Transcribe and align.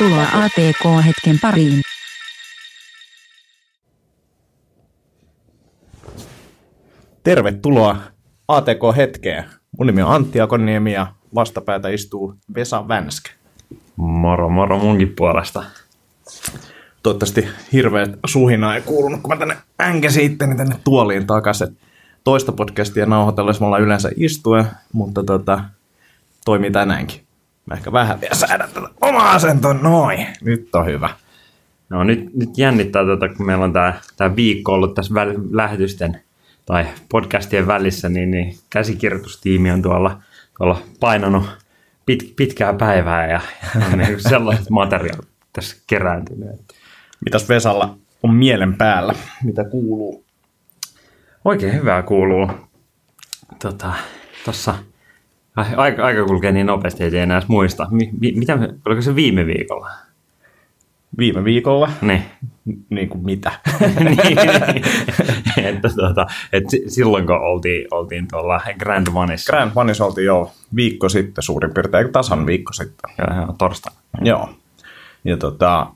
Tervetuloa 0.00 0.44
ATK-hetken 0.44 1.38
pariin. 1.42 1.80
Tervetuloa 7.22 7.96
ATK-hetkeen. 8.48 9.44
Mun 9.78 9.86
nimi 9.86 10.02
on 10.02 10.12
Antti 10.12 10.40
Akoniemi 10.40 10.92
ja 10.92 11.06
vastapäätä 11.34 11.88
istuu 11.88 12.34
Vesa 12.54 12.88
Vänskä. 12.88 13.30
Moro 13.96 14.48
moro 14.48 14.78
munkin 14.78 15.12
puolesta. 15.16 15.64
Toivottavasti 17.02 17.48
hirveät 17.72 18.10
suhina 18.26 18.74
ei 18.74 18.82
kuulunut, 18.82 19.20
kun 19.20 19.30
mä 19.30 19.36
tänne 19.36 19.56
änkäsin 19.80 20.24
itteni 20.24 20.56
tänne 20.56 20.76
tuoliin 20.84 21.26
takaisin. 21.26 21.76
Toista 22.24 22.52
podcastia 22.52 23.06
nauhoitellessa 23.06 23.60
me 23.60 23.66
ollaan 23.66 23.82
yleensä 23.82 24.10
istuen, 24.16 24.64
mutta 24.92 25.24
tota, 25.24 25.64
toimii 26.44 26.70
tänäänkin. 26.70 27.29
Mä 27.66 27.74
ehkä 27.74 27.92
vähän 27.92 28.20
vielä 28.20 28.34
säädän 28.34 28.68
tätä 28.74 28.88
omaa 29.00 29.32
asentoa. 29.32 29.74
Noin, 29.74 30.26
nyt 30.40 30.74
on 30.74 30.86
hyvä. 30.86 31.10
No 31.88 32.04
nyt, 32.04 32.34
nyt 32.34 32.58
jännittää, 32.58 33.04
tota, 33.04 33.28
kun 33.28 33.46
meillä 33.46 33.64
on 33.64 33.72
tämä 33.72 33.94
tää 34.16 34.36
viikko 34.36 34.72
ollut 34.72 34.94
tässä 34.94 35.14
väl, 35.14 35.34
lähetysten 35.50 36.20
tai 36.66 36.86
podcastien 37.08 37.66
välissä, 37.66 38.08
niin, 38.08 38.30
niin 38.30 38.56
käsikirjoitustiimi 38.70 39.70
on 39.70 39.82
tuolla, 39.82 40.22
tuolla 40.58 40.82
painanut 41.00 41.44
pit, 42.06 42.32
pitkää 42.36 42.72
päivää 42.72 43.26
ja, 43.26 43.40
ja 43.80 43.86
on 43.92 43.98
niin 43.98 44.20
sellaiset 44.20 44.70
materiaalit 44.70 45.28
tässä 45.52 45.76
kerääntyneet. 45.86 46.60
Mitäs 47.24 47.48
Vesalla 47.48 47.98
on 48.22 48.34
mielen 48.34 48.74
päällä? 48.74 49.14
Mitä 49.44 49.64
kuuluu? 49.64 50.24
Oikein 51.44 51.74
hyvää 51.74 52.02
kuuluu. 52.02 52.50
Tota, 53.62 53.92
tossa, 54.44 54.74
aika, 55.76 56.04
aika 56.04 56.24
kulkee 56.24 56.52
niin 56.52 56.66
nopeasti, 56.66 57.04
ei 57.04 57.18
enää 57.18 57.42
muista. 57.48 57.86
Mi, 57.90 58.10
mi, 58.20 58.32
mitä, 58.36 58.58
oliko 58.86 59.02
se 59.02 59.14
viime 59.14 59.46
viikolla? 59.46 59.90
Viime 61.18 61.44
viikolla? 61.44 61.90
Niin. 62.00 62.22
Niin 62.90 63.08
kuin 63.08 63.24
mitä? 63.24 63.52
niin, 65.56 65.66
että, 65.66 65.88
tuota, 65.88 66.26
että 66.52 66.76
silloin 66.86 67.26
kun 67.26 67.36
oltiin, 67.36 67.86
oltiin 67.90 68.28
tuolla 68.28 68.60
Grand 68.78 69.06
Oneissa. 69.14 69.52
Grand 69.52 69.72
Oneissa 69.74 70.04
oltiin 70.04 70.26
jo 70.26 70.52
viikko 70.76 71.08
sitten 71.08 71.42
suurin 71.42 71.74
piirtein, 71.74 72.12
tasan 72.12 72.46
viikko 72.46 72.72
sitten. 72.72 73.10
Joo, 73.18 73.36
joo 73.36 73.54
torstaina. 73.58 73.98
Joo. 74.20 74.48
Ja 75.24 75.36
tota, 75.36 75.86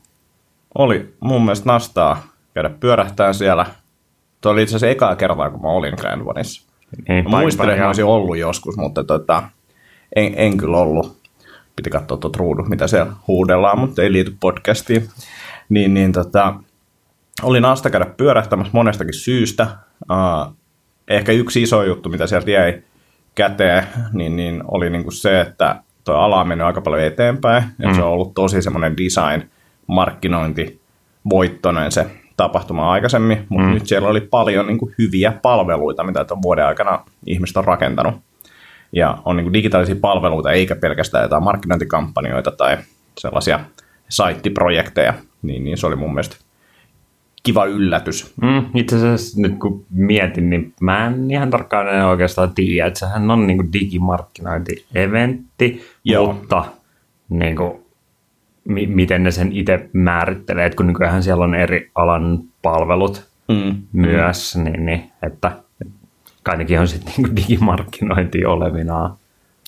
oli 0.75 1.13
mun 1.19 1.41
mielestä 1.41 1.69
nastaa 1.69 2.23
käydä 2.53 2.69
pyörähtää 2.69 3.33
siellä. 3.33 3.65
Tuo 4.41 4.51
oli 4.51 4.63
itse 4.63 4.75
asiassa 4.75 4.91
ekaa 4.91 5.15
kertaa, 5.15 5.49
kun 5.49 5.61
mä 5.61 5.67
olin 5.67 5.93
Grand 5.97 6.21
Oneissa. 6.25 6.65
Niin, 7.07 7.19
että 7.19 7.87
olisin 7.87 8.05
ollut 8.05 8.37
joskus, 8.37 8.77
mutta 8.77 9.03
tota, 9.03 9.43
en, 10.15 10.33
en 10.37 10.57
kyllä 10.57 10.77
ollut. 10.77 11.17
Piti 11.75 11.89
katsoa 11.89 12.17
tuot 12.17 12.35
ruudut, 12.35 12.67
mitä 12.67 12.87
siellä 12.87 13.13
huudellaan, 13.27 13.79
mutta 13.79 14.01
ei 14.01 14.11
liity 14.11 14.35
podcastiin. 14.39 15.07
Niin, 15.69 15.93
niin 15.93 16.11
tota, 16.11 16.53
oli 17.43 17.61
nasta 17.61 17.89
käydä 17.89 18.05
pyörähtämässä 18.05 18.71
monestakin 18.73 19.13
syystä. 19.13 19.67
Uh, 20.11 20.55
ehkä 21.07 21.31
yksi 21.31 21.61
iso 21.61 21.83
juttu, 21.83 22.09
mitä 22.09 22.27
sieltä 22.27 22.51
jäi 22.51 22.81
käteen, 23.35 23.83
niin, 24.13 24.35
niin 24.35 24.63
oli 24.67 24.89
niinku 24.89 25.11
se, 25.11 25.41
että 25.41 25.81
tuo 26.03 26.15
ala 26.15 26.41
on 26.41 26.47
mennyt 26.47 26.67
aika 26.67 26.81
paljon 26.81 27.03
eteenpäin. 27.03 27.63
Mm. 27.77 27.95
se 27.95 28.01
on 28.01 28.11
ollut 28.11 28.33
tosi 28.33 28.61
semmoinen 28.61 28.97
design, 28.97 29.49
markkinointi, 29.87 30.81
voittoinen 31.29 31.91
se 31.91 32.07
tapahtuma 32.37 32.91
aikaisemmin, 32.91 33.45
mutta 33.49 33.67
mm. 33.67 33.73
nyt 33.73 33.87
siellä 33.87 34.09
oli 34.09 34.21
paljon 34.21 34.67
niin 34.67 34.77
kuin, 34.77 34.95
hyviä 34.97 35.33
palveluita, 35.41 36.03
mitä 36.03 36.25
tämän 36.25 36.41
vuoden 36.41 36.65
aikana 36.65 37.05
ihmiset 37.25 37.57
on 37.57 37.65
rakentanut. 37.65 38.15
Ja 38.91 39.17
on 39.25 39.37
niin 39.37 39.45
kuin, 39.45 39.53
digitaalisia 39.53 39.95
palveluita, 40.01 40.51
eikä 40.51 40.75
pelkästään 40.75 41.23
jotain 41.23 41.43
markkinointikampanjoita 41.43 42.51
tai 42.51 42.77
sellaisia 43.17 43.59
saittiprojekteja, 44.09 45.13
niin, 45.41 45.63
niin 45.63 45.77
se 45.77 45.87
oli 45.87 45.95
mun 45.95 46.13
mielestä 46.13 46.35
kiva 47.43 47.65
yllätys. 47.65 48.33
Mm, 48.41 48.65
itse 48.75 48.95
asiassa 48.95 49.41
nyt 49.41 49.59
kun 49.59 49.85
mietin, 49.89 50.49
niin 50.49 50.73
mä 50.81 51.07
en 51.07 51.31
ihan 51.31 51.49
tarkkaan 51.49 51.87
en 51.87 52.05
oikeastaan 52.05 52.55
tiedä, 52.55 52.87
että 52.87 52.99
sehän 52.99 53.31
on 53.31 53.47
niin 53.47 53.73
digimarkkinointi-eventti, 53.73 55.85
Joo. 56.03 56.33
mutta 56.33 56.65
niin 57.29 57.55
kuin, 57.55 57.73
mi- 58.63 58.87
miten 58.87 59.23
ne 59.23 59.31
sen 59.31 59.51
itse 59.51 59.89
määrittelee, 59.93 60.65
että 60.65 60.77
kun 60.77 60.87
nykyään 60.87 61.23
siellä 61.23 61.43
on 61.43 61.55
eri 61.55 61.91
alan 61.95 62.39
palvelut 62.61 63.27
mm. 63.47 63.75
myös, 63.93 64.55
mm. 64.55 64.63
Niin, 64.63 64.85
niin 64.85 65.11
että 65.23 65.51
kai 66.45 66.77
on 66.79 66.87
sitten 66.87 67.13
niin 67.17 67.35
digimarkkinointi 67.35 68.45
olevinaan. 68.45 69.15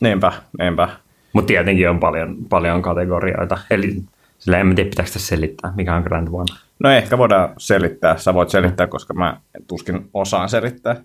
Niinpä, 0.01 0.31
niinpä. 0.59 0.89
Mutta 1.33 1.47
tietenkin 1.47 1.89
on 1.89 1.99
paljon, 1.99 2.35
paljon 2.49 2.81
kategorioita, 2.81 3.57
eli 3.71 4.03
sillä 4.39 4.59
en 4.59 4.75
tiedä, 4.75 4.89
pitääkö 4.89 5.07
sitä 5.07 5.19
selittää, 5.19 5.73
mikä 5.75 5.95
on 5.95 6.03
Grand 6.03 6.27
One. 6.31 6.45
No 6.79 6.89
ehkä 6.89 7.17
voidaan 7.17 7.49
selittää, 7.57 8.17
sä 8.17 8.33
voit 8.33 8.49
selittää, 8.49 8.87
koska 8.87 9.13
mä 9.13 9.37
tuskin 9.67 10.09
osaan 10.13 10.49
selittää. 10.49 10.95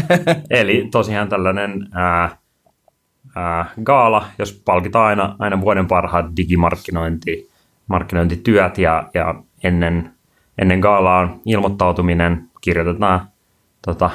Eli 0.50 0.88
tosiaan 0.90 1.28
tällainen 1.28 1.88
ää, 1.92 2.36
ää, 3.36 3.66
gaala, 3.84 4.24
jos 4.38 4.62
palkitaan 4.64 5.06
aina, 5.06 5.36
aina 5.38 5.60
vuoden 5.60 5.86
parhaat 5.86 6.26
digimarkkinointi, 6.36 7.50
markkinointityöt 7.86 8.78
ja, 8.78 9.10
ja 9.14 9.34
ennen, 9.64 10.12
ennen 10.58 10.78
gaalaa 10.78 11.38
ilmoittautuminen 11.46 12.48
kirjoitetaan 12.60 13.26
tota, 13.86 14.10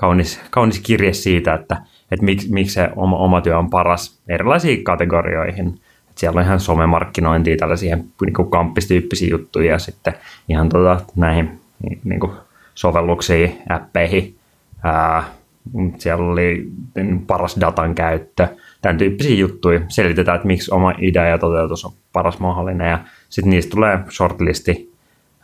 kaunis, 0.00 0.40
kaunis 0.50 0.80
kirje 0.80 1.12
siitä, 1.12 1.54
että, 1.54 1.76
että 2.10 2.24
miksi, 2.24 2.52
miksi 2.52 2.74
se 2.74 2.88
oma, 2.96 3.16
oma 3.16 3.40
työ 3.40 3.58
on 3.58 3.70
paras 3.70 4.20
erilaisiin 4.28 4.84
kategorioihin. 4.84 5.68
Että 6.08 6.20
siellä 6.20 6.38
on 6.38 6.44
ihan 6.44 6.60
somemarkkinointia, 6.60 7.56
tällaisia 7.56 7.96
niin 7.96 8.50
kamppistyyppisiä 8.50 9.28
juttuja 9.30 9.72
ja 9.72 9.78
sitten 9.78 10.14
ihan 10.48 10.68
tota, 10.68 11.00
näihin 11.16 11.60
niin 12.04 12.20
kuin 12.20 12.32
sovelluksiin, 12.74 13.58
appeihin. 13.68 14.36
Ää, 14.82 15.24
siellä 15.98 16.24
oli 16.24 16.68
paras 17.26 17.56
datan 17.60 17.94
käyttö, 17.94 18.48
tämän 18.82 18.98
tyyppisiä 18.98 19.36
juttuja. 19.36 19.80
Selitetään, 19.88 20.36
että 20.36 20.46
miksi 20.46 20.74
oma 20.74 20.94
idea 20.98 21.24
ja 21.24 21.38
toteutus 21.38 21.84
on 21.84 21.92
paras 22.12 22.38
mahdollinen 22.38 22.90
ja 22.90 22.98
sitten 23.28 23.50
niistä 23.50 23.70
tulee 23.70 23.98
shortlisti 24.10 24.92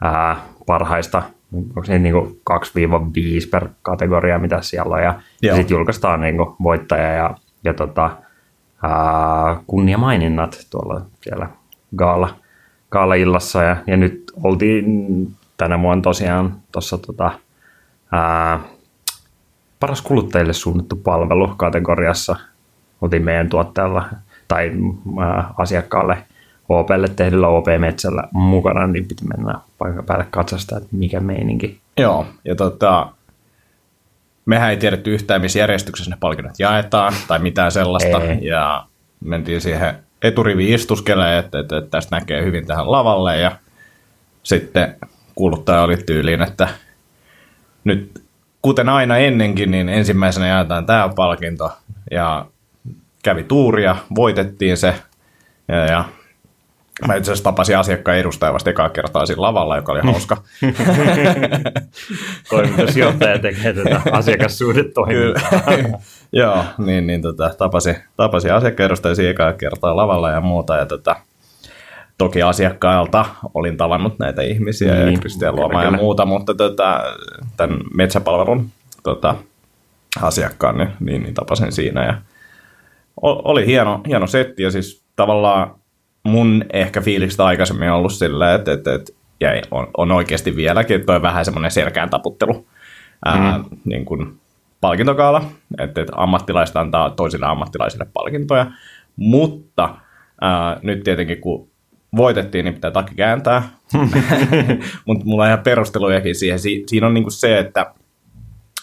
ää, 0.04 0.36
parhaista 0.66 1.22
onko 1.52 1.84
se 1.84 1.98
niin 1.98 2.14
2-5 2.14 3.50
per 3.50 3.68
kategoria, 3.82 4.38
mitä 4.38 4.62
siellä 4.62 4.96
on, 4.96 5.02
ja, 5.02 5.20
ja 5.42 5.56
sitten 5.56 5.74
julkaistaan 5.74 6.20
niin 6.20 6.36
kuin 6.36 6.56
voittaja 6.62 7.12
ja, 7.12 7.34
ja 7.64 7.74
tota, 7.74 8.10
ää, 8.82 9.60
kunniamaininnat 9.66 10.66
tuolla 10.70 11.00
siellä 11.20 11.48
gaala, 11.96 12.36
gaala-illassa, 12.90 13.62
ja, 13.62 13.76
ja 13.86 13.96
nyt 13.96 14.32
oltiin 14.42 14.86
tänä 15.56 15.82
vuonna 15.82 16.02
tosiaan 16.02 16.56
tuossa 16.72 16.98
tota, 16.98 17.30
paras 19.80 20.02
kuluttajille 20.02 20.52
suunnattu 20.52 20.96
palvelu 20.96 21.54
kategoriassa, 21.56 22.36
oltiin 23.00 23.24
meidän 23.24 23.48
tuotteella 23.48 24.08
tai 24.48 24.72
ää, 25.20 25.54
asiakkaalle– 25.58 26.18
OPlle 26.68 27.08
tehdyllä 27.08 27.48
OP-metsällä 27.48 28.22
mukana, 28.32 28.86
niin 28.86 29.08
piti 29.08 29.24
mennä 29.36 29.54
paikan 29.78 30.04
päälle 30.04 30.26
katsastaa, 30.30 30.78
että 30.78 30.90
mikä 30.92 31.20
meininki. 31.20 31.80
Joo, 31.96 32.26
ja 32.44 32.54
tota, 32.54 33.08
mehän 34.46 34.70
ei 34.70 34.76
tiedetty 34.76 35.14
yhtään, 35.14 35.40
missä 35.40 35.58
järjestyksessä 35.58 36.10
ne 36.10 36.16
palkinnot 36.20 36.58
jaetaan 36.58 37.12
tai 37.28 37.38
mitään 37.38 37.72
sellaista, 37.72 38.22
ei. 38.22 38.46
ja 38.46 38.86
mentiin 39.20 39.60
siihen 39.60 39.94
eturivi 40.22 40.74
istuskeleen, 40.74 41.38
että, 41.38 41.58
että, 41.58 41.76
että 41.76 41.90
tästä 41.90 42.16
näkee 42.16 42.44
hyvin 42.44 42.66
tähän 42.66 42.92
lavalle, 42.92 43.36
ja 43.36 43.52
sitten 44.42 44.96
kuuluttaja 45.34 45.82
oli 45.82 45.96
tyyliin, 45.96 46.42
että 46.42 46.68
nyt 47.84 48.22
kuten 48.62 48.88
aina 48.88 49.16
ennenkin, 49.16 49.70
niin 49.70 49.88
ensimmäisenä 49.88 50.46
jaetaan 50.46 50.86
tämä 50.86 51.10
palkinto, 51.16 51.72
ja 52.10 52.46
kävi 53.22 53.42
tuuria, 53.42 53.96
voitettiin 54.14 54.76
se, 54.76 54.94
ja, 55.68 55.86
ja 55.86 56.04
Mä 57.06 57.14
itse 57.14 57.32
asiassa 57.32 57.44
tapasin 57.44 57.78
asiakkaan 57.78 58.18
edustajan 58.18 58.54
vasta 58.54 58.70
ekaa 58.70 58.88
kertaa 58.88 59.26
siinä 59.26 59.42
lavalla, 59.42 59.76
joka 59.76 59.92
oli 59.92 60.00
hauska. 60.00 60.36
Toimitusjohtaja 62.50 63.38
tekee 63.38 63.72
tätä 63.72 64.00
asiakassuhdetoimintaa. 64.12 65.50
Joo, 66.32 66.64
niin, 66.78 67.06
niin 67.06 67.22
tota, 67.22 67.50
tapasin, 67.58 67.96
tapasin 68.16 68.52
asiakkaan 68.52 68.86
edustajan 68.86 69.16
siinä 69.16 69.30
ekaa 69.30 69.52
kertaa 69.52 69.96
lavalla 69.96 70.30
ja 70.30 70.40
muuta. 70.40 70.76
Ja 70.76 70.86
tota, 70.86 71.16
toki 72.18 72.42
asiakkailta 72.42 73.24
olin 73.54 73.76
tavannut 73.76 74.18
näitä 74.18 74.42
ihmisiä 74.42 74.94
niin, 74.94 75.12
ja 75.12 75.18
Kristian 75.18 75.56
Luoma 75.56 75.84
ja 75.84 75.90
muuta, 75.90 76.26
mutta 76.26 76.54
tota, 76.54 77.02
tämän 77.56 77.80
metsäpalvelun 77.94 78.70
tota, 79.02 79.34
asiakkaan 80.22 80.78
niin, 80.78 80.90
niin, 81.00 81.22
niin 81.22 81.34
tapasin 81.34 81.72
siinä. 81.72 82.04
Ja 82.04 82.14
oli 83.22 83.66
hieno, 83.66 84.00
hieno 84.06 84.26
setti 84.26 84.62
ja 84.62 84.70
siis 84.70 85.04
tavallaan 85.16 85.74
mun 86.26 86.64
ehkä 86.72 87.00
fiilistä 87.00 87.44
aikaisemmin 87.44 87.90
on 87.90 87.96
ollut 87.96 88.12
silleen, 88.12 88.54
että, 88.54 88.72
että, 88.72 88.94
että 88.94 89.12
ja 89.40 89.50
on, 89.70 89.86
on 89.96 90.12
oikeasti 90.12 90.56
vieläkin, 90.56 90.96
että 90.96 91.12
on 91.12 91.22
vähän 91.22 91.44
semmoinen 91.44 91.70
selkään 91.70 92.10
taputtelu 92.10 92.66
ää, 93.24 93.58
mm. 93.58 93.64
niin 93.84 94.04
kuin 94.04 94.40
palkintokaala, 94.80 95.44
että, 95.78 96.00
että 96.00 96.12
ammattilaiset 96.16 96.76
antaa 96.76 97.10
toisille 97.10 97.46
ammattilaisille 97.46 98.06
palkintoja, 98.12 98.66
mutta 99.16 99.94
ää, 100.40 100.80
nyt 100.82 101.02
tietenkin 101.04 101.40
kun 101.40 101.68
voitettiin, 102.16 102.64
niin 102.64 102.74
pitää 102.74 102.90
takki 102.90 103.14
kääntää. 103.14 103.62
Mutta 105.06 105.24
mulla 105.24 105.42
on 105.42 105.48
ihan 105.48 105.62
perustelujakin 105.64 106.34
siihen. 106.34 106.58
Si- 106.58 106.84
siinä 106.86 107.06
on 107.06 107.14
niinku 107.14 107.30
se, 107.30 107.58
että 107.58 107.94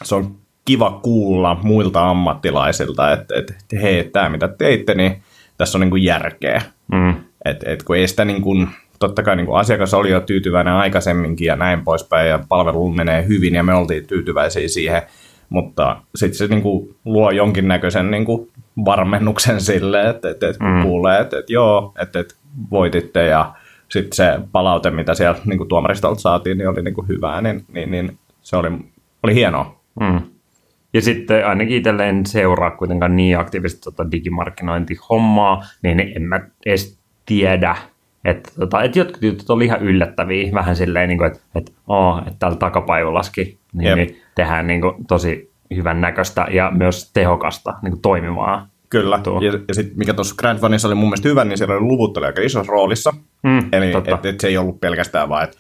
se 0.04 0.16
on 0.16 0.36
kiva 0.66 1.00
kuulla 1.04 1.60
muilta 1.64 2.10
ammattilaisilta, 2.10 3.12
että, 3.12 3.36
että 3.40 3.54
hei, 3.82 4.04
tämä 4.04 4.30
mitä 4.30 4.48
teitte, 4.48 4.94
niin 4.94 5.24
tässä 5.58 5.78
on 5.78 5.80
niinku 5.80 5.96
järkeä. 5.96 6.62
Mm. 6.92 7.16
Et, 7.46 7.64
et 7.66 7.84
kun 7.84 7.96
ei 7.96 8.08
sitä 8.08 8.26
niin 8.26 8.42
kuin, 8.42 8.68
totta 9.00 9.24
kai 9.24 9.36
niin 9.36 9.46
kuin 9.46 9.60
asiakas 9.60 9.94
oli 9.94 10.10
jo 10.10 10.22
tyytyväinen 10.22 10.74
aikaisemminkin 10.74 11.46
ja 11.46 11.56
näin 11.56 11.84
poispäin 11.84 12.30
ja 12.30 12.40
palvelu 12.50 12.90
menee 12.90 13.28
hyvin 13.28 13.56
ja 13.56 13.64
me 13.64 13.74
oltiin 13.74 14.08
tyytyväisiä 14.08 14.68
siihen, 14.68 15.02
mutta 15.50 15.98
sitten 16.16 16.38
se 16.38 16.48
niin 16.48 16.62
kuin 16.62 16.96
luo 17.06 17.32
jonkinnäköisen 17.32 18.12
niin 18.12 18.26
kuin 18.26 18.52
varmennuksen 18.86 19.62
sille, 19.62 20.10
että, 20.10 20.30
että, 20.30 20.50
että 20.50 20.60
kun 20.60 20.74
Mm. 20.76 20.84
kuulee, 20.84 21.20
että, 21.20 21.40
että 21.40 21.54
joo, 21.54 21.94
että, 22.02 22.20
että 22.20 22.36
voititte 22.72 23.26
ja 23.26 23.54
sitten 23.90 24.16
se 24.16 24.40
palaute, 24.52 24.90
mitä 24.90 25.14
siellä 25.14 25.40
niin 25.46 25.58
kuin 25.58 25.70
tuomaristolta 25.70 26.22
saatiin, 26.22 26.58
niin 26.58 26.70
oli 26.70 26.82
niin 26.82 26.94
kuin 26.94 27.08
hyvää, 27.08 27.42
niin, 27.42 27.66
niin, 27.74 27.92
niin 27.92 28.18
se 28.42 28.58
oli, 28.58 28.72
oli 29.24 29.36
hienoa. 29.36 29.80
Mm. 30.00 30.22
Ja 30.94 31.02
sitten 31.02 31.48
ainakin 31.48 31.78
itselle 31.78 32.10
en 32.10 32.26
seuraa 32.26 32.72
kuitenkaan 32.72 33.16
niin 33.16 33.40
aktiivisesti 33.40 33.84
tota 33.84 34.12
digimarkkinointihommaa, 34.12 35.64
niin 35.82 36.00
en 36.16 36.22
mä 36.22 36.40
edes 36.66 37.03
tiedä, 37.26 37.76
että, 38.26 38.52
tota, 38.60 38.84
että 38.84 39.00
jotkut 39.00 39.24
jutut 39.24 39.50
oli 39.50 39.66
ihan 39.66 39.82
yllättäviä, 39.82 40.54
vähän 40.54 40.76
silleen, 40.76 41.10
niin 41.10 41.18
kuin, 41.18 41.28
että, 41.28 41.40
että, 41.56 41.72
oh, 41.88 42.18
että 42.18 42.36
täällä 42.40 42.58
takapajulaskin 42.58 43.58
niin, 43.74 43.88
Jep. 43.88 43.96
niin 43.96 44.22
tehdään 44.36 44.68
niin 44.68 44.82
kuin, 44.82 45.06
tosi 45.08 45.52
hyvän 45.76 46.02
näköistä 46.02 46.48
ja 46.52 46.72
myös 46.72 47.12
tehokasta 47.14 47.74
niin 47.82 47.92
kuin 47.92 48.02
toimivaa. 48.02 48.68
Kyllä, 48.90 49.20
Tuo. 49.24 49.42
ja, 49.42 49.60
ja 49.68 49.74
sitten 49.74 49.98
mikä 49.98 50.14
tuossa 50.14 50.36
Grand 50.38 50.60
Funissa 50.60 50.88
oli 50.88 50.96
mun 50.96 51.10
mielestä 51.10 51.30
hyvä, 51.30 51.44
niin 51.44 51.58
siellä 51.58 51.74
oli 51.74 51.82
luvut 51.82 52.18
oli 52.18 52.26
aika 52.26 52.42
isossa 52.42 52.72
roolissa. 52.72 53.14
Mm, 53.44 53.70
Eli 53.72 53.92
totta. 53.92 54.16
et, 54.16 54.26
et 54.26 54.40
se 54.40 54.48
ei 54.48 54.58
ollut 54.58 54.82
pelkästään 54.82 55.30
vaan, 55.30 55.44
että 55.44 55.58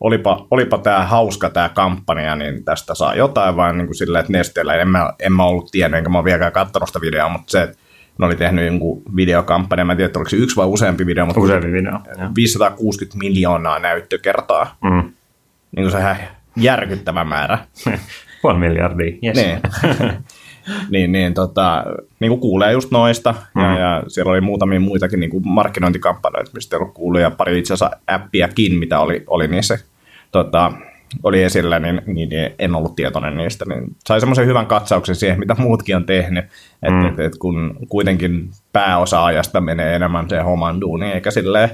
olipa, 0.00 0.46
olipa 0.50 0.78
tämä 0.78 1.04
hauska 1.04 1.50
tämä 1.50 1.68
kampanja, 1.68 2.36
niin 2.36 2.64
tästä 2.64 2.94
saa 2.94 3.14
jotain, 3.14 3.56
vaan 3.56 3.78
niin 3.78 3.86
kuin 3.86 3.96
silleen, 3.96 4.20
että 4.20 4.32
Nesteellä 4.32 4.74
en 4.74 4.88
mä, 4.88 5.12
en 5.20 5.32
mä 5.32 5.44
ollut 5.44 5.70
tiennyt, 5.70 5.98
enkä 5.98 6.10
mä 6.10 6.18
ole 6.18 6.24
vieläkään 6.24 6.52
katsonut 6.52 6.88
sitä 6.88 7.00
videoa, 7.00 7.28
mutta 7.28 7.50
se, 7.50 7.62
että 7.62 7.76
ne 8.18 8.26
oli 8.26 8.36
tehnyt 8.36 8.66
jonkun 8.66 9.02
videokampanja, 9.16 9.84
mä 9.84 9.92
en 9.92 9.96
tiedä, 9.96 10.06
että 10.06 10.18
oliko 10.18 10.30
se 10.30 10.36
yksi 10.36 10.56
vai 10.56 10.66
useampi 10.66 11.06
video, 11.06 11.26
mutta 11.26 11.40
Useampi 11.40 11.72
video. 11.72 11.92
joo. 11.92 12.30
560 12.36 13.18
miljoonaa 13.18 13.78
näyttökertaa. 13.78 14.76
Mm. 14.82 15.12
Niin 15.76 15.84
kuin 15.84 15.90
se 15.90 15.98
ihan 15.98 16.16
järkyttävä 16.56 17.24
määrä. 17.24 17.58
Puoli 18.42 18.58
miljardia, 18.58 19.12
yes. 19.24 19.36
Niin. 19.36 19.60
niin, 20.90 21.12
niin, 21.12 21.34
tota, 21.34 21.84
niin 22.20 22.30
kuin 22.30 22.40
kuulee 22.40 22.72
just 22.72 22.90
noista, 22.90 23.34
mm. 23.54 23.62
ja, 23.62 23.78
ja 23.78 24.02
siellä 24.08 24.32
oli 24.32 24.40
muutamia 24.40 24.80
muitakin 24.80 25.20
niin 25.20 25.30
kuin 25.30 25.48
markkinointikampanjoita, 25.48 26.50
mistä 26.54 26.76
ei 26.76 26.80
ollut 26.80 26.94
kuullut, 26.94 27.20
ja 27.20 27.30
pari 27.30 27.58
itse 27.58 27.74
asiassa 27.74 27.96
appiakin, 28.06 28.78
mitä 28.78 29.00
oli, 29.00 29.24
oli 29.26 29.48
niissä 29.48 29.78
tota, 30.32 30.72
oli 31.22 31.42
esillä, 31.42 31.78
niin, 31.78 32.02
niin 32.06 32.30
en 32.58 32.74
ollut 32.74 32.96
tietoinen 32.96 33.36
niistä, 33.36 33.64
niin 33.68 33.96
sai 34.06 34.20
semmoisen 34.20 34.46
hyvän 34.46 34.66
katsauksen 34.66 35.14
siihen, 35.16 35.38
mitä 35.38 35.54
muutkin 35.58 35.96
on 35.96 36.04
tehnyt, 36.06 36.44
että 36.82 37.00
Mm. 37.00 37.06
et, 37.06 37.18
et 37.20 37.32
kun 37.38 37.76
kuitenkin 37.88 38.48
pääosa 38.72 39.24
ajasta 39.24 39.60
menee 39.60 39.96
enemmän 39.96 40.28
se 40.30 40.40
homan 40.40 40.80
duuniin, 40.80 41.12
eikä 41.12 41.30
silleen 41.30 41.68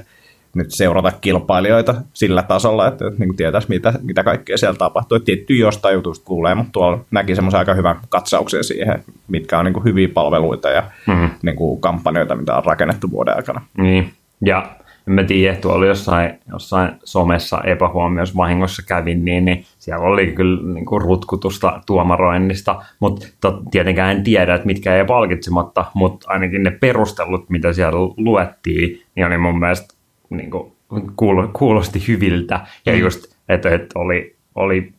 nyt 0.55 0.71
seurata 0.71 1.11
kilpailijoita 1.21 1.95
sillä 2.13 2.43
tasolla, 2.43 2.87
että, 2.87 3.07
että 3.07 3.19
niin 3.19 3.35
tietäisi, 3.35 3.69
mitä, 3.69 3.93
mitä 4.01 4.23
kaikkea 4.23 4.57
siellä 4.57 4.77
tapahtuu. 4.77 5.15
Et 5.15 5.23
Tietty 5.23 5.55
jostain 5.55 5.93
jutusta 5.93 6.25
kuulee, 6.25 6.55
mutta 6.55 6.71
tuolla 6.71 6.99
näki 7.11 7.35
semmoisen 7.35 7.59
aika 7.59 7.73
hyvän 7.73 7.99
katsauksen 8.09 8.63
siihen, 8.63 9.03
mitkä 9.27 9.59
on 9.59 9.65
niin 9.65 9.73
kuin 9.73 9.83
hyviä 9.83 10.07
palveluita 10.13 10.69
ja 10.69 10.83
Mhm. 11.07 11.25
niin 11.41 11.55
kuin 11.55 11.81
kampanjoita, 11.81 12.35
mitä 12.35 12.55
on 12.55 12.65
rakennettu 12.65 13.11
vuoden 13.11 13.35
aikana. 13.35 13.61
Niin, 13.77 14.13
ja 14.41 14.69
en 15.07 15.13
mä 15.13 15.23
tiedä, 15.23 15.55
tuolla 15.55 15.85
jossain, 15.85 16.33
jossain 16.51 16.91
somessa 17.03 17.61
epähuomioissa 17.63 18.37
vahingossa 18.37 18.83
kävin, 18.87 19.25
niin, 19.25 19.45
niin 19.45 19.65
siellä 19.77 20.05
oli 20.05 20.27
kyllä 20.27 20.73
niin 20.73 20.85
kuin 20.85 21.01
rutkutusta 21.01 21.81
tuomaroinnista, 21.85 22.81
mutta 22.99 23.27
tietenkään 23.71 24.17
en 24.17 24.23
tiedä, 24.23 24.55
että 24.55 24.65
mitkä 24.67 24.95
ei 24.95 25.05
palkitsematta, 25.05 25.85
mutta 25.93 26.31
ainakin 26.31 26.63
ne 26.63 26.71
perustelut, 26.71 27.49
mitä 27.49 27.73
siellä 27.73 27.99
luettiin, 28.17 29.01
niin 29.15 29.27
oli 29.27 29.37
mun 29.37 29.59
mielestä 29.59 29.93
niin 30.29 30.51
kuin, 30.51 30.71
kuulo, 31.15 31.49
kuulosti 31.53 32.07
hyviltä, 32.07 32.59
ja 32.85 32.93
Mm. 32.93 32.99
just, 32.99 33.35
että, 33.49 33.69
että 33.69 33.99
oli, 33.99 34.35
oli 34.55 34.93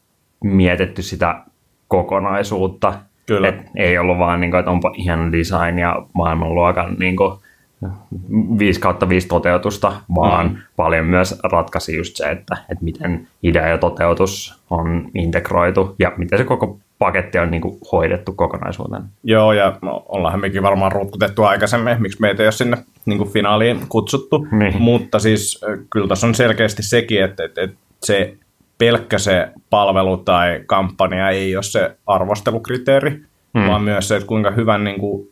mietitty 0.45 1.03
sitä 1.03 1.43
kokonaisuutta, 1.89 2.95
Kyllä. 3.27 3.49
Et 3.49 3.57
ei 3.77 3.99
ollut 3.99 4.19
vaan, 4.19 4.41
niin 4.41 4.51
kuin, 4.51 4.59
että 4.59 4.71
onpa 4.71 4.93
ihan 4.97 5.33
design 5.33 5.79
ja 5.79 6.07
maailmanluokan 6.13 6.97
niin 6.99 7.17
kuin, 7.17 7.33
5 8.59 8.81
kautta 8.81 9.09
5 9.09 9.29
toteutusta, 9.29 9.93
vaan 10.15 10.47
Mm. 10.47 10.57
paljon 10.77 11.07
myös 11.07 11.41
ratkaisi 11.43 11.97
just 11.97 12.17
se, 12.17 12.31
että, 12.31 12.57
että 12.71 12.85
miten 12.85 13.29
idea 13.43 13.69
ja 13.69 13.79
toteutus 13.79 14.63
on 14.71 15.11
integroitu 15.15 15.95
ja 15.99 16.13
miten 16.17 16.39
se 16.39 16.45
koko 16.45 16.79
paketti 16.99 17.39
on 17.39 17.51
niin 17.51 17.61
kuin 17.61 17.79
hoidettu 17.93 18.33
kokonaisuutena. 18.33 19.05
Joo, 19.25 19.53
ja 19.53 19.79
no, 19.83 20.03
ollaanhan 20.09 20.41
mekin 20.41 20.63
varmaan 20.63 20.93
rutkutettu 20.93 21.43
aikaisemmin, 21.43 22.03
miksi 22.03 22.21
meitä 22.21 22.43
ei 22.43 22.47
ole 22.47 22.53
sinne 22.53 22.77
niin 23.07 23.19
kuin 23.19 23.31
finaaliin 23.31 23.81
kutsuttu. 23.89 24.47
Niin. 24.51 24.83
Mutta 24.83 25.19
siis 25.19 25.61
kyllä 25.91 26.09
tässä 26.09 26.27
on 26.27 26.35
selkeästi 26.35 26.83
sekin, 26.83 27.25
että, 27.25 27.45
että, 27.45 27.63
että 27.63 27.77
se 28.05 28.37
pelkkä 28.79 29.19
se 29.19 29.49
palvelu 29.71 30.17
tai 30.17 30.61
kampanja 30.67 31.31
ei 31.31 31.57
ole 31.57 31.63
se 31.63 31.97
arvostelukriteeri, 32.07 33.11
mm. 33.55 33.67
vaan 33.69 33.83
myös 33.83 34.09
se, 34.09 34.17
että 34.17 34.27
kuinka 34.27 34.51
hyvän 34.51 34.85
niin 34.85 35.01
kuin, 35.01 35.29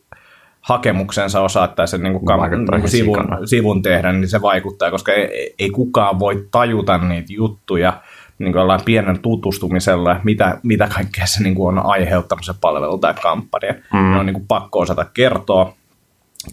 hakemuksensa 0.63 1.41
osaa 1.41 1.67
tai 1.67 1.87
sen 1.87 2.03
niin 2.03 2.13
kuin, 2.13 2.23
kam- 2.23 2.39
Vaikuttaa 2.39 2.57
niin 2.57 2.65
kuin 2.67 2.77
ihan 2.79 2.89
sivun, 2.89 3.17
sikana. 3.21 3.45
sivun 3.45 3.81
tehdä, 3.81 4.11
niin 4.11 4.27
se 4.27 4.41
vaikuttaa, 4.41 4.91
koska 4.91 5.11
ei, 5.11 5.55
ei 5.59 5.69
kukaan 5.69 6.19
voi 6.19 6.47
tajuta 6.51 6.97
niitä 6.97 7.33
juttuja 7.33 8.01
niin 8.39 8.53
kuin 8.53 8.81
pienen 8.85 9.19
tutustumisella, 9.19 10.19
mitä, 10.23 10.57
mitä 10.63 10.87
kaikkea 10.95 11.25
se 11.25 11.43
niin 11.43 11.55
kuin 11.55 11.77
on 11.77 11.85
aiheuttanut 11.85 12.45
se 12.45 12.53
palvelu 12.61 12.97
tai 12.97 13.13
kampanja. 13.21 13.73
Mm. 13.93 14.11
Ne 14.11 14.19
on 14.19 14.25
niin 14.25 14.33
kuin 14.33 14.47
pakko 14.47 14.79
osata 14.79 15.05
kertoa, 15.13 15.73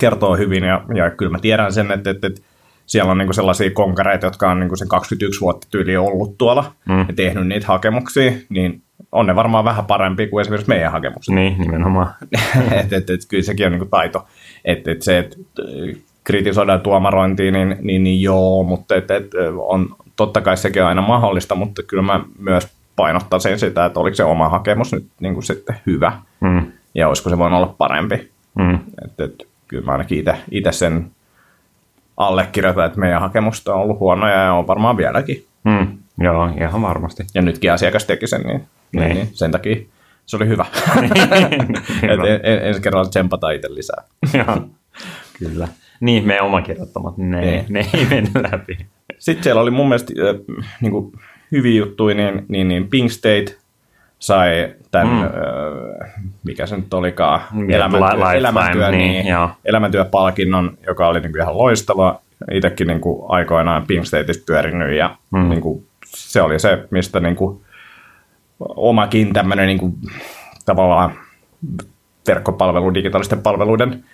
kertoo 0.00 0.36
hyvin 0.36 0.64
ja, 0.64 0.84
ja 0.94 1.10
kyllä 1.10 1.32
mä 1.32 1.38
tiedän 1.38 1.72
sen, 1.72 1.90
että, 1.92 2.10
että, 2.10 2.26
että 2.26 2.40
siellä 2.86 3.10
on 3.10 3.18
niin 3.18 3.26
kuin 3.26 3.34
sellaisia 3.34 3.70
konkareita, 3.70 4.26
jotka 4.26 4.50
on 4.50 4.60
niin 4.60 4.68
kuin 4.68 4.78
sen 4.78 4.88
21 4.88 5.40
vuotta 5.40 5.66
tyyli 5.70 5.96
ollut 5.96 6.38
tuolla 6.38 6.72
Mm. 6.88 6.98
ja 6.98 7.14
tehnyt 7.16 7.46
niitä 7.46 7.66
hakemuksia, 7.66 8.32
niin 8.48 8.82
on 9.12 9.26
ne 9.26 9.36
varmaan 9.36 9.64
vähän 9.64 9.86
parempi 9.86 10.26
kuin 10.26 10.40
esimerkiksi 10.40 10.68
meidän 10.68 10.92
hakemukset. 10.92 11.34
Niin, 11.34 11.58
nimenomaan. 11.58 12.14
et, 12.80 12.92
et, 12.92 13.10
et, 13.10 13.20
kyllä 13.28 13.44
sekin 13.44 13.66
on 13.66 13.72
niin 13.72 13.80
kuin 13.80 13.90
taito. 13.90 14.26
Et, 14.64 14.88
et 14.88 15.02
se, 15.02 15.18
että 15.18 15.36
kritisoidaan 16.24 16.80
tuomarointia, 16.80 17.52
niin, 17.52 17.76
niin, 17.80 18.04
niin 18.04 18.22
joo, 18.22 18.62
mutta 18.62 18.94
et, 18.94 19.10
et, 19.10 19.30
on, 19.58 19.96
totta 20.16 20.40
kai 20.40 20.56
sekin 20.56 20.82
on 20.82 20.88
aina 20.88 21.02
mahdollista, 21.02 21.54
mutta 21.54 21.82
kyllä 21.82 22.02
mä 22.02 22.20
myös 22.38 22.68
painottaisin 22.96 23.58
sitä, 23.58 23.84
että 23.84 24.00
oliko 24.00 24.14
se 24.14 24.24
oma 24.24 24.48
hakemus 24.48 24.92
nyt 24.92 25.06
niin 25.20 25.34
kuin 25.34 25.44
sitten 25.44 25.76
hyvä 25.86 26.12
Mm. 26.40 26.72
ja 26.94 27.08
olisiko 27.08 27.30
se 27.30 27.38
voinut 27.38 27.56
olla 27.56 27.74
parempi. 27.78 28.30
Mm. 28.54 28.74
Et, 29.04 29.20
et, 29.20 29.48
kyllä 29.68 29.84
mä 29.84 29.92
ainakin 29.92 30.24
itse 30.50 30.72
sen 30.72 31.10
allekirjoitan, 32.16 32.86
että 32.86 33.00
meidän 33.00 33.20
hakemusta 33.20 33.74
on 33.74 33.80
ollut 33.80 33.98
huonoja 33.98 34.34
ja 34.34 34.52
on 34.52 34.66
varmaan 34.66 34.96
vieläkin. 34.96 35.44
Mm. 35.64 35.98
Joo, 36.18 36.46
ihan 36.60 36.82
varmasti. 36.82 37.22
Ja 37.34 37.42
nytkin 37.42 37.72
asiakas 37.72 38.04
teki 38.04 38.26
sen, 38.26 38.40
niin, 38.40 38.64
Niin. 38.92 39.04
niin, 39.04 39.14
niin 39.16 39.28
sen 39.32 39.50
takia 39.50 39.76
se 40.26 40.36
oli 40.36 40.48
hyvä. 40.48 40.64
Et 42.02 42.20
en, 42.26 42.40
en, 42.42 42.58
ensi 42.66 42.80
kerralla 42.80 43.08
tsempataan 43.10 43.54
itse 43.54 43.74
lisää. 43.74 44.04
Joo, 44.46 44.68
kyllä. 45.38 45.68
Niin, 46.00 46.26
meidän 46.26 46.44
oma 46.46 46.62
kirjoittamat, 46.62 47.16
niin 47.16 47.30
ne, 47.30 47.40
Niin. 47.40 47.64
ne 47.68 47.86
ei 47.94 48.06
mennyt 48.10 48.32
läpi. 48.52 48.78
Sitten 49.18 49.44
siellä 49.44 49.60
oli 49.62 49.70
mun 49.70 49.88
mielestä 49.88 50.12
äh, 50.28 50.66
niin 50.80 50.92
kuin 50.92 51.12
hyviä 51.52 51.78
juttuja, 51.78 52.14
niin, 52.14 52.44
niin, 52.48 52.68
niin 52.68 52.88
Pink 52.88 53.10
State 53.10 53.56
sai 54.18 54.74
tämän, 54.90 55.08
Mm. 55.16 55.22
äh, 55.24 56.10
mikä 56.44 56.66
se 56.66 56.76
nyt 56.76 56.94
olikaan, 56.94 57.40
Li- 57.66 57.74
elämäntyö, 57.74 58.32
elämäntyö, 58.32 58.90
niin, 58.90 59.12
niin, 59.12 59.26
joo. 59.26 59.50
elämäntyöpalkinnon, 59.64 60.78
joka 60.86 61.08
oli 61.08 61.20
niin 61.20 61.32
kuin 61.32 61.42
ihan 61.42 61.58
loistava. 61.58 62.20
Itsekin 62.52 62.86
niin 62.86 63.00
kuin 63.00 63.22
aikoinaan 63.28 63.86
Pink 63.86 64.06
Stateissa 64.06 64.42
pyörinyt 64.46 64.96
ja 64.96 65.16
mm. 65.30 65.48
niin 65.48 65.60
kuin, 65.60 65.86
se 66.06 66.42
oli 66.42 66.58
se, 66.58 66.84
mistä 66.90 67.20
niin 67.20 67.36
kuin, 67.36 67.60
omakin 68.60 69.32
tämmöinen 69.32 69.66
niin 69.66 69.78
kuin, 69.78 69.94
tavallaan 70.66 71.12
verkkopalvelu, 72.28 72.94
digitaalisten 72.94 73.42
palveluiden 73.42 74.04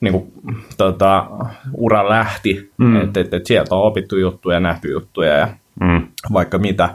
niin 0.00 0.12
kuin, 0.12 0.32
tota, 0.76 1.26
ura 1.74 2.08
lähti. 2.08 2.70
Mm. 2.78 2.96
Että 3.00 3.20
et, 3.20 3.34
et 3.34 3.46
sieltä 3.46 3.74
on 3.74 3.82
opittu 3.82 4.16
juttuja, 4.16 4.60
nähty 4.60 4.90
juttuja 4.92 5.32
ja 5.32 5.48
Mm. 5.80 6.06
vaikka 6.32 6.58
mitä. 6.58 6.88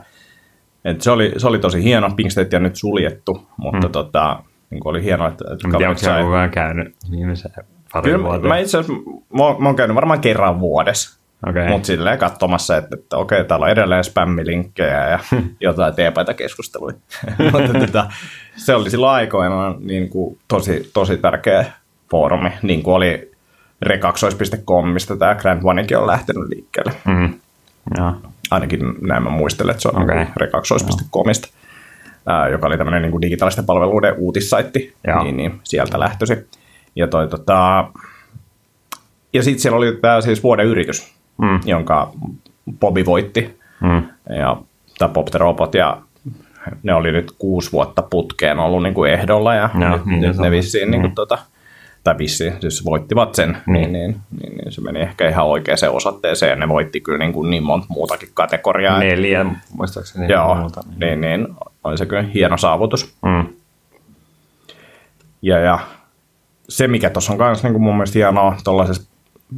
Et 0.85 1.01
se, 1.01 1.12
oli, 1.12 1.33
se 1.38 1.47
oli 1.47 1.59
tosi 1.59 1.83
hieno. 1.83 2.09
Pink 2.15 2.31
State 2.31 2.57
on 2.57 2.63
nyt 2.63 2.75
suljettu, 2.75 3.47
mutta 3.57 3.88
Mm. 3.88 3.91
tota, 3.91 4.39
niin 4.69 4.79
kuin 4.81 4.91
oli 4.91 5.03
hienoa, 5.03 5.27
että, 5.27 5.43
että 5.53 5.67
En 5.67 5.71
tiedä, 5.71 5.73
onko 5.73 5.79
kaverit 5.83 5.97
siellä 5.97 6.15
sai- 6.17 6.23
koko 6.23 6.35
ajan 6.35 6.50
käynyt 6.50 6.95
viimeisen 7.12 7.51
pari 7.93 8.12
Kyllä 8.12 8.47
mä 8.47 8.57
itse 8.57 8.77
asiassa, 8.77 9.01
mä, 9.33 9.43
mä 9.59 9.67
oon 9.69 9.75
käynyt 9.75 9.95
varmaan 9.95 10.19
kerran 10.19 10.59
vuodessa. 10.59 11.23
Okei. 11.50 11.67
Mutta 11.67 11.88
silleen 11.88 12.19
katsomassa, 12.19 12.77
että, 12.77 12.95
että 13.00 13.17
okei, 13.17 13.45
täällä 13.45 13.63
on 13.63 13.71
edelleen 13.71 14.03
spämmilinkkejä 14.03 15.09
ja 15.09 15.19
jotain 15.59 15.95
teepaita 15.95 16.33
keskusteluja. 16.33 16.95
Mutta 17.51 17.79
tota, 17.79 18.05
se 18.55 18.75
oli 18.75 18.89
silloin 18.89 19.13
aikoinaan 19.13 19.75
niin 19.79 20.09
kuin 20.09 20.39
tosi, 20.47 20.89
tosi 20.93 21.17
tärkeä 21.17 21.65
foorumi, 22.12 22.50
niin 22.62 22.83
kuin 22.83 22.95
oli 22.95 23.31
rekaksois.com, 23.81 24.89
mistä 24.89 25.15
tämä 25.15 25.35
Grand 25.35 25.62
Onekin 25.63 25.97
on 25.97 26.07
lähtenyt 26.07 26.50
liikkeelle. 26.50 26.93
Mm. 27.05 27.33
Joo. 27.97 28.13
Ainakin 28.51 28.79
näin 29.01 29.23
mä 29.23 29.29
muistelen, 29.29 29.71
että 29.71 29.81
se 29.81 29.89
on 29.89 30.03
okay. 30.03 30.25
rekaksois.comista, 30.38 31.47
ää, 32.25 32.50
joka 32.50 32.67
oli 32.67 32.77
tämmöinen 32.77 33.01
niin 33.01 33.21
digitaalisten 33.21 33.65
palveluiden 33.65 34.13
uutissaitti, 34.17 34.93
Joo. 35.07 35.23
niin, 35.23 35.38
niin 35.38 35.59
sieltä 35.63 36.00
lähtösi. 36.00 36.47
Ja, 36.95 37.07
toi, 37.07 37.27
tota, 37.27 37.88
ja 39.33 39.43
sitten 39.43 39.62
siellä 39.62 39.77
oli 39.77 39.97
tämä 40.01 40.21
siis 40.21 40.43
vuoden 40.43 40.65
yritys, 40.65 41.13
Mm. 41.37 41.59
jonka 41.65 42.11
Bobby 42.79 43.05
voitti, 43.05 43.59
Mm. 43.81 44.03
ja 44.37 44.57
tämä 44.99 45.13
Bob 45.13 45.27
the 45.31 45.39
Robot, 45.39 45.73
ja 45.75 45.97
ne 46.83 46.93
oli 46.93 47.11
nyt 47.11 47.31
kuusi 47.37 47.71
vuotta 47.71 48.01
putkeen 48.01 48.59
ollut 48.59 48.83
niin 48.83 48.93
kuin 48.93 49.11
ehdolla, 49.11 49.55
ja 49.55 49.69
Joo, 49.79 49.89
nyt, 49.89 50.05
niin 50.05 50.21
nyt 50.21 50.37
ne 50.37 50.51
vissiin 50.51 50.91
niin 50.91 51.01
kuin, 51.01 51.11
Mm. 51.11 51.15
tota, 51.15 51.37
tai 52.03 52.17
vissiin, 52.17 52.53
siis 52.59 52.85
voittivat 52.85 53.35
sen, 53.35 53.57
Niin. 53.67 53.81
niin, 53.81 53.93
niin, 53.93 54.15
niin, 54.41 54.57
niin, 54.57 54.71
se 54.71 54.81
meni 54.81 54.99
ehkä 55.01 55.29
ihan 55.29 55.45
oikeaan 55.45 55.77
osoitteeseen, 55.91 56.49
ja 56.49 56.55
ne 56.55 56.67
voitti 56.69 57.01
kyllä 57.01 57.17
niin, 57.19 57.33
kuin 57.33 57.49
niin 57.49 57.63
monta 57.63 57.85
muutakin 57.89 58.29
kategoriaa. 58.33 58.99
Neljä, 58.99 59.45
muistaakseni. 59.77 60.31
Joo, 60.33 60.55
muuta, 60.55 60.81
niin, 60.97 61.21
niin, 61.21 61.47
oli 61.83 61.97
se 61.97 62.05
kyllä 62.05 62.21
hieno 62.21 62.57
saavutus. 62.57 63.15
Mm. 63.21 63.45
Ja, 65.41 65.59
ja 65.59 65.79
se, 66.69 66.87
mikä 66.87 67.09
tuossa 67.09 67.33
on 67.33 67.39
myös 67.39 67.63
niin 67.63 67.81
mun 67.81 67.95
mielestä 67.95 68.19
hienoa 68.19 68.55
tuollaisessa 68.63 69.12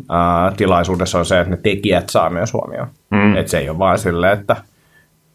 ää, 0.10 0.52
tilaisuudessa 0.58 1.20
on 1.20 1.26
se, 1.26 1.40
että 1.40 1.52
ne 1.52 1.58
tekijät 1.64 2.10
saa 2.10 2.30
myös 2.30 2.54
huomioon. 2.54 2.88
Mm. 3.10 3.36
Että 3.36 3.52
se 3.52 3.58
ei 3.58 3.70
ole 3.70 3.80
vain 3.80 4.00
silleen, 4.00 4.40
että 4.40 4.56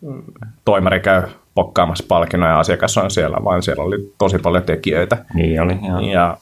mm, 0.01 0.23
toimari 0.65 1.01
käy 1.01 1.23
pokkaamassa 1.55 2.05
palkinnoja 2.09 2.53
ja 2.53 2.59
asiakas 2.59 2.99
on 2.99 3.11
siellä, 3.11 3.37
vaan 3.45 3.63
siellä 3.63 3.85
oli 3.85 4.15
tosi 4.19 4.39
paljon 4.39 4.63
tekijöitä. 4.63 5.25
Niin 5.35 5.63
oli, 5.63 5.79
joo. 5.89 6.01
Ja 6.01 6.37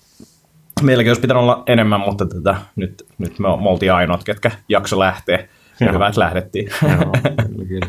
meilläkin 0.82 1.10
olisi 1.10 1.20
pitänyt 1.20 1.42
olla 1.42 1.62
enemmän, 1.66 2.00
mutta 2.00 2.26
tätä, 2.26 2.56
nyt, 2.76 3.06
nyt 3.18 3.38
me, 3.38 3.48
me 3.48 3.68
oltiin 3.68 3.92
ainoat, 3.92 4.24
ketkä 4.24 4.50
jakso 4.68 4.98
lähtee. 4.98 5.48
Ja 5.80 5.92
hyvä, 5.92 6.08
että 6.08 6.20
lähdettiin. 6.20 6.68
Joo, 6.82 7.12
kyllä, 7.48 7.64
kyllä. 7.68 7.86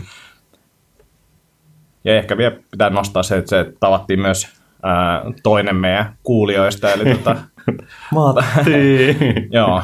Ja 2.03 2.17
ehkä 2.17 2.38
vielä 2.38 2.55
pitää 2.71 2.89
nostaa 2.89 3.24
se, 3.24 3.38
että 3.38 3.50
se 3.50 3.74
tavattiin 3.79 4.19
myös 4.19 4.48
ää, 4.83 5.24
toinen 5.43 5.75
meidän 5.75 6.15
kuulijoista, 6.24 6.91
eli 6.91 7.15
tota, 7.15 7.36
Matti! 8.15 9.17
joo, 9.51 9.83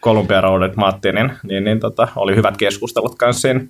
Columbia 0.00 0.40
Roadet 0.40 0.76
Matti, 0.76 1.12
niin, 1.12 1.32
niin, 1.42 1.64
niin 1.64 1.80
tota, 1.80 2.08
oli 2.16 2.36
hyvät 2.36 2.56
keskustelut 2.56 3.14
kanssa 3.14 3.40
siinä 3.40 3.60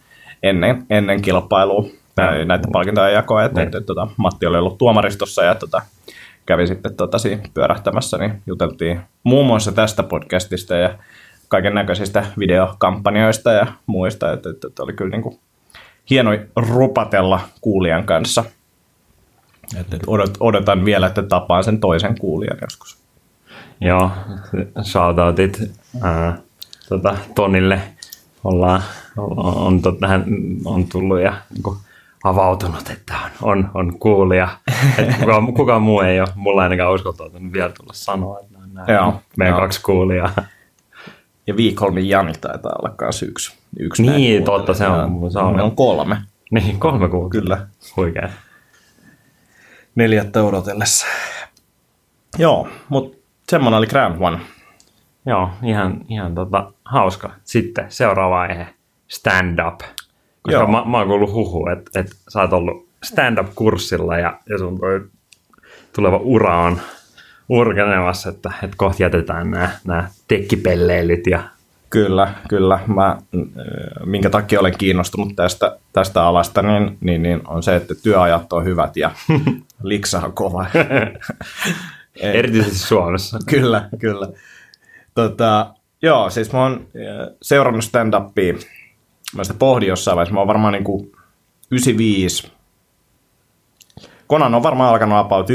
ennen, 0.43 0.87
ennen 0.91 1.23
kilpailua 1.23 1.85
tai 2.15 2.45
näitä 2.45 2.69
palkintojen 2.73 3.15
jakoa, 3.15 3.45
että, 3.45 3.61
Niin. 3.61 3.67
että, 3.67 3.81
tota, 3.81 4.09
Matti 4.17 4.47
oli 4.47 4.59
ollut 4.59 4.79
tuomaristossa 4.79 5.43
ja 5.43 5.55
tota, 5.55 5.83
kävi 6.47 6.67
sitten 6.67 6.95
tota, 6.95 7.19
siinä 7.19 7.43
pyörähtämässä, 7.55 8.19
niin 8.19 8.43
juteltiin 8.47 9.01
muun 9.23 9.47
muassa 9.47 9.73
tästä 9.73 10.03
podcastista 10.03 10.75
ja 10.75 10.99
kaiken 11.49 11.75
näköisistä 11.75 12.27
videokampanjoista 12.39 13.53
ja 13.53 13.67
muista, 13.87 14.33
että, 14.33 14.51
että, 14.51 14.67
että 14.67 14.83
oli 14.83 14.93
kyllä 14.93 15.11
niin 15.11 15.23
kuin 15.23 15.39
hieno 16.11 16.31
rupatella 16.57 17.41
kuulijan 17.61 18.05
kanssa. 18.05 18.45
Että 19.81 19.97
odot, 20.07 20.31
odotan 20.41 20.85
vielä, 20.85 21.07
että 21.07 21.23
tapaan 21.23 21.65
sen 21.65 21.81
toisen 21.81 22.19
kuulijan 22.19 22.59
joskus. 22.63 22.99
Joo, 23.81 24.11
shoutoutit 24.83 25.59
ää, 26.03 26.39
tota, 26.89 27.17
Tonille. 27.35 27.81
Ollaan, 28.45 28.83
on, 29.17 29.39
on, 29.39 29.83
hän 30.09 30.25
on 30.65 30.85
tullut 30.89 31.21
ja 31.21 31.35
niin 31.55 31.63
kuin, 31.63 31.79
avautunut, 32.25 32.91
että 32.91 33.15
on, 33.25 33.31
on, 33.43 33.71
on 33.75 33.99
kuulija. 33.99 34.49
Kukaan, 35.21 35.53
kukaan 35.55 35.83
muu 35.83 36.01
ei 36.01 36.21
ole, 36.21 36.29
mulla 36.35 36.63
ainakaan 36.63 36.93
uskaltautunut 36.95 37.53
vielä 37.53 37.73
tulla 37.73 37.93
sanoa, 37.93 38.41
että 38.41 38.59
on 38.59 38.75
nämä 38.75 38.87
Joo, 38.93 39.21
meidän 39.37 39.53
joo. 39.53 39.61
kaksi 39.61 39.83
kuulijaa. 39.83 40.31
Ja 41.47 41.57
Viikholmin 41.57 42.09
Jani 42.09 42.33
taitaa 42.41 42.73
olla 42.83 42.95
myös 43.01 43.23
yksi. 43.23 43.57
yksi 43.79 44.03
Niin, 44.03 44.45
totta, 44.45 44.75
se 44.75 44.87
on- 44.89 45.33
se 45.33 45.39
on. 45.39 45.61
On 45.61 45.77
kolme. 45.77 46.17
Niin, 46.51 46.81
kolme 46.81 47.09
kuukautta. 47.09 47.39
Kyllä. 47.41 47.67
Huikea. 47.97 48.29
Neljättä 49.95 50.43
odotellessa. 50.43 51.07
Joo, 52.39 52.69
mutta 52.89 53.18
semmoinen 53.49 53.79
oli 53.79 53.87
Grand 53.87 54.17
One. 54.21 54.41
Joo, 55.27 55.51
ihan, 55.63 56.01
ihan 56.09 56.35
tota, 56.35 56.73
hauska. 56.85 57.31
Sitten 57.45 57.87
seuraava 57.89 58.41
aihe, 58.41 58.67
stand-up. 59.09 59.81
Koska 60.43 60.61
Joo. 60.61 60.67
mä, 60.67 60.85
mä 60.85 60.99
oon 60.99 61.09
kuullut 61.09 61.33
huhu, 61.33 61.69
että, 61.69 62.01
että 62.01 62.17
sä 62.29 62.41
oot 62.41 62.53
ollut 62.53 62.89
stand-up-kurssilla 63.05 64.19
ja, 64.19 64.39
ja 64.49 64.59
sun 64.59 64.79
toi 64.79 65.01
tuleva 65.93 66.17
ura 66.17 66.63
on 66.63 66.81
urkenemassa, 67.49 68.29
että, 68.29 68.53
että 68.63 68.77
kohta 68.77 69.03
jätetään 69.03 69.51
nämä, 69.51 69.71
nämä 69.85 70.09
tekkipelleilyt 70.29 71.27
ja 71.27 71.43
Kyllä, 71.91 72.33
kyllä. 72.49 72.81
Mä, 72.87 73.19
minkä 74.05 74.31
takia 74.31 74.61
olen 74.61 74.79
kiinnostunut 74.79 75.37
tästä, 75.37 75.79
tästä 75.93 76.25
alasta, 76.25 76.63
niin, 76.63 76.99
niin, 77.01 77.23
niin 77.23 77.41
on 77.49 77.63
se, 77.63 77.77
että 77.77 77.95
työajat 78.03 78.53
on 78.53 78.65
hyvät 78.65 78.97
ja 78.97 79.11
liksa 79.83 80.21
on 80.21 80.33
kova. 80.33 80.67
Erityisesti 82.21 82.79
Suomessa. 82.79 83.39
kyllä, 83.51 83.89
kyllä. 83.99 84.29
Tota, 85.15 85.75
joo, 86.03 86.31
siis 86.31 86.53
mä 86.53 86.63
oon 86.63 86.87
seurannut 87.43 87.85
stand-upia. 87.85 88.67
Mä 89.37 89.45
sitä 89.45 89.59
pohdin 89.59 89.89
jossain 89.89 90.17
vaiheessa. 90.17 90.35
Mä 90.35 90.41
oon 90.41 90.49
varmaan 90.49 90.73
niinku 90.73 91.13
95. 91.71 92.53
Conan 94.31 94.55
on 94.55 94.63
varmaan 94.63 94.91
alkanut 94.91 95.19
about 95.19 95.51
94-95, 95.51 95.53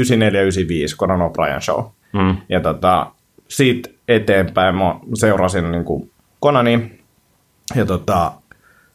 Conan 0.96 1.20
O'Brien 1.20 1.60
Show. 1.60 1.84
Mm. 2.12 2.36
Ja 2.48 2.60
tota, 2.60 3.06
siitä 3.48 3.90
eteenpäin 4.08 4.74
mä 4.74 4.94
seurasin 5.14 5.72
niin 5.72 5.84
kuin 5.84 6.10
Konani. 6.40 7.00
Ja 7.74 7.86
tota, 7.86 8.32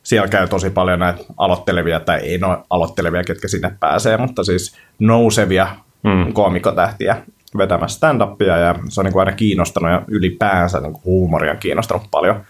siellä 0.04 0.28
käy 0.28 0.48
tosi 0.48 0.70
paljon 0.70 1.00
näitä 1.00 1.24
aloittelevia, 1.38 2.00
tai 2.00 2.20
ei 2.20 2.38
no 2.38 2.66
aloittelevia, 2.70 3.24
ketkä 3.24 3.48
sinne 3.48 3.72
pääsee, 3.80 4.18
mutta 4.18 4.44
siis 4.44 4.78
nousevia 5.00 5.68
mm. 6.04 6.34
koomikotähtiä 6.34 7.18
vetämässä 7.58 7.98
stand-upia, 7.98 8.58
ja 8.58 8.76
se 8.90 9.02
on 9.02 9.06
niin 9.06 9.14
kuin 9.14 9.20
aina 9.20 9.32
kiinnostanut, 9.32 9.92
ja 9.92 10.02
ylipäänsä 10.08 10.80
niin 10.80 10.94
kuin 10.94 11.04
huumoria 11.06 11.52
on 11.52 11.58
kiinnostanut 11.58 12.04
paljon. 12.12 12.42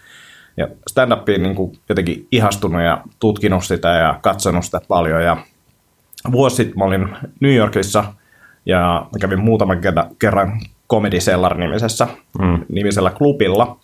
Ja 0.56 0.68
stand-upiin 0.90 1.42
niin 1.42 1.54
kuin 1.54 1.72
jotenkin 1.88 2.26
ihastunut 2.32 2.82
ja 2.82 3.02
tutkinut 3.20 3.64
sitä 3.64 3.88
ja 3.88 4.18
katsonut 4.22 4.64
sitä 4.64 4.80
paljon, 4.88 5.24
ja 5.24 5.36
vuosi 6.32 6.56
sitten 6.56 6.78
mä 6.78 6.84
olin 6.84 7.08
New 7.40 7.54
Yorkissa 7.54 8.04
ja 8.66 9.06
mä 9.12 9.18
kävin 9.20 9.40
muutaman 9.40 9.78
kerran- 10.18 10.60
Comedy 10.90 11.18
Cellar-nimisessä 11.18 12.06
Mm. 12.38 12.64
nimisellä 12.68 13.10
klubilla. 13.10 13.76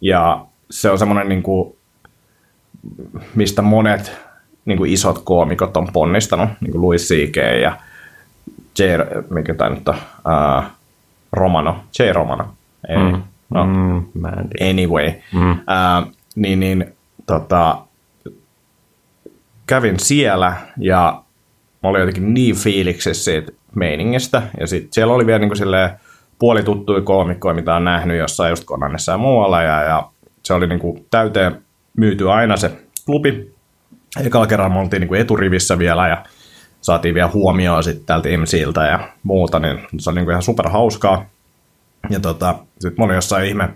Ja 0.00 0.46
se 0.70 0.90
on 0.90 0.98
semmoinen, 0.98 1.28
niin 1.28 1.42
kuin, 1.42 1.76
mistä 3.34 3.62
monet 3.62 4.12
niin 4.64 4.78
kuin 4.78 4.92
isot 4.92 5.18
koomikot 5.24 5.76
on 5.76 5.88
ponnistanut, 5.92 6.48
niin 6.60 6.72
kuin 6.72 6.82
Louis 6.82 7.08
C.K. 7.08 7.36
ja 7.62 7.76
J. 8.78 8.82
Mikä 9.30 9.54
tämä 9.54 9.70
nyt 9.70 9.88
on? 9.88 9.94
Uh, 9.94 10.64
Romano. 11.32 11.76
J. 11.98 12.12
Romano. 12.12 12.44
Ei. 12.88 12.96
Mm. 12.96 13.22
No, 13.50 13.66
Mm, 13.66 14.04
anyway. 14.70 15.12
Mm. 15.32 15.56
Ää, 15.66 16.02
niin, 16.36 16.60
niin 16.60 16.94
tota, 17.26 17.78
kävin 19.66 20.00
siellä 20.00 20.52
ja 20.76 21.22
mä 21.82 21.88
olin 21.88 22.00
jotenkin 22.00 22.34
niin 22.34 22.56
fiiliksissä 22.56 23.24
siitä 23.24 23.52
meiningistä. 23.74 24.42
Ja 24.60 24.66
sit 24.66 24.92
siellä 24.92 25.14
oli 25.14 25.26
vielä 25.26 25.38
niin 25.38 25.48
kuin 25.48 25.58
silleen 25.58 25.90
puolituttuja 26.38 27.00
koomikkoja, 27.02 27.54
mitä 27.54 27.74
on 27.74 27.84
nähnyt 27.84 28.18
jossain 28.18 28.50
just 28.50 28.64
Konanissa 28.64 29.12
ja 29.12 29.18
muualla. 29.18 29.62
Ja, 29.62 29.82
ja 29.82 30.08
se 30.42 30.54
oli 30.54 30.66
niin 30.66 30.78
kuin 30.80 31.06
täyteen 31.10 31.62
myyty 31.96 32.30
aina 32.30 32.56
se 32.56 32.70
klubi. 33.06 33.52
Ekalla 34.24 34.46
kerralla 34.46 34.74
me 34.74 34.80
oltiin 34.80 35.00
niin 35.00 35.08
kuin 35.08 35.20
eturivissä 35.20 35.78
vielä 35.78 36.08
ja 36.08 36.24
saatiin 36.82 37.14
vielä 37.14 37.28
huomioon 37.28 37.84
sitten 37.84 38.06
täältä 38.06 38.28
IMSiltä 38.28 38.86
ja 38.86 39.08
muuta, 39.22 39.58
niin 39.58 39.78
se 39.98 40.10
oli 40.10 40.14
niin 40.14 40.24
kuin 40.24 40.32
ihan 40.32 40.42
super 40.42 40.68
hauskaa. 40.68 41.24
Ja 42.10 42.20
tota, 42.20 42.54
sitten 42.70 42.94
mä 42.98 43.04
olin 43.04 43.14
jossain 43.14 43.46
ihme 43.46 43.68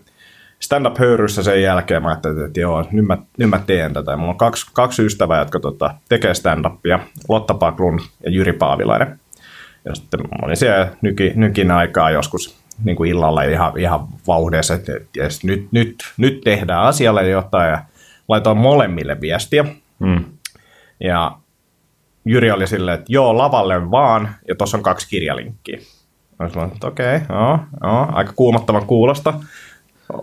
stand-up-höyryssä 0.60 1.42
sen 1.42 1.62
jälkeen. 1.62 2.02
Mä 2.02 2.08
ajattelin, 2.08 2.46
että 2.46 2.60
joo, 2.60 2.84
nyt 2.90 3.06
mä, 3.06 3.18
nyt 3.38 3.50
mä 3.50 3.60
teen 3.66 3.92
tätä. 3.92 4.10
Ja 4.10 4.16
mulla 4.16 4.32
on 4.32 4.38
kaksi, 4.38 4.66
kaksi 4.72 5.06
ystävää, 5.06 5.38
jotka 5.38 5.60
tota, 5.60 5.94
tekee 6.08 6.32
stand-upia. 6.34 6.98
Lotta 7.28 7.54
Paklun 7.54 8.00
ja 8.24 8.30
Jyri 8.30 8.52
Paavilainen. 8.52 9.20
Ja 9.84 9.94
sitten 9.94 10.20
mä 10.20 10.28
olin 10.42 10.56
siellä 10.56 10.88
nyki, 11.02 11.32
nykin 11.34 11.70
aikaa 11.70 12.10
joskus 12.10 12.56
niin 12.84 12.96
kuin 12.96 13.10
illalla 13.10 13.42
ihan, 13.42 13.78
ihan 13.78 14.06
vauhdeessa, 14.26 14.74
että 14.74 14.92
jes, 15.16 15.44
nyt, 15.44 15.68
nyt, 15.70 15.96
nyt 16.16 16.40
tehdään 16.40 16.82
asialle 16.82 17.28
jotain. 17.28 17.70
Ja 17.70 17.78
laitoin 18.28 18.58
molemmille 18.58 19.20
viestiä. 19.20 19.64
Mm. 19.98 20.24
Ja 21.00 21.38
Jyri 22.26 22.50
oli 22.50 22.66
silleen, 22.66 22.94
että 22.98 23.12
joo, 23.12 23.38
lavalle 23.38 23.90
vaan, 23.90 24.34
ja 24.48 24.54
tuossa 24.54 24.76
on 24.76 24.82
kaksi 24.82 25.08
kirjalinkkiä. 25.08 25.78
Mä 26.38 26.48
sanoin, 26.48 26.72
että 26.72 26.86
okei, 26.86 27.16
okay, 27.16 27.36
joo, 27.36 27.58
joo, 27.82 28.08
aika 28.12 28.32
kuumottavan 28.36 28.86
kuulosta. 28.86 29.34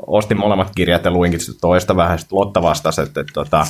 Ostin 0.08 0.40
molemmat 0.40 0.72
kirjat 0.76 1.06
ja 1.06 1.12
luinkin 1.12 1.40
toista 1.62 1.96
vähän. 1.96 2.20
Sitten 2.20 2.40
Lotta 2.40 2.62
vastasi, 2.62 3.02
että, 3.02 3.22
että, 3.22 3.42
että 3.42 3.66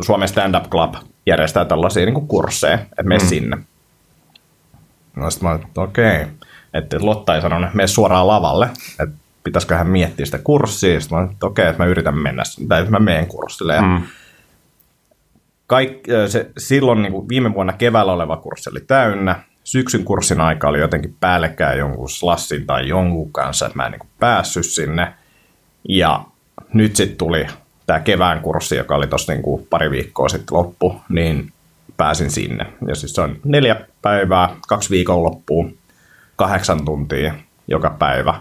Suomen 0.00 0.28
Stand 0.28 0.54
Up 0.54 0.70
Club 0.70 0.94
järjestää 1.26 1.64
tällaisia 1.64 2.06
niin 2.06 2.28
kursseja, 2.28 2.74
että 2.74 3.02
mene 3.02 3.24
mm. 3.24 3.28
sinne. 3.28 3.58
No 5.16 5.30
sitten 5.30 5.48
mä 5.48 5.54
olin, 5.54 5.66
että 5.66 5.80
okei. 5.80 6.22
Okay. 6.22 6.26
Että 6.74 6.96
Lotta 7.00 7.34
ei 7.34 7.42
sanonut, 7.42 7.64
että 7.64 7.76
mene 7.76 7.86
suoraan 7.86 8.26
lavalle, 8.26 8.68
että 9.00 9.16
pitäisiköhän 9.44 9.86
miettiä 9.86 10.26
sitä 10.26 10.38
kurssia. 10.38 11.00
Sitten 11.00 11.18
mä 11.18 11.22
olin, 11.22 11.32
että 11.32 11.46
okei, 11.46 11.66
että 11.66 11.82
mä 11.82 11.88
yritän 11.88 12.18
mennä, 12.18 12.42
tai 12.68 12.84
mä 12.84 12.98
menen 12.98 13.26
kurssille. 13.26 13.74
Ja 13.74 13.82
Mm. 13.82 14.02
Kaik, 15.70 16.02
se, 16.28 16.50
silloin 16.58 17.02
niin 17.02 17.12
kuin 17.12 17.28
viime 17.28 17.54
vuonna 17.54 17.72
keväällä 17.72 18.12
oleva 18.12 18.36
kurssi 18.36 18.70
oli 18.70 18.80
täynnä. 18.80 19.42
Syksyn 19.64 20.04
kurssin 20.04 20.40
aika 20.40 20.68
oli 20.68 20.78
jotenkin 20.78 21.16
päällekkäin 21.20 21.78
jonkun 21.78 22.10
slassin 22.10 22.66
tai 22.66 22.88
jonkun 22.88 23.32
kanssa, 23.32 23.66
että 23.66 23.76
mä 23.76 23.86
en 23.86 23.92
niin 23.92 23.98
kuin 23.98 24.10
päässyt 24.20 24.64
sinne. 24.64 25.12
Ja 25.88 26.24
nyt 26.72 26.96
sitten 26.96 27.16
tuli 27.16 27.46
tämä 27.86 28.00
kevään 28.00 28.40
kurssi, 28.40 28.76
joka 28.76 28.94
oli 28.94 29.06
tuossa 29.06 29.32
niin 29.32 29.42
kuin 29.42 29.66
pari 29.70 29.90
viikkoa 29.90 30.28
sitten 30.28 30.56
loppu, 30.56 31.00
niin 31.08 31.52
pääsin 31.96 32.30
sinne. 32.30 32.66
Ja 32.88 32.94
siis 32.94 33.14
se 33.14 33.20
on 33.20 33.36
neljä 33.44 33.76
päivää, 34.02 34.48
kaksi 34.68 34.90
viikonloppua, 34.90 35.64
kahdeksan 36.36 36.84
tuntia 36.84 37.34
joka 37.68 37.90
päivä. 37.98 38.34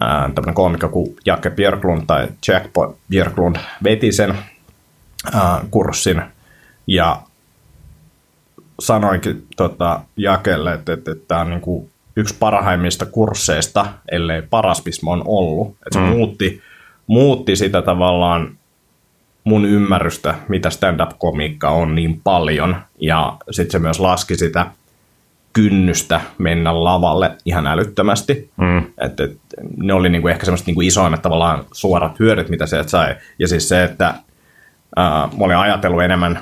Ää, 0.00 0.30
Tämmöinen 0.34 0.54
koomikko 0.54 0.88
kuin 0.88 1.16
Jakke 1.26 1.50
Björklund 1.50 2.02
tai 2.06 2.28
Jack 2.48 2.66
Björklund 3.10 3.56
veti 3.84 4.12
sen 4.12 4.38
ää, 5.34 5.60
kurssin 5.70 6.22
ja 6.86 7.22
sanoinkin 8.80 9.46
tota, 9.56 10.00
Jakelle, 10.16 10.72
että, 10.72 10.92
että, 10.92 11.12
että 11.12 11.24
tämä 11.28 11.40
on 11.40 11.50
niin 11.50 11.60
kuin 11.60 11.90
yksi 12.16 12.36
parhaimmista 12.38 13.06
kursseista, 13.06 13.86
ellei 14.12 14.42
paras, 14.42 14.84
missä 14.84 15.06
oon 15.06 15.22
ollut. 15.26 15.68
Että 15.68 15.92
se 15.92 15.98
mm. 15.98 16.06
muutti, 16.06 16.62
muutti 17.06 17.56
sitä 17.56 17.82
tavallaan 17.82 18.58
mun 19.44 19.64
ymmärrystä, 19.64 20.34
mitä 20.48 20.70
stand-up-komiikka 20.70 21.68
on 21.68 21.94
niin 21.94 22.20
paljon. 22.24 22.76
Ja 23.00 23.36
sitten 23.50 23.72
se 23.72 23.78
myös 23.78 24.00
laski 24.00 24.36
sitä 24.36 24.66
kynnystä 25.52 26.20
mennä 26.38 26.84
lavalle 26.84 27.30
ihan 27.44 27.66
älyttömästi. 27.66 28.50
Mm. 28.56 28.78
Et, 28.78 29.20
et, 29.20 29.38
ne 29.76 29.94
oli 29.94 30.08
niinku 30.08 30.28
ehkä 30.28 30.44
semmoiset 30.44 30.66
niinku 30.66 30.80
isoimmat 30.80 31.22
tavallaan 31.22 31.64
suorat 31.72 32.18
hyödyt, 32.18 32.48
mitä 32.48 32.66
sieltä 32.66 32.88
sai. 32.88 33.16
Ja 33.38 33.48
siis 33.48 33.68
se, 33.68 33.84
että 33.84 34.14
ää, 34.96 35.28
mä 35.38 35.44
olin 35.44 35.56
ajatellut 35.56 36.02
enemmän, 36.02 36.40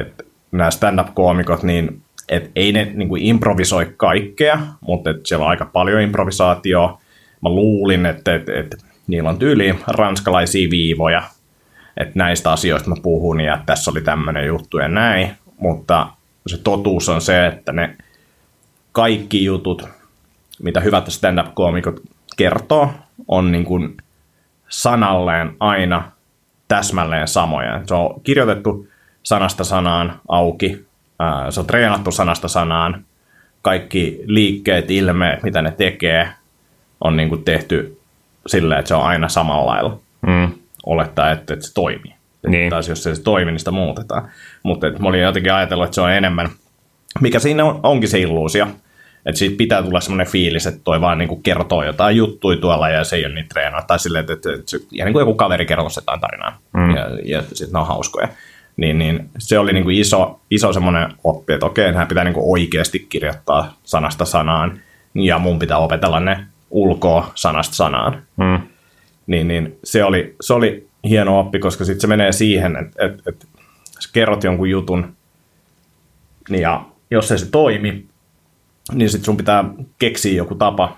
että 0.00 0.24
nämä 0.52 0.70
stand-up-koomikot, 0.70 1.62
niin 1.62 2.02
et 2.28 2.50
ei 2.56 2.72
ne 2.72 2.92
niinku 2.94 3.16
improvisoi 3.16 3.94
kaikkea, 3.96 4.58
mutta 4.80 5.10
et 5.10 5.26
siellä 5.26 5.44
on 5.44 5.50
aika 5.50 5.64
paljon 5.64 6.00
improvisaatioa. 6.00 7.00
Mä 7.42 7.48
luulin, 7.48 8.06
että 8.06 8.34
et, 8.34 8.48
et, 8.48 8.76
niillä 9.06 9.28
on 9.28 9.38
tyyliin 9.38 9.80
ranskalaisia 9.86 10.70
viivoja, 10.70 11.22
että 11.96 12.12
näistä 12.14 12.52
asioista 12.52 12.88
mä 12.88 12.96
puhun 13.02 13.40
ja 13.40 13.62
tässä 13.66 13.90
oli 13.90 14.00
tämmöinen 14.00 14.46
juttu 14.46 14.78
ja 14.78 14.88
näin, 14.88 15.30
mutta 15.58 16.08
se 16.46 16.58
totuus 16.58 17.08
on 17.08 17.20
se, 17.20 17.46
että 17.46 17.72
ne 17.72 17.96
kaikki 18.92 19.44
jutut, 19.44 19.88
mitä 20.62 20.80
hyvät 20.80 21.10
stand-up-koomikot 21.10 22.00
kertoo, 22.36 22.90
on 23.28 23.52
niin 23.52 23.64
kuin 23.64 23.96
sanalleen 24.68 25.56
aina 25.60 26.12
täsmälleen 26.68 27.28
samoja. 27.28 27.80
Se 27.86 27.94
on 27.94 28.20
kirjoitettu 28.22 28.88
sanasta 29.26 29.64
sanaan 29.64 30.20
auki, 30.28 30.86
ää, 31.18 31.50
se 31.50 31.60
on 31.60 31.66
treenattu 31.66 32.10
sanasta 32.10 32.48
sanaan, 32.48 33.04
kaikki 33.62 34.20
liikkeet, 34.26 34.90
ilmeet, 34.90 35.42
mitä 35.42 35.62
ne 35.62 35.70
tekee, 35.70 36.28
on 37.00 37.16
niin 37.16 37.28
kuin 37.28 37.44
tehty 37.44 38.00
silleen, 38.46 38.78
että 38.78 38.88
se 38.88 38.94
on 38.94 39.02
aina 39.02 39.28
samalla 39.28 39.66
lailla 39.66 39.98
Mm. 40.26 40.48
olettaa, 40.86 41.30
että, 41.30 41.54
että 41.54 41.66
se 41.66 41.74
toimii. 41.74 42.14
Niin. 42.46 42.70
Taas 42.70 42.88
jos 42.88 43.02
se 43.02 43.10
ei 43.10 43.16
toimi, 43.24 43.50
niin 43.50 43.58
sitä 43.58 43.70
muutetaan. 43.70 44.28
Mutta 44.62 44.86
että 44.86 45.02
mä 45.02 45.08
olin 45.08 45.20
jotenkin 45.20 45.52
ajatellut, 45.52 45.84
että 45.84 45.94
se 45.94 46.00
on 46.00 46.12
enemmän, 46.12 46.50
mikä 47.20 47.38
siinä 47.38 47.64
on, 47.64 47.80
onkin 47.82 48.08
se 48.08 48.20
illuusio, 48.20 48.66
että 49.26 49.38
siitä 49.38 49.56
pitää 49.56 49.82
tulla 49.82 50.00
semmoinen 50.00 50.26
fiilis, 50.32 50.66
että 50.66 50.80
toi 50.84 51.00
vaan 51.00 51.18
niinku 51.18 51.36
kertoo 51.36 51.84
jotain 51.84 52.16
juttuja 52.16 52.56
tuolla 52.60 52.88
ja 52.88 53.04
se 53.04 53.16
ei 53.16 53.26
ole 53.26 53.34
niin 53.34 53.48
treenaa. 53.48 53.82
Tai 53.82 53.98
silleen, 53.98 54.20
että, 54.20 54.32
että, 54.32 54.52
että 54.52 54.70
se, 54.70 54.78
ihan 54.92 55.06
niin 55.06 55.12
kuin 55.12 55.20
joku 55.20 55.34
kaveri 55.34 55.66
kertoo 55.66 55.88
jotain 55.96 56.20
tarinaa 56.20 56.58
mm. 56.72 56.96
ja, 56.96 57.06
ja 57.24 57.42
sitten 57.42 57.72
ne 57.72 57.78
on 57.78 57.86
hauskoja. 57.86 58.28
Niin, 58.76 58.98
niin 58.98 59.30
se 59.38 59.58
oli 59.58 59.72
niinku 59.72 59.90
iso, 59.90 60.40
iso 60.50 60.72
semmoinen 60.72 61.12
oppi, 61.24 61.52
että 61.52 61.66
okei, 61.66 61.92
hän 61.92 62.06
pitää 62.06 62.24
niinku 62.24 62.52
oikeasti 62.52 63.06
kirjoittaa 63.08 63.76
sanasta 63.84 64.24
sanaan 64.24 64.80
ja 65.14 65.38
mun 65.38 65.58
pitää 65.58 65.78
opetella 65.78 66.20
ne 66.20 66.46
ulkoa 66.70 67.32
sanasta 67.34 67.74
sanaan 67.74 68.22
Mm. 68.36 68.60
niin, 69.26 69.48
niin 69.48 69.78
se, 69.84 70.04
oli, 70.04 70.36
se 70.40 70.54
oli 70.54 70.88
hieno 71.04 71.40
oppi, 71.40 71.58
koska 71.58 71.84
sitten 71.84 72.00
se 72.00 72.06
menee 72.06 72.32
siihen, 72.32 72.76
että 72.76 73.04
et, 73.04 73.22
et, 73.26 73.46
sä 74.00 74.08
kerrot 74.12 74.44
jonkun 74.44 74.70
jutun, 74.70 75.16
niin 76.50 76.62
ja 76.62 76.84
jos 77.10 77.32
ei 77.32 77.38
se 77.38 77.50
toimi, 77.50 78.06
niin 78.92 79.10
sitten 79.10 79.24
sun 79.24 79.36
pitää 79.36 79.64
keksiä 79.98 80.36
joku 80.36 80.54
tapa, 80.54 80.96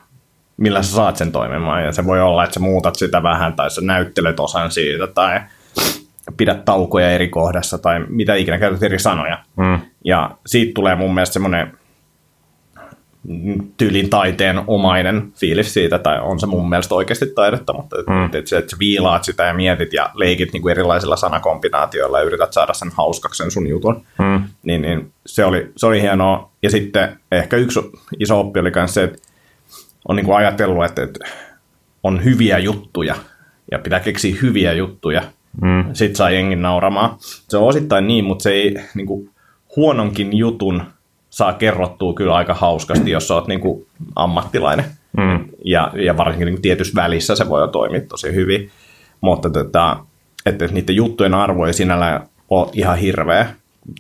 millä 0.57 0.83
sä 0.83 0.93
saat 0.93 1.17
sen 1.17 1.33
toimimaan. 1.33 1.85
Ja 1.85 1.93
se 1.93 2.05
voi 2.05 2.21
olla, 2.21 2.45
että 2.45 2.55
sä 2.55 2.61
muutat 2.61 2.95
sitä 2.95 3.23
vähän, 3.23 3.55
tai 3.55 3.71
sä 3.71 3.81
näyttelet 3.81 4.41
osan 4.41 4.71
siitä, 4.71 5.07
tai 5.07 5.41
pidät 6.37 6.65
taukoja 6.65 7.11
eri 7.11 7.29
kohdassa, 7.29 7.79
tai 7.79 8.05
mitä 8.09 8.35
ikinä 8.35 8.59
käytät 8.59 8.83
eri 8.83 8.99
sanoja. 8.99 9.39
Mm. 9.57 9.79
Ja 10.05 10.31
siitä 10.47 10.73
tulee 10.75 10.95
mun 10.95 11.15
mielestä 11.15 11.33
semmoinen 11.33 11.79
tyylin 13.77 14.11
taiteen 14.11 14.61
omainen 14.67 15.33
fiilis 15.37 15.75
siitä, 15.75 15.99
tai 15.99 16.21
on 16.21 16.41
se 16.41 16.47
mun 16.47 16.69
mielestä 16.69 16.95
oikeasti 16.95 17.27
taidetta, 17.27 17.73
mutta 17.73 17.97
mm. 17.97 18.13
Mm. 18.13 18.25
että, 18.25 18.39
että, 18.39 18.59
että 18.59 18.71
sä 18.71 18.77
viilaat 18.79 19.25
sitä 19.25 19.45
ja 19.45 19.55
mietit 19.55 19.93
ja 19.93 20.11
leikit 20.15 20.53
niin 20.53 20.63
kuin 20.63 20.71
erilaisilla 20.71 21.17
sanakombinaatioilla 21.17 22.19
ja 22.19 22.25
yrität 22.25 22.53
saada 22.53 22.75
sen 22.75 22.91
hauskaksi 22.97 23.39
sen 23.43 23.51
sun 23.51 23.67
jutun, 23.67 24.03
Mm. 24.19 24.43
niin, 24.63 24.83
niin 24.83 25.13
se, 25.27 25.45
oli, 25.45 25.73
se 25.77 25.87
oli 25.87 26.03
hienoa. 26.03 26.51
Ja 26.63 26.71
sitten 26.71 27.21
ehkä 27.33 27.57
yksi 27.57 27.81
iso 28.21 28.41
oppi 28.41 28.61
oli 28.61 28.73
myös 28.75 28.95
se, 28.95 29.05
että 29.05 29.19
on 30.09 30.17
niin 30.17 30.27
kuin 30.27 30.37
ajatellut, 30.37 30.85
että, 30.85 31.03
että 31.03 31.25
on 32.03 32.25
hyviä 32.25 32.59
juttuja 32.59 33.15
ja 33.73 33.79
pitää 33.79 34.01
keksiä 34.01 34.37
hyviä 34.43 34.73
juttuja. 34.73 35.23
Mm. 35.63 35.85
Sitten 35.93 36.17
saa 36.17 36.31
jengin 36.31 36.63
nauramaan. 36.63 37.17
Se 37.21 37.57
on 37.57 37.69
osittain 37.69 38.07
niin, 38.07 38.25
mutta 38.25 38.43
se 38.43 38.51
ei 38.51 38.75
niin 38.95 39.07
kuin, 39.07 39.31
huononkin 39.77 40.37
jutun 40.37 40.83
saa 41.31 41.53
kerrottua 41.53 42.15
kyllä 42.15 42.35
aika 42.35 42.55
hauskasti, 42.55 43.11
jos 43.11 43.29
sä 43.29 43.35
oot 43.35 43.49
niin 43.49 43.61
kuin, 43.61 43.87
ammattilainen. 44.17 44.85
Mm. 45.17 45.45
Ja, 45.65 45.93
ja 45.95 46.17
varsinkin 46.17 46.47
niin 46.47 46.63
tietyssä 46.63 47.03
välissä 47.03 47.37
se 47.37 47.49
voi 47.49 47.61
jo 47.61 47.67
toimia 47.67 48.01
tosi 48.01 48.35
hyvin. 48.35 48.71
Mutta 49.21 49.51
tota, 49.51 49.97
että 50.47 50.65
että 50.65 50.75
niiden 50.75 50.97
juttujen 50.97 51.35
arvo 51.35 51.67
ei 51.67 51.73
sinällään 51.73 52.29
ole 52.51 52.69
ihan 52.73 52.99
hirveä. 52.99 53.47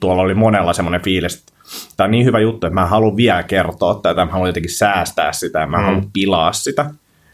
Tuolla 0.00 0.22
oli 0.22 0.34
monella 0.34 0.72
semmoinen 0.72 1.00
fiilis, 1.02 1.34
että 1.34 1.52
tämä 1.96 2.04
on 2.04 2.10
niin 2.10 2.24
hyvä 2.24 2.38
juttu, 2.40 2.66
että 2.66 2.74
mä 2.80 2.86
haluan 2.86 3.16
vielä 3.16 3.42
kertoa 3.42 3.94
tätä, 4.02 4.24
mä 4.24 4.32
haluan 4.32 4.48
jotenkin 4.48 4.72
säästää 4.74 5.32
sitä, 5.32 5.66
mä 5.66 5.76
Mm. 5.78 5.84
haluan 5.84 6.10
pilaa 6.12 6.52
sitä. 6.52 6.90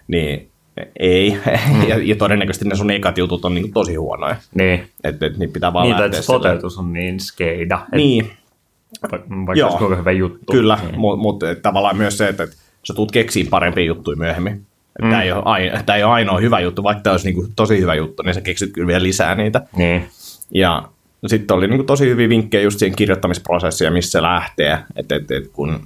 Niin 0.08 0.50
ei. 0.98 1.38
ja, 1.88 1.98
ja 2.02 2.16
todennäköisesti 2.16 2.68
ne 2.68 2.76
sun 2.76 2.90
ekat 2.90 3.18
jutut 3.18 3.44
on 3.44 3.54
niin 3.54 3.72
tosi 3.72 3.94
huonoja. 3.94 4.36
Niin. 4.54 4.88
Että 5.04 5.26
et, 5.26 5.36
niitä 5.38 5.52
pitää 5.52 5.72
vaan 5.72 5.86
Niin, 5.88 6.00
lähteä 6.00 6.20
se 6.22 6.26
toteutus 6.26 6.78
on 6.78 6.92
niin 6.92 7.20
skeida. 7.20 7.78
että 7.82 7.96
Niin, 7.96 8.30
va- 9.02 9.18
Vaikka 9.46 9.54
Joo. 9.54 9.70
olisi 9.80 9.98
hyvä 10.00 10.12
juttu. 10.12 10.52
kyllä, 10.52 10.78
Niin. 10.82 11.00
mutta 11.00 11.22
mut, 11.22 11.42
et 11.42 11.62
tavallaan 11.62 11.96
myös 11.96 12.18
se, 12.18 12.28
että, 12.28 12.42
että 12.42 12.56
sä 12.84 12.94
tulet 12.94 13.10
keksiin 13.10 13.46
parempia 13.46 13.84
juttuja 13.84 14.16
myöhemmin. 14.16 14.52
Mm. 15.02 15.10
Tämä, 15.10 15.22
ei 15.22 15.32
ole, 15.32 15.42
ai- 15.44 15.72
tämä 15.86 15.96
ei 15.96 16.04
ole 16.04 16.12
ainoa 16.12 16.38
hyvä 16.38 16.60
juttu, 16.60 16.82
vaikka 16.82 17.02
tämä 17.02 17.12
olisi 17.14 17.26
niin 17.26 17.34
kuin 17.34 17.48
tosi 17.56 17.80
hyvä 17.80 17.94
juttu, 17.94 18.22
niin 18.22 18.34
sä 18.34 18.40
keksit 18.40 18.72
kyllä 18.72 18.86
vielä 18.86 19.02
lisää 19.02 19.34
niitä. 19.34 19.60
Niin. 19.76 20.04
Ja 20.50 20.88
sitten 21.26 21.56
oli 21.56 21.68
niin 21.68 21.78
kuin 21.78 21.86
tosi 21.86 22.06
hyviä 22.08 22.28
vinkkejä 22.28 22.62
just 22.64 22.78
siihen 22.78 22.96
kirjoittamisprosessiin, 22.96 23.92
missä 23.92 24.10
se 24.10 24.22
lähtee. 24.22 24.78
Että 24.96 25.16
et, 25.16 25.30
et, 25.30 25.48
kun 25.52 25.80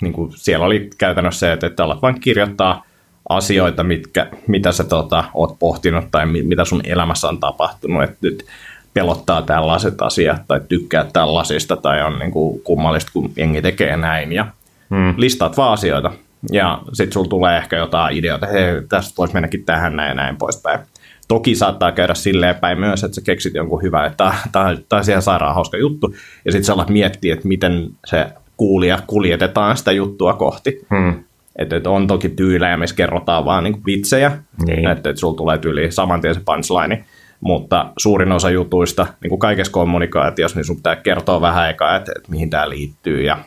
niin 0.00 0.12
kuin 0.12 0.32
siellä 0.36 0.66
oli 0.66 0.90
käytännössä 0.98 1.46
se, 1.46 1.52
että, 1.52 1.66
että 1.66 1.84
alat 1.84 2.02
vain 2.02 2.20
kirjoittaa 2.20 2.84
asioita, 3.28 3.82
mitkä, 3.84 4.26
mitä 4.46 4.72
sä 4.72 4.84
tota, 4.84 5.24
oot 5.34 5.58
pohtinut 5.58 6.04
tai 6.10 6.26
mi- 6.26 6.42
mitä 6.42 6.64
sun 6.64 6.80
elämässä 6.84 7.28
on 7.28 7.40
tapahtunut. 7.40 8.02
Että 8.02 8.16
nyt 8.22 8.46
pelottaa 8.94 9.42
tällaiset 9.42 10.02
asiat 10.02 10.42
tai 10.48 10.60
tykkää 10.68 11.06
tällaisista 11.12 11.76
tai 11.76 12.02
on 12.02 12.18
niin 12.18 12.30
kuin 12.30 12.60
kummallista, 12.60 13.10
kun 13.12 13.32
jengi 13.36 13.62
tekee 13.62 13.96
näin. 13.96 14.32
Ja 14.32 14.46
Mm. 14.90 15.14
listaat 15.16 15.56
vaan 15.56 15.72
asioita. 15.72 16.12
Ja 16.52 16.78
sitten 16.92 17.12
sulla 17.12 17.28
tulee 17.28 17.56
ehkä 17.56 17.76
jotain 17.76 18.16
ideoita, 18.16 18.46
hei, 18.46 18.82
tästä 18.88 19.14
voisi 19.18 19.34
mennäkin 19.34 19.64
tähän 19.64 19.96
näin 19.96 20.08
ja 20.08 20.14
näin 20.14 20.36
poispäin. 20.36 20.80
Toki 21.28 21.54
saattaa 21.54 21.92
käydä 21.92 22.14
silleen 22.14 22.54
päin 22.54 22.80
myös, 22.80 23.04
että 23.04 23.14
sä 23.14 23.20
keksit 23.20 23.54
jonkun 23.54 23.82
hyvän, 23.82 24.06
että 24.06 24.34
tämä 24.52 24.64
on 24.66 24.78
ihan 25.10 25.22
sairaan 25.22 25.54
hauska 25.54 25.76
juttu, 25.76 26.14
ja 26.44 26.52
sitten 26.52 26.64
sä 26.64 26.72
alat 26.72 26.88
miettiä, 26.90 27.34
että 27.34 27.48
miten 27.48 27.88
se 28.06 28.26
kuulija 28.56 28.98
kuljetetaan 29.06 29.76
sitä 29.76 29.92
juttua 29.92 30.32
kohti. 30.32 30.86
Mm. 30.90 31.24
Että 31.58 31.76
et 31.76 31.86
on 31.86 32.06
toki 32.06 32.28
tyylejä, 32.28 32.76
missä 32.76 32.96
kerrotaan 32.96 33.44
vaan 33.44 33.64
niinku 33.64 33.80
vitsejä, 33.86 34.32
Niin. 34.66 34.88
että 34.88 35.10
et 35.10 35.16
sulla 35.18 35.36
tulee 35.36 35.58
tyyli 35.58 35.92
saman 35.92 36.20
tien 36.20 36.34
se 36.34 36.40
punchline, 36.44 37.04
mutta 37.40 37.92
suurin 37.98 38.32
osa 38.32 38.50
jutuista, 38.50 39.06
niin 39.22 39.28
kuin 39.28 39.38
kaikessa 39.38 39.72
kommunikaatiossa, 39.72 40.58
niin 40.58 40.64
sun 40.64 40.76
pitää 40.76 40.96
kertoa 40.96 41.40
vähän 41.40 41.62
aikaa, 41.64 41.96
että, 41.96 42.12
että 42.16 42.30
mihin 42.30 42.50
tämä 42.50 42.68
liittyy 42.68 43.22
ja 43.22 43.38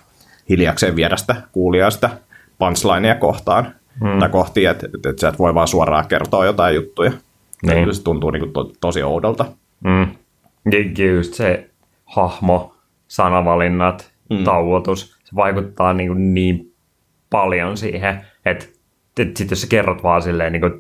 hiljakseen 0.49 0.95
viedä 0.95 1.17
sitä 1.17 1.35
kuulijaa 1.51 1.89
sitä 1.89 2.09
punchlinea 2.59 3.15
kohtaan 3.15 3.73
Mm. 4.03 4.19
tai 4.19 4.29
kohti, 4.29 4.65
että, 4.65 4.85
että, 4.95 5.09
että 5.09 5.19
sä 5.21 5.27
et 5.27 5.39
voi 5.39 5.55
vaan 5.55 5.67
suoraan 5.67 6.07
kertoa 6.07 6.45
jotain 6.45 6.75
juttuja. 6.75 7.11
Niin. 7.65 7.75
Niin. 7.75 7.95
Se 7.95 8.03
tuntuu 8.03 8.31
niin 8.31 8.39
kuin 8.41 8.53
to, 8.53 8.71
tosi 8.81 9.03
oudolta. 9.03 9.45
Mm. 9.83 10.07
Ja 10.71 10.79
ja 10.97 11.11
just 11.11 11.33
se 11.33 11.69
hahmo, 12.05 12.75
sanavalinnat, 13.07 14.11
Mm. 14.29 14.37
mm. 14.37 14.43
tauotus, 14.43 15.17
se 15.23 15.35
vaikuttaa 15.35 15.93
niin, 15.93 16.07
kuin 16.09 16.33
niin 16.33 16.73
paljon 17.29 17.77
siihen, 17.77 18.21
että 18.45 18.65
sitten 19.19 19.47
jos 19.49 19.61
sä 19.61 19.67
kerrot 19.67 20.03
vaan 20.03 20.21
silleen 20.21 20.53
niin 20.53 20.61
kuin, 20.61 20.73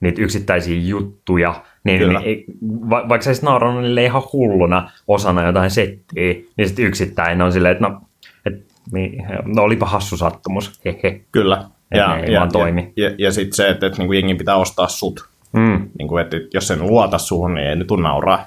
niitä 0.00 0.22
yksittäisiä 0.22 0.80
juttuja, 0.80 1.62
niin, 1.84 1.98
Kyllä. 1.98 2.20
niin 2.20 2.44
va, 2.90 3.08
vaikka 3.08 3.24
sä 3.24 3.30
olisit 3.30 3.44
nauranut 3.44 3.82
niille 3.82 4.04
ihan 4.04 4.22
hulluna 4.32 4.90
osana 5.08 5.46
jotain 5.46 5.70
settiä, 5.70 6.34
niin 6.56 6.66
sitten 6.68 6.84
yksittäin 6.84 7.42
on 7.42 7.52
silleen, 7.52 7.72
että 7.72 7.88
no, 7.88 8.00
et, 8.46 8.64
niin, 8.92 9.26
no 9.44 9.62
olipa 9.62 9.86
hassu 9.86 10.16
sattumus, 10.16 10.80
hehe. 10.84 11.20
Kyllä. 11.32 11.64
Et 11.92 12.00
ne 12.08 12.22
ei 12.26 12.36
vaan 12.36 12.52
toimi. 12.52 12.92
Ja, 12.96 13.08
ja, 13.08 13.14
ja 13.18 13.32
sitten 13.32 13.56
se, 13.56 13.68
että, 13.68 13.86
että 13.86 13.98
niin 13.98 14.14
jengi 14.14 14.34
pitää 14.34 14.56
ostaa 14.56 14.88
sut. 14.88 15.28
Mm, 15.52 15.88
Niin 15.98 16.08
kuin, 16.08 16.22
että 16.22 16.36
jos 16.54 16.68
sen 16.68 16.86
luota 16.86 17.18
suhun, 17.18 17.54
niin 17.54 17.66
ei 17.66 17.76
nyt 17.76 17.88
nauraa. 18.02 18.46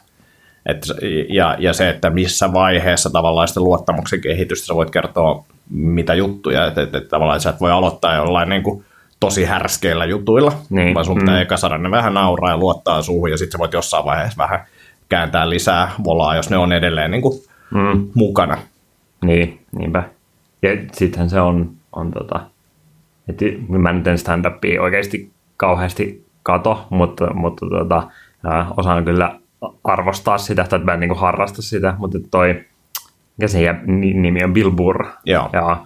Et, 0.68 0.88
ja, 1.30 1.56
ja 1.60 1.74
se, 1.74 1.90
että 1.90 2.10
missä 2.10 2.54
vaiheessa 2.54 3.10
tavallaan 3.10 3.48
sitä 3.48 3.60
luottamuksen 3.60 4.22
kehitystä 4.22 4.66
sä 4.66 4.76
voit 4.76 4.90
kertoa 4.90 5.46
mitä 5.70 6.14
juttuja, 6.14 6.66
että, 6.66 6.82
että, 6.82 6.98
että 6.98 7.10
tavallaan 7.10 7.42
sä 7.42 7.50
et 7.50 7.62
voi 7.62 7.72
aloittaa 7.72 8.16
jollain 8.16 8.50
niin 8.50 8.64
kuin 8.64 8.86
tosi 9.20 9.46
härskeillä 9.46 10.06
jutuilla, 10.06 10.52
Niin, 10.70 10.94
vaan 10.94 11.06
sun 11.06 11.18
pitää 11.20 11.36
mm. 11.36 11.42
eka 11.42 11.58
saada 11.58 11.78
ne 11.78 11.92
vähän 11.92 12.14
nauraa 12.14 12.52
ja 12.52 12.58
luottaa 12.58 13.02
suhun, 13.02 13.32
ja 13.32 13.38
sitten 13.38 13.52
sä 13.52 13.60
voit 13.60 13.74
jossain 13.74 14.06
vaiheessa 14.06 14.38
vähän 14.38 14.60
kääntää 15.10 15.50
lisää 15.50 15.92
volaa, 16.04 16.36
jos 16.36 16.50
ne 16.50 16.58
on 16.58 16.72
edelleen 16.72 17.12
niin 17.12 17.22
kuin 17.22 17.40
mm, 17.72 18.08
mukana. 18.14 18.58
niin, 19.26 19.60
niinpä. 19.80 20.04
Ja 20.62 20.70
sittenhän 20.92 21.30
se 21.30 21.42
on, 21.42 21.72
on 21.94 22.12
tota, 22.12 22.40
että 23.30 23.46
mä 23.68 23.94
nyt 23.94 24.08
en 24.08 24.18
stand-upia 24.18 24.82
oikeasti 24.82 25.32
kauheasti 25.58 26.26
kato, 26.44 26.88
mutta, 26.90 27.34
mutta 27.34 27.66
tota, 27.70 28.04
osaan 28.78 29.06
kyllä 29.06 29.40
arvostaa 29.84 30.38
sitä, 30.38 30.64
tai 30.64 30.80
mä 30.80 30.94
en 30.94 31.00
niin 31.00 31.18
harrasta 31.18 31.62
sitä, 31.62 31.96
mutta 31.98 32.18
toi, 32.32 32.66
mikä 33.38 33.48
se 33.48 33.74
nimi 33.86 34.44
on, 34.44 34.54
Bill 34.54 34.72
Burr. 34.72 35.06
Joo. 35.26 35.50
Ja, 35.54 35.86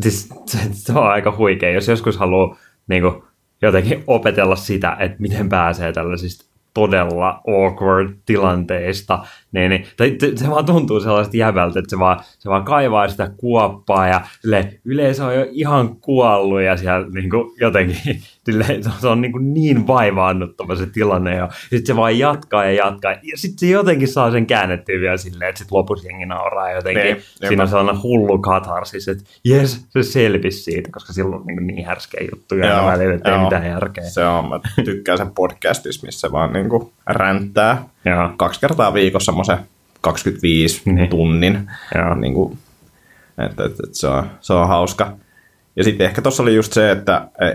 siis, 0.00 0.28
se, 0.46 0.58
se, 0.72 0.92
on 0.92 1.10
aika 1.10 1.34
huikea, 1.36 1.70
jos 1.70 1.88
joskus 1.88 2.16
haluaa 2.16 2.56
niin 2.86 3.02
kuin, 3.02 3.22
jotenkin 3.62 4.04
opetella 4.06 4.56
sitä, 4.56 4.96
että 4.98 5.16
miten 5.18 5.48
pääsee 5.48 5.92
tällaisista 5.92 6.44
todella 6.74 7.40
awkward 7.48 8.16
tilanteista, 8.26 9.24
niin, 9.52 9.70
niin 9.70 9.86
tai 9.96 10.16
se 10.34 10.50
vaan 10.50 10.66
tuntuu 10.66 11.00
sellaiset 11.00 11.34
jävältä, 11.34 11.78
että 11.78 11.90
se 11.90 11.98
vaan, 11.98 12.20
se 12.38 12.48
vaan 12.48 12.64
kaivaa 12.64 13.08
sitä 13.08 13.30
kuoppaa 13.36 14.08
ja 14.08 14.20
yle, 14.44 14.80
yleisö 14.84 15.24
on 15.24 15.34
jo 15.34 15.46
ihan 15.50 15.96
kuollut 15.96 16.62
ja 16.62 16.76
siellä 16.76 17.06
niin 17.14 17.30
kuin, 17.30 17.52
jotenkin 17.60 17.96
sille, 18.46 18.64
se 19.00 19.08
on 19.08 19.20
niin, 19.20 19.32
kuin 19.32 19.54
niin 19.54 19.86
vaivaannuttava 19.86 20.76
se 20.76 20.86
tilanne 20.86 21.36
ja 21.36 21.48
sitten 21.60 21.86
se 21.86 21.96
vaan 21.96 22.18
jatkaa 22.18 22.64
ja 22.64 22.72
jatkaa 22.72 23.12
ja 23.12 23.36
sitten 23.36 23.58
se 23.58 23.66
jotenkin 23.66 24.08
saa 24.08 24.30
sen 24.30 24.46
käännettyä 24.46 25.00
vielä 25.00 25.16
silleen, 25.16 25.48
että 25.48 25.58
sitten 25.58 25.76
lopussa 25.76 26.08
jengi 26.08 26.26
nauraa 26.26 26.72
jotenkin. 26.72 27.02
Niin, 27.02 27.22
Siinä 27.22 27.52
jep. 27.52 27.60
on 27.60 27.68
sellainen 27.68 28.02
hullu 28.02 28.38
katarsis, 28.38 29.08
että 29.08 29.24
jes, 29.44 29.86
se 29.88 30.02
selvisi 30.02 30.62
siitä, 30.62 30.90
koska 30.92 31.12
silloin 31.12 31.40
on 31.40 31.46
niin, 31.46 31.66
niin 31.66 31.86
härskeä 31.86 32.26
juttuja 32.34 32.66
Joo, 32.66 32.76
aina 32.76 32.92
välillä, 32.92 33.14
että 33.14 33.36
ei 33.36 33.44
mitään 33.44 33.66
järkeä. 33.66 34.04
Se 34.04 34.24
on, 34.24 34.48
mä 34.48 34.60
tykkään 34.84 35.18
sen 35.18 35.30
podcastissa, 35.30 36.06
missä 36.06 36.32
vaan 36.32 36.52
niin 36.52 36.68
kuin 36.68 36.92
ränttää 37.12 37.84
Joo. 38.04 38.30
kaksi 38.36 38.60
kertaa 38.60 38.94
viikossa 38.94 39.24
semmoisen 39.32 39.58
25 40.00 40.82
Niin. 40.92 41.08
tunnin. 41.08 41.70
Joo. 41.94 42.14
Niin 42.14 42.34
kuin, 42.34 42.58
että, 43.38 43.64
että, 43.64 43.82
että 43.84 43.98
se, 43.98 44.06
on, 44.06 44.30
se 44.40 44.52
on 44.52 44.68
hauska. 44.68 45.12
Ja 45.76 45.84
sitten 45.84 46.06
ehkä 46.06 46.22
tuossa 46.22 46.42
oli 46.42 46.54
just 46.54 46.72
se, 46.72 46.90
että 46.90 47.28
e, 47.40 47.46
e, 47.46 47.54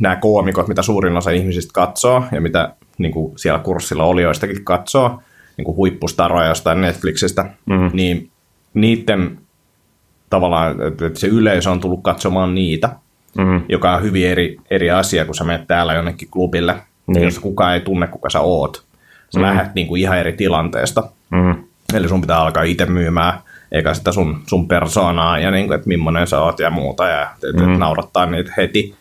nämä 0.00 0.16
koomikot, 0.16 0.68
mitä 0.68 0.82
suurin 0.82 1.16
osa 1.16 1.30
ihmisistä 1.30 1.70
katsoo 1.74 2.24
ja 2.32 2.40
mitä 2.40 2.74
niin 2.98 3.12
kuin 3.12 3.38
siellä 3.38 3.58
kurssilla 3.58 4.04
olijoistakin 4.04 4.64
katsoo, 4.64 5.22
niin 5.56 5.64
kuin 5.64 5.76
huippustaroja 5.76 6.48
jostain 6.48 6.80
Netflixistä, 6.80 7.44
Mhm. 7.66 7.86
niin 7.92 8.30
niiden 8.74 9.38
tavallaan, 10.30 10.76
että 10.86 11.10
se 11.20 11.26
yleisö 11.26 11.70
on 11.70 11.80
tullut 11.80 12.02
katsomaan 12.02 12.54
niitä, 12.54 12.88
Mm. 13.38 13.62
joka 13.68 13.94
on 13.94 14.02
hyvin 14.02 14.26
eri, 14.28 14.56
eri 14.70 14.90
asia, 14.90 15.24
kun 15.24 15.34
sä 15.34 15.44
menet 15.44 15.66
täällä 15.66 15.94
jonnekin 15.94 16.28
klubille, 16.30 16.76
Niin. 17.08 17.24
jos 17.24 17.38
kukaan 17.38 17.74
ei 17.74 17.80
tunne, 17.80 18.06
kuka 18.06 18.30
sä 18.30 18.40
oot. 18.40 18.82
Sä 19.34 19.38
mm. 19.40 19.42
lähdet 19.46 19.74
niin 19.74 19.86
kuin 19.86 20.00
ihan 20.02 20.18
eri 20.18 20.32
tilanteesta. 20.32 21.02
Mm. 21.30 21.54
Eli 21.94 22.08
sun 22.08 22.20
pitää 22.20 22.38
alkaa 22.40 22.62
itse 22.62 22.86
myymään, 22.86 23.32
eikä 23.72 23.94
sitä 23.94 24.12
sun, 24.12 24.42
sun 24.46 24.68
persoonaa 24.68 25.38
ja 25.38 25.50
niin 25.50 25.66
kuin, 25.66 25.74
että 25.74 25.88
millainen 25.88 26.26
sä 26.26 26.40
oot 26.42 26.58
ja 26.60 26.70
muuta, 26.70 27.06
ja 27.08 27.22
että 27.50 27.62
mm. 27.62 27.78
naurattaa 27.78 28.26
niitä 28.26 28.52
heti. 28.56 28.94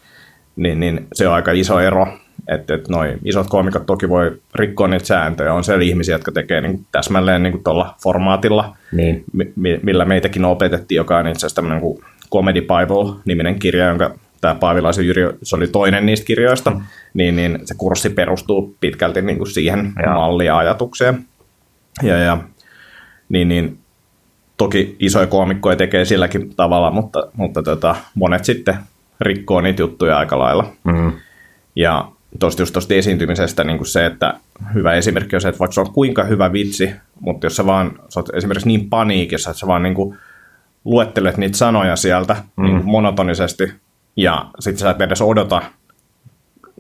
Niin, 0.56 0.80
niin 0.80 1.08
se 1.14 1.28
on 1.28 1.34
aika 1.34 1.52
iso 1.52 1.80
ero, 1.80 2.08
että, 2.48 2.74
että 2.74 2.92
noi 2.92 3.14
isot 3.26 3.48
koomikot 3.48 3.86
toki 3.86 4.10
voi 4.10 4.32
rikkoa 4.56 4.88
niitä 4.88 5.06
sääntöjä. 5.06 5.54
On 5.54 5.64
siellä 5.64 5.84
ihmisiä, 5.84 6.16
jotka 6.16 6.32
tekee 6.32 6.62
niin 6.62 6.72
kuin 6.72 6.86
täsmälleen 6.92 7.44
niin 7.44 7.52
kuin 7.52 7.64
tuolla 7.64 7.96
formaatilla, 8.04 8.76
Niin. 8.92 9.24
mi- 9.34 9.54
mi- 9.56 9.80
millä 9.84 10.06
meitäkin 10.06 10.46
opetettiin, 10.46 10.98
joka 10.98 11.18
on 11.18 11.28
itse 11.28 11.40
asiassa 11.40 11.56
tämmöinen 11.56 11.82
kuin 11.82 12.00
Comedy 12.34 12.62
Bible-niminen 12.62 13.60
kirja, 13.60 13.86
jonka 13.86 14.16
tämä 14.42 14.56
Paavilaisen 14.56 15.08
Jyri, 15.08 15.22
se 15.44 15.56
oli 15.56 15.68
toinen 15.68 16.06
niistä 16.06 16.26
kirjoista, 16.26 16.72
mm. 16.72 16.82
niin, 17.14 17.36
niin 17.36 17.60
se 17.66 17.76
kurssi 17.78 18.10
perustuu 18.10 18.78
pitkälti 18.80 19.22
niin 19.22 19.38
kuin 19.38 19.52
siihen 19.52 19.94
Joo. 20.06 20.14
malliin 20.14 20.48
ja 20.48 20.58
ajatukseen. 20.58 21.26
Ja, 22.04 22.18
ja 22.18 22.38
niin, 23.30 23.50
niin, 23.50 23.80
toki 24.58 24.96
isoja 25.00 25.28
koomikkoja 25.28 25.76
tekee 25.76 26.06
silläkin 26.06 26.56
tavalla, 26.56 26.92
mutta, 26.92 27.28
mutta 27.34 27.64
tota, 27.64 27.96
monet 28.16 28.46
sitten 28.46 28.76
rikkoo 29.22 29.62
niitä 29.62 29.82
juttuja 29.82 30.18
aika 30.18 30.40
lailla. 30.40 30.72
Mm. 30.84 31.12
Ja 31.76 32.12
tuosta 32.40 32.62
just 32.62 32.74
tuosta 32.74 32.94
esiintymisestä 32.94 33.64
niin 33.64 33.78
kuin 33.78 33.88
se, 33.88 34.06
että 34.06 34.34
hyvä 34.74 34.94
esimerkki 34.94 35.36
on 35.36 35.42
se, 35.42 35.48
että 35.48 35.60
vaikka 35.60 35.74
se 35.74 35.82
on 35.82 35.94
kuinka 35.94 36.24
hyvä 36.24 36.54
vitsi, 36.54 36.92
mutta 37.20 37.46
jos 37.46 37.56
sä 37.56 37.66
vaan 37.66 37.92
sä 38.10 38.20
oot 38.20 38.30
esimerkiksi 38.36 38.68
niin 38.68 38.90
paniikissa, 38.90 39.50
että 39.50 39.60
sä 39.60 39.68
vaan 39.68 39.84
niin 39.84 39.96
kuin 39.96 40.18
luettelet 40.86 41.38
niitä 41.38 41.58
sanoja 41.58 41.96
sieltä 41.96 42.36
mm. 42.56 42.64
niin 42.64 42.76
kuin 42.78 42.90
monotonisesti, 42.90 43.74
ja 44.18 44.46
sitten 44.60 44.80
sä 44.80 44.90
et 44.90 45.02
edes 45.02 45.22
odota 45.22 45.62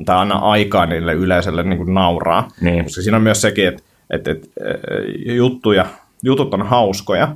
tai 0.05 0.17
anna 0.17 0.35
aikaa 0.35 0.85
niille 0.85 1.13
yleisölle 1.13 1.63
niin 1.63 1.77
kuin 1.77 1.93
nauraa. 1.93 2.47
Niin. 2.61 2.83
Koska 2.83 3.01
siinä 3.01 3.17
on 3.17 3.23
myös 3.23 3.41
sekin, 3.41 3.67
että, 3.67 3.83
että, 4.09 4.31
että 4.31 4.47
juttuja, 5.33 5.85
jutut 6.23 6.53
on 6.53 6.61
hauskoja, 6.61 7.35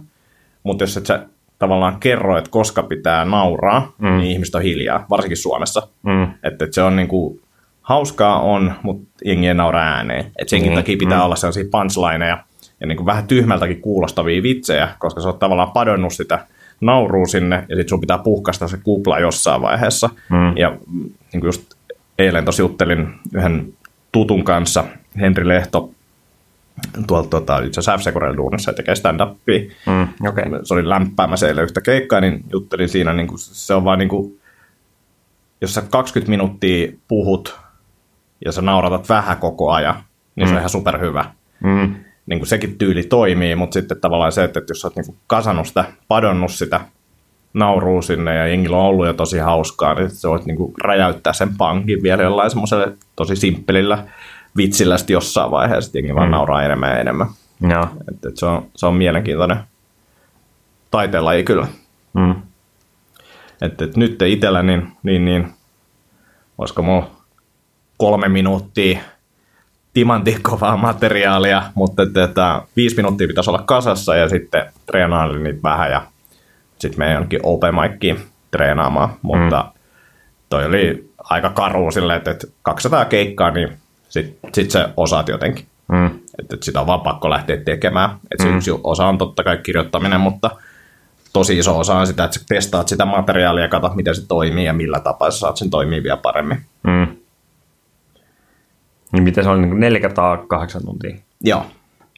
mutta 0.64 0.84
jos 0.84 0.98
et 0.98 1.06
sä 1.06 1.26
tavallaan 1.60 2.00
kerro, 2.00 2.38
että 2.38 2.52
koska 2.52 2.84
pitää 2.84 3.26
nauraa, 3.26 3.94
mm. 3.98 4.18
niin 4.18 4.32
ihmiset 4.32 4.56
on 4.56 4.62
hiljaa, 4.62 5.06
varsinkin 5.10 5.38
Suomessa. 5.38 5.88
Mm. 6.04 6.24
Että, 6.24 6.66
että 6.66 6.72
se 6.72 6.84
on 6.84 6.96
niinku, 6.96 7.40
hauskaa 7.82 8.40
on, 8.42 8.74
mutta 8.84 9.08
jengi 9.26 9.48
ei 9.48 9.54
naura 9.54 9.82
ääneen. 9.82 10.26
Että 10.26 10.50
senkin 10.50 10.72
Mm, 10.72 10.76
takia 10.76 10.98
pitää 10.98 11.24
olla 11.24 11.36
sellaisia 11.36 11.66
punchlineja 11.72 12.44
ja 12.80 12.88
niinku 12.88 13.06
vähän 13.06 13.28
tyhmältäkin 13.28 13.82
kuulostavia 13.82 14.44
vitsejä, 14.44 14.90
koska 15.00 15.22
sä 15.22 15.28
oot 15.28 15.40
tavallaan 15.40 15.72
padonnut 15.72 16.14
sitä 16.14 16.46
nauruu 16.82 17.28
sinne 17.28 17.56
ja 17.56 17.76
sitten 17.76 17.90
sun 17.90 18.02
pitää 18.02 18.18
puhkasta 18.18 18.68
se 18.68 18.78
kupla 18.84 19.20
jossain 19.20 19.62
vaiheessa. 19.62 20.10
Mm. 20.30 20.58
Ja 20.58 20.78
mm, 20.88 21.10
niinku 21.34 21.48
just 21.48 21.74
eilen 22.20 22.46
tosi 22.46 22.62
juttelin 22.62 23.08
yhden 23.34 23.74
tutun 24.12 24.44
kanssa, 24.44 24.84
Henri 25.20 25.48
Lehto, 25.48 25.92
tuolta 27.08 27.30
tota, 27.30 27.60
itse 27.60 27.80
asiassa 27.80 28.12
f 28.12 28.16
duunissa 28.38 28.72
ja 28.72 28.76
tekee 28.76 28.96
stand-upia 28.96 29.72
Mm. 29.86 30.28
Okay. 30.30 30.44
se 30.64 30.74
oli 30.74 30.90
lämpäämässä 30.90 31.48
eilen 31.48 31.64
yhtä 31.64 31.82
keikkaa, 31.82 32.22
niin 32.22 32.44
juttelin 32.52 32.90
siinä, 32.90 33.14
niin 33.14 33.28
kuin, 33.28 33.40
se 33.40 33.74
on 33.74 33.84
vaan 33.84 34.00
niin 34.00 34.10
kuin, 34.10 34.40
jos 35.62 35.74
sä 35.74 35.82
20 35.82 36.30
minuuttia 36.30 36.92
puhut 37.08 37.60
ja 38.46 38.52
sä 38.52 38.62
nauratat 38.62 39.10
vähän 39.10 39.38
koko 39.38 39.72
ajan, 39.72 40.04
niin 40.36 40.48
se 40.48 40.54
on 40.54 40.60
ihan 40.60 40.70
superhyvä. 40.70 41.26
Mm. 41.64 41.96
Niin 42.26 42.40
kuin 42.40 42.48
sekin 42.48 42.78
tyyli 42.78 43.04
toimii, 43.04 43.56
mutta 43.56 43.74
sitten 43.74 44.02
tavallaan 44.02 44.32
se, 44.32 44.44
että 44.44 44.62
jos 44.70 44.82
sä 44.82 44.88
oot 44.88 44.96
niin 44.96 45.06
kuin 45.06 45.18
kasannut 45.28 45.68
sitä, 45.68 45.86
padonnut 46.08 46.52
sitä 46.52 46.80
nauruu 47.54 48.02
sinne 48.02 48.36
ja 48.36 48.48
jengillä 48.48 48.78
on 48.78 48.86
ollut 48.86 49.06
jo 49.08 49.14
tosi 49.14 49.38
hauskaa, 49.40 49.94
niin 49.94 50.10
sä 50.10 50.30
voit 50.30 50.46
niin 50.46 50.58
kuin 50.58 50.74
räjäyttää 50.84 51.34
sen 51.34 51.58
pankin 51.58 52.04
vielä 52.04 52.24
jollain 52.24 52.50
semmoiselle 52.50 52.94
tosi 53.16 53.36
simppelillä 53.36 54.06
vitsillä 54.58 54.98
sitten 54.98 55.14
jossain 55.14 55.52
vaiheessa, 55.52 55.90
että 55.90 55.98
jengi 55.98 56.16
vaan 56.16 56.28
Mm. 56.28 56.32
nauraa 56.32 56.64
enemmän 56.64 56.90
ja 56.90 57.00
enemmän. 57.00 57.28
Joo. 57.70 57.88
Et, 58.12 58.26
et 58.26 58.38
se, 58.38 58.46
on, 58.46 58.66
se 58.76 58.86
on 58.86 58.96
mielenkiintoinen 58.96 59.58
taiteenlaji 60.92 61.44
kyllä. 61.44 61.68
Mm. 62.14 62.36
Et, 63.62 63.82
et 63.82 63.98
nyt 63.98 64.22
itsellä, 64.22 64.64
niin, 64.64 64.88
niin, 65.04 65.26
niin 65.26 65.48
olisiko 66.58 66.82
mulla 66.82 67.10
kolme 67.98 68.30
minuuttia 68.30 69.00
timanttikovaa 69.94 70.78
materiaalia, 70.88 71.64
mutta 71.76 72.04
et, 72.04 72.18
et, 72.18 72.38
ä, 72.38 72.62
viisi 72.76 72.96
minuuttia 72.96 73.28
pitäisi 73.28 73.50
olla 73.50 73.64
kasassa 73.66 74.16
ja 74.16 74.30
sitten 74.30 74.66
treenailin 74.86 75.44
niitä 75.44 75.64
vähän 75.64 75.92
ja 75.92 76.02
sitten 76.80 77.00
meidän 77.00 77.14
jonnekin 77.14 77.40
open 77.44 77.76
mickiin 77.76 78.20
treenaamaan, 78.52 79.10
mutta 79.22 79.62
mm. 79.62 79.80
toi 80.50 80.66
oli 80.66 81.12
aika 81.24 81.50
karu 81.50 81.92
silleen, 81.92 82.18
että, 82.18 82.32
että 82.32 82.48
200 82.62 83.06
keikkaa, 83.06 83.52
niin 83.52 83.78
sitten 84.10 84.50
sit 84.54 84.72
sä 84.72 84.90
osaat 84.98 85.28
jotenkin. 85.28 85.66
Mm. 85.88 86.06
Että, 86.06 86.56
että 86.56 86.66
sitä 86.66 86.82
on 86.82 86.88
vaan 86.88 87.02
pakko 87.02 87.30
lähteä 87.30 87.58
tekemään. 87.58 88.10
Että 88.32 88.46
mm. 88.46 88.58
yksi 88.58 88.72
osa 88.84 89.06
on 89.06 89.18
totta 89.18 89.44
kai 89.44 89.58
kirjoittaminen, 89.58 90.20
mutta 90.20 90.52
tosi 91.34 91.58
iso 91.58 91.80
osa 91.80 91.96
on 91.96 92.08
sitä, 92.08 92.24
että 92.24 92.40
sä 92.40 92.46
testaat 92.50 92.88
sitä 92.88 93.06
materiaalia 93.06 93.64
ja 93.64 93.70
katsot, 93.70 93.96
miten 93.96 94.16
se 94.16 94.28
toimii 94.28 94.66
ja 94.66 94.74
millä 94.74 95.00
tapaa 95.00 95.32
sä 95.32 95.40
saat 95.40 95.58
sen 95.58 95.70
toimia 95.70 96.04
vielä 96.04 96.18
paremmin. 96.18 96.62
Mm. 96.84 97.08
Niin 99.12 99.24
miten 99.24 99.44
se 99.44 99.50
oli 99.50 99.62
niin 99.62 99.80
neljä 99.80 100.00
kertaa 100.00 100.38
kahdeksan 100.38 100.86
tuntia? 100.86 101.16
Joo. 101.44 101.66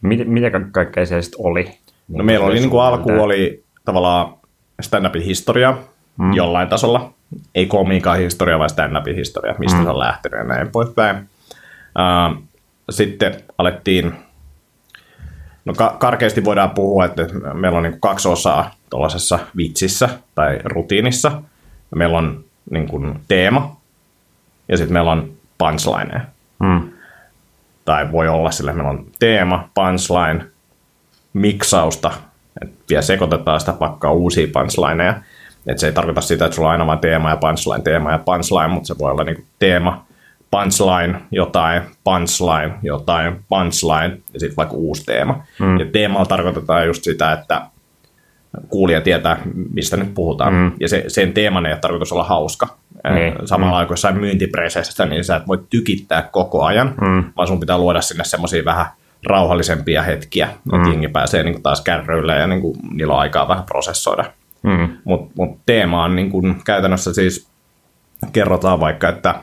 Mitä, 0.04 0.24
mitä 0.26 0.52
ka- 0.52 0.68
kaikkea 0.72 1.06
se 1.06 1.22
sitten 1.22 1.46
oli? 1.46 1.78
No 2.08 2.24
meillä 2.24 2.46
oli 2.46 2.56
niin 2.56 2.70
kuin 2.70 2.84
alku 2.84 3.10
oli 3.10 3.64
tavallaan 3.86 4.34
stand-upin 4.82 5.22
historia 5.22 5.78
mm. 6.18 6.34
jollain 6.34 6.68
tasolla. 6.68 7.14
ei 7.56 7.66
komiikan 7.66 8.18
historia, 8.18 8.60
vaan 8.60 8.70
stand 8.70 9.16
historia, 9.16 9.56
mistä 9.60 9.78
mm. 9.78 9.84
se 9.84 9.90
on 9.90 10.00
lähtenyt 10.00 10.40
ja 10.40 10.44
näin 10.44 10.68
poispäin. 10.72 11.18
Uh, 11.18 12.44
sitten 12.90 13.36
alettiin, 13.58 14.14
no 15.66 15.74
ka- 15.74 15.96
karkeasti 16.00 16.46
voidaan 16.46 16.70
puhua, 16.70 17.06
että 17.06 17.28
meillä 17.54 17.78
on 17.78 17.84
niin 17.84 18.00
kaksi 18.00 18.28
osaa 18.28 18.72
tuollaisessa 18.90 19.40
vitsissä 19.58 20.10
tai 20.36 20.60
rutiinissa. 20.64 21.42
Meillä 21.96 22.18
on 22.18 22.44
niin 22.72 22.88
kuin 22.88 23.20
teema 23.28 23.78
ja 24.68 24.78
sitten 24.78 24.94
meillä 24.94 25.12
on 25.12 25.32
punchline. 25.58 26.22
Tai 27.86 28.12
voi 28.12 28.28
olla 28.28 28.52
sille, 28.52 28.72
että 28.72 28.84
meillä 28.84 29.00
on 29.00 29.06
teema, 29.20 29.70
punchline, 29.74 30.46
miksausta, 31.34 32.12
että 32.62 32.76
vielä 32.90 33.02
sekoitetaan 33.02 33.60
sitä 33.60 33.74
pakkaa 33.74 34.12
uusia 34.12 34.48
punchlineja. 34.54 35.14
Että 35.68 35.80
se 35.80 35.88
ei 35.88 35.94
tarkoita 35.94 36.22
sitä, 36.22 36.46
että 36.46 36.56
sulla 36.56 36.68
on 36.68 36.72
aina 36.72 36.88
vain 36.88 37.00
teema 37.00 37.30
ja 37.30 37.38
punchline, 37.38 37.84
teema 37.84 38.12
ja 38.12 38.18
punchline, 38.18 38.68
mutta 38.68 38.88
se 38.88 38.98
voi 39.00 39.12
olla 39.12 39.24
niin 39.24 39.46
teema, 39.60 40.06
punchline, 40.52 41.22
jotain, 41.32 41.82
punchline, 42.04 42.74
jotain, 42.84 43.46
punchline 43.50 44.18
ja 44.34 44.40
sitten 44.40 44.58
vaikka 44.58 44.76
uusi 44.76 45.06
teema. 45.06 45.44
Mm. 45.60 45.80
Ja 45.80 45.86
teemalla 45.86 46.26
tarkoitetaan 46.26 46.88
just 46.88 47.04
sitä, 47.04 47.32
että 47.32 47.62
kuulija 48.70 49.02
tietää, 49.02 49.42
mistä 49.74 49.98
nyt 49.98 50.14
puhutaan. 50.14 50.54
Mm. 50.54 50.72
Ja 50.80 50.90
se, 50.90 51.04
sen 51.08 51.34
teeman 51.34 51.66
ei 51.66 51.74
ole 51.74 51.80
tarkoitus 51.80 52.12
olla 52.12 52.24
hauska. 52.24 52.78
Mm. 53.04 53.46
Samalla 53.46 53.82
mm. 53.82 53.88
kuin 53.88 53.94
jossain 53.94 54.18
myyntipreseistä, 54.18 55.06
niin 55.06 55.24
sä 55.24 55.36
et 55.36 55.48
voi 55.48 55.64
tykittää 55.70 56.22
koko 56.22 56.64
ajan, 56.64 56.96
mm. 57.02 57.24
vaan 57.38 57.48
sun 57.48 57.60
pitää 57.60 57.78
luoda 57.78 58.02
sinne 58.02 58.24
semmoisia 58.24 58.66
vähän 58.66 58.86
rauhallisempia 59.26 60.02
hetkiä, 60.02 60.46
mm. 60.46 60.76
että 60.76 60.90
jengi 60.90 61.08
pääsee 61.08 61.44
niin 61.44 61.54
kuin 61.54 61.64
taas 61.64 61.82
kärryille 61.82 62.36
ja 62.38 62.48
niin 62.48 62.62
kuin, 62.62 62.78
niillä 62.94 63.14
on 63.14 63.20
aikaa 63.20 63.48
vähän 63.48 63.64
prosessoida. 63.64 64.26
Mm. 64.64 64.98
Mutta 65.04 65.34
mut 65.38 65.60
teema 65.66 66.04
on 66.04 66.16
niin 66.16 66.32
kuin, 66.32 66.62
käytännössä 66.66 67.14
siis, 67.14 67.48
kerrotaan 68.34 68.80
vaikka, 68.80 69.10
että 69.10 69.36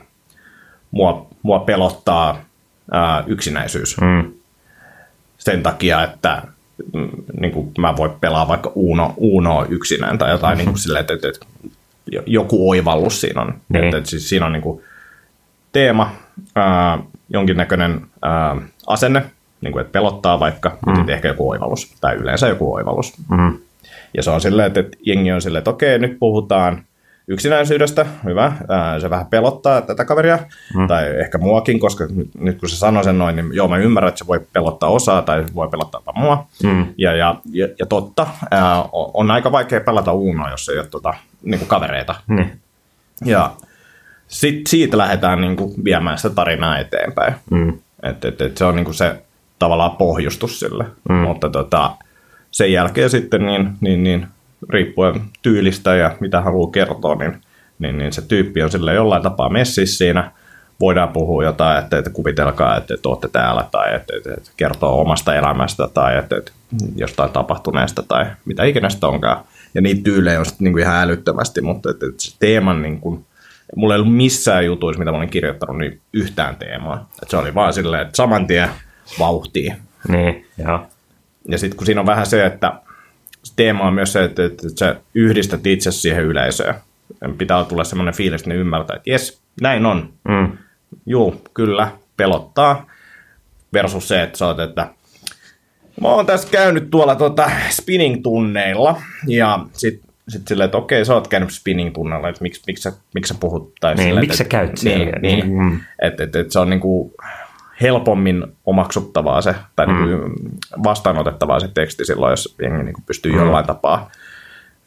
mua, 0.91 1.27
mua 1.41 1.59
pelottaa 1.59 2.41
ää, 2.91 3.23
yksinäisyys. 3.27 3.97
Mm. 4.01 4.33
Sen 5.37 5.63
takia, 5.63 6.03
että 6.03 6.41
mm, 6.93 7.09
niin 7.39 7.51
kuin 7.51 7.71
mä 7.77 7.97
voin 7.97 8.11
pelaa 8.21 8.47
vaikka 8.47 8.71
Uno, 8.75 9.13
Uno 9.17 9.65
yksinään 9.69 10.17
tai 10.17 10.31
jotain 10.31 10.57
niin 10.57 10.69
kuin 10.69 10.79
silleen, 10.83 11.05
että, 11.11 11.13
että 11.27 11.45
joku 12.25 12.69
oivallus 12.69 13.21
siinä 13.21 13.41
on. 13.41 13.53
Niin. 13.69 13.83
Että, 13.83 13.97
että 13.97 14.09
siis 14.09 14.29
siinä 14.29 14.45
on 14.45 14.53
niin 14.53 14.63
kuin 14.63 14.83
teema, 15.71 16.11
ää, 16.55 16.99
jonkinnäköinen 17.29 18.01
ää, 18.21 18.57
asenne, 18.87 19.25
niin 19.61 19.71
kuin, 19.71 19.81
että 19.81 19.91
pelottaa 19.91 20.39
vaikka, 20.39 20.77
mm. 20.85 20.97
mutta 20.97 21.11
ehkä 21.11 21.27
joku 21.27 21.49
oivallus, 21.49 21.95
tai 22.01 22.15
yleensä 22.15 22.47
joku 22.47 22.73
oivallus. 22.73 23.13
Mm. 23.29 23.57
Ja 24.13 24.23
se 24.23 24.31
on 24.31 24.41
silleen, 24.41 24.67
että, 24.67 24.79
että 24.79 24.97
jengi 25.05 25.31
on 25.31 25.41
silleen, 25.41 25.59
että 25.59 25.71
okei, 25.71 25.99
nyt 25.99 26.19
puhutaan 26.19 26.83
yksinäisyydestä, 27.27 28.05
hyvä, 28.23 28.53
se 29.01 29.09
vähän 29.09 29.25
pelottaa 29.25 29.81
tätä 29.81 30.05
kaveria, 30.05 30.39
mm. 30.77 30.87
tai 30.87 31.19
ehkä 31.19 31.37
muakin, 31.37 31.79
koska 31.79 32.07
nyt 32.39 32.59
kun 32.59 32.69
se 32.69 32.75
sanoi 32.75 33.03
sen 33.03 33.17
noin, 33.17 33.35
niin 33.35 33.49
joo, 33.53 33.67
mä 33.67 33.77
ymmärrän, 33.77 34.07
että 34.09 34.19
se 34.19 34.27
voi 34.27 34.41
pelottaa 34.53 34.89
osaa, 34.89 35.21
tai 35.21 35.45
voi 35.55 35.69
pelottaa 35.69 36.01
mua, 36.15 36.47
mm. 36.63 36.85
ja, 36.97 37.15
ja, 37.15 37.35
ja, 37.51 37.67
ja 37.79 37.85
totta, 37.85 38.27
ää, 38.51 38.85
on 38.91 39.31
aika 39.31 39.51
vaikea 39.51 39.81
pelata 39.81 40.13
Unoa, 40.13 40.49
jos 40.49 40.69
ei 40.69 40.77
ole 40.77 40.87
tota, 40.87 41.13
niin 41.43 41.59
kuin 41.59 41.69
kavereita. 41.69 42.15
Mm. 42.27 42.49
Ja 43.25 43.51
sit, 44.27 44.67
siitä 44.67 44.97
lähdetään 44.97 45.41
niin 45.41 45.55
kuin, 45.55 45.73
viemään 45.83 46.17
sitä 46.17 46.29
tarinaa 46.29 46.79
eteenpäin. 46.79 47.33
Mm. 47.51 47.79
Et, 48.03 48.25
et, 48.25 48.41
et 48.41 48.57
se 48.57 48.65
on 48.65 48.75
niin 48.75 48.85
kuin 48.85 48.95
se 48.95 49.21
tavallaan 49.59 49.91
pohjustus 49.91 50.59
sille, 50.59 50.85
mm. 51.09 51.15
mutta 51.15 51.49
tota, 51.49 51.91
sen 52.51 52.71
jälkeen 52.71 53.09
sitten 53.09 53.45
niin, 53.45 53.77
niin, 53.81 54.03
niin 54.03 54.27
riippuen 54.69 55.21
tyylistä 55.41 55.95
ja 55.95 56.15
mitä 56.19 56.41
haluaa 56.41 56.71
kertoa, 56.71 57.15
niin, 57.15 57.41
niin, 57.79 57.97
niin 57.97 58.13
se 58.13 58.21
tyyppi 58.21 58.63
on 58.63 58.71
sille 58.71 58.93
jollain 58.93 59.23
tapaa 59.23 59.49
messissä 59.49 59.97
siinä. 59.97 60.31
Voidaan 60.79 61.09
puhua 61.09 61.43
jotain, 61.43 61.83
että, 61.83 61.97
että 61.97 62.09
kuvitelkaa, 62.09 62.77
että, 62.77 62.93
että 62.93 63.09
olette 63.09 63.27
täällä 63.27 63.65
tai 63.71 63.95
että, 63.95 64.13
että, 64.17 64.33
että 64.37 64.51
kertoo 64.57 65.01
omasta 65.01 65.35
elämästä 65.35 65.87
tai 65.93 66.17
että, 66.17 66.37
että 66.37 66.51
jostain 66.95 67.31
tapahtuneesta 67.31 68.03
tai 68.03 68.25
mitä 68.45 68.63
ikinä 68.63 68.89
sitä 68.89 69.07
onkaan. 69.07 69.43
Ja 69.73 69.81
niitä 69.81 70.03
tyylejä 70.03 70.39
on 70.39 70.45
sitten 70.45 70.65
niin 70.65 70.73
kuin 70.73 70.81
ihan 70.81 71.01
älyttömästi, 71.01 71.61
mutta 71.61 71.89
että, 71.89 72.05
että 72.05 72.23
se 72.23 72.35
teeman, 72.39 72.81
niin 72.81 72.99
kuin, 72.99 73.25
mulla 73.75 73.93
ei 73.93 74.01
ollut 74.01 74.15
missään 74.15 74.65
jutuissa, 74.65 74.99
mitä 74.99 75.11
mä 75.11 75.17
olin 75.17 75.29
kirjoittanut, 75.29 75.77
niin 75.77 76.01
yhtään 76.13 76.55
teemaa. 76.55 77.09
Että 77.11 77.29
se 77.29 77.37
oli 77.37 77.55
vaan 77.55 77.73
silleen, 77.73 78.01
että 78.01 78.17
saman 78.17 78.47
tien 78.47 78.69
vauhtiin. 79.19 79.75
Niin, 80.07 80.45
joo. 80.57 80.85
Ja 81.47 81.57
sitten 81.57 81.77
kun 81.77 81.85
siinä 81.85 82.01
on 82.01 82.07
vähän 82.07 82.25
se, 82.25 82.45
että 82.45 82.73
teema 83.55 83.87
on 83.87 83.93
myös 83.93 84.13
se, 84.13 84.23
että, 84.23 84.45
että 84.45 84.67
sä 84.79 84.95
yhdistät 85.15 85.67
itse 85.67 85.91
siihen 85.91 86.23
yleisöön. 86.23 86.75
Pitää 87.37 87.63
tulla 87.63 87.83
semmoinen 87.83 88.13
fiilis, 88.13 88.41
että 88.41 88.49
ne 88.49 88.55
ymmärtää, 88.55 88.95
että 88.95 89.09
jes, 89.09 89.41
näin 89.61 89.85
on. 89.85 90.13
Mm. 90.27 90.57
Juu, 91.05 91.41
kyllä, 91.53 91.91
pelottaa. 92.17 92.85
Versus 93.73 94.07
se, 94.07 94.23
että 94.23 94.37
sä 94.37 94.47
oot, 94.47 94.59
että 94.59 94.87
mä 96.01 96.07
oon 96.07 96.25
tässä 96.25 96.47
käynyt 96.51 96.91
tuolla 96.91 97.15
tota 97.15 97.51
spinning-tunneilla 97.69 99.01
ja 99.27 99.65
sit 99.73 100.01
sitten 100.27 100.47
silleen, 100.47 100.65
että 100.65 100.77
okei, 100.77 101.05
sä 101.05 101.13
oot 101.13 101.27
käynyt 101.27 101.49
spinning-tunnella, 101.51 102.29
että 102.29 102.41
miksi, 102.41 102.61
miksi, 102.67 102.83
sä, 102.83 102.93
miksi 103.13 103.33
sä 103.33 103.39
puhut? 103.39 103.73
Tai 103.79 103.95
niin, 103.95 104.03
silleen, 104.03 104.23
miksi 104.23 104.37
sä 104.37 104.43
käyt 104.43 104.77
siellä? 104.77 105.05
Niin, 105.05 105.21
niin, 105.21 105.53
mm. 105.53 105.79
että 106.01 106.23
et, 106.23 106.35
et 106.35 106.51
se 106.51 106.59
on 106.59 106.69
niinku, 106.69 107.13
helpommin 107.81 108.43
omaksuttavaa 108.65 109.41
se, 109.41 109.55
tai 109.75 109.87
mm. 109.87 110.05
niin 110.05 110.19
vastaanotettavaa 110.83 111.59
se 111.59 111.67
teksti 111.67 112.05
silloin, 112.05 112.31
jos 112.31 112.55
jengi 112.61 112.83
niin 112.83 112.95
pystyy 113.05 113.31
mm. 113.31 113.37
jollain 113.37 113.65
tapaa 113.65 114.11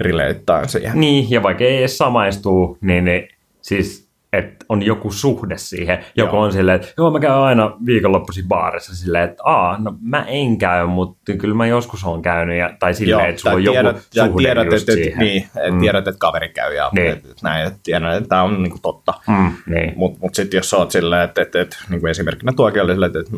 rileittämään 0.00 0.68
siihen. 0.68 1.00
Niin, 1.00 1.30
ja 1.30 1.42
vaikka 1.42 1.64
ei 1.64 1.78
edes 1.78 1.98
samaistuu, 1.98 2.78
niin 2.80 3.04
ne, 3.04 3.28
siis 3.62 4.03
että 4.38 4.64
on 4.68 4.82
joku 4.82 5.12
suhde 5.12 5.58
siihen. 5.58 6.04
Joku 6.16 6.36
joo. 6.36 6.44
on 6.44 6.52
silleen, 6.52 6.76
että 6.76 6.88
joo, 6.98 7.10
mä 7.10 7.20
käyn 7.20 7.34
aina 7.34 7.76
viikonloppuisin 7.86 8.48
baarissa 8.48 8.96
silleen, 8.96 9.24
että 9.24 9.42
aa, 9.44 9.78
no 9.78 9.94
mä 10.02 10.24
en 10.28 10.58
käy, 10.58 10.86
mutta 10.86 11.32
kyllä 11.38 11.54
mä 11.54 11.66
joskus 11.66 12.04
on 12.04 12.22
käynyt. 12.22 12.58
Ja, 12.58 12.70
tai 12.78 12.94
silleen, 12.94 13.20
joo, 13.20 13.28
että 13.28 13.42
sulla 13.42 13.56
on 13.56 13.62
tiedät, 13.62 14.06
joku 14.14 14.30
suhde 14.30 14.44
tiedät, 14.44 14.72
just 14.72 14.88
että, 14.88 14.92
siihen. 14.92 15.18
Niin, 15.18 15.42
että 15.42 15.70
mm. 15.70 15.80
tiedät, 15.80 16.08
että 16.08 16.18
kaveri 16.18 16.48
käy 16.48 16.74
ja 16.74 16.90
niin. 16.92 17.12
että, 17.12 17.28
näin, 17.42 17.66
että 17.66 17.78
tiedän, 17.82 18.12
että 18.16 18.28
tämä 18.28 18.42
on 18.42 18.62
niin 18.62 18.70
kuin 18.70 18.82
totta. 18.82 19.14
Mm, 19.28 19.52
niin. 19.66 19.92
Mutta 19.96 20.18
mut 20.22 20.34
sitten 20.34 20.58
jos 20.58 20.70
sä 20.70 20.76
oot 20.76 20.90
silleen, 20.90 21.22
että, 21.22 21.42
että 21.42 21.76
niin 21.90 22.00
kuin 22.00 22.10
esimerkkinä 22.10 22.52
tuokin 22.56 22.82
oli 22.82 22.92
silleen, 22.92 23.12
että, 23.16 23.36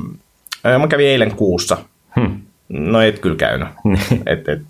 että 0.65 0.79
mä 0.79 0.89
kävin 0.89 1.07
eilen 1.07 1.37
kuussa. 1.37 1.77
Hmm. 2.21 2.41
No 2.69 3.01
et 3.01 3.19
kyllä 3.19 3.37
käynyt. 3.37 3.69
Niin. 3.85 4.23
et, 4.27 4.49
et, 4.49 4.63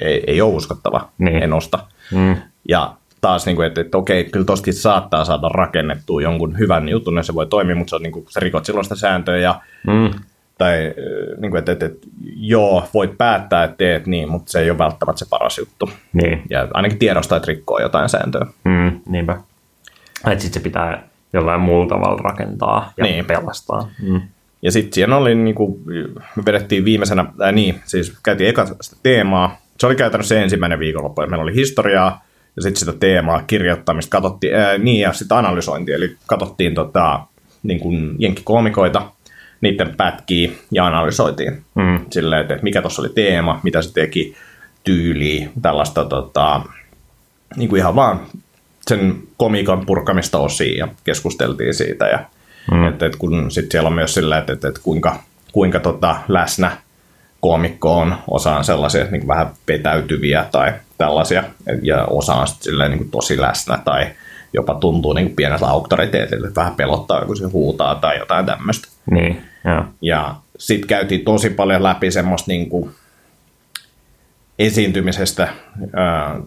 ei, 0.00 0.24
ei 0.26 0.40
ole 0.40 0.54
uskottava, 0.54 1.08
niin. 1.18 1.42
en 1.42 1.52
osta. 1.52 1.78
Mm. 2.12 2.36
Ja 2.68 2.94
taas, 3.20 3.46
niin 3.46 3.56
kuin, 3.56 3.66
että, 3.66 3.80
että 3.80 3.98
okei, 3.98 4.24
kyllä 4.24 4.46
tostakin 4.46 4.74
saattaa 4.74 5.24
saada 5.24 5.48
rakennettua 5.48 6.22
jonkun 6.22 6.58
hyvän 6.58 6.88
jutun, 6.88 7.16
ja 7.16 7.22
se 7.22 7.34
voi 7.34 7.46
toimia, 7.46 7.76
mutta 7.76 7.90
se 7.90 7.96
on, 7.96 8.02
niin 8.02 8.12
kuin, 8.12 8.26
sä 8.28 8.40
rikot 8.40 8.64
silloin 8.64 8.84
sitä 8.84 8.96
sääntöä, 8.96 9.36
ja, 9.36 9.60
mm. 9.86 10.10
tai 10.58 10.94
niin 11.38 11.50
kuin, 11.50 11.58
että, 11.58 11.72
että, 11.72 11.86
että, 11.86 12.06
joo, 12.36 12.88
voit 12.94 13.18
päättää, 13.18 13.64
että 13.64 13.76
teet 13.76 14.06
niin, 14.06 14.28
mutta 14.30 14.52
se 14.52 14.60
ei 14.60 14.70
ole 14.70 14.78
välttämättä 14.78 15.18
se 15.18 15.26
paras 15.30 15.58
juttu. 15.58 15.90
Niin. 16.12 16.42
Ja 16.50 16.68
ainakin 16.74 16.98
tiedostaa, 16.98 17.36
että 17.36 17.46
rikkoo 17.46 17.78
jotain 17.78 18.08
sääntöä. 18.08 18.46
Mm, 18.64 19.00
niinpä. 19.08 19.32
Että 20.26 20.42
sitten 20.42 20.60
se 20.60 20.64
pitää 20.64 21.02
jollain 21.32 21.60
muulla 21.60 21.88
tavalla 21.88 22.22
rakentaa 22.22 22.92
ja 22.96 23.04
niin. 23.04 23.24
pelastaa. 23.24 23.88
Mm. 24.02 24.20
Ja 24.62 24.72
sitten 24.72 24.92
siinä 24.92 25.16
oli, 25.16 25.34
niin 25.34 25.54
kuin, 25.54 25.82
me 26.36 26.42
vedettiin 26.46 26.84
viimeisenä, 26.84 27.26
äh, 27.42 27.52
niin, 27.52 27.80
siis 27.84 28.18
käytiin 28.22 28.50
eka 28.50 28.66
sitä 28.80 28.96
teemaa. 29.02 29.60
Se 29.78 29.86
oli 29.86 29.96
käytännössä 29.96 30.42
ensimmäinen 30.42 30.78
viikonloppu, 30.78 31.22
meillä 31.26 31.42
oli 31.42 31.54
historiaa, 31.54 32.24
ja 32.60 32.62
sitten 32.62 32.80
sitä 32.80 32.92
teemaa, 32.92 33.42
kirjoittamista 33.46 34.10
katsottiin, 34.10 34.54
ää, 34.54 34.78
niin 34.78 35.00
ja 35.00 35.12
sitten 35.12 35.38
analysointi, 35.38 35.92
eli 35.92 36.16
katsottiin 36.26 36.74
tota, 36.74 37.20
niin 37.62 37.80
kuin 37.80 38.14
jenkkikoomikoita, 38.18 39.10
niiden 39.60 39.94
pätkiä 39.96 40.50
ja 40.72 40.86
analysoitiin 40.86 41.64
mm. 41.74 42.00
silleen, 42.10 42.40
että 42.40 42.58
mikä 42.62 42.82
tuossa 42.82 43.02
oli 43.02 43.08
teema, 43.08 43.60
mitä 43.62 43.82
se 43.82 43.92
teki, 43.92 44.36
tyyliä, 44.84 45.48
tällaista 45.62 46.04
tota, 46.04 46.62
niin 47.56 47.68
kuin 47.68 47.80
ihan 47.80 47.94
vaan 47.94 48.20
sen 48.88 49.22
komikan 49.36 49.86
purkamista 49.86 50.38
osiin 50.38 50.78
ja 50.78 50.88
keskusteltiin 51.04 51.74
siitä 51.74 52.06
ja 52.06 52.18
mm. 52.70 52.88
että, 52.88 53.06
että 53.06 53.18
kun 53.18 53.50
sitten 53.50 53.70
siellä 53.70 53.86
on 53.86 53.94
myös 53.94 54.14
sillä, 54.14 54.38
että, 54.38 54.52
että, 54.52 54.68
että 54.68 54.80
kuinka, 54.84 55.22
kuinka 55.52 55.80
tota 55.80 56.16
läsnä 56.28 56.76
koomikko 57.40 57.98
on, 57.98 58.14
osa 58.30 58.56
on 58.56 58.64
sellaisia 58.64 59.04
niin 59.04 59.28
vähän 59.28 59.50
petäytyviä 59.66 60.44
tai 60.52 60.72
tällaisia, 60.98 61.44
ja 61.82 62.04
osa 62.04 62.34
on 62.34 62.46
sitten 62.46 62.64
silleen, 62.64 62.90
niin 62.90 63.10
tosi 63.10 63.40
läsnä 63.40 63.78
tai 63.84 64.06
jopa 64.52 64.74
tuntuu 64.74 65.12
niin 65.12 65.36
pieneltä 65.36 65.66
auktoriteetilta, 65.66 66.48
että 66.48 66.60
vähän 66.60 66.74
pelottaa, 66.74 67.24
kun 67.24 67.36
se 67.36 67.44
huutaa 67.44 67.94
tai 67.94 68.18
jotain 68.18 68.46
tämmöistä. 68.46 68.88
Niin, 69.10 69.42
ja, 69.64 69.84
ja 70.00 70.34
sitten 70.58 70.88
käytiin 70.88 71.24
tosi 71.24 71.50
paljon 71.50 71.82
läpi 71.82 72.10
semmoista 72.10 72.50
niin 72.50 72.68
kuin 72.68 72.90
esiintymisestä 74.58 75.48
ää, 75.92 76.40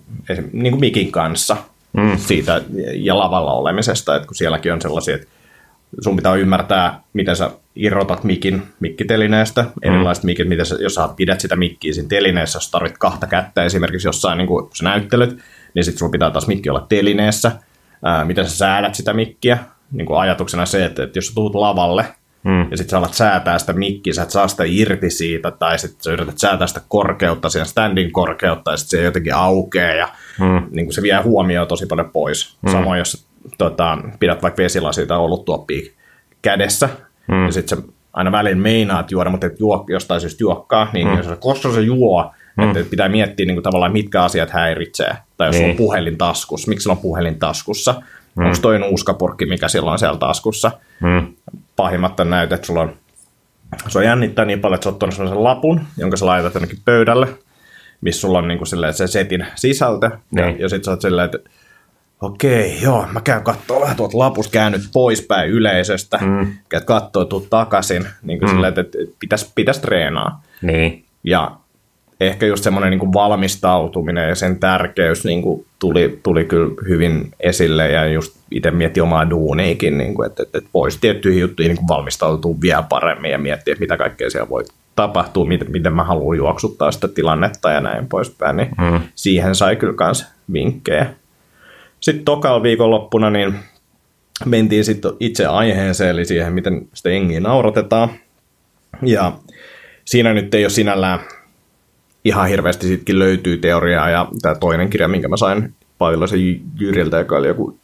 niin 0.54 0.72
kuin 0.72 0.80
mikin 0.80 1.12
kanssa 1.12 1.58
mm. 1.94 2.18
siitä 2.18 2.62
ja 2.94 3.18
lavalla 3.18 3.54
olemisesta, 3.54 4.16
että 4.16 4.28
kun 4.28 4.36
sielläkin 4.36 4.74
on 4.74 4.82
sellaisia, 4.82 5.16
että 5.16 5.28
sun 6.02 6.16
pitää 6.16 6.36
ymmärtää, 6.36 7.02
miten 7.14 7.36
sä 7.36 7.52
irrotat 7.76 8.24
mikin 8.24 8.64
mikkitelineestä, 8.80 9.62
mm. 9.62 9.70
erilaiset 9.82 10.24
mikit, 10.24 10.48
miten 10.48 10.66
sä, 10.66 10.76
jos 10.80 10.96
sä 10.96 11.10
pidät 11.16 11.40
sitä 11.40 11.56
mikkiä 11.56 11.94
siinä 11.94 12.10
telineessä, 12.10 12.58
jos 12.58 12.72
tarvit 12.72 12.98
kahta 12.98 13.28
kättä 13.28 13.64
esimerkiksi 13.64 14.08
jossain, 14.08 14.38
niin 14.38 14.48
kun 14.48 14.70
sä 14.74 14.84
näyttelet, 14.84 15.38
niin 15.74 15.84
sitten 15.84 16.00
sulla 16.00 16.12
pitää 16.12 16.32
taas 16.32 16.48
mikki 16.48 16.70
olla 16.70 16.86
telineessä, 16.90 17.52
ää, 18.04 18.26
miten 18.26 18.50
sä 18.50 18.58
säädät 18.58 18.96
sitä 18.96 19.14
mikkiä. 19.14 19.58
Niin 19.92 20.06
kuin 20.06 20.20
ajatuksena 20.20 20.66
se, 20.66 20.86
että, 20.86 21.04
että 21.04 21.18
jos 21.18 21.28
sä 21.28 21.36
tuut 21.36 21.56
lavalle 21.56 22.06
Mm. 22.44 22.68
ja 22.72 22.78
sitten 22.78 22.90
sä 22.90 22.98
alat 22.98 23.14
säätää 23.14 23.60
sitä 23.60 23.74
mikkiä, 23.74 24.14
sä 24.14 24.24
et 24.24 24.30
saa 24.30 24.48
sitä 24.48 24.64
irti 24.68 25.10
siitä, 25.10 25.52
tai 25.52 25.80
sitten 25.80 26.04
sä 26.04 26.12
yrität 26.12 26.38
säätää 26.38 26.68
sitä 26.68 26.82
korkeutta, 26.88 27.50
siihen 27.50 27.66
standin 27.66 28.12
korkeutta, 28.12 28.72
ja 28.72 28.78
sitten 28.78 29.00
se 29.00 29.06
jotenkin 29.06 29.36
aukeaa, 29.36 29.94
ja 29.94 30.10
Mm. 30.40 30.68
niin 30.72 30.94
se 30.94 31.02
vie 31.02 31.22
huomioon 31.22 31.68
tosi 31.68 31.86
paljon 31.86 32.10
pois. 32.10 32.58
Mm. 32.62 32.72
Samoin 32.72 33.00
jos 33.00 33.26
tota, 33.58 33.98
pidät 34.20 34.42
vaikka 34.42 34.64
vesilasia 34.64 35.06
tai 35.06 35.18
oluttuoppia 35.18 35.92
kädessä, 36.42 36.90
mm. 37.28 37.46
ja 37.46 37.52
sitten 37.52 37.78
se 37.78 37.84
aina 38.14 38.32
välillä 38.32 38.62
meinaat 38.62 39.12
juoda, 39.12 39.30
mutta 39.30 39.48
et 39.48 39.60
juo, 39.60 39.86
jostain 39.90 40.22
syystä 40.22 40.44
juokkaa, 40.44 40.90
niin 40.94 41.08
mm. 41.08 41.18
jos 41.18 41.26
se, 41.26 41.36
koska 41.40 41.72
se 41.72 41.82
juo, 41.82 42.32
mm. 42.58 42.64
että 42.64 42.90
pitää 42.90 43.10
miettiä 43.10 43.46
niin 43.46 43.56
kuin, 43.56 43.64
tavallaan, 43.64 43.92
mitkä 43.92 44.24
asiat 44.24 44.50
häiritsee. 44.50 45.18
Tai 45.38 45.48
jos 45.48 45.56
niin. 45.56 45.70
On 45.70 45.76
puhelin 45.78 46.18
taskussa, 46.18 46.70
miksi 46.70 46.90
on 46.90 46.98
puhelin 46.98 47.40
taskussa? 47.40 48.02
Mm. 48.36 48.46
Onko 48.46 48.58
toi 48.62 48.80
nuuskapurkki, 48.80 49.46
mikä 49.46 49.68
sillä 49.68 49.92
on 49.92 50.00
siellä 50.00 50.18
taskussa? 50.18 50.72
Mm. 51.02 51.34
pahimmat 51.76 52.20
on 52.20 52.30
näyt, 52.30 52.52
että 52.52 52.68
sulla 52.68 52.82
on, 52.82 52.96
sua 53.88 54.04
jännittää 54.04 54.46
niin 54.46 54.60
paljon, 54.60 54.76
että 54.76 54.84
sä 54.84 54.90
oot 54.90 55.14
sellaisen 55.14 55.44
lapun, 55.44 55.82
jonka 55.98 56.18
sä 56.18 56.26
laitat 56.26 56.54
jonnekin 56.54 56.80
pöydälle, 56.86 57.28
missä 58.02 58.22
sulla 58.22 58.38
on 58.38 58.48
niin 58.48 58.58
kuin 58.58 58.68
silleen, 58.68 58.94
se 58.94 59.08
setin 59.08 59.46
sisältö, 59.56 60.06
ja, 60.06 60.46
Niin. 60.46 60.60
ja 60.60 60.70
sit 60.70 60.84
sä 60.84 60.92
oot 60.92 61.02
silleen, 61.02 61.26
että 61.26 61.50
okei, 62.26 62.82
joo, 62.82 63.08
mä 63.12 63.22
käyn 63.22 63.44
kattoo 63.44 63.82
vähän 63.82 63.96
tuolta 63.96 64.18
lapusta, 64.18 64.52
käännyt 64.52 64.82
poispäin 64.94 65.50
yleisöstä, 65.50 66.18
mm. 66.18 66.48
käyt 66.70 66.86
kattoo, 66.86 67.26
tuu 67.26 67.48
takaisin, 67.50 68.08
niin 68.22 68.40
kuin 68.40 68.50
mm. 68.50 68.54
silleen, 68.54 68.74
että, 68.80 68.98
pitäisi 69.20 69.52
pitäis 69.56 69.80
treenaa. 69.80 70.44
Niin. 70.62 71.04
Ja 71.24 71.52
ehkä 72.20 72.46
just 72.46 72.64
semmoinen 72.64 72.92
niin 72.92 73.00
kuin 73.00 73.14
valmistautuminen 73.14 74.30
ja 74.30 74.36
sen 74.36 74.60
tärkeys 74.60 75.26
niin 75.26 75.42
kuin 75.42 75.66
tuli, 75.80 76.20
tuli 76.24 76.46
kyllä 76.46 76.74
hyvin 76.88 77.32
esille 77.40 77.92
ja 77.92 78.06
just 78.06 78.38
itse 78.52 78.72
mietti 78.72 79.02
omaa 79.02 79.30
duuniikin, 79.30 79.98
niin 79.98 80.16
kuin, 80.16 80.26
että, 80.26 80.44
että, 80.44 80.58
että 80.58 80.70
voisi 80.74 80.98
tiettyihin 81.02 81.42
juttuihin 81.42 81.70
niin 81.70 81.78
kuin 81.78 81.88
valmistautua 81.88 82.56
vielä 82.62 82.84
paremmin 82.84 83.32
ja 83.32 83.38
miettiä, 83.38 83.72
että 83.72 83.82
mitä 83.82 83.98
kaikkea 83.98 84.30
siellä 84.30 84.50
voi 84.50 84.64
tapahtua, 84.96 85.46
miten, 85.46 85.72
miten 85.72 85.94
mä 85.94 86.04
haluan 86.04 86.38
juoksuttaa 86.38 86.92
sitä 86.92 87.08
tilannetta 87.08 87.72
ja 87.72 87.82
näin 87.82 88.08
poispäin, 88.08 88.58
niin 88.58 88.70
Mm. 88.78 89.02
siihen 89.16 89.56
sai 89.56 89.76
kyllä 89.76 89.94
kans 89.94 90.28
vinkkejä. 90.54 91.06
Sitten 92.04 92.26
tokalla 92.26 92.64
viikonloppuna 92.64 93.30
niin 93.30 93.56
mentiin 94.46 94.86
sitten 94.86 95.12
itse 95.20 95.46
aiheeseen, 95.46 96.10
eli 96.10 96.26
siihen, 96.26 96.54
miten 96.54 96.88
sitä 96.94 97.10
jengiä 97.10 97.40
nauratetaan. 97.40 98.10
Ja 99.02 99.32
siinä 100.06 100.34
nyt 100.34 100.54
ei 100.54 100.64
ole 100.64 100.70
sinällään 100.70 101.20
ihan 102.26 102.48
hirveästi 102.48 102.88
sitkin 102.88 103.20
löytyy 103.20 103.58
teoriaa, 103.58 104.10
ja 104.10 104.28
tämä 104.42 104.56
toinen 104.56 104.90
kirja, 104.90 105.08
minkä 105.08 105.28
mä 105.28 105.38
sain 105.38 105.74
Paivilaisen 105.98 106.62
Jyriltä, 106.80 107.18
joka 107.18 107.38
oli 107.38 107.48
joku 107.48 107.78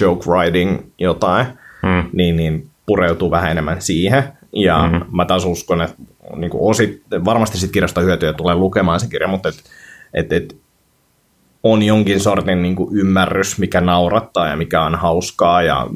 joke 0.00 0.30
writing 0.30 0.78
jotain, 0.98 1.46
Mm. 1.82 2.10
niin, 2.12 2.36
niin 2.36 2.68
pureutuu 2.86 3.30
vähän 3.30 3.50
enemmän 3.50 3.82
siihen. 3.82 4.22
Ja 4.52 4.82
mm-hmm. 4.82 5.16
mä 5.16 5.24
taas 5.24 5.44
uskon, 5.44 5.82
että 5.82 5.96
niin 6.36 6.50
kuin 6.50 6.70
osit, 6.70 7.02
varmasti 7.24 7.58
siitä 7.58 7.72
kirjasta 7.72 8.00
hyötyä 8.00 8.32
tulee 8.32 8.54
lukemaan 8.54 9.00
se 9.00 9.08
kirja, 9.08 9.28
mutta 9.28 9.48
et, 9.48 9.62
et, 10.14 10.32
et, 10.32 10.56
on 11.72 11.82
jonkin 11.82 12.20
sortin 12.20 12.62
niin 12.62 12.76
kuin 12.76 12.96
ymmärrys, 12.98 13.58
mikä 13.58 13.80
naurattaa 13.80 14.48
ja 14.48 14.56
mikä 14.56 14.82
on 14.82 14.94
hauskaa 14.94 15.62
ja 15.62 15.86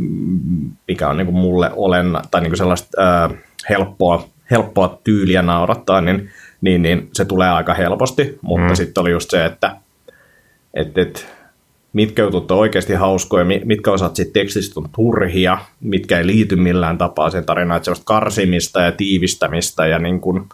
mikä 0.88 1.09
on 1.09 1.16
niin 1.16 1.26
kuin 1.26 1.37
mulle 1.37 1.70
olenna, 1.76 2.22
tai 2.30 2.40
niin 2.40 2.50
kuin 2.50 2.59
sellaista 2.59 3.02
ää, 3.02 3.30
helppoa, 3.68 4.28
helppoa 4.50 4.98
tyyliä 5.04 5.42
naurattaa, 5.42 6.00
niin, 6.00 6.30
niin, 6.61 6.83
niin 6.83 7.09
se 7.12 7.24
tulee 7.24 7.50
aika 7.50 7.74
helposti, 7.74 8.38
mutta 8.42 8.68
mm. 8.68 8.74
sitten 8.74 9.00
oli 9.00 9.11
just 9.11 9.30
se, 9.30 9.44
että 9.44 9.76
et, 10.74 10.98
et, 10.98 11.26
mitkä 11.92 12.22
jutut 12.22 12.50
on 12.50 12.59
oikeasti 12.59 12.94
hauskoja, 12.94 13.44
mi- 13.44 13.62
mitkä 13.64 13.92
osat 13.92 14.16
siitä 14.16 14.33
tekstistä 14.33 14.80
on 14.80 14.88
turhia, 14.96 15.59
mitkä 15.80 16.18
ei 16.18 16.26
liity 16.26 16.56
millään 16.56 16.98
tapaa 16.98 17.30
sen 17.30 17.44
tarinaan, 17.44 17.76
että 17.76 17.85
sellaista 17.85 18.04
karsimista 18.04 18.80
ja 18.80 18.92
tiivistämistä 18.92 19.87
ja 19.87 19.98
niin 19.98 20.20
kuin, 20.20 20.48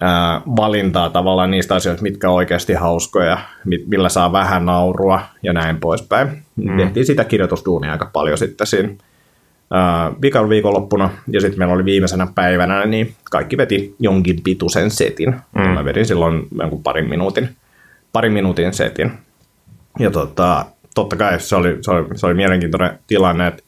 ää, 0.00 0.40
valintaa 0.56 1.10
tavallaan 1.10 1.50
niistä 1.50 1.74
asioista, 1.74 2.02
mitkä 2.02 2.30
on 2.30 2.36
oikeasti 2.36 2.72
hauskoja, 2.72 3.38
mit- 3.64 3.86
millä 3.86 4.08
saa 4.08 4.32
vähän 4.32 4.66
naurua 4.66 5.20
ja 5.42 5.52
näin 5.52 5.80
poispäin. 5.80 6.42
Mm. 6.56 6.76
Tehtiin 6.76 7.06
sitä 7.06 7.24
kirjoitusduunia 7.24 7.92
aika 7.92 8.10
paljon 8.12 8.38
sitten 8.38 8.66
siinä 8.66 8.88
viikon 10.22 10.48
viikonloppuna, 10.48 11.10
ja 11.28 11.40
sitten 11.40 11.58
meillä 11.58 11.74
oli 11.74 11.84
viimeisenä 11.84 12.26
päivänä, 12.34 12.86
niin 12.86 13.14
kaikki 13.30 13.56
veti 13.56 13.94
jonkin 13.98 14.40
pituisen 14.44 14.90
setin. 14.90 15.36
Mm. 15.54 15.68
Mä 15.68 15.84
vedin 15.84 16.06
silloin 16.06 16.46
jonkun 16.60 16.82
parin 16.82 17.08
minuutin, 17.08 17.48
parin 18.12 18.32
minuutin 18.32 18.72
setin. 18.72 19.12
Ja 19.98 20.10
tota, 20.10 20.64
totta 20.94 21.16
kai 21.16 21.40
se 21.40 21.56
oli, 21.56 21.78
se, 21.80 21.90
oli, 21.90 22.06
se 22.14 22.26
oli 22.26 22.34
mielenkiintoinen 22.34 22.98
tilanne, 23.06 23.46
että 23.46 23.62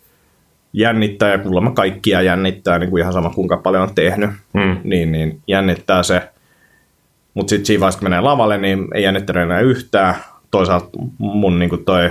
jännittää 0.72 1.30
ja 1.30 1.38
kuulemma 1.38 1.70
kaikkia 1.70 2.22
jännittää, 2.22 2.78
niin 2.78 2.90
kuin 2.90 3.00
ihan 3.00 3.12
sama 3.12 3.30
kuinka 3.30 3.56
paljon 3.56 3.82
on 3.82 3.94
tehnyt, 3.94 4.30
Mm. 4.52 4.76
niin, 4.84 5.12
niin 5.12 5.42
jännittää 5.46 6.02
se. 6.02 6.28
Mutta 7.34 7.50
sitten 7.50 7.66
siinä 7.66 7.80
vaiheessa, 7.80 7.98
kun 8.00 8.06
menee 8.08 8.20
lavalle, 8.20 8.58
niin 8.58 8.88
ei 8.94 9.02
jännittänyt 9.02 9.42
enää 9.42 9.60
yhtään. 9.60 10.14
Toisaalta 10.50 10.88
mun 11.18 11.58
niin 11.58 11.68
kuin 11.70 11.84
toi, 11.84 12.10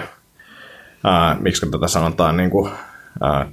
ää, 1.03 1.37
miksi 1.39 1.71
tätä 1.71 1.87
sanotaan, 1.87 2.37
niin 2.37 2.49
kuin, 2.49 2.71
ää, 3.21 3.47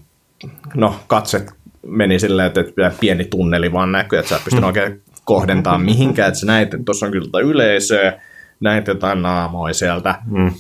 no 0.75 0.97
katse 1.07 1.47
meni 1.87 2.19
silleen, 2.19 2.47
että, 2.47 2.61
että 2.61 2.93
pieni 3.01 3.25
tunneli 3.25 3.73
vaan 3.73 3.93
näkyy, 3.93 4.19
että 4.19 4.29
sä 4.29 4.37
et 4.37 4.45
pystynyt 4.45 4.64
oikein 4.67 5.03
kohdentamaan 5.25 5.83
mihinkään, 5.83 6.29
että 6.29 6.40
sä 6.40 6.47
näit, 6.47 6.75
että 6.75 6.85
tuossa 6.85 7.07
on 7.07 7.12
kyllä 7.12 7.40
yleisöä, 7.45 8.12
näit 8.61 8.87
jotain 8.87 9.23
naamoja 9.23 9.75
sieltä, 9.75 10.14
Mm. 10.27 10.51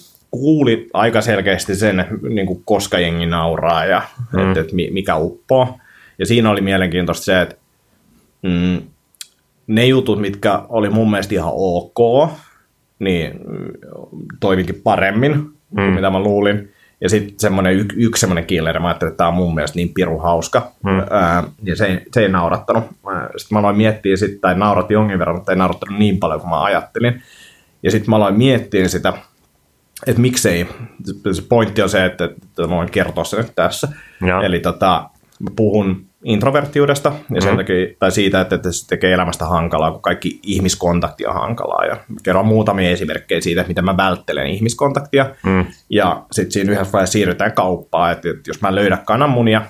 Kuuli 0.40 0.90
aika 0.92 1.20
selkeästi 1.20 1.74
sen, 1.74 2.06
niin 2.28 2.46
kuin 2.46 2.62
koska 2.64 2.98
jengi 2.98 3.26
nauraa 3.26 3.84
ja 3.84 4.02
mm. 4.32 4.48
että, 4.48 4.60
että 4.60 4.74
mi- 4.74 4.90
mikä 4.90 5.16
uppoo. 5.16 5.78
Ja 6.18 6.26
siinä 6.26 6.50
oli 6.50 6.60
mielenkiintoista 6.60 7.24
se, 7.24 7.40
että 7.40 7.56
mm, 8.42 8.82
ne 9.66 9.86
jutut, 9.86 10.20
mitkä 10.20 10.60
oli 10.68 10.90
mun 10.90 11.10
mielestä 11.10 11.34
ihan 11.34 11.52
ok, 11.54 12.30
niin 12.98 13.40
mm, 13.48 13.72
toimikin 14.40 14.80
paremmin 14.84 15.32
mm. 15.32 15.50
kuin 15.74 15.92
mitä 15.92 16.10
mä 16.10 16.20
luulin. 16.20 16.70
Ja 17.00 17.08
sitten 17.08 17.34
semmoinen 17.38 17.72
y- 17.72 17.86
yksi 17.96 18.20
semmoinen 18.20 18.46
killer, 18.46 18.80
mä 18.80 18.88
ajattelin, 18.88 19.10
että 19.10 19.18
tämä 19.18 19.28
on 19.28 19.34
mun 19.34 19.54
mielestä 19.54 19.76
niin 19.76 19.94
piru 19.94 20.18
hauska. 20.18 20.72
Mm. 20.82 21.02
Ää, 21.10 21.44
ja 21.62 21.76
se 21.76 21.86
ei, 21.86 22.00
se 22.12 22.20
ei 22.20 22.28
naurattanut. 22.28 22.84
Sitten 23.36 23.56
mä 23.56 23.58
aloin 23.58 23.76
miettiä 23.76 24.16
sitten, 24.16 24.40
tai 24.40 24.54
nauratti 24.54 24.94
jonkin 24.94 25.18
verran, 25.18 25.36
mutta 25.36 25.52
ei 25.52 25.58
naurattanut 25.58 25.98
niin 25.98 26.18
paljon 26.18 26.40
kuin 26.40 26.50
mä 26.50 26.62
ajattelin. 26.62 27.22
Ja 27.82 27.90
sitten 27.90 28.10
mä 28.10 28.16
aloin 28.16 28.34
miettiä 28.34 28.88
sitä, 28.88 29.12
että 30.06 30.20
miksei. 30.20 30.66
Se 31.32 31.42
pointti 31.48 31.82
on 31.82 31.88
se, 31.88 32.04
että, 32.04 32.24
että 32.24 32.68
voin 32.68 32.90
kertoa 32.90 33.24
sen 33.24 33.38
nyt 33.38 33.52
tässä. 33.54 33.88
Joo. 34.26 34.42
Eli 34.42 34.60
tota, 34.60 35.10
puhun 35.56 36.06
introverttiudesta 36.24 37.12
ja 37.34 37.40
sen 37.40 37.56
takia, 37.56 37.86
tai 37.98 38.12
siitä, 38.12 38.40
että, 38.40 38.54
että 38.54 38.72
se 38.72 38.86
tekee 38.86 39.12
elämästä 39.12 39.46
hankalaa, 39.46 39.90
kun 39.90 40.02
kaikki 40.02 40.40
ihmiskontakti 40.42 41.26
on 41.26 41.34
hankalaa. 41.34 41.84
Ja 41.84 41.96
kerron 42.22 42.46
muutamia 42.46 42.90
esimerkkejä 42.90 43.40
siitä, 43.40 43.60
että 43.60 43.68
miten 43.68 43.84
mä 43.84 43.96
välttelen 43.96 44.46
ihmiskontaktia. 44.46 45.26
Mm. 45.46 45.64
Ja 45.90 46.26
sitten 46.32 46.52
siinä 46.52 46.72
yhdessä 46.72 46.92
vaiheessa 46.92 47.12
siirrytään 47.12 47.52
kauppaan, 47.52 48.12
että, 48.12 48.30
että 48.30 48.50
jos 48.50 48.60
mä 48.60 48.68
en 48.68 48.74
löydä 48.74 48.96
kananmunia, 48.96 49.62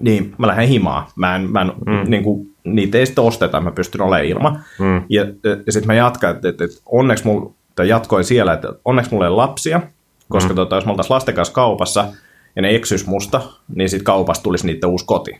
niin 0.00 0.34
mä 0.38 0.46
lähden 0.46 0.68
himaan. 0.68 1.06
Mä 1.16 1.36
en, 1.36 1.50
mä 1.50 1.60
en 1.60 1.72
mm. 1.86 2.10
niin 2.10 2.22
kuin, 2.22 2.54
niitä 2.64 2.98
ei 2.98 3.06
sitten 3.06 3.24
osteta, 3.24 3.60
mä 3.60 3.70
pystyn 3.70 4.00
olemaan 4.00 4.24
ilman. 4.24 4.64
Mm. 4.78 5.02
Ja, 5.08 5.22
ja 5.66 5.72
sitten 5.72 5.86
mä 5.86 5.94
jatkan, 5.94 6.34
että, 6.36 6.48
että, 6.48 6.64
että 6.64 6.76
onneksi 6.86 7.24
mulla, 7.24 7.54
tai 7.76 7.88
jatkoin 7.88 8.24
siellä, 8.24 8.52
että 8.52 8.68
onneksi 8.84 9.10
mulla 9.10 9.24
ei 9.26 9.30
lapsia, 9.30 9.80
koska 10.28 10.50
mm. 10.50 10.56
tota, 10.56 10.76
jos 10.76 10.84
me 10.84 10.90
oltaisiin 10.90 11.14
lasten 11.14 11.34
kanssa 11.34 11.54
kaupassa 11.54 12.08
ja 12.56 12.62
ne 12.62 12.74
eksys 12.74 13.06
musta, 13.06 13.40
niin 13.74 13.88
sitten 13.88 14.04
kaupasta 14.04 14.42
tulisi 14.42 14.66
niiden 14.66 14.90
uusi 14.90 15.06
koti. 15.06 15.30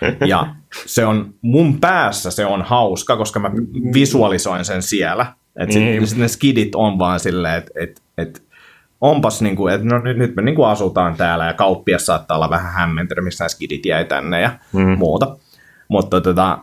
Ja 0.26 0.54
se 0.86 1.06
on 1.06 1.34
mun 1.42 1.80
päässä 1.80 2.30
se 2.30 2.46
on 2.46 2.62
hauska, 2.62 3.16
koska 3.16 3.40
mä 3.40 3.50
visualisoin 3.94 4.64
sen 4.64 4.82
siellä. 4.82 5.26
Että 5.58 5.72
sit, 5.72 5.82
Niin. 5.82 6.06
sit 6.06 6.18
ne 6.18 6.28
skidit 6.28 6.74
on 6.74 6.98
vaan 6.98 7.20
silleen, 7.20 7.54
että 7.54 7.70
et, 7.80 8.02
et, 8.18 8.42
onpas 9.00 9.42
niinku, 9.42 9.68
että 9.68 9.86
no 9.86 9.98
nyt, 9.98 10.16
nyt 10.16 10.36
me 10.36 10.42
niinku 10.42 10.64
asutaan 10.64 11.16
täällä 11.16 11.46
ja 11.46 11.54
kauppias 11.54 12.06
saattaa 12.06 12.36
olla 12.36 12.50
vähän 12.50 12.72
hämmentynyt, 12.72 13.24
missä 13.24 13.44
nämä 13.44 13.48
skidit 13.48 13.86
jäi 13.86 14.04
tänne 14.04 14.40
ja 14.40 14.50
mm. 14.72 14.98
muuta. 14.98 15.36
Mutta 15.88 16.20
tota, 16.20 16.58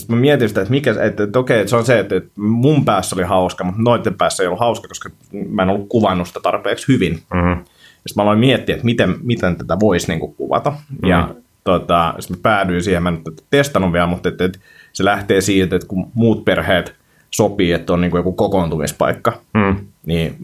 sitten 0.00 0.16
mä 0.16 0.20
mietin 0.20 0.48
sitä, 0.48 0.60
että, 0.60 0.70
mikä, 0.70 0.94
että, 1.02 1.22
että 1.22 1.38
okei, 1.38 1.60
että 1.60 1.70
se 1.70 1.76
on 1.76 1.84
se, 1.84 1.98
että, 1.98 2.16
että 2.16 2.30
mun 2.36 2.84
päässä 2.84 3.16
oli 3.16 3.22
hauska, 3.22 3.64
mutta 3.64 3.82
noiden 3.82 4.14
päässä 4.14 4.42
ei 4.42 4.46
ollut 4.46 4.60
hauska, 4.60 4.88
koska 4.88 5.10
mä 5.48 5.62
en 5.62 5.68
ollut 5.68 5.88
kuvannut 5.88 6.28
sitä 6.28 6.40
tarpeeksi 6.42 6.88
hyvin. 6.88 7.12
Mm. 7.12 7.64
Sitten 7.94 8.12
mä 8.16 8.22
aloin 8.22 8.38
miettiä, 8.38 8.74
että 8.74 8.84
miten, 8.84 9.14
miten 9.22 9.56
tätä 9.56 9.80
voisi 9.80 10.08
niin 10.08 10.34
kuvata. 10.34 10.70
Mm. 11.02 11.08
Ja 11.08 11.34
tota, 11.64 12.14
sitten 12.18 12.36
mä 12.36 12.42
päädyin 12.42 12.82
siihen, 12.82 13.02
mä 13.02 13.08
en 13.08 13.22
nyt 13.26 13.44
testannut 13.50 13.92
vielä, 13.92 14.06
mutta 14.06 14.28
että, 14.28 14.44
että 14.44 14.58
se 14.92 15.04
lähtee 15.04 15.40
siitä, 15.40 15.76
että 15.76 15.88
kun 15.88 16.10
muut 16.14 16.44
perheet 16.44 16.94
sopii, 17.30 17.72
että 17.72 17.92
on 17.92 18.00
niin 18.00 18.10
kuin 18.10 18.18
joku 18.18 18.32
kokoontumispaikka, 18.32 19.32
Mm. 19.54 19.76
niin 20.06 20.36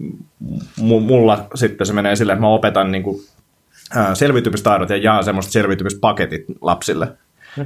mu- 0.80 1.00
mulla 1.00 1.46
sitten 1.54 1.86
se 1.86 1.92
menee 1.92 2.16
silleen, 2.16 2.36
että 2.36 2.46
mä 2.46 2.48
opetan 2.48 2.92
niin 2.92 3.02
kuin, 3.02 3.20
selviytymistaidot 4.14 4.90
ja 4.90 4.96
jaan 4.96 5.24
semmoiset 5.24 5.52
selviytymispaketit 5.52 6.44
lapsille. 6.60 7.08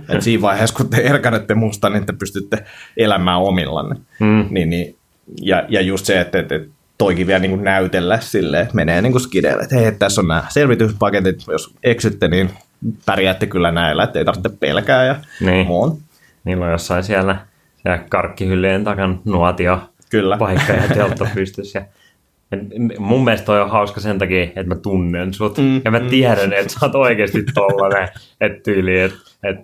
Et 0.08 0.22
siinä 0.22 0.42
vaiheessa, 0.42 0.76
kun 0.76 0.90
te 0.90 0.96
erkanette 0.96 1.54
musta, 1.54 1.90
niin 1.90 2.06
te 2.06 2.12
pystytte 2.12 2.64
elämään 2.96 3.38
omillanne. 3.40 3.96
Mm. 4.20 4.46
Niin, 4.50 4.70
niin, 4.70 4.96
ja, 5.42 5.64
ja 5.68 5.80
just 5.80 6.06
se, 6.06 6.20
että, 6.20 6.38
että, 6.38 6.54
että 6.54 6.68
toikin 6.98 7.26
vielä 7.26 7.38
niin 7.38 7.50
kuin 7.50 7.64
näytellä 7.64 8.20
silleen, 8.20 8.62
että 8.62 8.74
menee 8.74 9.02
niin 9.02 9.12
kuin 9.12 9.22
skideille, 9.22 9.62
että 9.62 9.76
hei, 9.76 9.92
tässä 9.92 10.20
on 10.20 10.28
nämä 10.28 10.44
selvityspaketit, 10.48 11.44
jos 11.48 11.74
eksytte, 11.82 12.28
niin 12.28 12.50
pärjäätte 13.06 13.46
kyllä 13.46 13.72
näillä, 13.72 14.02
että 14.04 14.18
ei 14.18 14.24
tarvitse 14.24 14.48
pelkää 14.60 15.04
ja 15.04 15.14
Niin. 15.40 15.66
muun. 15.66 15.98
Niillä 16.44 16.64
on 16.64 16.70
jossain 16.72 17.04
siellä, 17.04 17.36
siellä 17.82 17.98
karkkihyllyjen 18.08 18.84
takan 18.84 19.20
nuotio 19.24 19.80
Kyllä. 20.10 20.36
paikka 20.36 20.72
ja 20.72 20.88
teltta 20.94 21.26
pystyssä. 21.34 21.86
Ja 22.50 22.56
mun 22.98 23.24
mielestä 23.24 23.46
toi 23.46 23.60
on 23.62 23.70
hauska 23.70 24.00
sen 24.00 24.18
takia, 24.18 24.42
että 24.44 24.64
mä 24.64 24.74
tunnen 24.74 25.34
sut. 25.34 25.58
Mm, 25.58 25.80
ja 25.84 25.90
mä 25.90 26.00
tiedän, 26.00 26.52
että 26.52 26.72
sä 26.72 26.78
oot 26.82 26.94
oikeasti 26.94 27.44
tollanen, 27.54 28.08
että 28.40 28.58
tyyli, 28.62 29.00
että 29.00 29.18
et, 29.42 29.56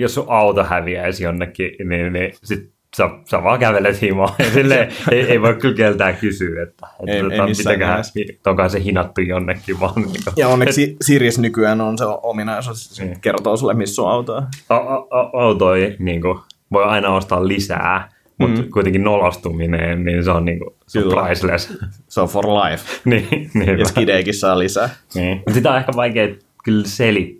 jos 0.00 0.14
sun 0.14 0.24
auto 0.28 0.64
häviäisi 0.64 1.24
jonnekin, 1.24 1.70
niin, 1.88 2.12
niin 2.12 2.32
sit 2.44 2.70
sä, 2.96 3.10
sä 3.30 3.42
vaan 3.42 3.58
kävelet 3.58 4.02
himaan. 4.02 4.34
Ja 4.38 4.50
silleen, 4.50 4.92
ei, 5.10 5.20
ei 5.20 5.40
voi 5.42 5.54
kyllä 5.54 5.74
keltään 5.74 6.16
kysyä, 6.16 6.62
että, 6.62 6.86
että 6.86 7.12
Ei- 7.12 7.16
ei 7.16 7.22
tota, 7.22 7.46
mitäköhän, 7.46 8.04
nimessä. 8.14 8.50
onkohan 8.50 8.70
se 8.70 8.84
hinattu 8.84 9.20
jonnekin 9.20 9.80
vaan. 9.80 9.92
Niin 9.96 10.06
kuin, 10.24 10.34
Ja 10.36 10.48
onneksi 10.48 10.96
Sirius 11.00 11.38
nykyään 11.38 11.80
on 11.80 11.98
se 11.98 12.04
ominaisuus, 12.22 12.84
että 12.84 12.94
se 12.96 13.04
Niin. 13.04 13.20
kertoo 13.20 13.56
sulle, 13.56 13.74
missä 13.74 14.02
on 14.02 14.10
autoa. 14.10 14.42
A- 14.68 14.74
a- 14.76 15.06
a- 15.10 15.30
autoja 15.32 15.90
niin 15.98 16.20
kuin, 16.20 16.38
voi 16.72 16.84
aina 16.84 17.14
ostaa 17.14 17.48
lisää, 17.48 18.08
mutta 18.38 18.62
mm. 18.62 18.70
kuitenkin 18.70 19.04
nolostuminen, 19.04 20.04
niin 20.04 20.24
se 20.24 20.30
on, 20.30 20.44
niin 20.44 20.58
kuin, 20.58 20.70
se 20.86 20.98
on 20.98 21.04
Kyllä. 21.08 21.22
priceless. 21.24 21.78
Se 22.08 22.20
on 22.20 22.28
for 22.28 22.44
life. 22.46 22.84
niin, 23.10 23.50
niin, 23.54 23.78
Ja 23.78 23.84
skideikin 23.84 24.34
saa 24.34 24.58
lisää. 24.58 24.88
niin. 25.14 25.42
Sitä 25.52 25.70
on 25.70 25.76
ehkä 25.78 25.92
vaikea 25.96 26.28
kyllä 26.64 26.86
selittää, 26.86 27.39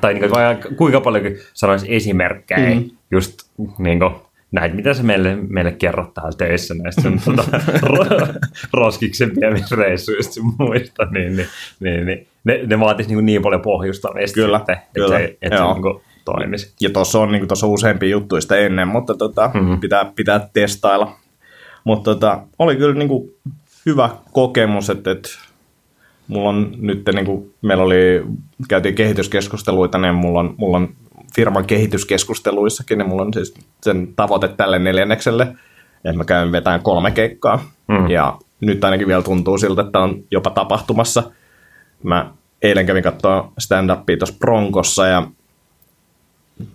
tai 0.00 0.14
niin 0.14 0.30
kuin, 0.30 0.76
kuinka 0.76 1.00
paljon 1.00 1.24
sanoisi 1.54 1.94
esimerkkejä, 1.94 2.74
mm. 2.74 2.90
just 3.10 3.34
niin 3.78 3.98
kuin, 3.98 4.14
näitä, 4.52 4.74
mitä 4.74 4.94
se 4.94 5.02
meille, 5.02 5.36
meille 5.48 5.72
kerrot 5.72 6.14
täällä 6.14 6.32
töissä 6.38 6.74
näistä 6.74 7.02
sun 7.02 7.20
tuota, 7.24 7.44
ro, 7.82 8.04
roskiksen 8.72 9.32
viemisreissuista 9.40 10.32
sun 10.32 10.54
muista, 10.58 11.04
niin, 11.10 11.36
niin, 11.36 11.48
niin, 11.80 12.06
niin 12.06 12.26
ne, 12.44 12.60
ne 12.66 12.80
vaatisi 12.80 13.14
niin, 13.14 13.26
niin 13.26 13.42
paljon 13.42 13.62
pohjustamista, 13.62 14.34
Kyllä, 14.34 14.58
sitten, 14.58 14.76
kyllä, 14.94 15.18
että 15.18 15.28
se, 15.30 15.38
että 15.42 15.58
se 15.58 15.64
niin 15.64 15.82
kuin, 15.82 16.00
toimisi. 16.24 16.72
Ja 16.80 16.90
tuossa 16.90 17.18
on 17.20 17.32
niin 17.32 17.48
tuossa 17.48 17.66
useampia 17.66 18.08
juttuista 18.08 18.56
ennen, 18.56 18.88
mutta 18.88 19.14
tota, 19.14 19.48
Mhm. 19.48 19.58
mm-hmm. 19.58 19.80
pitää, 19.80 20.12
pitää 20.16 20.48
testailla. 20.52 21.16
Mutta 21.84 22.14
tota, 22.14 22.40
oli 22.58 22.76
kyllä 22.76 22.94
niin 22.94 23.08
kuin 23.08 23.34
hyvä 23.86 24.10
kokemus, 24.32 24.90
että, 24.90 25.10
että 25.10 25.28
mulla 26.32 26.48
on 26.48 26.74
nyt, 26.78 27.02
niin 27.14 27.26
kuin, 27.26 27.54
meillä 27.62 27.84
oli, 27.84 28.24
käytiin 28.68 28.94
kehityskeskusteluita, 28.94 29.98
niin 29.98 30.14
mulla 30.14 30.40
on, 30.40 30.54
mulla 30.56 30.76
on 30.76 30.88
firman 31.34 31.64
kehityskeskusteluissakin, 31.64 32.98
niin 32.98 33.08
mulla 33.08 33.22
on 33.22 33.34
siis 33.34 33.54
sen 33.82 34.08
tavoite 34.16 34.48
tälle 34.48 34.78
neljännekselle, 34.78 35.42
että 36.04 36.16
mä 36.16 36.24
käyn 36.24 36.52
vetämään 36.52 36.82
kolme 36.82 37.10
keikkaa. 37.10 37.56
Mm. 37.88 37.94
Mm. 37.94 38.10
Ja 38.10 38.38
nyt 38.60 38.84
ainakin 38.84 39.08
vielä 39.08 39.22
tuntuu 39.22 39.58
siltä, 39.58 39.82
että 39.82 39.98
on 39.98 40.24
jopa 40.30 40.50
tapahtumassa. 40.50 41.22
Mä 42.02 42.30
eilen 42.62 42.86
kävin 42.86 43.02
katsoa 43.02 43.52
stand-upia 43.60 44.16
tuossa 44.18 44.38
Bronkossa 44.38 45.06
ja 45.06 45.26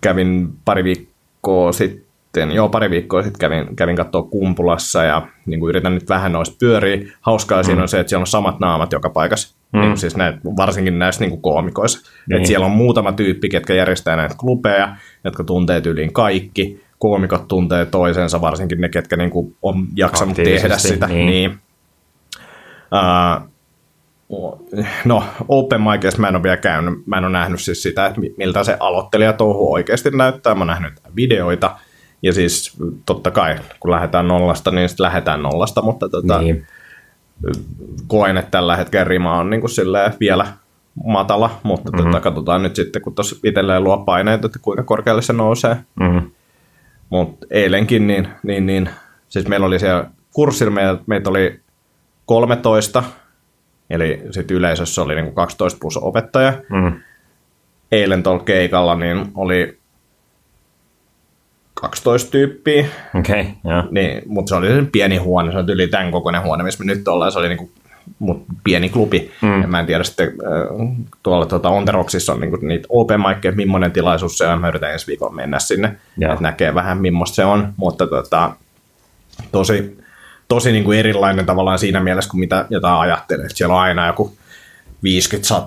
kävin 0.00 0.48
pari 0.64 0.84
viikkoa 0.84 1.72
sitten, 1.72 2.07
joo 2.54 2.68
pari 2.68 2.90
viikkoa 2.90 3.22
sitten 3.22 3.38
kävin, 3.38 3.76
kävin 3.76 3.96
katsoa 3.96 4.22
Kumpulassa 4.22 5.02
ja 5.02 5.28
niin 5.46 5.60
kuin 5.60 5.70
yritän 5.70 5.94
nyt 5.94 6.08
vähän 6.08 6.32
noista 6.32 6.56
pyöriä. 6.60 7.12
Hauskaa 7.20 7.62
mm. 7.62 7.64
siinä 7.64 7.82
on 7.82 7.88
se, 7.88 8.00
että 8.00 8.08
siellä 8.08 8.22
on 8.22 8.26
samat 8.26 8.60
naamat 8.60 8.92
joka 8.92 9.10
paikassa, 9.10 9.56
mm. 9.72 9.80
niin 9.80 9.96
siis 9.96 10.16
näitä, 10.16 10.38
varsinkin 10.56 10.98
näissä 10.98 11.20
niin 11.20 11.30
kuin 11.30 11.42
koomikoissa. 11.42 12.10
Niin. 12.28 12.36
Että 12.36 12.46
siellä 12.48 12.66
on 12.66 12.72
muutama 12.72 13.12
tyyppi, 13.12 13.48
ketkä 13.48 13.74
järjestää 13.74 14.16
näitä 14.16 14.34
klubeja, 14.38 14.96
jotka 15.24 15.44
tuntee 15.44 15.80
tyyliin 15.80 16.12
kaikki. 16.12 16.84
Koomikot 16.98 17.48
tuntee 17.48 17.86
toisensa, 17.86 18.40
varsinkin 18.40 18.80
ne, 18.80 18.88
ketkä 18.88 19.16
niin 19.16 19.30
kuin 19.30 19.56
on 19.62 19.86
jaksanut 19.96 20.36
tehdä 20.36 20.78
sitä. 20.78 21.06
niin. 21.06 21.26
Niin. 21.26 21.58
Uh, 22.92 23.48
No, 25.04 25.24
Open 25.48 25.80
Micissa 25.82 26.20
mä 26.20 26.28
en 26.28 26.34
ole 26.36 26.42
vielä 26.42 26.56
käynyt. 26.56 27.06
Mä 27.06 27.18
en 27.18 27.24
ole 27.24 27.32
nähnyt 27.32 27.60
siis 27.60 27.82
sitä, 27.82 28.06
että 28.06 28.20
mi- 28.20 28.34
miltä 28.36 28.64
se 28.64 28.76
aloittelijatouhu 28.80 29.72
oikeasti 29.72 30.10
näyttää. 30.10 30.54
Mä 30.54 30.60
oon 30.60 30.66
nähnyt 30.66 30.92
videoita. 31.16 31.76
Ja 32.22 32.32
siis 32.32 32.76
totta 33.06 33.30
kai, 33.30 33.56
kun 33.80 33.90
lähdetään 33.90 34.28
nollasta, 34.28 34.70
niin 34.70 34.88
sitten 34.88 35.04
lähdetään 35.04 35.42
nollasta, 35.42 35.82
mutta 35.82 36.08
tota, 36.08 36.38
Niin. 36.38 36.66
koen, 38.06 38.36
että 38.36 38.50
tällä 38.50 38.76
hetkellä 38.76 39.04
rima 39.04 39.38
on 39.38 39.50
niin 39.50 39.60
kuin 39.60 39.70
vielä 40.20 40.46
matala, 41.04 41.58
mutta 41.62 41.92
mm-hmm. 41.92 42.06
tota, 42.06 42.20
katsotaan 42.20 42.62
nyt 42.62 42.76
sitten, 42.76 43.02
kun 43.02 43.14
tuossa 43.14 43.36
itselleen 43.44 43.84
luo 43.84 43.98
paineita, 43.98 44.46
että 44.46 44.58
kuinka 44.62 44.82
korkealle 44.82 45.22
se 45.22 45.32
nousee. 45.32 45.76
Mm. 46.00 46.30
Mutta 47.10 47.46
eilenkin, 47.50 48.06
niin, 48.06 48.28
niin, 48.42 48.66
niin, 48.66 48.90
siis 49.28 49.48
meillä 49.48 49.66
oli 49.66 49.78
siellä 49.78 50.10
kurssilla, 50.32 50.72
meitä, 50.72 51.02
meitä 51.06 51.30
oli 51.30 51.60
13, 52.26 53.02
eli 53.90 54.22
sitten 54.30 54.56
yleisössä 54.56 55.02
oli 55.02 55.14
niinku 55.14 55.32
12 55.32 55.78
plus 55.80 55.96
opettaja. 55.96 56.52
Mm. 56.70 57.00
Eilen 57.92 58.22
tuolla 58.22 58.42
keikalla 58.42 58.94
niin 58.94 59.26
oli 59.34 59.77
12 61.80 62.30
tyyppiä, 62.30 62.86
Okei, 63.18 63.40
okay, 63.40 63.52
joo. 63.64 63.82
niin, 63.90 64.22
mutta 64.26 64.48
se 64.48 64.54
oli 64.54 64.68
se 64.68 64.82
pieni 64.92 65.16
huone, 65.16 65.52
se 65.52 65.58
on 65.58 65.68
yli 65.70 65.88
tämän 65.88 66.10
kokoinen 66.10 66.42
huone, 66.42 66.64
missä 66.64 66.84
me 66.84 66.94
nyt 66.94 67.08
ollaan, 67.08 67.32
se 67.32 67.38
oli 67.38 67.48
niinku, 67.48 67.70
mut 68.18 68.44
pieni 68.64 68.88
klubi. 68.88 69.30
Mm. 69.42 69.62
Ja 69.62 69.68
mä 69.68 69.80
en 69.80 69.86
tiedä 69.86 70.04
sitten, 70.04 70.28
äh, 70.28 70.96
tuolla 71.22 71.46
tuota, 71.46 71.68
Onteroksissa 71.68 72.32
on 72.32 72.40
niinku 72.40 72.56
niitä 72.56 72.86
open 72.88 73.20
mic, 73.20 73.54
millainen 73.56 73.92
tilaisuus 73.92 74.38
se 74.38 74.46
on, 74.46 74.60
mä 74.60 74.68
yritän 74.68 74.92
ensi 74.92 75.06
viikolla 75.06 75.34
mennä 75.34 75.58
sinne, 75.58 75.96
Joo. 76.18 76.32
että 76.32 76.42
näkee 76.42 76.74
vähän 76.74 76.98
millaista 76.98 77.34
se 77.34 77.44
on, 77.44 77.72
mutta 77.76 78.06
tota, 78.06 78.50
tosi, 79.52 79.98
tosi 80.48 80.72
niinku 80.72 80.92
erilainen 80.92 81.46
tavallaan 81.46 81.78
siinä 81.78 82.00
mielessä, 82.00 82.30
kuin 82.30 82.40
mitä 82.40 82.66
jotain 82.70 82.96
ajattelee, 83.00 83.44
että 83.46 83.56
siellä 83.58 83.74
on 83.74 83.80
aina 83.80 84.06
joku 84.06 84.32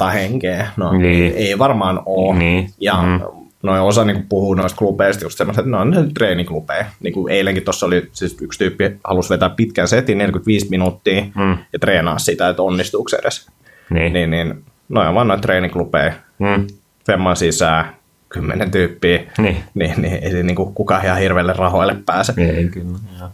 50-100 0.07 0.12
henkeä, 0.14 0.68
no 0.78 0.91
Niin. 0.91 1.05
ei, 1.36 1.47
ei 1.47 1.59
varmaan 1.59 2.01
ole, 2.05 2.38
Niin. 2.39 2.70
ja 2.80 3.01
Mm. 3.01 3.41
Noin 3.62 3.82
osa 3.82 4.05
niinku 4.05 4.24
puhuu 4.30 4.53
noista 4.53 4.78
klubeista 4.78 5.26
just 5.26 5.38
semmoiset, 5.38 5.59
että 5.66 5.72
ne 5.72 5.78
on 5.82 5.89
ne 5.89 5.97
treeniklubeja. 6.14 6.86
Niin 6.99 7.14
kuin 7.14 7.34
eilenkin 7.34 7.64
tuossa 7.64 7.86
oli 7.86 8.09
siis 8.12 8.38
yksi 8.41 8.59
tyyppi 8.59 8.84
halusi 9.03 9.30
vetää 9.30 9.49
pitkän 9.49 9.88
setin, 9.88 10.18
45 10.18 10.68
minuuttia, 10.70 11.22
Mm. 11.36 11.57
ja 11.74 11.80
treenaa 11.80 12.20
sitä, 12.20 12.49
että 12.49 12.62
onnistuuko 12.62 13.09
se 13.09 13.18
edes. 13.18 13.47
Niin. 13.89 14.14
Niin, 14.14 14.32
niin 14.32 14.64
noin 14.89 15.07
on 15.07 15.16
vaan 15.16 15.28
noita 15.28 15.41
treeniklubeja. 15.41 16.14
Mm. 16.39 16.68
Femman 17.05 17.36
sisään, 17.36 17.95
kymmenen 18.30 18.72
tyyppiä, 18.72 19.22
Niin. 19.38 19.64
niin, 19.74 19.93
niin 20.01 20.14
ei 20.24 20.32
se 20.32 20.43
niinku 20.43 20.66
kukaan 20.66 21.05
ihan 21.05 21.18
hirveelle 21.20 21.53
rahoille 21.53 21.95
pääse. 22.05 22.34
Ei 22.38 22.68
kyllä. 22.68 22.97
Joo. 23.20 23.30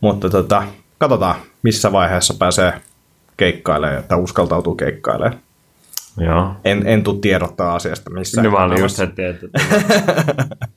Mutta 0.00 0.30
tota, 0.30 0.62
katsotaan, 0.98 1.34
missä 1.62 1.92
vaiheessa 1.92 2.34
pääsee 2.38 2.72
keikkailemaan 3.36 4.04
tai 4.04 4.18
uskaltautuu 4.18 4.74
keikkailemaan. 4.74 5.40
Joo. 6.18 6.54
En, 6.64 6.86
en 6.86 7.02
tuu 7.04 7.14
tiedottaa 7.14 7.74
asiasta 7.74 8.10
missään. 8.10 8.42
Nyt 8.44 8.52
mä 8.52 8.64
olin 8.64 8.80
just 8.80 8.96
kanavassa. 8.96 9.22
heti, 9.22 9.44
että 9.46 10.56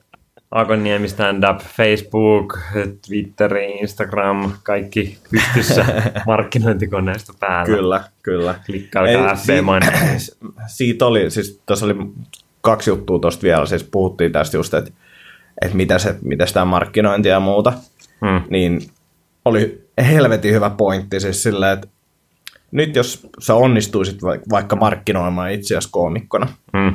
Akoniemi 0.51 1.07
Stand 1.07 1.43
Up, 1.51 1.59
Facebook, 1.59 2.59
Twitter, 3.07 3.57
Instagram, 3.57 4.51
kaikki 4.63 5.17
pystyssä 5.31 5.85
markkinointikoneisto 6.27 7.33
päällä. 7.39 7.65
Kyllä, 7.75 8.03
kyllä. 8.23 8.55
Klikkaakaa 8.65 9.29
Ei, 9.31 9.35
FB 9.37 9.49
si-. 10.17 10.37
Siitä 10.67 11.05
oli, 11.05 11.29
siis 11.31 11.61
tässä 11.65 11.85
oli 11.85 11.95
kaksi 12.61 12.89
juttua 12.89 13.19
tuosta 13.19 13.43
vielä, 13.43 13.65
siis 13.65 13.83
puhuttiin 13.83 14.31
tästä 14.31 14.57
just, 14.57 14.73
että, 14.73 14.91
että 15.61 15.77
mitä, 15.77 15.99
se, 15.99 16.15
mitä 16.21 16.45
sitä 16.45 16.65
markkinointia 16.65 17.31
ja 17.31 17.39
muuta, 17.39 17.73
Mm. 18.21 18.41
niin 18.49 18.81
oli 19.45 19.87
helvetin 20.07 20.53
hyvä 20.53 20.69
pointti 20.69 21.19
siis 21.19 21.43
silleen, 21.43 21.73
että 21.73 21.87
nyt 22.71 22.95
jos 22.95 23.27
sä 23.39 23.55
onnistuisit 23.55 24.21
vaik- 24.23 24.49
vaikka 24.49 24.75
markkinoimaan 24.75 25.51
itseäsi 25.51 25.89
koomikkona, 25.91 26.47
Mm. 26.73 26.93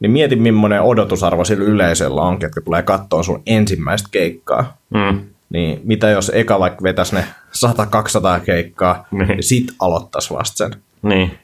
niin 0.00 0.10
mieti 0.10 0.36
millainen 0.36 0.82
odotusarvo 0.82 1.44
sillä 1.44 1.64
yleisöllä 1.64 2.22
on, 2.22 2.38
ketkä 2.38 2.60
tulee 2.60 2.82
katsoa 2.82 3.22
sun 3.22 3.42
ensimmäistä 3.46 4.08
keikkaa. 4.12 4.76
Mm. 4.90 5.20
Niin 5.50 5.80
mitä 5.84 6.10
jos 6.10 6.30
eka 6.34 6.58
vaikka 6.60 6.82
vetäisi 6.82 7.14
ne 7.14 7.24
100-200 7.52 8.40
keikkaa, 8.44 9.06
Niin. 9.10 9.28
niin 9.28 9.42
sit 9.42 9.66
aloittaisi 9.80 10.34
vasta 10.34 10.56
sen. 10.56 10.80
Niin. 11.02 11.38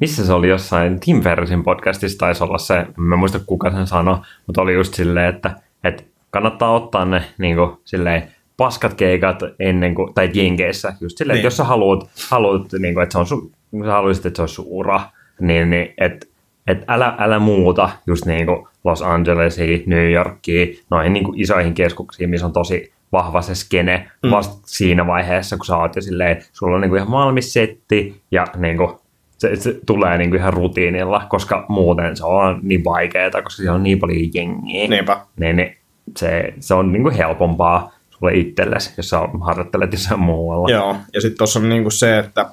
Missä 0.00 0.26
se 0.26 0.32
oli 0.32 0.48
jossain, 0.48 1.00
Tim 1.00 1.22
Ferrisin 1.22 1.62
podcastissa 1.64 2.18
taisi 2.18 2.44
olla 2.44 2.58
se, 2.58 2.76
en 2.78 3.18
muista 3.18 3.38
kuka 3.46 3.70
sen 3.70 3.86
sanoi, 3.86 4.18
mutta 4.46 4.62
oli 4.62 4.74
just 4.74 4.94
silleen, 4.94 5.34
että, 5.34 5.60
että 5.84 6.02
kannattaa 6.30 6.70
ottaa 6.74 7.04
ne 7.04 7.22
niin 7.38 7.56
kuin, 7.56 7.70
silleen, 7.84 8.32
paskat 8.56 8.94
keikat 8.94 9.42
ennen 9.58 9.94
kuin, 9.94 10.14
tai 10.14 10.30
jenkeissä, 10.34 10.92
just 11.00 11.18
silleen, 11.18 11.34
niin. 11.34 11.40
Että 11.40 11.46
jos 11.46 11.56
sä 11.56 11.64
haluat, 11.64 12.10
haluat 12.30 12.72
niin 12.78 12.94
kuin, 12.94 13.02
että 13.02 13.12
se 13.12 13.18
on 13.18 13.26
sun, 13.26 13.50
sä 13.84 13.92
haluaisit, 13.92 14.26
että 14.26 14.36
se 14.36 14.42
olisi 14.42 14.54
sun 14.54 14.66
ura, 14.68 15.00
niin, 15.40 15.70
niin 15.70 15.94
että 15.98 16.26
et 16.66 16.84
älä, 16.88 17.14
älä 17.18 17.38
muuta 17.38 17.90
just 18.06 18.26
niin 18.26 18.46
kuin 18.46 18.66
Los 18.84 19.02
Angelesiin, 19.02 19.82
New 19.86 20.12
Yorkiin, 20.12 20.78
noihin 20.90 21.12
niin 21.12 21.24
kuin 21.24 21.40
isoihin 21.40 21.74
keskuksiin, 21.74 22.30
missä 22.30 22.46
on 22.46 22.52
tosi 22.52 22.92
vahva 23.12 23.42
se 23.42 23.54
skene 23.54 24.10
mm. 24.22 24.30
vasta 24.30 24.62
siinä 24.66 25.06
vaiheessa, 25.06 25.56
kun 25.56 25.66
sä 25.66 25.76
oot 25.76 25.96
jo 25.96 26.02
silleen, 26.02 26.42
sulla 26.52 26.74
on 26.74 26.80
niin 26.80 26.90
kuin 26.90 26.98
ihan 26.98 27.12
valmis 27.12 27.52
setti 27.52 28.20
ja 28.30 28.46
niin 28.56 28.76
kuin, 28.76 28.90
se, 29.38 29.56
se 29.56 29.80
tulee 29.86 30.18
niin 30.18 30.30
kuin 30.30 30.40
ihan 30.40 30.52
rutiinilla, 30.52 31.26
koska 31.28 31.66
muuten 31.68 32.16
se 32.16 32.26
on 32.26 32.60
niin 32.62 32.84
vaikeaa, 32.84 33.30
koska 33.30 33.50
siellä 33.50 33.74
on 33.74 33.82
niin 33.82 33.98
paljon 33.98 34.18
jengiä. 34.34 34.88
Niinpä. 34.88 35.20
Niin, 35.40 35.56
niin 35.56 35.76
se, 36.16 36.54
se 36.60 36.74
on 36.74 36.92
niin 36.92 37.02
kuin 37.02 37.14
helpompaa 37.14 37.92
sulle 38.18 38.34
itsellesi, 38.34 38.94
jos 38.96 39.10
sä 39.10 39.18
harjoittelet 39.40 39.92
jossain 39.92 40.20
muualla. 40.20 40.68
Joo, 40.70 40.96
ja 41.14 41.20
sitten 41.20 41.38
tuossa 41.38 41.58
on 41.58 41.68
niinku 41.68 41.90
se, 41.90 42.18
että 42.18 42.50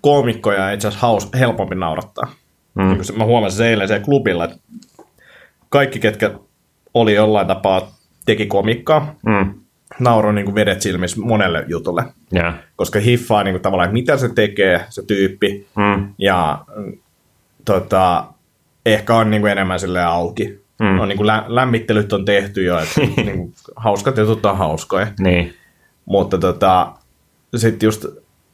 koomikkoja 0.00 0.64
on 0.64 0.72
itse 0.72 0.88
asiassa 0.88 1.06
haus, 1.06 1.28
helpompi 1.38 1.74
naurattaa. 1.74 2.32
Mm. 2.74 2.88
Niin 2.88 3.18
mä 3.18 3.24
huomasin 3.24 3.56
se 3.56 3.68
eilen 3.70 3.88
siellä 3.88 4.04
klubilla, 4.04 4.44
että 4.44 4.56
kaikki, 5.68 5.98
ketkä 5.98 6.30
oli 6.94 7.14
jollain 7.14 7.46
tapaa, 7.46 7.92
teki 8.26 8.46
komikkaa, 8.46 9.14
Mm. 9.26 9.54
nauroi 10.00 10.34
niin 10.34 10.54
vedet 10.54 10.82
silmissä 10.82 11.20
monelle 11.20 11.64
jutulle. 11.68 12.04
Yeah. 12.36 12.54
Koska 12.76 13.00
hiffaa 13.00 13.44
niin 13.44 13.54
kuin, 13.54 13.62
tavallaan, 13.62 13.86
että 13.86 13.92
mitä 13.92 14.16
se 14.16 14.28
tekee, 14.34 14.84
se 14.88 15.02
tyyppi, 15.06 15.66
Mm. 15.76 16.14
ja 16.18 16.64
tota, 17.64 18.24
ehkä 18.86 19.14
on 19.14 19.30
niin 19.30 19.40
kuin 19.42 19.52
enemmän 19.52 19.80
sille 19.80 20.04
auki. 20.04 20.59
Mm. 20.80 21.00
On, 21.00 21.08
niin 21.08 21.16
kuin 21.16 21.26
lä- 21.26 21.44
lämmittelyt 21.48 22.12
on 22.12 22.24
tehty 22.24 22.64
jo, 22.64 22.78
että 22.78 23.00
niin 23.22 23.36
kuin, 23.38 23.52
hauskat 23.76 24.16
jutut 24.16 24.46
on 24.46 24.58
hauskoja. 24.58 25.06
Niin. 25.20 25.54
Mutta 26.06 26.38
tota, 26.38 26.92
sitten 27.56 27.86
just 27.86 28.06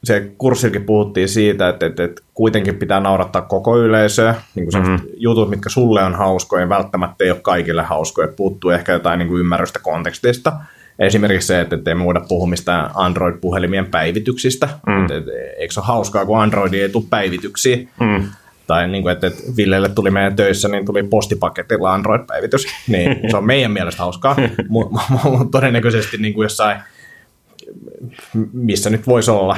se 0.04 0.30
kurssillakin 0.38 0.84
puhuttiin 0.84 1.28
siitä, 1.28 1.68
että, 1.68 1.86
että, 1.86 2.04
että 2.04 2.22
kuitenkin 2.34 2.74
pitää 2.76 3.00
naurattaa 3.00 3.42
koko 3.42 3.78
yleisöä. 3.78 4.34
Niin 4.54 4.68
kuin 4.72 4.82
Mhm. 4.82 4.90
mm. 4.92 4.98
jutut, 5.16 5.50
mitkä 5.50 5.68
sulle 5.68 6.02
on 6.02 6.14
hauskoja, 6.14 6.68
välttämättä 6.68 7.24
ei 7.24 7.30
ole 7.30 7.38
kaikille 7.42 7.82
hauskoja. 7.82 8.28
Puuttuu 8.28 8.70
ehkä 8.70 8.92
jotain 8.92 9.18
niin 9.18 9.28
kuin 9.28 9.40
ymmärrystä 9.40 9.78
kontekstista. 9.82 10.52
Esimerkiksi 10.98 11.46
se, 11.46 11.60
että 11.60 11.78
ei 11.86 11.94
me 11.94 12.04
voida 12.04 12.20
puhua 12.28 12.46
mistään 12.46 12.90
Android-puhelimien 12.94 13.86
päivityksistä. 13.86 14.68
Mm. 14.86 14.92
Mm. 14.92 15.04
Et, 15.04 15.10
et, 15.10 15.24
eikö 15.58 15.74
se 15.74 15.80
ole 15.80 15.86
hauskaa, 15.86 16.26
kun 16.26 16.40
Android 16.40 16.74
ei 16.74 16.88
tule 16.88 17.04
päivityksiä? 17.10 17.76
Mm. 18.00 18.22
Tai 18.66 18.88
niin 18.88 19.02
kuin, 19.02 19.12
että, 19.12 19.26
että 19.26 19.42
Villelle 19.56 19.88
tuli 19.88 20.10
meidän 20.10 20.36
töissä, 20.36 20.68
niin 20.68 20.86
tuli 20.86 21.02
postipaketilla 21.02 21.94
Android-päivitys. 21.94 22.66
Niin 22.88 23.30
se 23.30 23.36
on 23.36 23.46
meidän 23.46 23.70
mielestä 23.70 24.02
hauskaa, 24.02 24.36
mutta 24.68 25.00
todennäköisesti 25.50 26.16
niin 26.16 26.34
kuin 26.34 26.44
jossain 26.44 26.80
missä 28.52 28.90
nyt 28.90 29.06
voisi 29.06 29.30
olla 29.30 29.56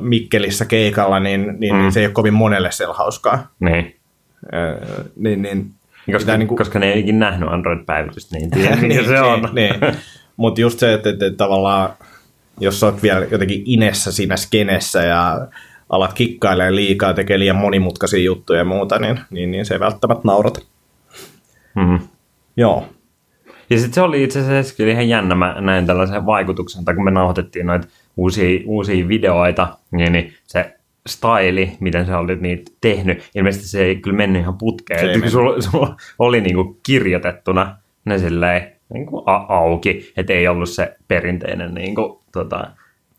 Mikkelissä 0.00 0.64
keikalla, 0.64 1.20
niin, 1.20 1.54
niin, 1.58 1.74
Mm. 1.74 1.82
mm. 1.82 1.90
se 1.90 2.00
ei 2.00 2.06
ole 2.06 2.12
kovin 2.12 2.34
monelle 2.34 2.72
siellä 2.72 2.94
hauskaa. 2.94 3.48
Niin. 3.60 3.96
Öö, 4.54 4.80
niin, 5.16 5.42
niin, 5.42 5.70
Koska, 6.12 6.36
niin 6.36 6.48
kuin... 6.48 6.58
koska 6.58 6.78
ne 6.78 6.92
ei 6.92 7.00
ikinä 7.00 7.18
nähnyt 7.30 7.48
Android-päivitystä, 7.48 8.36
niin 8.36 8.50
tiedä, 8.50 8.76
mikä 8.82 9.04
se 9.04 9.20
on. 9.20 9.40
Niin, 9.52 9.80
niin. 9.80 9.94
Mutta 10.36 10.60
just 10.60 10.78
se, 10.78 10.94
että, 10.94 11.10
että, 11.10 11.26
että 11.26 11.36
tavallaan, 11.36 11.90
jos 12.60 12.80
sä 12.80 12.86
oot 12.86 13.02
vielä 13.02 13.26
jotenkin 13.30 13.62
inessä 13.66 14.12
siinä 14.12 14.36
skenessä 14.36 15.02
ja 15.02 15.48
alat 15.88 16.12
kikkailemaan 16.12 16.76
liikaa, 16.76 17.14
tekee 17.14 17.38
liian 17.38 17.56
monimutkaisia 17.56 18.24
juttuja 18.24 18.58
ja 18.58 18.64
muuta, 18.64 18.98
niin, 18.98 19.20
niin, 19.30 19.50
niin 19.50 19.66
se 19.66 19.74
ei 19.74 19.80
välttämättä 19.80 20.22
naurata. 20.24 20.60
Mm. 21.74 21.98
Joo. 22.56 22.88
Ja 23.70 23.78
sitten 23.78 23.94
se 23.94 24.02
oli 24.02 24.22
itse 24.22 24.40
asiassa 24.40 24.76
kyllä 24.76 24.92
ihan 24.92 25.08
jännä, 25.08 25.34
mä 25.34 25.56
näin 25.60 25.86
tällaisen 25.86 26.26
vaikutuksen, 26.26 26.84
tai 26.84 26.94
kun 26.94 27.04
me 27.04 27.10
nauhoitettiin 27.10 27.66
noita 27.66 27.88
uusia, 28.16 28.60
uusia 28.66 29.08
videoita, 29.08 29.78
niin, 29.90 30.12
niin 30.12 30.32
se 30.46 30.74
staili, 31.08 31.72
miten 31.80 32.06
sä 32.06 32.18
olit 32.18 32.40
niitä 32.40 32.72
tehnyt, 32.80 33.30
ilmeisesti 33.34 33.68
se 33.68 33.84
ei 33.84 33.96
kyllä 33.96 34.16
mennyt 34.16 34.42
ihan 34.42 34.58
putkeen. 34.58 35.00
Että 35.00 35.12
mennyt. 35.12 35.30
sulla, 35.30 35.60
sulla 35.60 35.96
oli 36.18 36.40
niinku 36.40 36.78
kirjoitettuna 36.82 37.76
ne 38.04 38.18
silleen 38.18 38.72
niinku 38.92 39.22
a- 39.26 39.46
auki, 39.48 40.12
että 40.16 40.32
ei 40.32 40.48
ollut 40.48 40.68
se 40.68 40.96
perinteinen 41.08 41.74
niinku, 41.74 42.22
tota, 42.32 42.70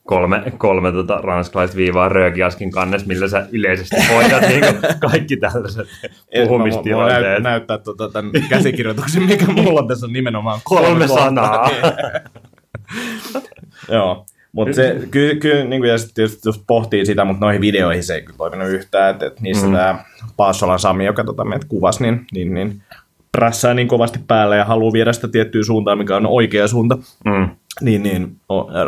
kolme, 0.10 0.44
kolme 0.58 0.92
tota, 0.92 1.18
ranskalaista 1.24 1.78
viivaa 1.78 2.10
röökiaskin 2.10 2.72
kannes, 2.72 3.06
millä 3.06 3.28
sä 3.28 3.48
yleisesti 3.52 3.96
hoidat 4.14 4.42
niinku 4.48 4.88
kaikki 5.00 5.38
tällaiset 5.38 5.88
Et 6.32 6.42
Mä 6.42 6.48
puhumistilanteet. 6.48 7.24
näyt, 7.24 7.44
näyttää 7.44 7.78
tota, 7.78 8.10
tämän 8.10 8.32
käsikirjoituksen, 8.50 9.24
mikä 9.24 9.46
mulla 9.46 9.80
on 9.80 9.88
tässä 9.88 10.06
on 10.06 10.14
nimenomaan 10.14 10.60
kolme, 10.64 10.88
Kolme 10.88 11.08
sanaa. 11.08 11.70
Joo, 13.92 14.26
mutta 14.52 14.76
se 14.76 15.00
kyllä, 15.12 15.36
kyllä 15.36 15.64
niin 15.64 15.82
kuin, 15.82 15.90
ja 15.90 15.98
sitten 15.98 16.16
tietysti 16.16 16.50
jos 16.50 16.64
pohtii 16.68 17.06
sitä, 17.06 17.26
mutta 17.26 17.46
noihin 17.46 17.62
videoihin 17.62 18.04
se 18.04 18.14
ei 18.14 18.22
kyllä 18.22 18.38
toiminut 18.38 18.68
yhtään, 18.70 19.12
että, 19.12 19.26
että 19.26 19.42
niissä 19.42 19.68
Mm. 19.68 19.74
tämä 19.74 20.04
Paassolan 20.38 20.80
Sami, 20.80 21.06
joka 21.06 21.24
tota, 21.24 21.46
meitä 21.46 21.66
kuvasi, 21.70 22.04
niin, 22.04 22.26
niin, 22.34 22.54
niin 22.54 22.82
prässää 23.32 23.74
niin 23.74 23.88
kovasti 23.88 24.20
päälle 24.28 24.58
ja 24.58 24.66
haluaa 24.66 24.94
viedä 24.94 25.14
sitä 25.14 25.28
tiettyä 25.28 25.64
suuntaa, 25.64 25.96
mikä 25.96 26.16
on 26.16 26.26
oikea 26.26 26.68
suunta, 26.68 26.98
Mm, 27.26 27.50
niin, 27.82 28.04
niin 28.04 28.38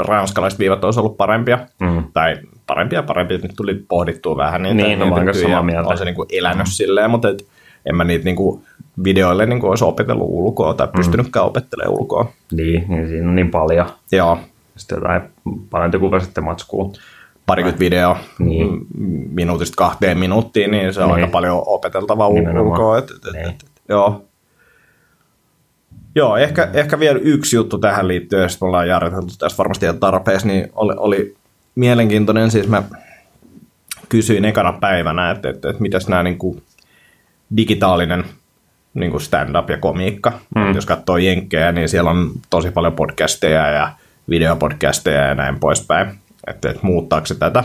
ranskalaiset 0.08 0.60
viivat 0.60 0.84
olisi 0.84 1.00
ollut 1.00 1.18
parempia, 1.18 1.60
mm. 1.80 2.04
tai 2.14 2.38
parempia 2.68 3.04
parempia, 3.04 3.38
nyt 3.38 3.52
tuli 3.58 3.86
pohdittua 3.90 4.38
vähän 4.38 4.62
niitä. 4.64 4.76
Niin, 4.84 5.00
no 5.00 5.06
niitä 5.06 5.26
kanssa 5.26 5.44
samaa 5.44 5.64
mieltä. 5.64 5.90
On 5.90 5.98
se 5.98 6.06
niin 6.06 6.16
kuin 6.16 6.28
elänyt 6.32 6.68
silleen, 6.70 7.12
mutta 7.12 7.30
et, 7.30 7.48
en 7.86 7.96
mä 7.96 8.04
niitä 8.04 8.26
niin 8.26 8.36
kuin 8.36 8.62
videoille 9.04 9.46
niin 9.46 9.60
kuin 9.60 9.70
olisi 9.70 9.84
opetellut 9.86 10.28
ulkoa 10.30 10.74
tai 10.74 10.88
pystynytkään 10.96 11.46
opettelemaan 11.46 12.00
ulkoa. 12.00 12.32
Niin, 12.52 12.86
niin 12.88 13.08
siinä 13.08 13.30
on 13.30 13.36
niin 13.36 13.52
paljon. 13.52 13.86
Joo, 14.12 14.38
Sitten 14.76 14.96
jotain 14.96 15.22
paljon 15.70 15.92
te 15.92 16.00
kuvasitte 16.00 16.42
matskua. 16.42 16.92
parikymmentä 17.46 17.80
video 17.80 18.18
Niin. 18.40 18.68
niin. 18.70 19.28
minuutista 19.34 19.76
kahteen 19.78 20.18
minuuttiin, 20.18 20.72
niin 20.72 20.94
se 20.94 21.02
on 21.02 21.08
Niin. 21.08 21.16
aika 21.16 21.28
paljon 21.28 21.64
opeteltavaa 21.66 22.30
Nimenomaan. 22.30 22.68
ulkoa. 22.68 22.98
Et, 22.98 23.12
et, 23.12 23.34
Niin. 23.34 23.46
et, 23.46 23.50
et, 23.50 23.66
joo. 23.90 24.24
Joo, 26.16 26.38
ehkä, 26.38 26.70
ehkä 26.74 27.00
vielä 27.00 27.20
yksi 27.24 27.56
juttu 27.56 27.78
tähän 27.78 28.08
liittyen, 28.08 28.44
jos 28.44 28.58
ollaan 28.62 28.88
jarruteltu 28.88 29.34
tästä 29.40 29.58
varmasti 29.58 29.86
ihan 29.86 30.00
tarpeeksi, 30.00 30.48
niin 30.48 30.70
oli, 30.76 30.94
oli 30.98 31.36
mielenkiintoinen, 31.76 32.52
siis 32.52 32.68
mä 32.68 32.84
kysyin 34.10 34.46
ekana 34.46 34.74
päivänä, 34.74 35.32
että, 35.32 35.50
että, 35.50 35.70
että 35.70 35.82
mitäs 35.82 36.08
nämä 36.08 36.24
niin 36.24 36.38
kuin 36.38 36.64
digitaalinen 37.58 38.26
niin 38.94 39.12
kuin 39.12 39.22
stand-up 39.22 39.70
ja 39.70 39.78
komiikka. 39.78 40.40
Mm. 40.56 40.76
Jos 40.76 40.86
katsoo 40.86 41.18
jenkkejä, 41.18 41.72
niin 41.72 41.90
siellä 41.90 42.10
on 42.10 42.32
tosi 42.50 42.72
paljon 42.72 42.94
podcasteja 42.94 43.68
ja 43.68 43.92
videopodcasteja 44.30 45.22
ja 45.22 45.36
näin 45.36 45.60
poispäin. 45.60 46.20
Että, 46.48 46.70
että 46.70 46.86
muuttaako 46.86 47.26
se 47.26 47.36
tätä. 47.36 47.64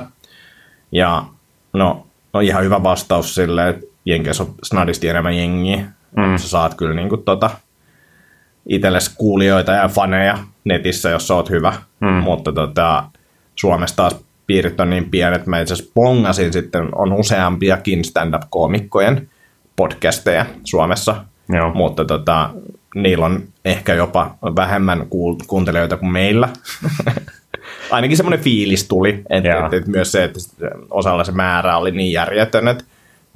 Ja 0.93 1.25
no, 1.73 2.07
no 2.33 2.41
ihan 2.41 2.65
hyvä 2.65 2.83
vastaus 2.83 3.35
sille, 3.35 3.69
että 3.69 3.87
jenkeissä 4.05 4.43
on 4.43 4.55
snadisti 4.63 5.09
enemmän 5.09 5.37
jengiä. 5.37 5.85
Mm. 6.17 6.37
Sä 6.37 6.49
saat 6.49 6.75
kyllä 6.75 6.95
niin 6.95 7.09
kuin, 7.09 7.23
tota, 7.23 7.51
itsellesi 8.67 9.11
kuulijoita 9.19 9.73
ja 9.73 9.89
faneja 9.89 10.39
netissä, 10.65 11.11
jos 11.11 11.31
oot 11.31 11.51
hyvä. 11.51 11.73
Mm. 12.01 12.09
Mutta 12.09 12.53
tota, 12.53 13.05
Suomessa 13.55 13.97
taas 13.97 14.17
piirit 14.47 14.81
on 14.81 14.91
niin 14.91 15.11
pienet, 15.11 15.39
että 15.39 15.51
mä 15.51 15.61
itse 15.61 15.75
asiassa 15.75 15.93
pongasin 15.95 16.53
sitten, 16.53 16.89
on 16.95 17.13
useampiakin 17.13 18.05
stand-up-koomikkojen 18.05 19.29
podcasteja 19.77 20.47
Suomessa, 20.65 21.25
Joo. 21.49 21.75
mutta 21.75 22.05
tota, 22.05 22.51
niillä 22.95 23.27
on 23.27 23.43
ehkä 23.65 23.95
jopa 23.95 24.35
vähemmän 24.57 25.07
kuuntelijoita 25.47 25.97
kuin 25.97 26.13
meillä. 26.13 26.49
Ainakin 27.91 28.17
semmoinen 28.17 28.41
fiilis 28.45 28.89
tuli, 28.89 29.23
että 29.31 29.49
Joo. 29.49 29.67
et, 29.67 29.75
et 29.75 29.87
myös 29.87 30.13
se, 30.13 30.25
että 30.25 30.41
osalla 30.91 31.25
se 31.25 31.33
määrä 31.33 31.77
oli 31.77 31.91
niin 31.91 32.13
järjetön, 32.13 32.69
että 32.69 32.85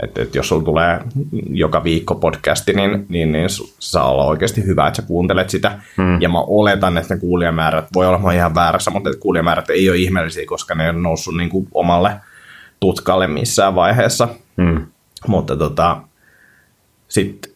et, 0.02 0.18
et 0.18 0.34
jos 0.34 0.48
sulla 0.48 0.64
tulee 0.64 1.00
joka 1.50 1.84
viikko 1.84 2.14
podcasti, 2.14 2.72
niin, 2.72 3.06
niin, 3.08 3.32
niin 3.32 3.48
saa 3.78 4.10
olla 4.10 4.24
oikeasti 4.24 4.66
hyvä, 4.66 4.86
että 4.86 5.02
sä 5.02 5.08
kuuntelet 5.08 5.50
sitä. 5.50 5.78
Hmm. 5.96 6.20
Ja 6.20 6.28
mä 6.28 6.40
oletan, 6.40 6.98
että 6.98 7.14
ne 7.14 7.20
kuulijamäärät, 7.20 7.86
voi 7.94 8.06
olla 8.06 8.18
mä 8.18 8.32
ihan 8.32 8.54
väärässä, 8.54 8.90
mutta 8.90 9.10
kuulijamäärät 9.20 9.70
ei 9.70 9.90
ole 9.90 9.96
ihmeellisiä, 9.98 10.44
koska 10.46 10.74
ne 10.74 10.88
on 10.88 11.02
noussut 11.02 11.36
niin 11.36 11.50
kuin 11.50 11.68
omalle 11.74 12.10
tutkalle 12.80 13.26
missään 13.26 13.74
vaiheessa. 13.74 14.28
Mm. 14.56 14.86
Mutta 15.26 15.56
tota, 15.56 16.00
sitten 17.08 17.52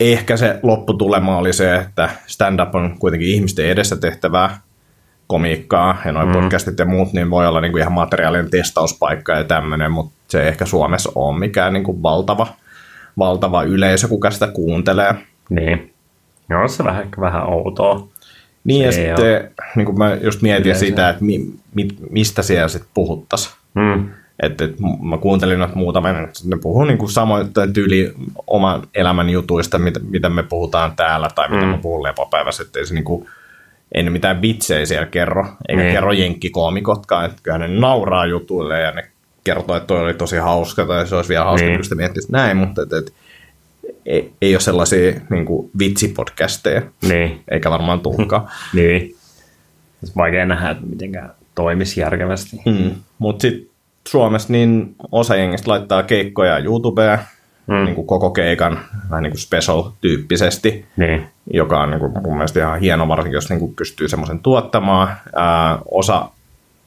ehkä 0.00 0.36
se 0.36 0.60
lopputulema 0.62 1.36
oli 1.36 1.52
se, 1.52 1.76
että 1.76 2.10
stand-up 2.26 2.74
on 2.74 2.96
kuitenkin 2.98 3.28
ihmisten 3.28 3.66
edessä 3.66 3.96
tehtävää 3.96 4.60
komiikkaa 5.26 5.96
ja 6.04 6.12
noin 6.12 6.28
Mm. 6.28 6.34
mm. 6.34 6.40
podcastit 6.40 6.78
ja 6.78 6.84
muut, 6.84 7.12
niin 7.12 7.30
voi 7.30 7.46
olla 7.46 7.60
niinku 7.60 7.78
ihan 7.78 7.92
materiaalinen 7.92 8.50
testauspaikka 8.50 9.32
ja 9.32 9.44
tämmöinen, 9.44 9.92
mutta 9.92 10.12
se 10.32 10.42
ei 10.42 10.48
ehkä 10.48 10.66
Suomessa 10.66 11.12
ole 11.14 11.38
mikään 11.38 11.72
niinku 11.72 12.02
valtava, 12.02 12.46
valtava 13.18 13.62
yleisö, 13.62 14.08
kuka 14.08 14.30
sitä 14.30 14.46
kuuntelee. 14.46 15.14
Niin. 15.48 15.92
Joo, 16.50 16.68
se 16.68 16.84
vähän, 16.84 17.08
vähän 17.20 17.46
outoa. 17.48 18.08
Niin 18.64 18.84
ja 18.84 18.92
Se 18.92 19.00
ei 19.10 19.16
sitten 19.16 19.50
niin 19.76 19.86
kuin 19.86 19.98
mä 19.98 20.14
just 20.22 20.42
mietin 20.42 20.66
Yleisö. 20.66 20.86
sitä, 20.86 21.08
että 21.08 21.24
mi, 21.24 21.50
mi, 21.74 21.88
mistä 22.10 22.42
siellä 22.42 22.68
sitten 22.68 22.90
puhuttaisiin. 22.94 23.54
Mm. 23.74 24.08
Että 24.42 24.64
et, 24.64 24.80
m- 24.80 25.08
mä 25.08 25.18
kuuntelin 25.18 25.58
noita 25.58 25.74
muutaman, 25.74 26.28
ne 26.44 26.56
puhuu 26.62 26.84
niinku 26.84 27.08
samoin 27.08 27.46
tyyli 27.72 28.12
oman 28.46 28.82
elämän 28.94 29.30
jutuista, 29.30 29.78
mitä, 29.78 30.00
mitä 30.10 30.28
me 30.28 30.42
puhutaan 30.42 30.96
täällä 30.96 31.28
tai 31.34 31.48
mitä 31.48 31.60
Mm. 31.60 31.66
mm. 31.66 31.70
mä 31.70 31.78
puhun 31.78 32.02
lepopäivässä, 32.02 32.62
että 32.62 32.78
ei 32.78 32.86
se 32.86 32.94
niinku, 32.94 33.28
ei 33.94 34.02
ne 34.02 34.10
mitään 34.10 34.42
vitsejä 34.42 34.86
siellä 34.86 35.06
kerro, 35.06 35.46
eikä 35.68 35.82
Niin. 35.82 35.92
kerro 35.94 36.12
jenkkikoomikotkaan, 36.12 37.24
että 37.24 37.36
kyllä 37.42 37.58
ne 37.58 37.68
nauraa 37.68 38.26
jutuille 38.26 38.80
ja 38.80 38.90
ne 38.90 39.02
kertoo, 39.44 39.76
että 39.76 39.86
toi 39.86 40.00
oli 40.00 40.14
tosi 40.14 40.36
hauska 40.36 40.86
tai 40.86 41.06
se 41.06 41.14
olisi 41.16 41.28
vielä 41.28 41.44
hauska, 41.44 41.64
Niin. 41.64 41.70
niin. 41.70 41.78
kun 41.78 41.84
sitä 41.84 41.94
miettisi 41.94 42.32
näin, 42.32 42.56
mutta 42.56 42.82
et, 42.82 42.92
et, 42.92 43.12
ei, 44.06 44.32
ei 44.42 44.54
ole 44.54 44.60
sellaisia 44.60 45.20
niinku, 45.30 45.70
vitsipodcasteja, 45.78 46.82
Niin. 47.08 47.40
eikä 47.50 47.70
varmaan 47.70 48.00
tulkaan. 48.00 48.48
Niin. 48.74 49.16
Vaikea 50.16 50.46
nähdä, 50.46 50.70
että 50.70 50.86
mitenkään 50.86 51.30
toimisi 51.54 52.00
järkevästi. 52.00 52.56
Mm. 52.66 52.90
Mutta 53.18 53.42
sitten 53.42 53.66
Suomessa 54.08 54.52
niin 54.52 54.94
osa 55.12 55.36
jengistä 55.36 55.70
laittaa 55.70 56.02
keikkoja 56.02 56.58
YouTubeen, 56.58 57.18
mm. 57.66 57.74
niin 57.84 57.94
kuin 57.94 58.06
koko 58.06 58.30
keikan 58.30 58.78
vähän 59.10 59.22
niin 59.22 59.30
kuin 59.30 59.40
special-tyyppisesti, 59.40 60.84
Niin. 60.96 61.26
joka 61.52 61.80
on 61.80 61.90
niin 61.90 62.00
kuin 62.00 62.12
mun 62.22 62.34
mielestä 62.36 62.60
ihan 62.60 62.80
hieno, 62.80 63.08
varsinkin 63.08 63.34
jos 63.34 63.48
niin 63.50 63.60
kuin 63.60 63.74
pystyy 63.74 64.08
semmoisen 64.08 64.38
tuottamaan. 64.38 65.08
Ää, 65.36 65.78
osa 65.90 66.28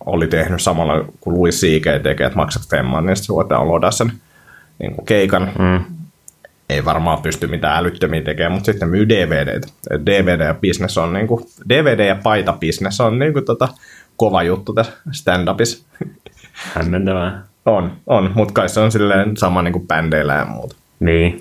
oli 0.06 0.28
tehnyt 0.28 0.62
samalla 0.62 1.06
kuin 1.20 1.38
Louis 1.38 1.62
C.K. 1.62 2.04
tekee, 2.04 2.28
että 2.28 2.38
maksat 2.38 2.70
femman, 2.70 3.06
niin 3.06 3.16
sitten 3.16 3.50
downloadaa 3.50 3.92
sen 3.92 4.12
niin 4.80 4.96
kuin 4.96 5.06
keikan. 5.06 5.52
Mm. 5.60 5.96
Ei 6.70 6.86
varmaan 6.86 7.22
pysty 7.22 7.48
mitään 7.48 7.78
älyttömiä 7.78 8.22
tekemään, 8.22 8.52
mutta 8.52 8.66
sitten 8.66 8.90
myy 8.90 9.10
DVD. 9.10 9.62
DVD 10.06 10.46
ja 10.46 10.54
business 10.54 10.98
on 10.98 11.14
niin 11.14 11.28
kuin, 11.28 11.46
DVD 11.70 12.08
ja 12.08 12.16
paita 12.24 12.54
business 12.54 13.02
on 13.02 13.20
niin 13.20 13.34
kuin 13.34 13.46
tota, 13.46 13.68
kova 14.18 14.44
juttu 14.44 14.74
tässä 14.74 14.94
stand-upissa. 15.12 15.86
Hämmentävää. 16.76 17.44
On, 17.66 17.92
on, 18.08 18.32
mutta 18.36 18.54
kai 18.54 18.70
se 18.70 18.80
on 18.80 18.92
silleen 18.92 19.38
sama 19.38 19.62
niin 19.62 19.72
kuin 19.72 19.88
bändeillä 19.88 20.34
ja 20.34 20.46
muuta. 20.46 20.76
Niin. 21.00 21.40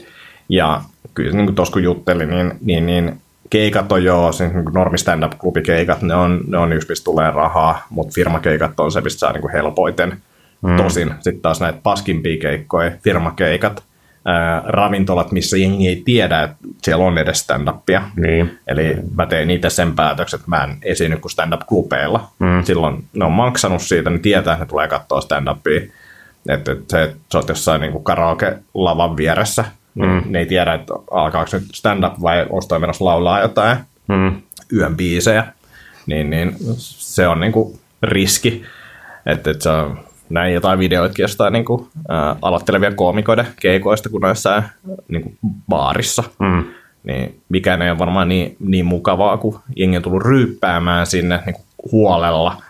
Ja 0.48 0.82
kyllä 1.14 1.32
niin 1.32 1.46
kuin 1.46 1.54
tuossa 1.54 1.72
kun 1.72 1.82
juttelin, 1.82 2.30
niin, 2.30 2.52
niin, 2.60 2.86
niin 2.86 3.20
keikat 3.50 3.92
on 3.92 4.04
jo, 4.04 4.32
siis 4.32 4.52
niin 4.52 4.64
normi 4.74 4.98
stand-up-klubikeikat, 4.98 6.02
ne 6.02 6.14
on, 6.14 6.40
ne 6.46 6.58
on 6.58 6.72
yksi, 6.72 6.88
mistä 6.88 7.04
tulee 7.04 7.30
rahaa, 7.30 7.86
mutta 7.90 8.12
firmakeikat 8.14 8.80
on 8.80 8.92
se, 8.92 9.00
mistä 9.00 9.18
saa 9.18 9.32
niin 9.32 9.40
kuin 9.40 9.52
helpoiten. 9.52 10.22
Mm. 10.62 10.76
Tosin 10.76 11.14
sitten 11.20 11.42
taas 11.42 11.60
näitä 11.60 11.78
paskimpia 11.82 12.40
keikkoja, 12.40 12.90
firmakeikat, 13.02 13.82
ää, 14.24 14.62
ravintolat, 14.66 15.32
missä 15.32 15.56
jengi 15.56 15.88
ei 15.88 16.02
tiedä, 16.04 16.42
että 16.42 16.56
siellä 16.82 17.04
on 17.04 17.18
edes 17.18 17.40
stand-upia. 17.40 18.02
Niin. 18.16 18.58
Eli 18.66 18.96
mä 19.14 19.26
tein 19.26 19.50
itse 19.50 19.70
sen 19.70 19.92
päätöksen, 19.92 20.38
että 20.38 20.50
mä 20.50 20.64
en 20.64 20.76
esiinny 20.82 21.16
kuin 21.16 21.32
stand-up-klubeilla. 21.32 22.28
Mm. 22.38 22.64
Silloin 22.64 23.04
ne 23.12 23.24
on 23.24 23.32
maksanut 23.32 23.82
siitä, 23.82 24.10
ne 24.10 24.18
tietää, 24.18 24.52
että 24.52 24.64
ne 24.64 24.68
tulee 24.68 24.88
katsoa 24.88 25.20
stand-upia. 25.20 25.90
Että 26.48 26.72
et 26.72 26.90
se, 26.90 27.02
että 27.02 27.16
sä 27.32 27.38
oot 27.38 27.48
jossain 27.48 27.80
niin 27.80 28.04
karaoke-lavan 28.04 29.16
vieressä, 29.16 29.64
mm. 29.94 30.22
ne 30.26 30.38
ei 30.38 30.46
tiedä, 30.46 30.74
että 30.74 30.94
alkaako 31.10 31.50
nyt 31.52 31.64
stand-up 31.74 32.14
vai 32.22 32.46
toi 32.68 32.78
menossa 32.78 33.04
laulaa 33.04 33.40
jotain 33.40 33.78
Mm. 34.08 34.42
yön 34.72 34.96
biisejä. 34.96 35.46
Niin, 36.06 36.30
niin 36.30 36.56
se 36.76 37.28
on 37.28 37.40
niin 37.40 37.52
kuin 37.52 37.78
riski, 38.02 38.62
että, 39.26 39.72
on 39.72 39.98
näin 40.30 40.54
jotain 40.54 40.78
videoita 40.78 41.22
jostain 41.22 41.52
niin 41.52 41.64
kuin, 41.64 41.86
ää, 42.08 42.36
aloittelevia 42.42 42.94
koomikoiden 42.94 43.46
keikoista, 43.60 44.08
kun 44.08 44.24
on 44.24 44.30
jossain 44.30 44.64
niin 45.08 45.22
kuin 45.22 45.38
baarissa. 45.68 46.24
Mm. 46.38 46.64
Niin 47.04 47.40
mikään 47.48 47.82
ei 47.82 47.90
ole 47.90 47.98
varmaan 47.98 48.28
niin, 48.28 48.56
niin 48.60 48.86
mukavaa, 48.86 49.36
kun 49.36 49.60
jengi 49.76 49.96
on 49.96 50.02
tullut 50.02 50.22
ryyppäämään 50.22 51.06
sinne 51.06 51.40
niin 51.46 51.54
kuin 51.54 51.66
huolella. 51.92 52.62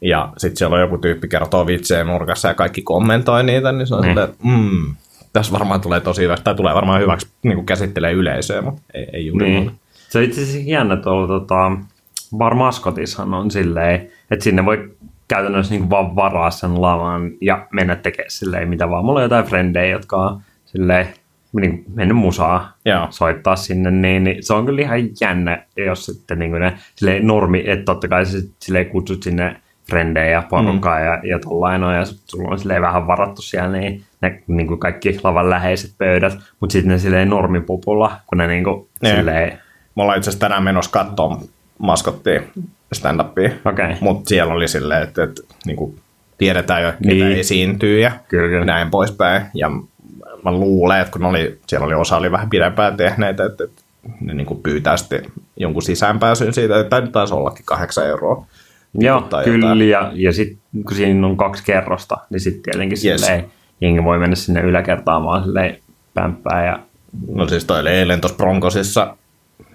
Ja 0.00 0.32
sitten 0.36 0.56
siellä 0.56 0.74
on 0.74 0.80
joku 0.80 0.98
tyyppi 0.98 1.28
kertoo 1.28 1.66
vitsejä 1.66 2.04
nurkassa 2.04 2.48
ja 2.48 2.54
kaikki 2.54 2.82
kommentoi 2.82 3.44
niitä, 3.44 3.72
niin 3.72 3.86
se 3.86 3.94
on 3.94 4.00
mm. 4.00 4.08
silleen, 4.08 4.28
mm, 4.44 4.94
tässä 5.38 5.52
varmaan 5.52 5.80
tulee 5.80 6.00
tosi 6.00 6.22
hyvä, 6.22 6.36
tai 6.44 6.54
tulee 6.54 6.74
varmaan 6.74 7.00
hyväksi 7.00 7.28
niin 7.42 7.66
käsittelee 7.66 8.12
yleisöä, 8.12 8.62
mutta 8.62 8.82
ei, 8.94 9.06
ei 9.12 9.26
juuri 9.26 9.50
Niin. 9.50 9.72
Se 10.08 10.18
on 10.18 10.24
itse 10.24 10.42
asiassa 10.42 10.70
jännä 10.70 10.96
tuolla 10.96 11.26
tota, 11.26 11.72
Bar 12.36 12.54
Maskotissahan 12.54 13.34
on 13.34 13.50
silleen, 13.50 14.08
että 14.30 14.44
sinne 14.44 14.64
voi 14.64 14.90
käytännössä 15.28 15.74
niin 15.74 15.90
vaan 15.90 16.16
varaa 16.16 16.50
sen 16.50 16.82
lavan 16.82 17.30
ja 17.40 17.66
mennä 17.72 17.96
tekemään 17.96 18.30
silleen 18.30 18.68
mitä 18.68 18.90
vaan. 18.90 19.04
Mulla 19.04 19.18
on 19.18 19.22
jotain 19.22 19.44
frendejä, 19.44 19.90
jotka 19.90 20.16
on 20.16 20.40
silleen 20.64 21.08
niin 21.60 21.84
mennyt 21.94 22.16
musaa 22.16 22.72
Joo. 22.84 23.06
soittaa 23.10 23.56
sinne, 23.56 23.90
niin, 23.90 24.24
niin, 24.24 24.42
se 24.44 24.54
on 24.54 24.66
kyllä 24.66 24.82
ihan 24.82 25.00
jännä, 25.20 25.66
jos 25.76 26.06
sitten 26.06 26.38
niin 26.38 26.52
ne 26.52 26.78
silleen 26.94 27.26
normi, 27.26 27.64
että 27.66 27.84
totta 27.84 28.08
kai 28.08 28.26
sä 28.26 28.38
silleen 28.58 28.86
kutsut 28.86 29.22
sinne 29.22 29.56
frendejä 29.90 30.30
ja 30.30 30.42
porukkaa 30.50 30.98
mm. 30.98 31.04
ja, 31.04 31.20
ja 31.24 31.38
tollain 31.38 31.84
on, 31.84 31.94
ja 31.94 32.04
sulla 32.04 32.48
on 32.52 32.58
silleen 32.58 32.82
vähän 32.82 33.06
varattu 33.06 33.42
siellä 33.42 33.78
niin, 33.78 34.02
ne 34.20 34.42
niin 34.46 34.66
kuin 34.66 34.80
kaikki 34.80 35.20
lavan 35.24 35.50
läheiset 35.50 35.90
pöydät, 35.98 36.38
mutta 36.60 36.72
sitten 36.72 36.88
ne 36.92 36.98
silleen 36.98 37.30
normipupulla, 37.30 38.20
kun 38.26 38.38
ne 38.38 38.46
niin 38.46 38.64
kuin, 38.64 38.88
Niin. 39.02 39.16
silleen, 39.16 39.58
Me 39.96 40.02
ollaan 40.02 40.18
itse 40.18 40.30
asiassa 40.30 40.46
tänään 40.46 40.62
menossa 40.62 40.90
katsoa 40.90 41.40
maskottia 41.78 42.42
stand-upia, 42.94 43.50
okei, 43.64 43.96
mutta 44.00 44.28
siellä 44.28 44.52
oli 44.54 44.68
silleen, 44.68 45.02
että, 45.02 45.22
että 45.22 45.42
niin 45.66 45.76
kuin 45.76 45.98
tiedetään 46.38 46.82
jo, 46.82 46.92
ketä 46.92 47.14
Niin. 47.14 47.38
esiintyy 47.38 48.00
ja 48.00 48.10
Kyllä, 48.28 48.48
kyllä. 48.48 48.64
näin 48.64 48.90
poispäin. 48.90 49.42
Ja 49.54 49.68
mä 50.44 50.52
luulen, 50.52 51.00
että 51.00 51.12
kun 51.12 51.20
ne 51.20 51.26
oli, 51.28 51.58
siellä 51.66 51.86
oli 51.86 51.94
osa 51.94 52.16
oli 52.16 52.32
vähän 52.32 52.50
pidempään 52.50 52.96
tehneitä, 52.96 53.44
että, 53.44 53.64
että 53.64 53.82
ne 54.20 54.34
niin 54.34 54.46
kuin 54.46 54.62
pyytää 54.62 54.96
sitten 54.96 55.22
jonkun 55.56 55.82
sisäänpääsyn 55.82 56.54
siitä, 56.54 56.80
että 56.80 57.02
taisi 57.12 57.34
ollakin 57.34 57.64
kahdeksan 57.64 58.06
euroa. 58.06 58.46
Joo, 59.02 59.20
tai 59.20 59.44
kyllä, 59.44 59.66
jotain. 59.66 59.88
ja, 59.88 60.10
ja 60.14 60.32
sitten 60.32 60.58
kun 60.86 60.96
siinä 60.96 61.26
on 61.26 61.36
kaksi 61.36 61.64
kerrosta, 61.64 62.18
niin 62.30 62.40
sitten 62.40 62.62
tietenkin 62.62 62.98
Yes. 63.04 63.20
silleen, 63.20 63.44
jengi 63.80 64.04
voi 64.04 64.18
mennä 64.18 64.36
sinne 64.36 64.60
yläkertaan 64.60 65.24
vaan 65.24 65.44
silleen 65.44 65.78
pämppää 66.14 66.66
ja 66.66 66.78
No 67.28 67.48
siis 67.48 67.64
toi 67.64 67.80
oli 67.80 67.90
eilen 67.90 68.20
tuossa 68.20 68.36
Broncosissa, 68.36 69.16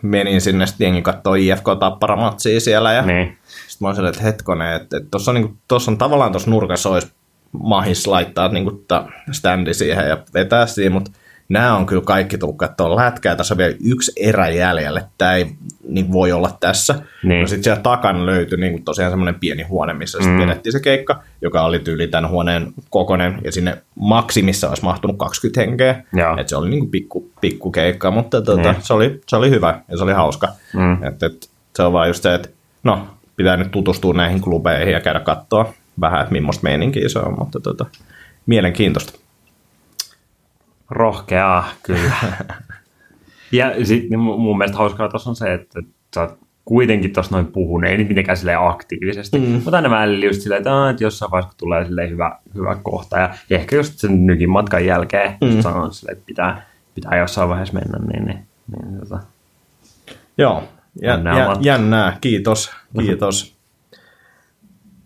menin 0.01 0.41
sinne, 0.41 0.65
sitten 0.65 0.85
jengi 0.85 1.01
katsoi 1.01 1.47
IFK 1.47 1.65
Tappara-matsia 1.79 2.59
siellä 2.59 2.93
ja 2.93 3.01
niin, 3.01 3.37
Sitten 3.67 3.77
mä 3.79 3.87
olin 3.87 3.95
silleen, 3.95 4.13
että 4.13 4.23
hetkonen, 4.23 4.75
että 4.75 5.01
tuossa 5.11 5.31
on, 5.31 5.35
niinku, 5.35 5.57
on 5.87 5.97
tavallaan 5.97 6.31
tuossa 6.31 6.49
nurkassa 6.49 6.89
olisi 6.89 7.11
mahis 7.51 8.07
laittaa 8.07 8.47
niinku, 8.47 8.83
ta, 8.87 9.05
standi 9.31 9.73
siihen 9.73 10.07
ja 10.09 10.17
vetää 10.33 10.65
siihen, 10.65 10.91
mutta 10.91 11.11
nämä 11.53 11.75
on 11.75 11.85
kyllä 11.85 12.01
kaikki 12.05 12.37
tullut 12.37 12.57
katsoa 12.57 12.95
lätkää. 12.95 13.35
Tässä 13.35 13.53
on 13.53 13.57
vielä 13.57 13.75
yksi 13.83 14.11
erä 14.17 14.49
jäljellä, 14.49 14.99
että 14.99 15.11
tämä 15.17 15.33
ei 15.33 15.47
niin 15.87 16.11
voi 16.11 16.31
olla 16.31 16.57
tässä. 16.59 16.95
Niin. 17.23 17.41
No 17.41 17.47
sitten 17.47 17.63
siellä 17.63 17.81
takana 17.81 18.25
löytyi 18.25 18.57
niinku, 18.57 18.81
tosiaan 18.85 19.11
semmoinen 19.11 19.35
pieni 19.35 19.63
huone, 19.63 19.93
missä 19.93 20.17
mm. 20.19 20.25
Mm. 20.25 20.39
pidettiin 20.39 20.73
se 20.73 20.79
keikka, 20.79 21.23
joka 21.41 21.61
oli 21.61 21.79
tyyli 21.79 22.07
tämän 22.07 22.29
huoneen 22.29 22.73
kokonen 22.89 23.39
ja 23.43 23.51
sinne 23.51 23.77
maksimissa 23.95 24.69
olisi 24.69 24.83
mahtunut 24.83 25.17
20 25.17 25.61
henkeä. 25.61 26.03
Joo. 26.13 26.37
Et 26.37 26.49
se 26.49 26.55
oli 26.55 26.69
niinku 26.69 26.87
pikku, 26.87 27.31
pikku 27.41 27.71
keikka, 27.71 28.11
mutta 28.11 28.41
tota, 28.41 28.71
Niin. 28.71 28.81
se, 28.83 28.93
oli, 28.93 29.21
se 29.27 29.35
oli 29.35 29.49
hyvä 29.49 29.79
ja 29.87 29.97
se 29.97 30.03
oli 30.03 30.13
hauska. 30.13 30.47
Mm. 30.73 31.03
Et, 31.03 31.23
et, 31.23 31.49
se 31.75 31.83
on 31.83 31.93
vaan 31.93 32.07
just 32.07 32.23
se, 32.23 32.33
että 32.33 32.49
no, 32.83 33.07
pitää 33.35 33.57
nyt 33.57 33.71
tutustua 33.71 34.13
näihin 34.13 34.41
klubeihin 34.41 34.93
ja 34.93 35.01
käydä 35.01 35.19
katsoa 35.19 35.73
vähän, 36.01 36.21
että 36.21 36.31
millaista 36.31 36.63
meininkiä 36.63 37.09
se 37.09 37.19
on, 37.19 37.35
mutta 37.39 37.59
tota, 37.59 37.85
mielenkiintoista. 38.45 39.22
Rohkeaa 40.93 41.67
kyllä. 41.83 42.13
ja 43.51 43.85
sitten 43.85 44.19
mun, 44.19 44.41
mun 44.41 44.57
mielestä 44.57 44.77
hauskaa 44.77 45.09
tuossa 45.09 45.29
on 45.29 45.35
se, 45.35 45.53
että 45.53 45.81
sä 46.15 46.21
oot 46.21 46.37
kuitenkin 46.65 47.13
tuossa 47.13 47.35
noin 47.35 47.47
puhunut, 47.47 47.89
ei 47.89 48.03
mitenkään 48.03 48.37
silleen 48.37 48.59
aktiivisesti, 48.67 49.39
mm. 49.39 49.45
mutta 49.45 49.75
aina 49.75 49.89
välillä 49.89 50.25
just 50.25 50.41
silleen, 50.41 50.57
että, 50.59 50.73
"Aa, 50.73 50.89
että 50.89 51.03
jossain 51.03 51.31
vaiheessa 51.31 51.57
tulee 51.57 51.85
silleen 51.85 52.09
hyvä, 52.09 52.39
hyvä 52.55 52.77
kohta, 52.83 53.19
ja, 53.19 53.29
ehkä 53.49 53.75
just 53.75 53.99
sen 53.99 54.25
nykin 54.25 54.49
matkan 54.49 54.85
jälkeen 54.85 55.37
mm. 55.41 55.61
sanon 55.61 55.93
silleen, 55.93 56.17
että 56.17 56.25
pitää, 56.25 56.65
pitää 56.95 57.17
jossain 57.17 57.49
vaiheessa 57.49 57.73
mennä, 57.73 57.97
niin, 58.13 58.25
niin, 58.25 58.47
niin 58.81 58.99
tota. 58.99 59.19
Joo, 60.37 60.63
jä, 61.01 61.11
Jännää 61.11 61.37
jä, 61.37 61.55
jännää, 61.61 62.17
kiitos, 62.21 62.71
kiitos. 62.99 63.55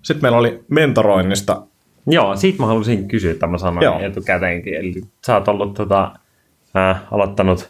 Sitten 0.01 0.21
meillä 0.21 0.37
oli 0.37 0.65
mentoroinnista, 0.67 1.66
Joo, 2.07 2.35
siitä 2.35 2.59
mä 2.59 2.65
halusin 2.65 3.07
kysyä, 3.07 3.31
että 3.31 3.47
mä 3.47 3.57
sanoin 3.57 3.85
Joo. 3.85 3.99
etukäteenkin. 3.99 4.73
Eli 4.73 4.93
sä 5.25 5.33
oot 5.33 5.47
ollut 5.47 5.73
tota, 5.73 6.11
äh, 6.77 7.01
aloittanut 7.11 7.69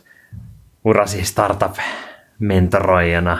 urasi 0.85 1.25
startup-mentoroijana. 1.25 3.37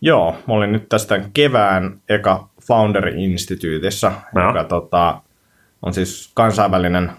joo, 0.00 0.36
mä 0.48 0.54
olin 0.54 0.72
nyt 0.72 0.88
tästä 0.88 1.20
kevään 1.34 2.00
eka 2.08 2.48
Founder 2.66 3.08
Instituutissa, 3.08 4.12
Joo. 4.34 4.46
joka 4.46 4.64
tota, 4.64 5.20
on 5.82 5.94
siis 5.94 6.30
kansainvälinen 6.34 7.12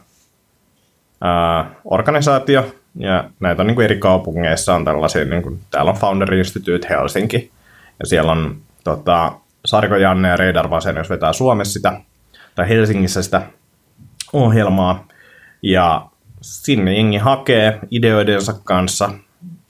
ää, 1.22 1.72
organisaatio, 1.86 2.76
ja 2.96 3.30
näitä 3.40 3.62
on 3.62 3.68
niin 3.68 3.76
kuin 3.76 3.86
eri 3.86 3.98
kaupungeissa 3.98 4.76
on 4.76 4.86
tällaisia, 4.86 5.26
niin 5.26 5.44
kuin, 5.44 5.60
täällä 5.72 5.92
on 5.92 5.98
Founder 5.98 6.34
Institute 6.34 6.88
Helsinki, 6.90 7.52
ja 8.00 8.06
siellä 8.06 8.32
on 8.32 8.62
tota, 8.84 9.32
Sarko 9.66 9.96
Janne 9.96 10.30
ja 10.30 10.38
Reidar 10.38 10.70
Vasen, 10.70 10.96
jos 10.96 11.10
vetää 11.10 11.34
Suomessa 11.34 11.74
sitä, 11.74 12.02
tai 12.56 12.70
Helsingissä 12.70 13.22
sitä 13.22 13.42
ohjelmaa, 14.34 15.08
ja 15.62 16.06
sinne 16.42 16.94
jengi 16.94 17.18
hakee 17.18 17.80
ideoidensa 17.92 18.54
kanssa, 18.64 19.10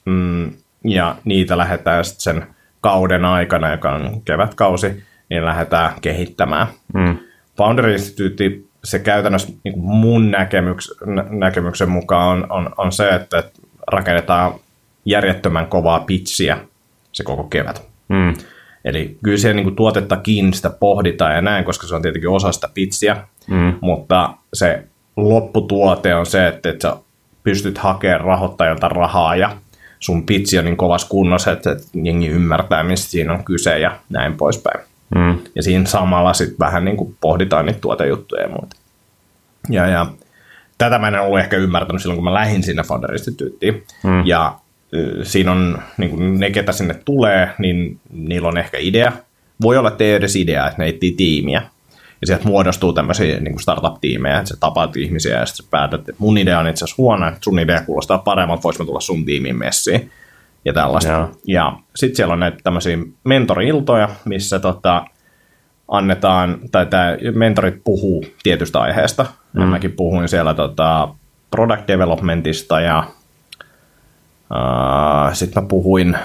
mm, 0.04 0.52
ja 0.84 1.16
niitä 1.24 1.58
lähdetään 1.58 2.04
sitten 2.04 2.22
sen 2.22 2.46
kauden 2.80 3.24
aikana, 3.24 3.70
joka 3.70 3.92
on 3.92 4.22
kevätkausi, 4.24 5.04
niin 5.30 5.44
lähdetään 5.44 5.92
kehittämään. 6.00 6.66
Mm. 6.94 7.18
Founder 7.56 7.88
Institute, 7.88 8.44
se 8.84 8.98
käytännössä 8.98 9.52
niin 9.64 9.78
mun 9.78 10.30
näkemyks, 10.30 10.94
nä- 11.06 11.26
näkemyksen 11.30 11.90
mukaan 11.90 12.28
on, 12.28 12.52
on, 12.52 12.74
on 12.76 12.92
se, 12.92 13.08
että 13.08 13.44
rakennetaan 13.86 14.54
järjettömän 15.04 15.66
kovaa 15.66 16.00
pitchiä 16.00 16.58
se 17.12 17.24
koko 17.24 17.44
kevät. 17.44 17.82
Mm. 18.08 18.34
Eli 18.84 19.18
kyllä 19.22 19.38
siellä 19.38 19.54
niin 19.56 19.64
kuin 19.64 19.76
tuotettakin 19.76 20.54
sitä 20.54 20.70
pohditaan 20.70 21.34
ja 21.34 21.42
näin, 21.42 21.64
koska 21.64 21.86
se 21.86 21.94
on 21.94 22.02
tietenkin 22.02 22.30
osa 22.30 22.52
sitä 22.52 22.68
pitsiä, 22.74 23.16
Mm. 23.48 23.74
mutta 23.80 24.34
se 24.54 24.82
lopputuote 25.16 26.14
on 26.14 26.26
se, 26.26 26.46
että, 26.46 26.70
että 26.70 26.88
sä 26.88 26.96
pystyt 27.42 27.78
hakemaan 27.78 28.20
rahoittajilta 28.20 28.88
rahaa 28.88 29.36
ja 29.36 29.56
sun 30.00 30.26
pitsi 30.26 30.58
on 30.58 30.64
niin 30.64 30.76
kovassa 30.76 31.08
kunnossa, 31.08 31.52
että, 31.52 31.72
että 31.72 31.84
jengi 32.02 32.28
ymmärtää, 32.28 32.82
mistä 32.84 33.10
siinä 33.10 33.32
on 33.32 33.44
kyse 33.44 33.78
ja 33.78 33.98
näin 34.08 34.36
poispäin. 34.36 34.80
Mm. 35.14 35.38
Ja 35.54 35.62
siinä 35.62 35.86
samalla 35.86 36.32
sitten 36.32 36.58
vähän 36.58 36.84
niin 36.84 36.96
kuin 36.96 37.16
pohditaan 37.20 37.66
niitä 37.66 37.80
tuotejuttuja 37.80 38.42
ja 38.42 38.48
muuta. 38.48 38.76
Ja, 39.70 39.86
ja 39.86 40.06
tätä 40.78 40.98
mä 40.98 41.08
en 41.08 41.20
ollut 41.20 41.38
ehkä 41.38 41.56
ymmärtänyt 41.56 42.02
silloin, 42.02 42.16
kun 42.16 42.24
mä 42.24 42.34
lähdin 42.34 42.62
sinne 42.62 42.82
Founderistituuttiin. 42.82 43.84
Mm. 44.04 44.26
Ja 44.26 44.54
siinä 45.22 45.52
on, 45.52 45.78
niin 45.98 46.10
kuin 46.10 46.40
ne 46.40 46.50
ketä 46.50 46.72
sinne 46.72 46.94
tulee, 47.04 47.48
niin 47.58 48.00
niillä 48.12 48.48
on 48.48 48.58
ehkä 48.58 48.78
idea. 48.80 49.12
Voi 49.62 49.76
olla, 49.76 49.88
että 49.88 50.04
ei 50.04 50.12
edes 50.12 50.36
idea, 50.36 50.66
että 50.66 50.82
ne 50.82 50.88
etsii 50.88 51.12
tiimiä. 51.12 51.62
Ja 52.20 52.26
sieltä 52.26 52.48
muodostuu 52.48 52.92
tämmöisiä 52.92 53.40
niin 53.40 53.52
kuin 53.52 53.62
startup-tiimejä, 53.62 54.38
että 54.38 54.48
sä 54.48 54.56
tapaat 54.60 54.96
ihmisiä 54.96 55.38
ja 55.38 55.46
sitten 55.46 55.66
päätät, 55.70 56.00
että 56.00 56.14
mun 56.18 56.38
idea 56.38 56.58
on 56.58 56.68
itse 56.68 56.84
asiassa 56.84 57.02
huono, 57.02 57.28
että 57.28 57.40
sun 57.42 57.58
idea 57.58 57.82
kuulostaa 57.82 58.18
paremmalta, 58.18 58.62
vois 58.62 58.76
tulla 58.76 59.00
sun 59.00 59.24
tiimiin 59.24 59.58
messiin 59.58 60.10
ja 60.64 60.72
tällaista. 60.72 61.12
Ja, 61.12 61.28
ja 61.46 61.72
sitten 61.96 62.16
siellä 62.16 62.32
on 62.32 62.40
näitä 62.40 62.58
tämmöisiä 62.62 62.98
mentori-iltoja, 63.24 64.08
missä 64.24 64.58
tota, 64.58 65.04
annetaan, 65.88 66.58
tai 66.72 66.86
tämä 66.86 67.16
mentorit 67.34 67.84
puhuu 67.84 68.24
tietystä 68.42 68.80
aiheesta. 68.80 69.26
Mm. 69.52 69.62
Mäkin 69.62 69.92
puhuin 69.92 70.28
siellä 70.28 70.54
tota, 70.54 71.08
product 71.50 71.88
developmentista 71.88 72.80
ja 72.80 73.04
sitten 75.32 75.62
mä 75.62 75.68
puhuin 75.68 76.16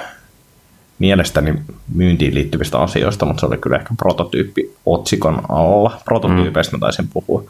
mielestäni 0.99 1.53
myyntiin 1.95 2.35
liittyvistä 2.35 2.77
asioista, 2.77 3.25
mutta 3.25 3.39
se 3.39 3.45
oli 3.45 3.57
kyllä 3.57 3.77
ehkä 3.77 3.93
prototyyppi 3.97 4.75
otsikon 4.85 5.41
alla. 5.49 6.01
Prototyypeistä 6.05 6.77
mä 6.77 6.79
taisin 6.79 7.07
puhua, 7.13 7.43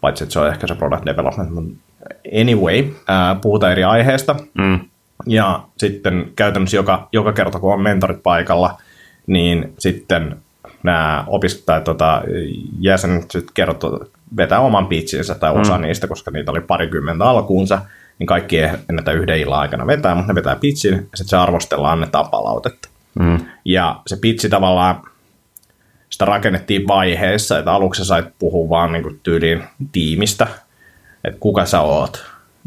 paitsi 0.00 0.24
että 0.24 0.32
se 0.32 0.38
on 0.38 0.48
ehkä 0.48 0.66
se 0.66 0.74
product 0.74 1.06
development. 1.06 1.78
Anyway, 2.40 2.80
uh, 2.80 3.40
puhutaan 3.42 3.72
eri 3.72 3.84
aiheesta. 3.84 4.36
Mm. 4.58 4.80
Ja 5.26 5.60
sitten 5.78 6.32
käytännössä 6.36 6.76
joka, 6.76 7.08
joka 7.12 7.32
kerta, 7.32 7.58
kun 7.58 7.72
on 7.72 7.82
mentorit 7.82 8.22
paikalla, 8.22 8.80
niin 9.26 9.74
sitten 9.78 10.36
nämä 10.82 11.24
opistajat, 11.26 11.84
tota, 11.84 12.22
jäsenet 12.80 13.32
kertoo, 13.54 14.06
vetää 14.36 14.60
oman 14.60 14.86
pitsinsä 14.86 15.34
tai 15.34 15.52
osa 15.52 15.76
mm. 15.78 15.82
niistä, 15.82 16.06
koska 16.06 16.30
niitä 16.30 16.50
oli 16.50 16.60
parikymmentä 16.60 17.24
alkuunsa, 17.24 17.82
niin 18.18 18.26
kaikki 18.26 18.60
ei 18.60 18.70
ennätä 18.90 19.12
yhden 19.12 19.38
illan 19.38 19.60
aikana 19.60 19.86
vetää, 19.86 20.14
mutta 20.14 20.32
ne 20.32 20.34
vetää 20.34 20.56
pitsin 20.56 20.94
ja 20.94 21.00
sitten 21.00 21.28
se 21.28 21.36
arvostellaan, 21.36 21.92
annetaan 21.92 22.28
palautetta. 22.28 22.88
Mm. 23.18 23.40
Ja 23.64 24.00
se 24.06 24.16
pitsi 24.16 24.48
tavallaan, 24.48 25.02
sitä 26.10 26.24
rakennettiin 26.24 26.88
vaiheessa, 26.88 27.58
että 27.58 27.72
aluksi 27.72 28.04
sait 28.04 28.26
puhua 28.38 28.68
vaan 28.68 28.92
niin 28.92 29.02
kuin 29.02 29.20
tyyliin 29.22 29.64
tiimistä, 29.92 30.46
että 31.24 31.40
kuka 31.40 31.64
sä 31.66 31.80
oot. 31.80 32.24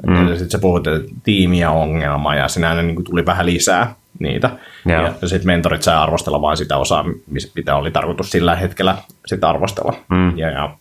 Mm. 0.08 0.28
Sitten 0.28 0.50
sä 0.50 0.60
puhut, 0.60 0.88
että 0.88 1.14
tiimi 1.24 1.60
ja 1.60 1.72
ongelma, 1.72 2.36
ja 2.36 2.48
sinä 2.48 2.82
niin 2.82 2.96
kuin 2.96 3.06
tuli 3.06 3.26
vähän 3.26 3.46
lisää 3.46 3.96
niitä. 4.20 4.50
Yeah. 4.90 5.04
Ja, 5.04 5.14
ja 5.22 5.28
sitten 5.28 5.48
mentorit 5.48 5.84
sai 5.84 5.96
arvostella 5.96 6.42
vain 6.42 6.58
sitä 6.58 6.78
osaa, 6.78 7.06
mitä 7.56 7.76
oli 7.76 7.92
tarkoitus 7.92 8.32
sillä 8.32 8.56
hetkellä 8.56 8.98
sitä 9.26 9.50
arvostella. 9.50 9.94
Mm. 10.10 10.38
Ja, 10.38 10.50
ja 10.50 10.76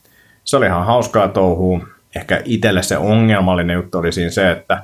se 0.45 0.57
oli 0.57 0.67
ihan 0.67 0.87
hauskaa 0.87 1.29
touhua. 1.29 1.81
Ehkä 2.17 2.43
itselle 2.45 2.83
se 2.83 2.99
ongelmallinen 2.99 3.75
juttu 3.75 3.99
oli 3.99 4.12
siinä 4.12 4.31
se, 4.31 4.51
että 4.51 4.83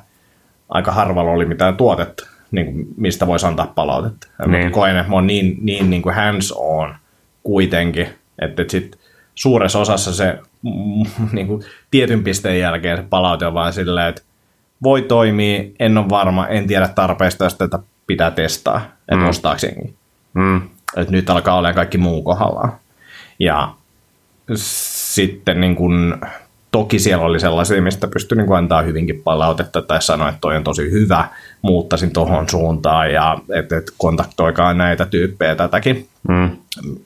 aika 0.69 0.93
harvalla 0.93 1.31
oli 1.31 1.45
mitään 1.45 1.77
tuotetta, 1.77 2.27
niin 2.51 2.67
kuin 2.67 2.87
mistä 2.97 3.27
voisi 3.27 3.47
antaa 3.47 3.73
palautetta. 3.75 4.27
Niin. 4.47 4.73
Koen, 4.73 4.97
että 4.97 5.11
mä 5.11 5.15
oon 5.15 5.27
niin, 5.27 5.59
niin, 5.61 5.91
niin 5.91 6.03
kuin 6.03 6.15
hands 6.15 6.53
on 6.53 6.95
kuitenkin, 7.43 8.09
että 8.39 8.65
sit 8.69 8.99
suuressa 9.35 9.79
osassa 9.79 10.13
se 10.13 10.39
niin 11.33 11.47
kuin 11.47 11.63
tietyn 11.91 12.25
pisteen 12.25 12.61
jälkeen 12.61 12.97
se 12.97 13.05
palaute 13.11 13.47
on 13.47 13.55
vaan 13.55 13.73
silleen, 13.73 14.09
että 14.09 14.23
voi 14.83 15.03
toimia, 15.03 15.65
en 15.79 15.99
ole 15.99 16.09
varma, 16.09 16.47
en 16.47 16.67
tiedä 16.67 16.89
tarpeesta, 16.89 17.45
jos 17.45 17.55
tätä 17.55 17.79
pitää 18.07 18.31
testaa, 18.31 18.81
että 19.01 19.17
mm. 19.17 19.29
ostaako 19.29 19.61
jengi. 19.63 19.95
Mm. 20.35 20.61
Et 20.97 21.11
nyt 21.11 21.31
alkaa 21.31 21.59
olla 21.59 21.73
kaikki 21.73 21.99
muu 21.99 22.23
kohdallaan. 22.23 22.73
Ja 23.39 23.75
sitten 24.55 25.61
niin 25.61 25.77
kun, 25.77 26.21
toki 26.73 26.99
siellä 26.99 27.25
oli 27.25 27.41
sellaisia, 27.41 27.83
mistä 27.83 28.09
pystyi 28.09 28.39
niin 28.39 28.53
antaa 28.53 28.83
hyvinkin 28.83 29.23
palautetta 29.23 29.83
tai 29.83 30.03
sanoa, 30.03 30.29
että 30.29 30.41
toi 30.41 30.57
on 30.57 30.65
tosi 30.65 30.91
hyvä, 30.91 31.29
muuttaisin 31.63 32.13
tuohon 32.13 32.49
suuntaan 32.49 33.13
ja 33.13 33.39
että 33.55 33.77
et 33.77 33.93
kontaktoikaa 33.99 34.75
näitä 34.75 35.07
tyyppejä 35.07 35.55
tätäkin, 35.55 36.09
mm. 36.29 36.51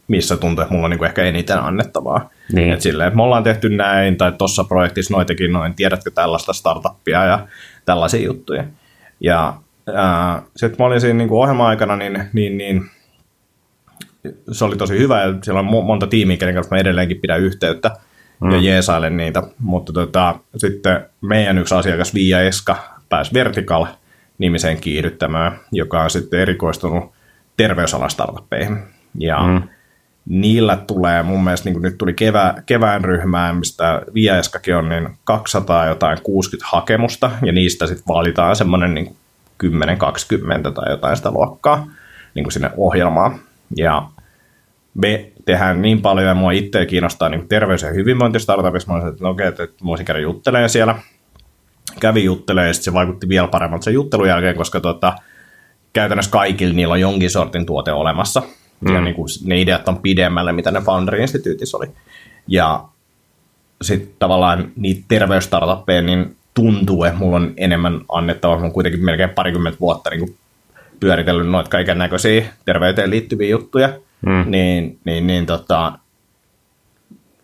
missä 0.08 0.36
tuntuu, 0.36 0.62
että 0.62 0.74
mulla 0.74 0.86
on 0.86 0.90
niin 0.90 1.04
ehkä 1.04 1.22
eniten 1.22 1.58
annettavaa. 1.58 2.30
Niin. 2.52 2.72
Et 2.72 2.80
silleen, 2.80 3.06
että 3.06 3.16
me 3.16 3.22
ollaan 3.22 3.44
tehty 3.44 3.68
näin 3.68 4.16
tai 4.16 4.32
tuossa 4.32 4.64
projektissa 4.64 5.14
noitakin 5.14 5.52
noin, 5.52 5.74
tiedätkö 5.74 6.10
tällaista 6.10 6.52
startuppia 6.52 7.24
ja 7.24 7.48
tällaisia 7.84 8.24
juttuja. 8.24 8.64
Ja 9.20 9.54
sitten 10.56 10.76
mä 10.78 10.86
olin 10.86 11.00
siinä 11.00 11.18
niin 11.18 11.30
ohjelma-aikana, 11.30 11.96
niin, 11.96 12.20
niin, 12.32 12.58
niin 12.58 12.90
se 14.52 14.64
oli 14.64 14.76
tosi 14.76 14.98
hyvä 14.98 15.22
ja 15.22 15.34
siellä 15.42 15.60
on 15.60 15.84
monta 15.84 16.06
tiimiä, 16.06 16.36
kenen 16.36 16.54
kanssa 16.54 16.74
mä 16.74 16.80
edelleenkin 16.80 17.20
pidän 17.20 17.40
yhteyttä 17.40 17.90
mm. 18.40 18.50
ja 18.50 18.58
jeesailen 18.60 19.16
niitä. 19.16 19.42
Mutta 19.58 19.92
tota, 19.92 20.38
sitten 20.56 21.06
meidän 21.20 21.58
yksi 21.58 21.74
asiakas 21.74 22.14
Via 22.14 22.40
Eska 22.40 22.76
pääsi 23.08 23.34
Vertical 23.34 23.86
nimiseen 24.38 24.80
kiihdyttämään, 24.80 25.60
joka 25.72 26.02
on 26.02 26.10
sitten 26.10 26.40
erikoistunut 26.40 27.12
terveysalan 27.56 28.10
startuppeihin. 28.10 28.78
Ja 29.18 29.38
mm. 29.42 29.62
niillä 30.28 30.76
tulee 30.76 31.22
mun 31.22 31.44
mielestä, 31.44 31.66
niin 31.66 31.74
kuin 31.74 31.82
nyt 31.82 31.98
tuli 31.98 32.14
kevä, 32.14 32.54
kevään 32.66 33.04
ryhmään, 33.04 33.56
mistä 33.56 34.02
Eskakin 34.38 34.76
on, 34.76 34.88
niin 34.88 35.08
200 35.24 35.86
jotain 35.86 36.18
60 36.22 36.68
hakemusta, 36.72 37.30
ja 37.46 37.52
niistä 37.52 37.86
sitten 37.86 38.14
valitaan 38.14 38.56
semmoinen 38.56 38.94
niin 38.94 39.16
10-20 39.64 40.72
tai 40.72 40.90
jotain 40.90 41.16
sitä 41.16 41.30
luokkaa 41.30 41.86
niin 42.34 42.44
kuin 42.44 42.52
sinne 42.52 42.70
ohjelmaan. 42.76 43.38
Ja 43.76 44.08
me 44.94 45.32
tehdään 45.46 45.82
niin 45.82 46.02
paljon 46.02 46.26
ja 46.26 46.34
mua 46.34 46.52
itse 46.52 46.86
kiinnostaa 46.86 47.28
niin 47.28 47.48
terveys- 47.48 47.82
ja 47.82 47.90
hyvinvointistartupissa. 47.90 48.88
Mä 48.88 48.94
olisin, 48.94 49.12
että 49.12 49.24
no 49.24 49.30
okei, 49.30 49.46
että 49.46 49.62
mä 49.62 49.86
voisin 49.86 50.06
käydä 50.06 50.20
juttelemaan 50.20 50.70
siellä. 50.70 50.94
Kävi 52.00 52.24
juttelemaan 52.24 52.68
ja 52.68 52.74
se 52.74 52.92
vaikutti 52.92 53.28
vielä 53.28 53.48
paremmalta 53.48 53.84
sen 53.84 53.94
juttelun 53.94 54.28
jälkeen, 54.28 54.56
koska 54.56 54.80
tota, 54.80 55.12
käytännössä 55.92 56.30
kaikilla 56.30 56.74
niillä 56.74 56.92
on 56.92 57.00
jonkin 57.00 57.30
sortin 57.30 57.66
tuote 57.66 57.92
olemassa. 57.92 58.42
Mm. 58.80 58.94
Ja 58.94 59.00
niin 59.00 59.14
kuin, 59.14 59.28
ne 59.44 59.60
ideat 59.60 59.88
on 59.88 59.98
pidemmälle, 59.98 60.52
mitä 60.52 60.70
ne 60.70 60.80
Founder 60.80 61.14
Instituutissa 61.14 61.78
oli. 61.78 61.86
Ja 62.48 62.84
sitten 63.82 64.14
tavallaan 64.18 64.72
niitä 64.76 65.04
terveysstartuppeja, 65.08 66.02
niin 66.02 66.36
tuntuu, 66.54 67.04
että 67.04 67.18
mulla 67.18 67.36
on 67.36 67.54
enemmän 67.56 68.00
annettavaa. 68.08 68.56
Mä 68.56 68.62
oon 68.62 68.72
kuitenkin 68.72 69.04
melkein 69.04 69.30
parikymmentä 69.30 69.80
vuotta 69.80 70.10
niin 70.10 70.20
kuin 70.20 70.36
pyöritellyt 71.00 71.48
noita 71.48 71.70
kaiken 71.70 71.98
näköisiä 71.98 72.46
terveyteen 72.64 73.10
liittyviä 73.10 73.48
juttuja. 73.48 73.88
Mm. 74.26 74.50
Niin, 74.50 74.98
niin, 75.04 75.26
niin 75.26 75.46
tota, 75.46 75.98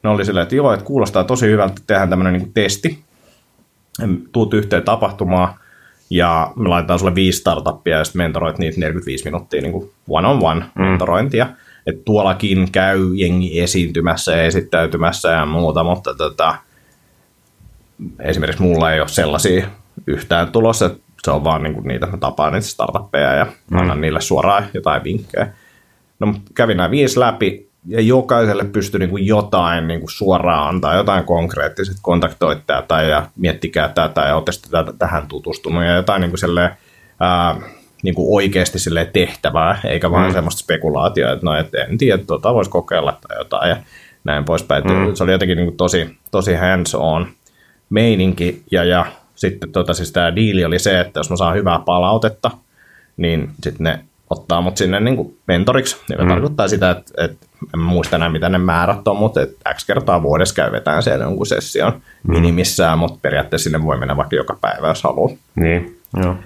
ne 0.02 0.10
oli 0.10 0.24
silleen, 0.24 0.42
että 0.42 0.56
joo, 0.56 0.72
että 0.72 0.86
kuulostaa 0.86 1.24
tosi 1.24 1.46
hyvältä, 1.46 1.72
että 1.72 1.82
tehdään 1.86 2.10
tämmöinen 2.10 2.32
niin 2.32 2.52
testi. 2.52 3.04
Tuut 4.32 4.54
yhteen 4.54 4.82
tapahtumaan 4.82 5.54
ja 6.10 6.52
me 6.56 6.68
laitetaan 6.68 6.98
sulle 6.98 7.14
viisi 7.14 7.38
startuppia 7.38 7.98
ja 7.98 8.04
sitten 8.04 8.22
mentoroit 8.22 8.58
niitä 8.58 8.80
45 8.80 9.24
minuuttia 9.24 9.62
niin 9.62 9.72
kuin 9.72 9.90
one-on-one 10.08 10.60
mm. 10.60 10.82
mentorointia. 10.82 11.46
Että 11.86 12.02
tuollakin 12.04 12.72
käy 12.72 13.14
jengi 13.14 13.60
esiintymässä 13.60 14.32
ja 14.32 14.42
esittäytymässä 14.42 15.30
ja 15.30 15.46
muuta, 15.46 15.84
mutta 15.84 16.14
tota, 16.14 16.54
esimerkiksi 18.20 18.62
mulla 18.62 18.92
ei 18.92 19.00
ole 19.00 19.08
sellaisia 19.08 19.66
yhtään 20.06 20.52
tulossa, 20.52 20.86
että 20.86 21.00
se 21.24 21.30
on 21.30 21.44
vaan 21.44 21.62
niin 21.62 21.74
kuin 21.74 21.88
niitä, 21.88 22.06
mä 22.06 22.16
tapaan 22.16 22.52
niitä 22.52 22.66
startuppeja 22.66 23.34
ja 23.34 23.46
mm. 23.70 23.78
annan 23.78 24.00
niille 24.00 24.20
suoraan 24.20 24.64
jotain 24.74 25.04
vinkkejä. 25.04 25.52
No 26.26 26.34
kävin 26.54 26.76
nämä 26.76 26.90
viisi 26.90 27.20
läpi 27.20 27.68
ja 27.86 28.00
jokaiselle 28.00 28.64
pystyi 28.64 28.98
niin 28.98 29.10
kuin 29.10 29.26
jotain 29.26 29.88
niin 29.88 30.00
kuin 30.00 30.10
suoraan 30.10 30.68
antaa, 30.68 30.94
jotain 30.94 31.24
konkreettiset, 31.24 31.96
kontaktoit 32.02 32.66
tätä 32.66 33.02
ja 33.02 33.26
miettikää 33.36 33.88
tätä 33.88 34.20
ja 34.20 34.36
olette 34.36 34.52
tähän 34.98 35.28
tutustunut 35.28 35.84
ja 35.84 35.96
jotain 35.96 36.20
niin 36.20 36.30
kuin 36.30 36.38
selleen, 36.38 36.70
ää, 37.20 37.56
niin 38.02 38.14
kuin 38.14 38.34
oikeasti 38.34 38.78
sille 38.78 39.10
tehtävää, 39.12 39.80
eikä 39.84 40.10
vaan 40.10 40.26
mm. 40.26 40.32
semmoista 40.32 40.62
spekulaatiota, 40.62 41.32
että 41.32 41.46
no 41.46 41.56
et 41.56 41.74
en 41.74 41.98
tiedä, 41.98 42.24
tuota 42.26 42.54
voisi 42.54 42.70
kokeilla 42.70 43.18
tai 43.28 43.38
jotain 43.38 43.70
ja 43.70 43.76
näin 44.24 44.44
poispäin. 44.44 44.84
Mm. 44.84 45.14
Se 45.14 45.24
oli 45.24 45.32
jotenkin 45.32 45.56
niin 45.56 45.66
kuin 45.66 45.76
tosi, 45.76 46.16
tosi 46.30 46.54
hands 46.54 46.94
on 46.94 47.26
meininki 47.90 48.62
ja, 48.70 48.84
ja 48.84 49.06
sitten 49.34 49.72
tota, 49.72 49.94
siis 49.94 50.12
tämä 50.12 50.36
diili 50.36 50.64
oli 50.64 50.78
se, 50.78 51.00
että 51.00 51.20
jos 51.20 51.30
mä 51.30 51.36
saan 51.36 51.56
hyvää 51.56 51.78
palautetta, 51.78 52.50
niin 53.16 53.50
sitten 53.62 53.84
ne 53.84 54.04
ottaa 54.32 54.60
mut 54.60 54.76
sinne 54.76 55.00
niin 55.00 55.16
kuin 55.16 55.38
mentoriksi, 55.46 55.96
joka 56.08 56.22
mm. 56.22 56.28
tarkoittaa 56.28 56.68
sitä, 56.68 56.90
että, 56.90 57.24
että 57.24 57.46
en 57.74 57.80
muista 57.80 58.16
enää 58.16 58.28
mitä 58.28 58.48
ne 58.48 58.58
määrät 58.58 59.08
on, 59.08 59.16
mutta 59.16 59.42
että 59.42 59.74
X 59.74 59.86
kertaa 59.86 60.22
vuodessa 60.22 60.54
käy 60.54 60.72
vetään 60.72 61.02
siellä 61.02 61.24
jonkun 61.24 61.46
session 61.46 61.92
mm. 61.92 62.32
minimissään, 62.32 62.98
mutta 62.98 63.18
periaatteessa 63.22 63.64
sinne 63.64 63.84
voi 63.84 63.98
mennä 63.98 64.16
vaikka 64.16 64.36
joka 64.36 64.58
päivä, 64.60 64.88
jos 64.88 65.02
haluaa. 65.02 65.36
Niin, 65.54 66.00
joo. 66.16 66.36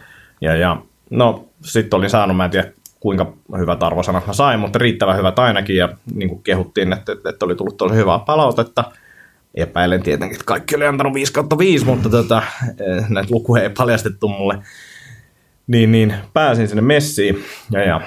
Ja, 0.40 0.56
ja 0.56 0.76
no 1.10 1.44
sitten 1.64 1.96
olin 1.96 2.10
saanut, 2.10 2.36
mä 2.36 2.44
en 2.44 2.50
tiedä 2.50 2.68
kuinka 3.00 3.32
hyvät 3.58 3.82
arvosanat 3.82 4.26
mä 4.26 4.32
sain, 4.32 4.60
mutta 4.60 4.78
riittävän 4.78 5.16
hyvät 5.16 5.38
ainakin 5.38 5.76
ja 5.76 5.88
niin 6.14 6.28
kuin 6.28 6.42
kehuttiin, 6.42 6.92
että, 6.92 7.12
että 7.28 7.44
oli 7.44 7.54
tullut 7.54 7.76
tosi 7.76 7.94
hyvää 7.94 8.18
palautetta– 8.18 8.84
Epäilen 9.56 10.02
tietenkin, 10.02 10.34
että 10.34 10.44
kaikki 10.44 10.76
oli 10.76 10.86
antanut 10.86 11.14
5 11.14 11.32
kautta 11.32 11.58
5, 11.58 11.84
mutta 11.84 12.08
tota, 12.08 12.42
eh, 12.66 13.04
näitä 13.08 13.28
lukuja 13.30 13.62
ei 13.62 13.70
paljastettu 13.70 14.28
mulle. 14.28 14.58
Niin, 15.66 15.92
niin 15.92 16.14
pääsin 16.32 16.68
sinne 16.68 16.82
messiin 16.82 17.44
ja, 17.70 17.84
ja 17.84 18.00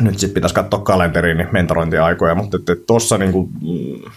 nyt 0.00 0.18
sitten 0.18 0.34
pitäisi 0.34 0.54
katsoa 0.54 0.80
kalenteriin 0.80 1.36
niin 1.36 1.48
mentorointiaikoja, 1.52 2.34
mutta 2.34 2.58
tuossa 2.86 3.18
niin 3.18 3.32
kuin, 3.32 3.48
mm, 3.62 4.10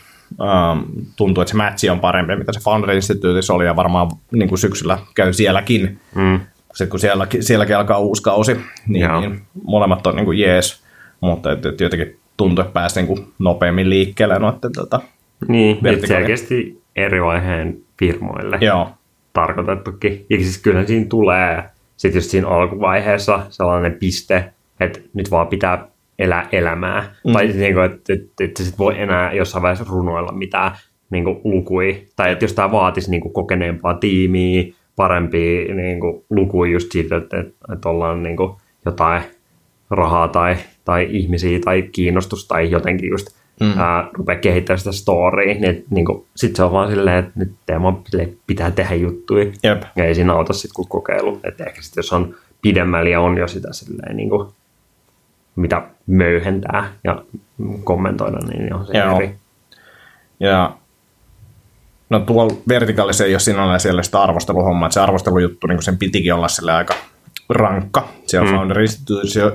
ähm, 0.48 0.80
tuntuu, 1.16 1.42
että 1.42 1.52
se 1.52 1.58
matchi 1.58 1.90
on 1.90 2.00
parempi, 2.00 2.36
mitä 2.36 2.54
se 2.54 2.60
Founder 2.60 2.92
Instituteissa 2.92 3.54
oli, 3.54 3.66
ja 3.66 3.76
varmaan 3.76 4.12
niin 4.32 4.50
kuin 4.50 4.60
syksyllä 4.60 5.00
käy 5.16 5.34
sielläkin. 5.34 6.00
Mm. 6.16 6.40
Sitten 6.74 6.90
kun 6.90 7.00
sielläkin, 7.00 7.44
sielläkin 7.44 7.78
alkaa 7.78 8.00
uusi 8.00 8.24
kausi, 8.24 8.60
niin, 8.88 9.12
niin 9.22 9.42
molemmat 9.64 10.08
on 10.08 10.16
niin 10.16 10.26
kuin 10.26 10.40
jees, 10.40 10.84
mutta 11.22 11.52
et, 11.52 11.66
et 11.66 11.82
jotenkin 11.82 12.20
tuntuu, 12.38 12.62
että 12.62 12.74
pääsi 12.74 13.00
niin 13.00 13.08
kuin 13.08 13.28
nopeammin 13.40 13.90
liikkeelle 13.90 14.40
noiden, 14.40 14.72
tota, 14.76 15.02
Niin, 15.48 15.80
selkeästi 16.08 16.82
eri 16.96 17.22
vaiheen 17.22 17.78
firmoille 18.00 18.58
joo, 18.62 18.90
tarkoitettukin. 19.34 20.26
Ja 20.30 20.38
siis 20.38 20.58
kyllä 20.58 20.86
siinä 20.86 21.06
tulee 21.10 21.64
sitten 22.00 22.18
just 22.18 22.30
siinä 22.30 22.48
alkuvaiheessa 22.48 23.46
sellainen 23.50 23.94
piste, 23.94 24.54
että 24.80 25.00
nyt 25.14 25.32
vaan 25.32 25.48
pitää 25.48 25.88
elää 26.20 26.48
elämää. 26.52 27.16
Mm. 27.28 27.34
Tai 27.34 27.48
niin 27.48 27.74
kuin, 27.74 27.86
että, 27.86 28.14
että, 28.14 28.44
että 28.44 28.64
sit 28.64 28.80
voi 28.80 29.02
enää 29.02 29.34
jossain 29.34 29.62
vaiheessa 29.62 29.94
runoilla 29.94 30.32
mitään 30.32 30.72
niin 31.10 31.24
kuin 31.24 31.42
lukui. 31.44 32.08
Tai 32.16 32.32
että 32.32 32.46
jos 32.46 32.54
tämä 32.54 32.72
vaatisi 32.72 33.12
niin 33.12 33.22
kuin 33.22 33.34
kokeneempaa 33.34 33.94
tiimiä, 33.94 34.64
parempia 34.96 35.76
niin 35.76 36.00
kuin 36.00 36.24
lukuja 36.30 36.72
just 36.72 36.92
siitä, 36.92 37.18
että, 37.18 37.40
että, 37.40 37.74
että 37.74 37.90
ollaan 37.90 38.24
niin 38.24 38.38
kuin 38.38 38.52
jotain 38.86 39.22
rahaa 39.90 40.28
tai, 40.28 40.56
tai 40.86 41.08
ihmisiä 41.10 41.60
tai 41.60 41.82
kiinnostusta 41.82 42.48
tai 42.48 42.72
jotenkin 42.72 43.10
just 43.10 43.39
mm. 43.60 43.80
ää, 43.80 44.10
rupeaa 44.14 44.40
kehittämään 44.40 44.80
sitä 44.80 44.92
storya, 44.92 45.54
niin, 45.54 45.86
niin 45.90 46.06
sitten 46.36 46.56
se 46.56 46.64
on 46.64 46.72
vaan 46.72 46.90
silleen, 46.90 47.18
että 47.18 47.32
nyt 47.36 47.52
teema 47.66 48.02
pitää 48.48 48.72
tehdä 48.72 48.96
juttuja. 48.96 49.52
jep. 49.64 49.84
Ja 49.96 50.06
ei 50.06 50.16
siinä 50.16 50.34
auta 50.34 50.54
sitten 50.54 50.76
kuin 50.76 50.88
kokeilu. 50.88 51.40
Että 51.44 51.64
ehkä 51.64 51.82
sitten 51.82 52.02
jos 52.02 52.14
on 52.14 52.36
pidemmällä 52.62 53.10
ja 53.10 53.22
on 53.22 53.38
jo 53.38 53.48
sitä 53.48 53.74
silleen 53.74 54.18
niin 54.18 54.30
kuin, 54.30 54.48
mitä 55.56 55.82
möyhentää 56.08 56.94
ja 57.04 57.24
kommentoida, 57.84 58.38
niin 58.38 58.74
on 58.74 58.86
se 58.86 58.98
Joo. 58.98 59.16
eri. 59.16 59.36
Ja 60.40 60.76
no 62.10 62.20
tuolla 62.20 62.54
vertikaalissa 62.68 63.26
ei 63.26 63.34
ole 63.34 63.40
sinällään 63.40 63.80
siellä 63.80 64.04
sitä 64.04 64.22
arvosteluhommaa, 64.22 64.88
että 64.88 64.94
se 64.94 65.00
arvostelujuttu, 65.00 65.68
niin 65.68 65.84
sen 65.84 65.98
pitikin 65.98 66.34
olla 66.34 66.48
sille 66.48 66.72
aika 66.72 66.94
rankka 67.50 68.10
siellä 68.26 68.50
mm. 68.50 68.56
Founder 68.56 68.78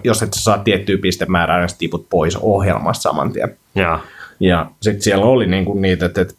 jos 0.05 0.23
et 0.23 0.33
sä 0.33 0.43
saa 0.43 0.59
tiettyä 0.59 0.99
pistemäärää, 0.99 1.59
niin 1.59 1.79
tiput 1.79 2.09
pois 2.11 2.37
ohjelmasta 2.37 3.03
saman 3.03 3.33
tien. 3.33 3.57
Ja, 3.75 4.01
Ja 4.41 4.67
sitten 4.83 5.03
siellä 5.03 5.25
oli 5.25 5.47
niinku 5.47 5.75
niitä, 5.75 6.07
että, 6.07 6.21
että 6.21 6.35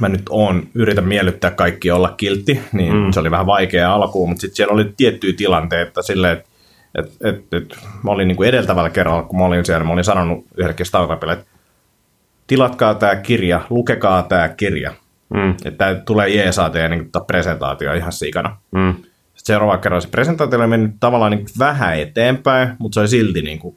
mä 0.00 0.08
nyt 0.08 0.22
oon, 0.30 0.62
yritän 0.74 1.04
miellyttää 1.04 1.50
kaikki 1.50 1.90
olla 1.90 2.14
kiltti, 2.16 2.60
niin 2.72 2.94
mm. 2.96 3.12
se 3.12 3.20
oli 3.20 3.30
vähän 3.30 3.46
vaikea 3.46 3.94
alkuun, 3.94 4.28
mutta 4.28 4.40
sitten 4.40 4.56
siellä 4.56 4.74
oli 4.74 4.92
tiettyjä 4.96 5.32
tilanteita 5.36 6.02
silleen, 6.02 6.32
että 6.36 6.48
et, 6.98 7.12
et, 7.24 7.44
et, 7.52 7.78
mä 8.02 8.10
olin 8.10 8.28
niinku 8.28 8.42
edeltävällä 8.42 8.90
kerralla, 8.90 9.22
kun 9.22 9.38
mä 9.38 9.44
olin 9.44 9.64
siellä, 9.64 9.84
mä 9.84 9.92
olin 9.92 10.04
sanonut 10.04 10.46
yhdellekin 10.56 10.86
startupille, 10.86 11.32
että 11.32 11.46
tilatkaa 12.46 12.94
tämä 12.94 13.16
kirja, 13.16 13.60
lukekaa 13.70 14.22
tämä 14.22 14.48
kirja. 14.48 14.92
mm, 15.34 15.54
Että 15.64 16.02
tulee 16.06 16.28
jeesaa 16.28 16.70
teidän 16.70 16.90
niin 16.90 17.10
presentaatio 17.26 17.92
ihan 17.92 18.12
sikana. 18.12 18.56
mm, 18.70 18.94
seuraava 19.48 19.78
kerran 19.78 20.02
se 20.02 20.08
presentaatio 20.08 20.58
oli 20.58 20.66
mennyt 20.66 20.90
tavallaan 21.00 21.30
niin 21.32 21.46
vähän 21.58 21.98
eteenpäin, 21.98 22.68
mutta 22.78 22.94
se 22.94 23.00
oli 23.00 23.08
silti 23.08 23.42
niin 23.42 23.58
kuin 23.58 23.76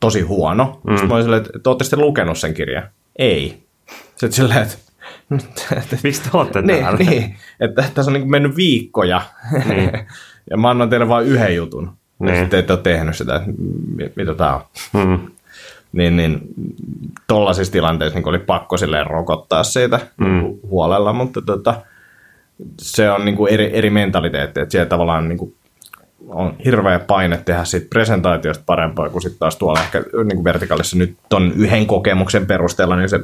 tosi 0.00 0.20
huono. 0.20 0.80
Mm. 0.84 0.90
Sitten 0.92 1.08
mä 1.08 1.14
olin 1.14 1.24
silleen, 1.24 1.42
että, 1.46 1.84
sitten 1.84 2.00
lukenut 2.00 2.38
sen 2.38 2.54
kirjan. 2.54 2.88
Ei. 3.18 3.62
Sitten 4.10 4.32
silleen, 4.32 4.62
että 4.62 4.76
miksi 6.02 6.22
te 6.22 6.28
olette 6.32 6.62
niin, 6.62 6.82
täällä? 6.82 6.98
niin, 6.98 7.36
että 7.60 7.84
tässä 7.94 8.10
on 8.10 8.12
niin 8.12 8.30
mennyt 8.30 8.56
viikkoja. 8.56 9.22
Niin. 9.68 9.90
ja 10.50 10.56
mä 10.56 10.70
annan 10.70 10.90
teille 10.90 11.08
vain 11.08 11.26
yhden 11.26 11.56
jutun. 11.56 11.84
Ja 12.20 12.26
Niin. 12.26 12.40
sitten 12.40 12.60
ette 12.60 12.72
ole 12.72 12.80
tehnyt 12.82 13.16
sitä, 13.16 13.36
että 13.36 13.50
mi- 13.96 14.12
mitä 14.16 14.34
tämä 14.34 14.54
on. 14.54 14.62
Mm, 14.92 15.18
Niin, 15.92 16.16
niin 16.16 16.40
tollaisissa 17.26 17.72
tilanteissa 17.72 18.18
niin 18.18 18.28
oli 18.28 18.38
pakko 18.38 18.76
silleen 18.76 19.06
rokottaa 19.06 19.64
siitä 19.64 20.00
mm. 20.16 20.42
huolella, 20.62 21.12
mutta 21.12 21.42
tota, 21.42 21.74
se 22.78 23.10
on 23.10 23.24
niin 23.24 23.36
kuin 23.36 23.52
eri, 23.52 23.70
eri 23.72 23.90
mentaliteetti, 23.90 24.60
että 24.60 24.72
siellä 24.72 24.88
tavallaan 24.88 25.28
niin 25.28 25.38
kuin 25.38 25.54
on 26.28 26.56
hirveä 26.64 26.98
paine 26.98 27.42
tehdä 27.44 27.64
siitä 27.64 27.86
presentaatiosta 27.90 28.62
parempaa 28.66 29.08
kuin 29.08 29.22
sitten 29.22 29.38
taas 29.38 29.56
tuolla 29.56 29.80
ehkä 29.80 29.98
niin 29.98 30.36
kuin 30.36 30.44
vertikaalissa 30.44 30.96
nyt 30.96 31.16
ton 31.28 31.52
yhden 31.56 31.86
kokemuksen 31.86 32.46
perusteella, 32.46 32.96
niin 32.96 33.08
se 33.08 33.20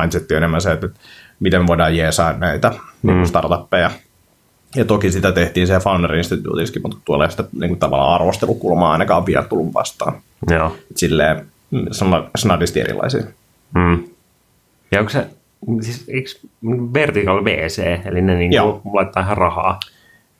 mindset 0.00 0.30
on 0.30 0.36
enemmän 0.36 0.60
se, 0.60 0.72
että 0.72 0.88
miten 1.40 1.60
me 1.60 1.66
voidaan 1.66 1.96
jeesaa 1.96 2.32
näitä 2.32 2.72
niin 3.02 3.16
kuin 3.16 3.26
startuppeja. 3.26 3.90
Ja 4.76 4.84
toki 4.84 5.10
sitä 5.10 5.32
tehtiin 5.32 5.66
se 5.66 5.78
Founder 5.78 6.14
Instituteissakin, 6.14 6.82
mutta 6.82 6.98
tuolla 7.04 7.24
ei 7.24 7.30
sitä 7.30 7.44
niin 7.52 7.68
kuin 7.68 7.78
tavallaan 7.78 8.14
arvostelukulmaa 8.14 8.92
ainakaan 8.92 9.26
vielä 9.26 9.44
tullut 9.44 9.74
vastaan. 9.74 10.12
joo. 10.50 10.76
Silleen 10.96 11.46
mm, 11.70 11.84
sna- 11.84 12.30
snadisti 12.36 12.80
erilaisia. 12.80 13.24
Mm. 13.74 14.04
Ja 14.92 14.98
onko 15.00 15.10
se, 15.10 15.26
siis 15.80 16.04
eikö 16.08 16.30
vertical 16.94 17.44
VC, 17.44 17.78
eli 18.06 18.22
ne 18.22 18.34
niin 18.36 18.52
kuin 18.82 18.94
laittaa 18.94 19.22
ihan 19.22 19.36
rahaa? 19.36 19.80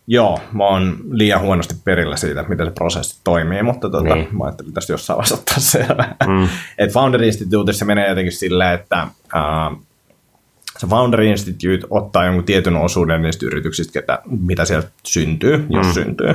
Joo, 0.06 0.40
mä 0.52 0.64
oon 0.64 0.96
liian 1.10 1.40
huonosti 1.40 1.74
perillä 1.84 2.16
siitä, 2.16 2.44
miten 2.48 2.66
se 2.66 2.72
prosessi 2.72 3.20
toimii, 3.24 3.62
mutta 3.62 3.90
tota, 3.90 4.14
Niin. 4.14 4.28
mä 4.36 4.44
ajattelin 4.44 4.72
tästä 4.72 4.92
jossain 4.92 5.16
vaiheessa 5.16 5.34
ottaa 5.34 5.58
selvää. 5.58 6.16
Mm. 6.26 6.48
Et 6.78 6.92
Founder 6.92 7.22
Instituteissa 7.22 7.84
menee 7.84 8.08
jotenkin 8.08 8.32
silleen, 8.32 8.74
että 8.74 9.06
uh, 9.24 9.82
se 10.78 10.86
Founder 10.86 11.20
Institute 11.22 11.86
ottaa 11.90 12.24
jonkun 12.24 12.44
tietyn 12.44 12.76
osuuden 12.76 13.22
niistä 13.22 13.46
yrityksistä, 13.46 13.92
ketä, 13.92 14.18
mitä 14.26 14.64
siellä 14.64 14.88
syntyy, 15.02 15.66
jos 15.70 15.86
mm. 15.86 15.92
syntyy. 15.92 16.34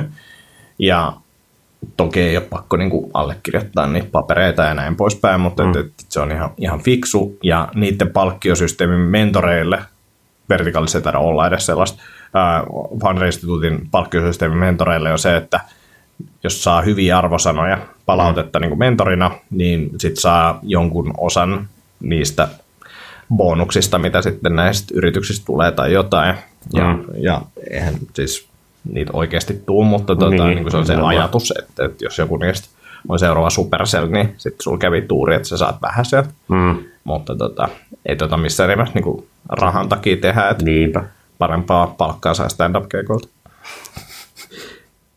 Ja 0.78 1.12
toki 1.96 2.20
ei 2.20 2.36
ole 2.36 2.46
pakko 2.50 2.76
niin 2.76 2.90
kuin, 2.90 3.10
allekirjoittaa 3.14 3.86
niitä 3.86 4.08
papereita 4.12 4.62
ja 4.62 4.74
näin 4.74 4.96
poispäin, 4.96 5.40
mutta 5.40 5.62
mm. 5.62 5.70
et, 5.70 5.76
et, 5.76 5.92
se 6.08 6.20
on 6.20 6.32
ihan, 6.32 6.50
ihan 6.58 6.80
fiksu. 6.80 7.38
Ja 7.42 7.68
niiden 7.74 8.10
palkkiosysteemin 8.10 9.00
mentoreille, 9.00 9.78
vertikaalissa 10.48 10.98
ei 10.98 11.02
taida 11.02 11.18
olla 11.18 11.46
edes 11.46 11.66
sellaista, 11.66 12.02
Instituutin 13.26 13.88
palkkiosysteemin 13.90 14.58
mentoreille 14.58 15.12
on 15.12 15.18
se, 15.18 15.36
että 15.36 15.60
jos 16.44 16.64
saa 16.64 16.82
hyviä 16.82 17.18
arvosanoja 17.18 17.78
palautetta 18.06 18.58
mm. 18.58 18.60
niin 18.60 18.70
kuin 18.70 18.78
mentorina, 18.78 19.30
niin 19.50 19.90
sit 19.98 20.16
saa 20.16 20.58
jonkun 20.62 21.14
osan 21.18 21.68
niistä 22.00 22.48
bonuksista, 23.36 23.98
mitä 23.98 24.22
sitten 24.22 24.56
näistä 24.56 24.94
yrityksistä 24.96 25.46
tulee 25.46 25.72
tai 25.72 25.92
jotain. 25.92 26.34
Ja, 26.72 26.94
Mm. 26.94 27.04
ja 27.16 27.42
eihän 27.70 27.94
siis 28.14 28.49
niitä 28.92 29.10
oikeasti 29.14 29.62
tuu, 29.66 29.84
mutta 29.84 30.16
tuota, 30.16 30.30
Niin, 30.30 30.42
niin, 30.42 30.54
niin 30.54 30.62
kuin 30.64 30.70
se 30.70 30.76
on 30.76 30.86
se 30.86 30.94
kyllä. 30.94 31.08
ajatus, 31.08 31.52
että, 31.58 31.84
että 31.84 32.04
jos 32.04 32.18
joku 32.18 32.36
niistä 32.36 32.68
on 33.08 33.18
seuraava 33.18 33.50
Supercell, 33.50 34.08
niin 34.10 34.34
sitten 34.36 34.62
sulla 34.62 34.78
kävi 34.78 35.00
tuuri, 35.02 35.34
että 35.34 35.48
sä 35.48 35.56
saat 35.56 35.82
vähän 35.82 36.04
sieltä. 36.04 36.28
Mm. 36.48 36.76
Mutta 37.04 37.36
tota, 37.36 37.68
ei 38.06 38.16
tota 38.16 38.36
missään 38.36 38.70
nimessä 38.70 38.94
niin 38.94 39.04
kuin 39.04 39.26
rahan 39.48 39.88
takia 39.88 40.16
tehdä, 40.16 40.48
että 40.48 40.64
Niinpä. 40.64 41.04
parempaa 41.38 41.86
palkkaa 41.98 42.34
saa 42.34 42.48
stand-up-keikolta. 42.48 43.28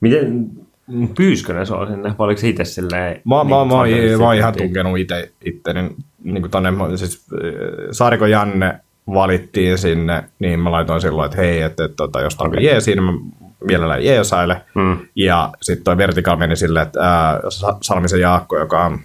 Miten 0.02 0.50
Pyyskönä 1.18 1.66
se 1.66 1.74
on 1.74 1.88
sinne? 1.88 2.10
Vai 2.20 2.26
oliko 2.26 2.42
se 2.42 2.50
itse 2.50 2.66
silleen... 2.66 3.22
Mä, 3.26 3.36
niin, 3.36 3.50
mä, 3.50 3.56
mä, 3.56 3.66
mä, 3.66 3.74
oon 3.76 3.88
ihan 3.88 4.36
Institute? 4.38 4.68
tukenut 4.68 4.98
itse 5.00 5.32
itteni 5.46 5.90
niin 6.24 6.42
kuin 6.42 6.52
tonne, 6.52 6.72
mä- 6.72 6.98
siis 6.98 7.26
äh, 7.34 7.40
Saariko 7.92 8.26
Janne 8.26 8.80
valittiin 9.14 9.78
sinne, 9.78 10.24
niin 10.40 10.60
mä 10.60 10.72
laitoin 10.72 11.02
silloin, 11.02 11.26
että 11.26 11.42
hei, 11.42 11.62
että, 11.62 11.86
että, 11.86 12.04
että 12.04 12.20
jos 12.20 12.36
tarvii 12.36 12.58
okay. 12.58 12.66
jeesiä, 12.66 12.96
niin 12.96 13.04
mä 13.04 13.14
mielellään 13.64 14.06
jeesaile. 14.06 14.62
Mm. 14.76 14.98
Ja 15.16 15.50
sitten 15.62 15.84
toi 15.84 15.98
Vertical 15.98 16.38
meni 16.38 16.56
silleen, 16.56 16.88
että 16.88 17.00
ää, 17.02 17.40
Sa- 17.50 17.78
Salmisen 17.82 18.22
Jaakko, 18.22 18.60
joka 18.60 18.86
on 18.86 19.00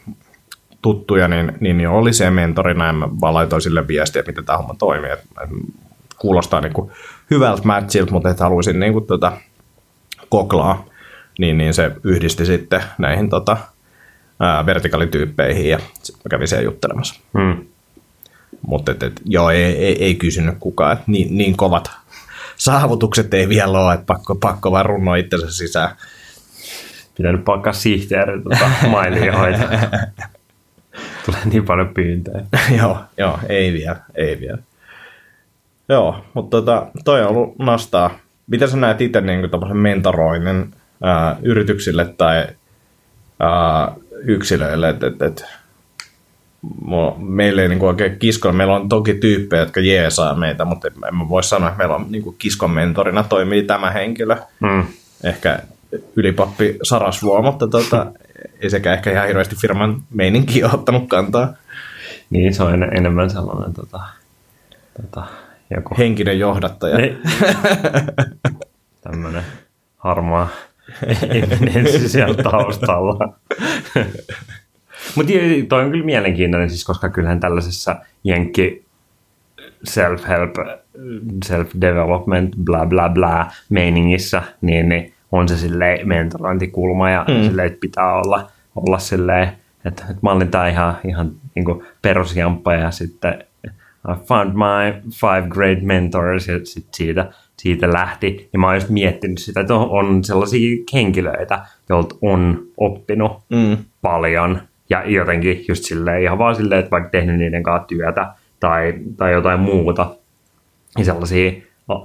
tuttuja, 0.83 1.29
niin, 1.29 1.53
niin, 1.61 1.79
niin 1.79 1.89
oli 1.89 2.13
se 2.13 2.31
mentorina 2.31 2.87
ja 2.87 2.93
mä 2.93 3.09
vaan 3.21 3.35
laitoin 3.35 3.63
sille 3.63 3.89
viestiä, 3.89 4.21
että 4.21 4.31
miten 4.31 4.45
tämä 4.45 4.59
homma 4.59 4.75
toimii. 4.79 5.11
Et, 5.11 5.21
et 5.43 5.51
kuulostaa 6.19 6.61
niin 6.61 6.73
kuin 6.73 6.91
hyvältä 7.31 7.63
matchilta, 7.65 8.13
mutta 8.13 8.31
että 8.31 8.45
haluaisin 8.45 8.81
niin 8.81 8.93
kuin, 8.93 9.07
tota, 9.07 9.33
koklaa, 10.29 10.85
niin, 11.39 11.59
niin 11.59 11.75
se 11.75 11.93
yhdisti 12.05 12.47
sitten 12.47 12.83
näihin 12.99 13.31
tota, 13.31 13.57
ää, 14.41 14.67
vertikalityyppeihin 14.67 15.71
ja 15.71 15.79
sitten 15.79 16.23
mä 16.25 16.29
kävin 16.31 16.49
siellä 16.49 16.65
juttelemassa. 16.65 17.21
Mm. 17.35 17.65
Mutta 18.67 18.93
et, 18.93 19.03
et, 19.03 19.21
joo, 19.25 19.51
ei, 19.51 19.63
ei, 19.63 20.05
ei 20.05 20.15
kysynyt 20.15 20.55
kukaan, 20.61 20.93
että 20.93 21.05
niin, 21.07 21.39
niin 21.39 21.57
kovat 21.57 21.91
saavutukset 22.59 23.35
ei 23.35 23.49
vielä 23.49 23.81
ole, 23.81 23.95
että 23.95 24.07
pakko, 24.07 24.35
pakko 24.35 24.73
vaan 24.73 24.87
runnoa 24.87 25.17
itsensä 25.17 25.51
sisään. 25.51 25.97
Pitänyt 27.17 27.45
palkkaa 27.45 27.73
sihteeri 27.73 28.43
tota, 28.43 28.71
mailia 28.91 29.39
hoitaa. 29.39 29.69
Tulee 31.27 31.41
niin 31.45 31.65
paljon 31.65 31.89
pyyntöjä. 31.89 32.45
joo, 32.79 32.99
joo, 33.19 33.39
ei 33.49 33.73
vielä, 33.73 33.97
ei 34.15 34.41
vielä. 34.41 34.59
Joo, 35.89 36.25
mutta 36.35 36.57
tota, 36.57 36.87
toi 37.05 37.23
on 37.23 37.29
ollut 37.29 37.59
nastaa. 37.59 38.19
Miten 38.47 38.69
sä 38.69 38.77
näet 38.77 39.01
itse 39.01 39.21
niin 39.21 39.51
tämmöisen 39.51 39.77
mentoroinnin 39.77 40.75
ää, 41.03 41.37
yrityksille 41.43 42.15
tai 42.19 42.47
ää, 43.41 43.93
yksilöille, 44.25 44.89
että 44.89 45.07
et, 45.07 45.23
et, 45.23 45.45
meillä 47.19 47.63
ei 47.63 47.69
niin 47.69 47.83
oikein 47.83 48.19
kiskon, 48.19 48.57
meillä 48.57 48.77
on 48.77 48.89
toki 48.89 49.15
tyyppejä, 49.15 49.63
jotka 49.63 49.81
jeesaa 49.81 50.35
meitä, 50.35 50.65
mutta 50.65 50.89
en 50.89 51.17
mä 51.17 51.29
voi 51.29 51.45
sanoa, 51.45 51.69
että 51.69 51.79
meillä 51.79 51.95
on 51.95 52.07
niin 52.09 52.35
kiskon 52.39 52.71
mentorina 52.71 53.25
toimii 53.25 53.63
tämä 53.63 53.91
henkilö. 53.91 54.37
Mm. 54.61 54.85
Ehkä 55.25 55.59
ylipappi 56.17 56.79
Sarasvuo, 56.83 57.43
mutta 57.43 57.69
tota, 57.69 58.07
ei 58.61 58.71
sekä 58.71 58.93
ehkä 58.93 59.11
ihan 59.11 59.27
hirveästi 59.27 59.57
firman 59.57 60.03
meininkiä 60.15 60.67
ole 60.67 60.75
ottanut 60.75 61.09
kantaa. 61.09 61.55
niin 62.31 62.55
se 62.55 62.63
on 62.63 62.75
en, 62.75 62.97
enemmän 62.97 63.31
sellainen 63.31 63.75
tota, 63.75 64.01
tota, 65.01 65.25
joku 65.71 65.95
Henkinen 65.99 66.39
johdattaja. 66.39 66.97
Niin. 66.97 67.19
tämmöinen 69.05 69.43
harmaa 69.97 70.49
eminenssi 71.31 72.09
siellä 72.09 72.43
taustalla. 72.43 73.35
Mutta 75.17 75.33
toi 75.69 75.85
on 75.85 75.91
kyllä 75.91 76.05
mielenkiintoinen, 76.05 76.71
siis 76.71 76.85
koska 76.85 77.09
kyllähän 77.09 77.41
tällaisessa 77.41 77.97
jenkki 78.25 78.85
self-help, 79.89 80.79
self-development, 81.47 82.57
bla 82.65 82.87
bla 82.87 83.09
bla 83.09 83.51
meiningissä, 83.69 84.43
niin, 84.61 84.89
niin 84.89 85.13
on 85.33 85.49
se 85.49 85.57
silleen 85.57 86.09
mentorointikulma 86.09 87.11
ja 87.11 87.25
mm. 87.29 87.49
silleen, 87.49 87.67
että 87.67 87.81
pitää 87.81 88.15
olla, 88.15 88.51
olla 88.77 88.99
silleen, 88.99 89.49
että, 89.85 90.05
että 90.11 90.47
tää 90.51 90.69
ihan, 90.69 90.97
ihan 91.09 91.33
niin 91.55 91.83
perusjamppa 92.03 92.75
ja 92.75 92.91
sitten 92.91 93.45
I 94.09 94.27
found 94.27 94.53
my 94.53 95.03
five 95.21 95.49
great 95.49 95.83
mentors 95.83 96.49
ja 96.49 96.59
sitten 96.65 96.95
siitä, 96.95 97.33
siitä 97.57 97.93
lähti. 97.93 98.49
Ja 98.53 98.59
mä 98.59 98.67
oon 98.67 98.77
just 98.77 98.89
miettinyt 98.89 99.39
sitä, 99.39 99.61
että 99.61 99.75
on, 99.75 99.91
on 99.91 100.25
sellaisia 100.25 100.77
henkilöitä, 100.93 101.61
joilta 101.89 102.15
on 102.23 102.67
oppinut 102.77 103.33
Mm. 103.49 103.77
paljon 104.03 104.61
ja 104.91 105.11
jotenkin 105.11 105.65
just 105.69 105.85
silleen, 105.85 106.23
ihan 106.23 106.39
vaan 106.39 106.57
silleen, 106.57 106.79
että 106.79 106.91
vaikka 106.91 107.11
tehnyt 107.11 107.37
niiden 107.39 107.63
kanssa 107.63 107.87
työtä 107.87 108.33
tai, 108.61 108.95
tai 109.17 109.33
jotain 109.33 109.61
muuta, 109.61 110.11
niin 110.97 111.05
sellaisia, 111.05 111.51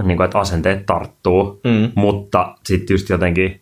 niin 0.03 0.17
kuin, 0.17 0.25
että 0.25 0.39
asenteet 0.39 0.85
tarttuu, 0.85 1.61
Mm. 1.63 1.91
mutta 1.95 2.55
sitten 2.65 2.93
just 2.93 3.09
jotenkin, 3.09 3.61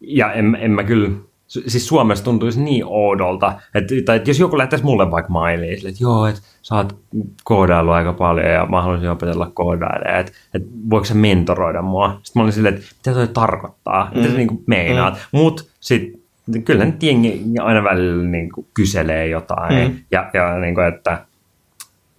ja 0.00 0.32
en, 0.32 0.58
en 0.60 0.70
mä 0.70 0.84
kyllä, 0.84 1.10
siis 1.46 1.86
Suomessa 1.88 2.24
tuntuisi 2.24 2.62
niin 2.62 2.84
oudolta, 2.86 3.52
että, 3.74 3.94
tai 4.04 4.16
että 4.16 4.30
jos 4.30 4.38
joku 4.40 4.58
lähtisi 4.58 4.84
mulle 4.84 5.10
vaikka 5.10 5.32
mailiin, 5.32 5.76
sille, 5.76 5.88
että 5.88 6.04
joo, 6.04 6.26
että 6.26 6.40
sä 6.62 6.74
oot 6.74 6.96
koodaillut 7.44 7.94
aika 7.94 8.12
paljon 8.12 8.46
ja 8.50 8.66
mä 8.66 8.82
haluaisin 8.82 9.10
opetella 9.10 9.50
koodailemaan, 9.54 10.20
että, 10.20 10.32
että 10.54 10.68
voiko 10.90 11.04
sä 11.04 11.14
mentoroida 11.14 11.82
mua? 11.82 12.08
Sitten 12.22 12.40
mä 12.40 12.42
olin 12.42 12.52
silleen, 12.52 12.74
että 12.74 12.86
mitä 12.96 13.14
toi 13.14 13.28
tarkoittaa, 13.28 14.10
mitä 14.14 14.26
Mm. 14.26 14.30
sä 14.32 14.36
niin 14.36 14.62
meinaat, 14.66 15.14
mm. 15.14 15.38
mutta 15.38 15.62
sitten 15.80 16.19
kyllä 16.64 16.84
nyt 16.84 17.02
jengi 17.02 17.42
aina 17.60 17.84
välillä 17.84 18.24
niin 18.24 18.52
kuin 18.52 18.66
kyselee 18.74 19.26
jotain, 19.26 19.88
Mm. 19.88 19.96
ja, 20.10 20.30
ja 20.34 20.58
niin 20.58 20.74
kuin, 20.74 20.86
että 20.86 21.24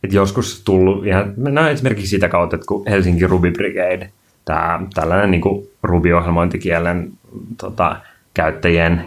että 0.03 0.15
joskus 0.15 0.63
tullut 0.63 1.05
ihan, 1.07 1.33
no 1.37 1.67
esimerkiksi 1.67 2.07
sitä 2.07 2.29
kautta, 2.29 2.55
että 2.55 2.67
kun 2.67 2.83
Helsinki 2.89 3.27
Ruby 3.27 3.51
Brigade, 3.51 4.09
tämä 4.45 4.79
tällainen 4.93 5.31
niin 5.31 5.41
kuin 5.41 5.67
Ruby-ohjelmointikielen 5.83 7.11
tota, 7.57 7.95
käyttäjien 8.33 9.03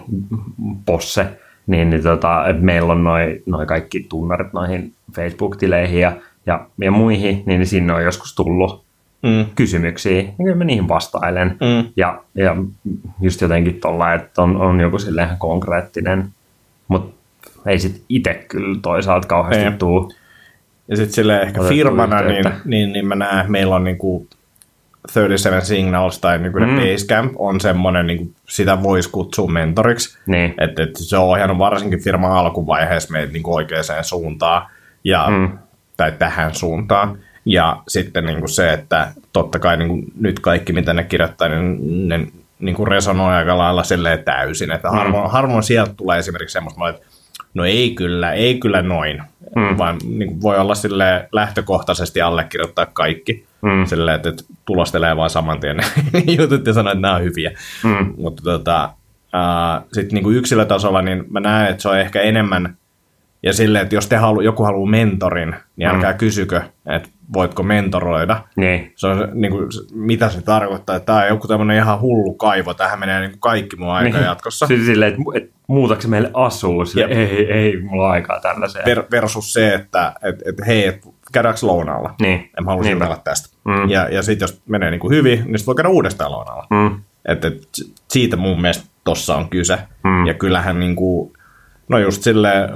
posse, 0.86 1.26
niin, 1.66 1.90
niin 1.90 2.02
tota, 2.02 2.48
että 2.48 2.62
meillä 2.62 2.92
on 2.92 3.04
noin 3.04 3.42
noi 3.46 3.66
kaikki 3.66 4.06
tunnarit 4.08 4.52
noihin 4.52 4.92
Facebook-tileihin 5.16 6.00
ja, 6.00 6.12
ja, 6.46 6.66
ja 6.80 6.90
muihin, 6.90 7.42
niin, 7.46 7.58
niin 7.58 7.66
sinne 7.66 7.92
on 7.92 8.04
joskus 8.04 8.34
tullut 8.34 8.83
Mm. 9.24 9.46
kysymyksiä, 9.54 10.22
niin 10.22 10.34
kyllä 10.36 10.56
mä 10.56 10.64
niihin 10.64 10.88
vastailen. 10.88 11.48
Mm. 11.48 11.88
Ja, 11.96 12.22
ja 12.34 12.56
just 13.20 13.40
jotenkin 13.40 13.80
tuolla, 13.80 14.14
että 14.14 14.42
on, 14.42 14.56
on 14.56 14.80
joku 14.80 14.98
silleen 14.98 15.38
konkreettinen, 15.38 16.28
mutta 16.88 17.14
ei 17.66 17.78
sit 17.78 18.02
itse 18.08 18.34
kyllä 18.48 18.78
toisaalta 18.82 19.28
kauheasti 19.28 19.64
Ei. 19.64 19.72
tuu. 19.72 20.12
Ja 20.88 20.96
sitten 20.96 21.14
sille 21.14 21.40
ehkä 21.40 21.62
firmana, 21.62 22.20
niin, 22.20 22.36
yhteyttä. 22.36 22.60
niin, 22.64 22.92
niin 22.92 23.06
mä 23.06 23.14
näen, 23.14 23.50
meillä 23.52 23.74
on 23.74 23.84
niinku 23.84 24.26
37 25.12 25.62
Signals 25.62 26.18
tai 26.18 26.38
niinku 26.38 26.58
mm. 26.58 26.76
Basecamp 26.76 27.32
on 27.36 27.60
semmoinen, 27.60 28.06
niinku, 28.06 28.32
sitä 28.48 28.82
voisi 28.82 29.10
kutsua 29.10 29.48
mentoriksi. 29.48 30.18
Niin, 30.26 30.54
Että 30.58 30.82
et 30.82 30.90
se 30.96 31.16
on 31.16 31.24
ohjannut 31.24 31.58
varsinkin 31.58 32.02
firman 32.02 32.32
alkuvaiheessa 32.32 33.12
meitä 33.12 33.32
niinku 33.32 33.54
oikeaan 33.54 33.84
suuntaan 34.02 34.66
ja. 35.04 35.26
Mm. 35.30 35.58
tai 35.96 36.12
tähän 36.12 36.54
suuntaan. 36.54 37.18
Ja 37.46 37.82
sitten 37.88 38.24
niinku 38.26 38.48
se, 38.48 38.72
että 38.72 39.08
totta 39.32 39.58
kai 39.58 39.76
niinku 39.76 40.02
nyt 40.20 40.40
kaikki, 40.40 40.72
mitä 40.72 40.94
ne 40.94 41.04
kirjoittaa, 41.04 41.48
niin 41.48 42.08
ne 42.08 42.26
niinku 42.58 42.84
resonoi 42.84 43.34
aika 43.34 43.58
lailla 43.58 43.82
silleen 43.82 44.24
täysin. 44.24 44.70
Että 44.70 44.88
Mm. 44.88 44.94
harvoin, 44.96 45.30
harvoin 45.30 45.62
sieltä 45.62 45.92
tulee 45.96 46.18
esimerkiksi 46.18 46.52
semmoista, 46.52 46.88
että 46.88 47.02
no 47.54 47.64
ei 47.64 47.90
kyllä, 47.94 48.32
ei 48.32 48.58
kyllä 48.58 48.82
noin. 48.82 49.22
Mm. 49.56 49.78
Vaan 49.78 49.96
niinku 50.04 50.42
voi 50.42 50.58
olla 50.58 50.74
sille 50.74 51.28
lähtökohtaisesti 51.32 52.20
allekirjoittaa 52.20 52.86
kaikki. 52.86 53.44
Mm. 53.62 53.86
Silleen, 53.86 54.14
että, 54.16 54.28
että 54.28 54.44
tulostelee 54.66 55.16
vaan 55.16 55.30
saman 55.30 55.60
tien 55.60 55.76
jutut 56.38 56.66
ja 56.66 56.72
sanoo, 56.72 56.92
että 56.92 57.00
nämä 57.00 57.14
on 57.16 57.22
hyviä. 57.22 57.50
Mm. 57.84 58.14
Mutta 58.18 58.42
tota, 58.42 58.90
sitten 59.92 60.14
niinku 60.14 60.30
yksilötasolla, 60.30 61.02
niin 61.02 61.24
mä 61.30 61.40
näen, 61.40 61.70
että 61.70 61.82
se 61.82 61.88
on 61.88 61.98
ehkä 61.98 62.20
enemmän, 62.20 62.76
ja 63.44 63.52
silleen, 63.52 63.82
että 63.82 63.94
jos 63.94 64.06
te 64.06 64.16
halu, 64.16 64.40
joku 64.40 64.62
haluaa 64.62 64.90
mentorin, 64.90 65.54
niin 65.76 65.88
älkää 65.88 66.12
mm. 66.12 66.18
kysykö, 66.18 66.60
että 66.86 67.08
voitko 67.32 67.62
mentoroida. 67.62 68.44
niin, 68.56 68.92
Se 68.96 69.06
on, 69.06 69.28
niin 69.32 69.52
kuin, 69.52 69.68
mitä 69.94 70.28
se 70.28 70.42
tarkoittaa, 70.42 70.96
että 70.96 71.06
tämä 71.06 71.18
on 71.18 71.28
joku 71.28 71.48
tämmöinen 71.48 71.76
ihan 71.76 72.00
hullu 72.00 72.34
kaivo, 72.34 72.74
tähän 72.74 73.00
menee 73.00 73.20
niin 73.20 73.30
kuin 73.30 73.40
kaikki 73.40 73.76
mun 73.76 73.90
aika 73.90 74.18
niin. 74.18 74.26
jatkossa. 74.26 74.66
Siis 74.66 74.86
silleen, 74.86 75.12
että, 75.12 75.22
että 75.34 75.58
muutaksi 75.66 76.08
meille 76.08 76.30
asuu, 76.34 76.86
sille, 76.86 77.02
Jep. 77.02 77.18
ei, 77.18 77.52
ei, 77.52 77.80
mulla 77.80 78.10
aikaa 78.10 78.40
tällaiseen. 78.40 78.84
Ver, 78.86 79.04
versus 79.10 79.52
se, 79.52 79.74
että 79.74 80.12
et, 80.22 80.42
et, 80.46 80.66
hei, 80.66 80.86
et, 80.86 81.08
käydäänkö 81.32 81.66
lounaalla? 81.66 82.14
niin, 82.20 82.50
En 82.58 82.64
mä 82.64 82.70
halua 82.70 82.88
jutella 82.88 83.20
tästä. 83.24 83.56
Mm. 83.64 83.90
Ja, 83.90 84.08
ja 84.08 84.22
sitten 84.22 84.44
jos 84.44 84.62
menee 84.68 84.90
niin 84.90 85.00
kuin 85.00 85.16
hyvin, 85.16 85.38
niin 85.38 85.58
sitten 85.58 85.66
voi 85.66 85.74
käydä 85.74 85.88
uudestaan 85.88 86.32
lounaalla. 86.32 86.66
Mm. 86.70 87.00
Et, 87.28 87.44
et, 87.44 87.62
siitä 88.08 88.36
mun 88.36 88.60
mielestä 88.60 88.84
tossa 89.04 89.36
on 89.36 89.48
kyse. 89.48 89.78
Mm. 90.04 90.26
Ja 90.26 90.34
kyllähän 90.34 90.80
niin 90.80 90.96
kuin, 90.96 91.32
no 91.88 91.98
just 91.98 92.22
silleen, 92.22 92.70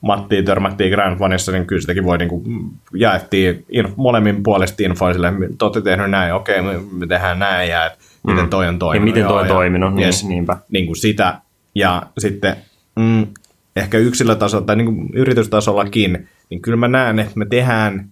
Mattiin 0.00 0.44
törmättiin 0.44 0.90
Grand 0.90 1.18
Vanissa, 1.18 1.52
niin 1.52 1.66
kyllä 1.66 1.80
sitäkin 1.80 2.04
voi 2.04 2.18
niin 2.18 2.28
kuin, 2.28 2.44
jaettiin 2.94 3.64
inf- 3.72 3.92
molemmin 3.96 4.42
puolesta 4.42 4.82
infoa 4.82 5.12
silleen, 5.12 5.36
te 5.58 5.64
olette 5.64 5.80
tehnyt 5.80 6.10
näin, 6.10 6.34
okei, 6.34 6.62
me, 6.62 6.74
me 6.92 7.06
tehdään 7.06 7.38
näin, 7.38 7.70
ja 7.70 7.86
et, 7.86 7.92
miten 8.26 8.44
Mm. 8.44 8.50
toi 8.50 8.68
on 8.68 8.74
Ja 8.74 8.78
toiminut. 8.78 9.14
miten 9.14 9.28
toi 9.28 9.40
on 9.40 9.46
ja- 9.48 9.52
toiminut, 9.54 9.94
niin, 9.94 10.06
yes, 10.06 10.24
niinpä. 10.24 10.56
niin 10.72 10.86
kuin 10.86 10.96
sitä. 10.96 11.40
Ja 11.74 12.02
sitten 12.18 12.56
mm, 12.96 13.26
ehkä 13.76 13.98
yksilötasolla 13.98 14.64
tai 14.64 14.76
niin 14.76 14.86
kuin 14.86 15.10
yritystasollakin, 15.12 16.28
niin 16.50 16.62
kyllä 16.62 16.76
mä 16.76 16.88
näen, 16.88 17.18
että 17.18 17.32
me 17.38 17.46
tehdään, 17.46 18.08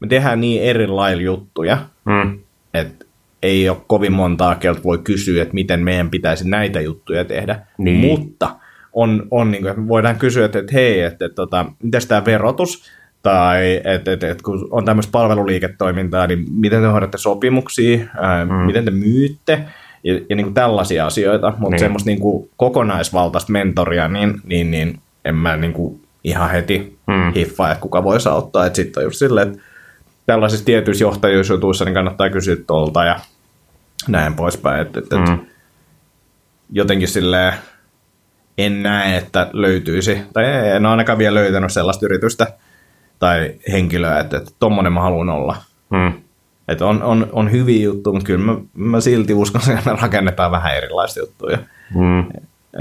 me 0.00 0.06
tehdään 0.08 0.40
niin 0.40 0.62
eri 0.62 0.86
lailla 0.86 1.22
juttuja, 1.22 1.78
Mm. 2.04 2.38
että 2.74 3.04
ei 3.42 3.68
ole 3.68 3.78
kovin 3.86 4.12
montaa 4.12 4.54
keltä 4.54 4.82
voi 4.84 4.98
kysyä, 4.98 5.42
että 5.42 5.54
miten 5.54 5.80
meidän 5.80 6.10
pitäisi 6.10 6.48
näitä 6.48 6.80
juttuja 6.80 7.24
tehdä. 7.24 7.60
Niin. 7.78 8.00
Mutta 8.00 8.50
on, 8.92 9.26
on 9.30 9.50
niin 9.50 9.62
kuin, 9.62 9.70
että 9.70 9.82
me 9.82 9.88
voidaan 9.88 10.18
kysyä, 10.18 10.44
että, 10.44 10.58
että 10.58 10.72
hei, 10.72 11.00
että, 11.00 11.24
että, 11.24 11.42
että 11.42 11.64
miten 11.82 12.00
tämä 12.08 12.24
verotus, 12.24 12.82
tai 13.22 13.80
että, 13.84 14.12
että, 14.12 14.30
että 14.30 14.44
kun 14.44 14.68
on 14.70 14.84
tämmöistä 14.84 15.12
palveluliiketoimintaa, 15.12 16.26
niin 16.26 16.44
miten 16.50 16.82
te 16.82 16.86
hoidatte 16.86 17.18
sopimuksia, 17.18 18.06
ää, 18.20 18.44
mm. 18.44 18.52
miten 18.52 18.84
te 18.84 18.90
myytte, 18.90 19.64
ja, 20.04 20.14
ja 20.14 20.36
niin 20.36 20.44
kuin 20.46 20.54
tällaisia 20.54 21.06
asioita, 21.06 21.52
mutta 21.58 21.70
Niin. 21.70 21.78
semmoista 21.78 22.10
niin 22.10 22.20
kuin 22.20 22.50
kokonaisvaltaista 22.56 23.52
mentoria, 23.52 24.08
niin, 24.08 24.40
niin, 24.44 24.70
niin 24.70 25.00
en 25.24 25.34
mä 25.34 25.56
niin 25.56 25.72
kuin 25.72 26.00
ihan 26.24 26.50
heti 26.50 26.98
Mm. 27.08 27.32
hiffaa, 27.34 27.70
että 27.72 27.82
kuka 27.82 28.04
voisi 28.04 28.28
auttaa. 28.28 28.66
Että 28.66 28.76
sitten 28.76 29.00
on 29.00 29.04
just 29.04 29.18
silleen, 29.18 29.48
että 29.48 29.62
tällaisissa 30.26 30.64
tietyissä 30.64 31.04
johtajuusjutuissa 31.04 31.84
niin 31.84 31.94
kannattaa 31.94 32.30
kysyä 32.30 32.56
tuolta 32.66 33.04
ja 33.04 33.20
näin 34.08 34.34
poispäin. 34.34 34.80
Että, 34.80 34.98
että, 35.00 35.16
mm. 35.16 35.28
Mm. 35.30 35.38
jotenkin 36.72 37.08
silleen 37.08 37.54
en 38.58 38.82
näe, 38.82 39.16
että 39.16 39.50
löytyisi, 39.52 40.18
tai 40.32 40.44
en 40.68 40.86
ole 40.86 40.90
ainakaan 40.90 41.18
vielä 41.18 41.34
löytänyt 41.34 41.72
sellaista 41.72 42.06
yritystä 42.06 42.46
tai 43.18 43.54
henkilöä, 43.72 44.20
että, 44.20 44.36
että 44.36 44.50
tommonen 44.58 44.92
mä 44.92 45.00
haluan 45.00 45.28
olla. 45.28 45.56
Mm. 45.90 46.12
Että 46.68 46.86
on, 46.86 47.02
on, 47.02 47.28
on 47.32 47.52
hyviä 47.52 47.84
juttuja, 47.84 48.14
mutta 48.14 48.26
kyllä 48.26 48.44
mä, 48.44 48.58
mä 48.74 49.00
silti 49.00 49.34
uskon, 49.34 49.60
että 49.78 49.90
me 49.90 49.98
rakennetaan 50.02 50.50
vähän 50.50 50.76
erilaisia 50.76 51.22
juttuja. 51.22 51.58
Mm. 51.94 52.20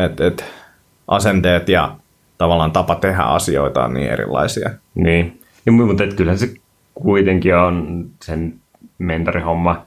Et, 0.05 0.21
et, 0.21 0.45
asenteet 1.07 1.69
ja 1.69 1.95
tavallaan 2.37 2.71
tapa 2.71 2.95
tehdä 2.95 3.23
asioita 3.23 3.83
on 3.83 3.93
niin 3.93 4.09
erilaisia. 4.09 4.69
Niin, 4.95 5.41
ja, 5.65 5.71
mu- 5.71 5.85
mutta 5.85 6.03
et 6.03 6.13
kyllähän 6.13 6.39
se 6.39 6.53
kuitenkin 6.93 7.55
on 7.55 8.05
sen 8.23 8.53
mentorihomma 8.97 9.85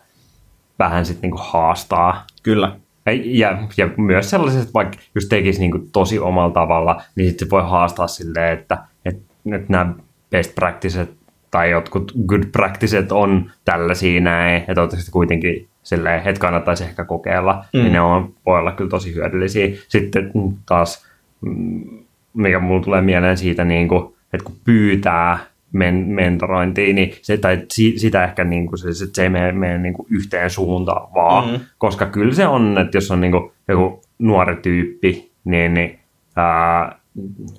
vähän 0.79 1.07
sitten 1.07 1.23
niinku 1.23 1.43
haastaa. 1.51 2.27
Kyllä. 2.43 2.77
Ja, 3.25 3.59
ja 3.77 3.89
myös 3.97 4.31
sellaiset, 4.31 4.61
että 4.61 4.75
vaikka 4.75 4.97
just 5.15 5.29
tekisi 5.29 5.61
niinku 5.61 5.79
tosi 5.93 6.19
omalla 6.19 6.55
tavalla, 6.55 7.03
niin 7.17 7.29
sitten 7.29 7.51
voi 7.51 7.63
haastaa 7.63 8.07
silleen, 8.07 8.59
että, 8.59 8.79
että, 9.05 9.23
että 9.53 9.67
nämä 9.69 9.95
best 10.31 10.55
practices 10.55 11.09
tai 11.51 11.71
jotkut 11.71 12.13
good 12.27 12.45
practices 12.53 13.13
on 13.13 13.51
tällaisia 13.65 14.21
näin, 14.21 14.57
että 14.57 14.75
toivottavasti 14.75 15.11
kuitenkin 15.11 15.69
silleen, 15.83 16.23
että 16.25 16.41
kannattaisi 16.41 16.85
ehkä 16.85 17.05
kokeilla, 17.05 17.65
mm. 17.75 17.81
niin 17.81 17.93
ne 17.93 18.01
on, 18.01 18.35
voi 18.47 18.59
olla 18.59 18.73
kyllä 18.73 18.91
tosi 18.91 19.15
hyödyllisiä. 19.15 19.69
Sitten 19.89 20.33
taas, 20.67 21.07
mm, 21.41 22.05
mikä 22.35 22.61
mulla 22.61 22.85
tulee 22.85 23.01
mieleen 23.01 23.37
siitä, 23.37 23.65
niin 23.65 23.89
kuin, 23.89 24.15
että 24.33 24.45
kun 24.45 24.57
pyytää 24.65 25.39
men- 25.73 26.09
mentorointia, 26.09 26.95
niin 26.95 27.13
se, 27.23 27.37
tai 27.39 27.63
si- 27.73 27.99
sitä 27.99 28.25
ehkä 28.25 28.45
niin 28.45 28.67
kuin, 28.67 28.79
se, 28.79 28.89
se 29.13 29.23
ei 29.23 29.29
mene, 29.29 29.53
mene 29.53 29.79
niin 29.79 29.95
kuin 29.95 30.07
yhteen 30.11 30.51
suuntaan 30.51 31.15
vaan, 31.15 31.51
Mm. 31.51 31.61
koska 31.79 32.07
kyllä 32.07 32.35
se 32.35 32.47
on, 32.47 32.79
että 32.79 32.97
jos 32.97 33.11
on 33.11 33.21
niin 33.21 33.33
kuin 33.33 33.51
joku 33.69 34.03
nuori 34.19 34.57
tyyppi, 34.57 35.31
niin, 35.45 35.75
niin 35.75 35.99
ää, 36.37 36.97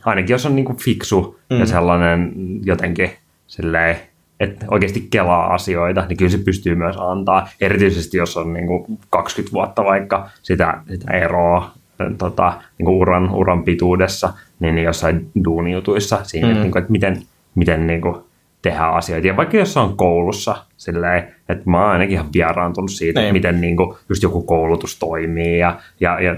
ainakin 0.06 0.34
jos 0.34 0.46
on 0.46 0.56
niin 0.56 0.66
kuin 0.66 0.78
fiksu 0.78 1.40
mm. 1.50 1.60
ja 1.60 1.66
sellainen 1.66 2.32
jotenkin 2.64 3.10
silleen, 3.48 3.96
että 4.40 4.66
oikeasti 4.72 5.08
kelaa 5.12 5.54
asioita, 5.54 6.06
niin 6.10 6.18
kyllä 6.18 6.32
se 6.32 6.38
pystyy 6.38 6.76
myös 6.76 6.96
antaa. 7.00 7.50
Erityisesti 7.62 8.18
jos 8.18 8.38
on 8.38 8.54
niin 8.54 8.68
kuin 8.68 8.86
20 9.10 9.54
vuotta 9.54 9.84
vaikka 9.86 10.30
sitä, 10.42 10.82
sitä 10.90 11.12
eroa 11.14 11.72
tota, 12.18 12.54
niin 12.78 12.86
kuin 12.86 12.96
uran, 12.98 13.32
uran 13.32 13.64
pituudessa, 13.64 14.34
niin, 14.60 14.76
niin 14.76 14.86
jossain 14.86 15.30
duunijutuissa 15.46 16.20
siinä, 16.24 16.48
mm. 16.48 16.52
että, 16.52 16.64
niin 16.64 16.72
kuin, 16.72 16.80
että 16.82 16.92
miten, 16.92 17.22
miten 17.56 17.88
niin 17.88 18.02
kuin, 18.02 18.16
tehdä 18.62 18.84
asioita. 18.84 19.28
Ja 19.28 19.38
vaikka 19.38 19.58
jos 19.58 19.78
on 19.78 19.98
koulussa, 19.98 20.56
silleen, 20.78 21.24
että 21.50 21.70
mä 21.70 21.82
oon 21.82 21.92
ainakin 21.92 22.14
ihan 22.14 22.30
vieraantunut 22.34 22.92
siitä, 22.92 23.22
niin. 23.22 23.34
miten 23.34 23.62
niin 23.62 23.78
kuin, 23.78 23.98
just 24.10 24.24
joku 24.24 24.42
koulutus 24.42 25.00
toimii 25.00 25.60
ja, 25.60 25.80
ja, 26.00 26.20
ja 26.20 26.36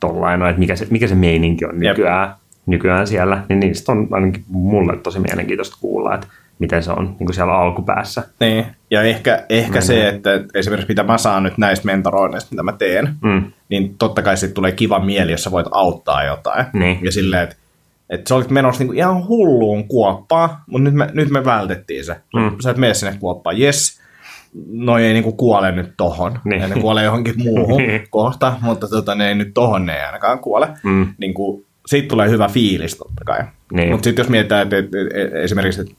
tollain, 0.00 0.42
että 0.42 0.58
mikä 0.58 0.76
se, 0.76 0.86
mikä 0.90 1.06
se 1.06 1.14
meininki 1.14 1.64
on 1.64 1.78
nykyään, 1.78 2.34
nykyään 2.66 3.06
siellä, 3.06 3.42
niin 3.48 3.60
niistä 3.60 3.92
on 3.92 4.08
ainakin 4.10 4.44
mulle 4.48 4.96
tosi 4.96 5.18
mielenkiintoista 5.18 5.76
kuulla, 5.80 6.14
että 6.14 6.26
miten 6.58 6.82
se 6.82 6.90
on 6.90 7.04
niin 7.04 7.26
kuin 7.26 7.34
siellä 7.34 7.54
alkupäässä. 7.54 8.22
Niin, 8.40 8.66
ja 8.90 9.02
ehkä, 9.02 9.44
ehkä 9.48 9.80
se, 9.80 10.08
että 10.08 10.30
esimerkiksi 10.54 10.88
mitä 10.88 11.02
mä 11.02 11.18
saan 11.18 11.42
nyt 11.42 11.58
näistä 11.58 11.86
mentoroinnista, 11.86 12.50
mitä 12.50 12.62
mä 12.62 12.72
teen, 12.72 13.14
mm. 13.22 13.52
niin 13.68 13.94
totta 13.98 14.22
kai 14.22 14.36
sitten 14.36 14.54
tulee 14.54 14.72
kiva 14.72 14.98
mieli, 14.98 15.32
jos 15.32 15.44
sä 15.44 15.50
voit 15.50 15.66
auttaa 15.70 16.24
jotain. 16.24 16.66
Niin. 16.72 16.98
Ja 17.02 17.12
silleen, 17.12 17.42
että 17.42 17.56
että 18.10 18.28
sä 18.28 18.34
olit 18.34 18.50
menossa 18.50 18.80
niinku 18.80 18.92
ihan 18.92 19.28
hulluun 19.28 19.88
kuoppaan, 19.88 20.50
mutta 20.66 20.84
nyt 20.84 20.94
me, 20.94 21.08
nyt 21.12 21.30
me 21.30 21.44
vältettiin 21.44 22.04
se. 22.04 22.16
Mm. 22.34 22.56
Sä 22.62 22.70
et 22.70 22.76
mene 22.76 22.94
sinne 22.94 23.16
kuoppaan. 23.20 23.58
Jes, 23.58 24.00
no 24.70 24.98
ei 24.98 25.12
niinku 25.12 25.32
kuole 25.32 25.72
nyt 25.72 25.92
tohon. 25.96 26.38
Niin. 26.44 26.60
Ja 26.62 26.68
ne 26.68 26.80
kuolee 26.80 27.04
johonkin 27.04 27.34
muuhun 27.38 27.82
kohta, 28.10 28.54
mutta 28.60 28.88
tota, 28.88 29.14
ne 29.14 29.28
ei 29.28 29.34
nyt 29.34 29.54
tohon 29.54 29.86
ne 29.86 29.96
ei 29.96 30.04
ainakaan 30.04 30.38
kuole. 30.38 30.68
Mm. 30.82 31.06
Niinku, 31.18 31.64
siitä 31.86 32.08
tulee 32.08 32.30
hyvä 32.30 32.48
fiilis 32.48 32.96
totta 32.96 33.24
kai. 33.24 33.40
Niin. 33.72 33.90
Mutta 33.90 34.04
sitten 34.04 34.22
jos 34.22 34.30
mietitään, 34.30 34.62
että, 34.62 34.78
että, 34.78 34.98
että 35.14 35.38
esimerkiksi 35.38 35.80
että, 35.80 35.94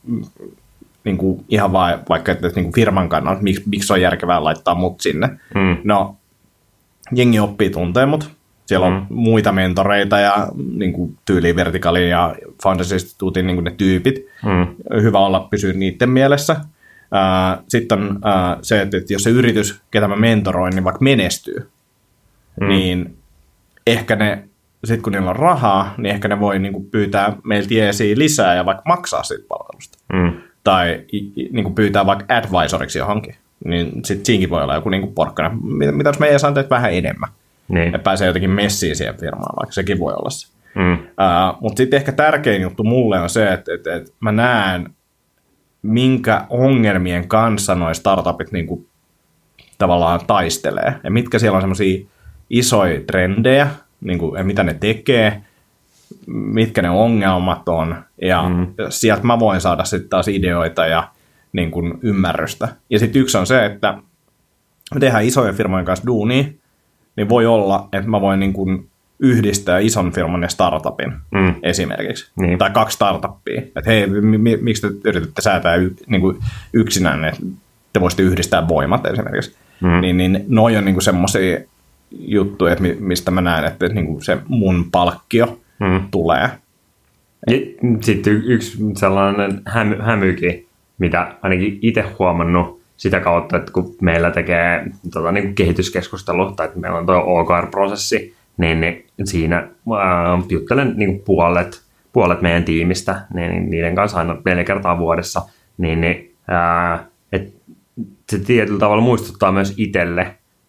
niin 1.03 1.17
kuin 1.17 1.45
ihan 1.49 1.71
vaan, 1.71 1.99
vaikka 2.09 2.31
että, 2.31 2.47
että 2.47 2.59
niin 2.59 2.65
kuin 2.65 2.75
firman 2.75 3.09
kannalta, 3.09 3.41
miksi, 3.41 3.63
miksi 3.65 3.93
on 3.93 4.01
järkevää 4.01 4.43
laittaa 4.43 4.75
mut 4.75 5.01
sinne. 5.01 5.27
Mm. 5.55 5.77
No, 5.83 6.15
jengi 7.15 7.39
oppii 7.39 7.69
tuntee 7.69 8.05
Siellä 8.71 8.87
on 8.87 8.93
Mm. 8.93 9.05
muita 9.09 9.51
mentoreita 9.51 10.19
ja 10.19 10.47
niin 10.75 10.93
kuin 10.93 11.17
tyyliin 11.25 11.55
Verticalin 11.55 12.09
ja 12.09 12.35
Founders 12.63 12.91
Instituutin 12.91 13.47
niin 13.47 13.55
kuin 13.55 13.63
ne 13.63 13.71
tyypit. 13.77 14.25
Mm. 14.45 14.67
Hyvä 15.01 15.19
olla 15.19 15.47
pysyä 15.49 15.73
niiden 15.73 16.09
mielessä. 16.09 16.55
Sitten 17.67 18.01
on 18.01 18.19
se, 18.61 18.81
että 18.81 18.97
jos 19.09 19.23
se 19.23 19.29
yritys, 19.29 19.81
ketä 19.91 20.07
mä 20.07 20.15
mentoroin, 20.15 20.75
niin 20.75 20.83
vaikka 20.83 21.01
menestyy, 21.03 21.69
Mm. 22.61 22.67
niin 22.67 23.17
ehkä 23.87 24.15
ne, 24.15 24.43
sit 24.83 25.01
kun 25.01 25.13
niillä 25.13 25.29
on 25.29 25.35
rahaa, 25.35 25.93
niin 25.97 26.15
ehkä 26.15 26.27
ne 26.27 26.39
voi 26.39 26.59
niin 26.59 26.73
kuin 26.73 26.85
pyytää 26.85 27.33
meiltä 27.43 27.73
jeesiä 27.73 28.15
lisää 28.17 28.55
ja 28.55 28.65
vaikka 28.65 28.83
maksaa 28.85 29.23
siitä 29.23 29.43
palvelusta. 29.47 29.97
Mm. 30.13 30.33
Tai 30.63 31.01
niin 31.51 31.63
kuin 31.63 31.75
pyytää 31.75 32.05
vaikka 32.05 32.35
advisoriksi 32.35 32.99
johonkin. 32.99 33.35
Niin 33.65 33.91
sitten 34.05 34.25
siinkin 34.25 34.49
voi 34.49 34.63
olla 34.63 34.75
joku 34.75 34.89
niin 34.89 35.01
kuin 35.01 35.13
porkkana. 35.13 35.51
Mitä, 35.91 36.09
jos 36.09 36.19
me 36.19 36.27
jeesaan 36.27 36.53
teet 36.53 36.69
vähän 36.69 36.93
enemmän? 36.93 37.29
Niin. 37.67 37.93
Ja 37.93 37.99
pääsee 37.99 38.27
jotenkin 38.27 38.49
messiin 38.49 38.95
siihen 38.95 39.17
firmaan, 39.19 39.55
vaikka 39.59 39.73
sekin 39.73 39.99
voi 39.99 40.13
olla 40.13 40.29
se. 40.29 40.47
Mm. 40.75 40.93
Uh, 40.93 41.61
mutta 41.61 41.77
sitten 41.77 41.97
ehkä 41.97 42.11
tärkein 42.11 42.61
juttu 42.61 42.83
mulle 42.83 43.19
on 43.19 43.29
se, 43.29 43.53
että, 43.53 43.73
että, 43.73 43.95
että 43.95 44.11
mä 44.19 44.31
näen, 44.31 44.89
minkä 45.81 46.45
ongelmien 46.49 47.27
kanssa 47.27 47.75
noi 47.75 47.95
startupit 47.95 48.51
niin 48.51 48.67
kuin, 48.67 48.87
tavallaan 49.77 50.19
taistelee. 50.27 50.93
Ja 51.03 51.11
mitkä 51.11 51.39
siellä 51.39 51.55
on 51.55 51.61
semmoisia 51.61 52.05
isoja 52.49 53.01
trendejä, 53.07 53.67
niin 54.01 54.19
kuin, 54.19 54.37
ja 54.37 54.43
mitä 54.43 54.63
ne 54.63 54.73
tekee, 54.73 55.41
mitkä 56.27 56.81
ne 56.81 56.89
ongelmat 56.89 57.69
on. 57.69 57.95
Ja 58.21 58.49
Mm. 58.49 58.67
sieltä 58.89 59.23
mä 59.23 59.39
voin 59.39 59.61
saada 59.61 59.83
sitten 59.83 60.09
taas 60.09 60.27
ideoita 60.27 60.85
ja 60.85 61.07
niin 61.53 61.71
kuin, 61.71 61.93
ymmärrystä. 62.01 62.67
Ja 62.89 62.99
sitten 62.99 63.21
yksi 63.21 63.37
on 63.37 63.47
se, 63.47 63.65
että 63.65 63.97
me 64.93 64.99
tehdään 64.99 65.23
isojen 65.25 65.55
firmojen 65.55 65.85
kanssa 65.85 66.05
duunia, 66.07 66.43
niin 67.15 67.29
voi 67.29 67.45
olla, 67.45 67.89
että 67.93 68.09
mä 68.09 68.21
voin 68.21 68.39
niin 68.39 68.53
kuin 68.53 68.87
yhdistää 69.19 69.79
ison 69.79 70.11
firman 70.11 70.41
ja 70.41 70.49
startupin 70.49 71.13
Mm. 71.31 71.55
esimerkiksi. 71.63 72.31
Niin. 72.35 72.57
Tai 72.57 72.69
kaksi 72.69 72.95
startuppia. 72.95 73.61
Että 73.61 73.81
hei, 73.85 74.07
mi- 74.07 74.37
mi- 74.37 74.57
miksi 74.61 74.81
te 74.81 75.09
yritätte 75.09 75.41
säätää 75.41 75.75
y- 75.75 75.95
niin 76.07 76.21
kuin 76.21 76.37
yksinään, 76.73 77.25
että 77.25 77.41
te 77.93 78.01
voisitte 78.01 78.23
yhdistää 78.23 78.67
voimat 78.67 79.05
esimerkiksi. 79.05 79.55
Mm. 79.81 80.01
Niin, 80.01 80.17
niin 80.17 80.45
noi 80.47 80.77
on 80.77 80.85
niin 80.85 81.01
semmoisia 81.01 81.59
juttuja, 82.11 82.71
että 82.71 82.81
mi- 82.81 82.97
mistä 82.99 83.31
mä 83.31 83.41
näen, 83.41 83.65
että 83.65 83.87
niin 83.87 84.05
kuin 84.05 84.23
se 84.23 84.37
mun 84.47 84.85
palkkio 84.91 85.59
Mm. 85.79 86.01
tulee. 86.11 86.49
Sitten 88.01 88.33
yksi 88.45 88.77
sellainen 88.97 89.61
hämykin, 89.99 90.67
mitä 90.97 91.35
ainakin 91.41 91.79
itse 91.81 92.01
huomannut 92.19 92.80
sitä 93.01 93.19
kautta, 93.19 93.57
että 93.57 93.71
kun 93.71 93.95
meillä 94.01 94.31
tekee 94.31 94.85
tota, 95.13 95.31
niin 95.31 95.43
kuin 95.43 95.55
kehityskeskustelu, 95.55 96.51
tai 96.51 96.65
että 96.65 96.79
meillä 96.79 96.97
on 96.97 97.05
tuo 97.05 97.23
OKR-prosessi, 97.25 98.35
niin, 98.57 98.79
niin 98.79 99.05
siinä 99.23 99.55
ää, 99.57 100.39
juttelen 100.49 100.93
niin 100.97 101.09
kuin 101.09 101.25
puolet, 101.25 101.81
puolet 102.13 102.41
meidän 102.41 102.63
tiimistä, 102.63 103.21
niin 103.33 103.69
niiden 103.69 103.95
kanssa 103.95 104.17
aina 104.17 104.37
neljä 104.45 104.63
kertaa 104.63 104.97
vuodessa, 104.97 105.41
niin, 105.77 106.01
niin 106.01 106.35
ää, 106.47 107.05
et 107.31 107.53
se 108.29 108.39
tietyllä 108.39 108.79
tavalla 108.79 109.03
muistuttaa 109.03 109.51
myös 109.51 109.73
itselle, 109.77 110.21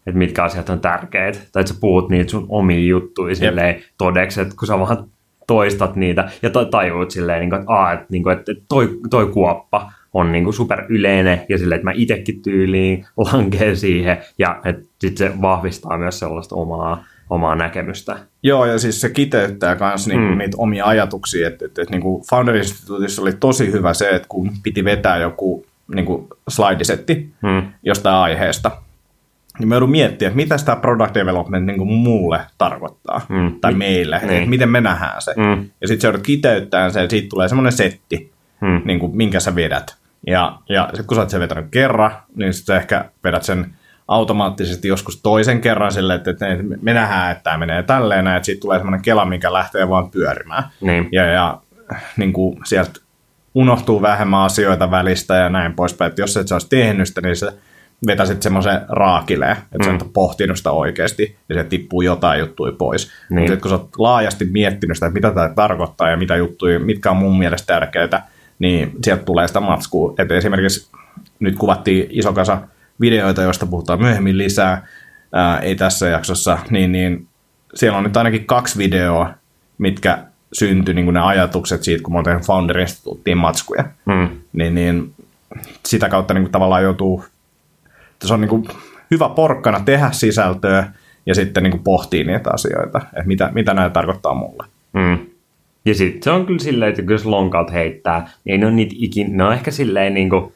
että 0.07 0.19
mitkä 0.19 0.45
asiat 0.45 0.69
on 0.69 0.81
tärkeitä, 0.81 1.39
tai 1.53 1.61
että 1.61 1.73
sä 1.73 1.81
puhut 1.81 2.09
niitä 2.09 2.31
sun 2.31 2.47
omia 2.49 2.87
juttuja 2.87 3.35
silleen 3.35 3.83
todeksi, 3.99 4.41
että 4.41 4.55
kun 4.59 4.69
sä 4.69 4.79
vaan 4.79 5.05
toistat 5.47 5.97
niitä 5.97 6.31
ja 6.43 6.51
ta- 6.51 6.65
tajuut 6.65 7.11
silleen, 7.11 7.41
niin 7.41 7.51
kuin, 7.51 7.61
että, 7.61 7.73
aa, 7.73 7.93
että, 7.93 8.07
niin 8.09 8.23
kuin, 8.23 8.39
että 8.39 8.53
toi, 8.69 8.99
toi 9.11 9.27
kuoppa 9.27 9.93
on 10.15 10.33
niin 10.33 10.45
kuin 10.45 10.55
super 10.55 10.85
yleinen 10.89 11.43
ja 11.49 11.59
silleen, 11.59 11.77
että 11.77 11.85
mä 11.91 11.93
itsekin 11.95 12.43
tyyliin 12.43 13.07
lankeen 13.17 13.77
siihen 13.77 14.19
ja 14.39 14.61
että 14.65 14.83
sit 14.99 15.17
se 15.19 15.33
vahvistaa 15.41 15.99
myös 15.99 16.19
sellaista 16.19 16.55
omaa, 16.55 17.05
omaa 17.31 17.55
näkemystä. 17.55 18.17
Joo, 18.43 18.67
ja 18.67 18.79
siis 18.79 19.01
se 19.01 19.11
kiteyttää 19.11 19.77
myös 19.81 20.07
niinku 20.07 20.29
Mm. 20.33 20.39
niitä 20.39 20.57
omia 20.61 20.85
ajatuksia. 20.87 21.49
Että, 21.49 21.65
että, 21.65 21.83
että 21.83 21.95
niinku 21.95 22.23
Founder 22.31 22.57
Instituutissa 22.57 23.23
oli 23.23 23.33
tosi 23.33 23.73
hyvä 23.73 23.95
se, 23.95 24.09
että 24.11 24.29
kun 24.29 24.51
piti 24.63 24.85
vetää 24.85 25.17
joku 25.17 25.67
niinku 25.95 26.29
slaidisetti 26.49 27.31
Hmm. 27.43 27.63
jostain 27.83 28.17
aiheesta, 28.17 28.71
niin 29.59 29.69
mä 29.69 29.75
joudun 29.75 29.91
miettimään, 29.91 30.31
että 30.31 30.37
mitä 30.55 30.65
tämä 30.65 30.77
product 30.77 31.15
development 31.15 31.67
niin 31.67 31.79
kuin 31.79 31.93
mulle 31.93 32.41
tarkoittaa, 32.59 33.21
Mm. 33.29 33.53
tai 33.61 33.75
meille, 33.75 34.19
Niin. 34.23 34.31
että 34.33 34.51
miten 34.51 34.69
me 34.69 34.81
nähdään 34.81 35.23
se. 35.23 35.35
Mm. 35.37 35.71
Ja 35.81 35.89
sitten 35.89 36.01
sä 36.01 36.09
joudut 36.09 36.23
kiteyttämään 36.23 36.93
sen, 36.93 37.03
ja 37.03 37.11
siitä 37.11 37.29
tulee 37.29 37.49
semmoinen 37.49 37.73
setti, 37.73 38.33
Hmm. 38.61 38.83
niin 38.85 38.99
kuin, 38.99 39.17
minkä 39.17 39.41
sä 39.41 39.55
vedät. 39.55 39.97
Ja, 40.27 40.59
ja 40.69 40.85
sitten 40.85 41.07
kun 41.07 41.15
sä 41.15 41.21
oot 41.21 41.31
sen 41.31 41.41
vetänyt 41.41 41.67
kerran, 41.71 42.13
niin 42.37 42.55
sitten 42.55 42.77
ehkä 42.77 43.05
vedät 43.25 43.43
sen 43.43 43.75
automaattisesti 44.09 44.89
joskus 44.89 45.23
toisen 45.23 45.61
kerran 45.61 45.93
silleen, 45.93 46.17
että, 46.17 46.31
että 46.31 46.47
me 46.83 46.95
nähdään, 46.95 47.33
että 47.33 47.45
tämä 47.45 47.59
menee 47.59 47.83
tälleen, 47.83 48.27
että 48.27 48.47
siitä 48.47 48.61
tulee 48.61 48.79
semmoinen 48.79 49.03
kela, 49.03 49.25
mikä 49.25 49.53
lähtee 49.53 49.89
vaan 49.89 50.11
pyörimään. 50.11 50.65
Niin. 50.81 51.09
Ja, 51.13 51.25
ja 51.25 51.61
niin 52.17 52.33
kuin 52.33 52.59
sieltä 52.65 53.01
unohtuu 53.55 54.03
vähemmän 54.03 54.41
asioita 54.41 54.91
välistä 54.91 55.35
ja 55.35 55.49
näin 55.49 55.75
poispäin. 55.75 56.09
Että 56.09 56.23
jos 56.23 56.37
et 56.37 56.49
sä 56.49 56.55
olisi 56.55 56.69
tehnyt 56.69 57.09
sitä, 57.09 57.21
niin 57.21 57.37
sä 57.37 57.53
vetäisit 58.07 58.43
semmoisen 58.43 58.81
raakileen, 58.89 59.57
että 59.57 59.79
mm. 59.79 59.85
sä 59.85 59.95
et 59.95 60.03
ole 60.03 60.11
pohtinut 60.13 60.57
sitä 60.57 60.71
oikeasti 60.71 61.37
ja 61.49 61.55
se 61.55 61.65
tippuu 61.65 62.03
jotain 62.03 62.41
juttuja 62.41 62.73
pois. 62.73 63.11
Niin. 63.31 63.41
Mutta 63.41 63.57
kun 63.57 63.71
sä 63.71 63.77
oot 63.77 63.89
laajasti 63.99 64.45
miettinyt 64.45 64.97
sitä, 64.97 65.07
että 65.07 65.15
mitä 65.15 65.31
tämä 65.31 65.49
tarkoittaa 65.49 66.11
ja 66.11 66.17
mitä 66.17 66.37
juttuja, 66.37 66.81
mitkä 66.81 67.11
on 67.11 67.17
mun 67.17 67.39
mielestä 67.39 67.67
tärkeitä, 67.67 68.23
niin 68.59 68.93
sieltä 69.03 69.25
tulee 69.25 69.49
sitä 69.49 69.61
matskua. 69.61 70.15
Että 70.19 70.35
esimerkiksi 70.35 70.91
nyt 71.41 71.57
kuvattiin 71.57 72.07
iso 72.11 72.33
kasa 72.33 72.59
videoita, 73.01 73.43
joista 73.43 73.67
puhutaan 73.67 74.01
myöhemmin 74.01 74.39
lisää, 74.39 74.87
ää, 75.33 75.59
ei 75.59 75.75
tässä 75.75 76.09
jaksossa, 76.09 76.59
niin, 76.71 76.93
niin 76.93 77.27
siellä 77.75 77.99
on 77.99 78.05
nyt 78.05 78.17
ainakin 78.17 78.47
kaksi 78.47 78.79
videoa, 78.79 79.31
mitkä 79.79 80.19
syntyi 80.53 80.95
niin 80.95 81.05
kuin 81.05 81.15
ne 81.15 81.21
ajatukset 81.21 81.83
siitä, 81.83 82.03
kun 82.03 82.13
mä 82.13 82.19
oon 82.19 82.25
tehnyt 82.25 82.47
Founder 82.47 82.79
Instituuttiin 82.79 83.39
matskuja. 83.39 83.85
Hmm. 84.13 84.29
Niin, 84.53 84.75
niin 84.75 85.15
sitä 85.87 86.09
kautta 86.09 86.35
niin 86.35 86.45
kuin 86.45 86.53
tavallaan 86.53 86.83
joutuu, 86.83 87.25
se 88.25 88.35
on 88.35 88.41
niin 88.41 88.49
kuin 88.49 88.69
hyvä 89.11 89.29
porkkana 89.29 89.81
tehdä 89.81 90.09
sisältöä 90.13 90.93
ja 91.27 91.35
sitten 91.35 91.63
niin 91.63 91.71
kuin 91.71 91.83
pohtii 91.83 92.25
niitä 92.25 92.51
asioita, 92.53 92.99
että 92.99 93.23
mitä, 93.27 93.51
mitä 93.53 93.75
nämä 93.75 93.91
tarkoittaa 93.91 94.35
mulle. 94.35 94.67
Mm. 94.93 95.19
Ja 95.85 95.95
sitten 95.95 96.23
se 96.23 96.31
on 96.31 96.47
kyllä 96.47 96.59
silleen, 96.59 96.91
että 96.91 97.13
jos 97.13 97.27
lonkalta 97.27 97.73
heittää, 97.73 98.31
niin 98.45 98.53
ei 98.53 98.59
ne 98.59 98.67
ole 98.67 98.75
niitä 98.75 98.95
ikin, 98.99 99.37
ne 99.37 99.45
on 99.45 99.53
ehkä 99.53 99.71
silleen 99.71 100.15
niin 100.15 100.31
kuin 100.31 100.53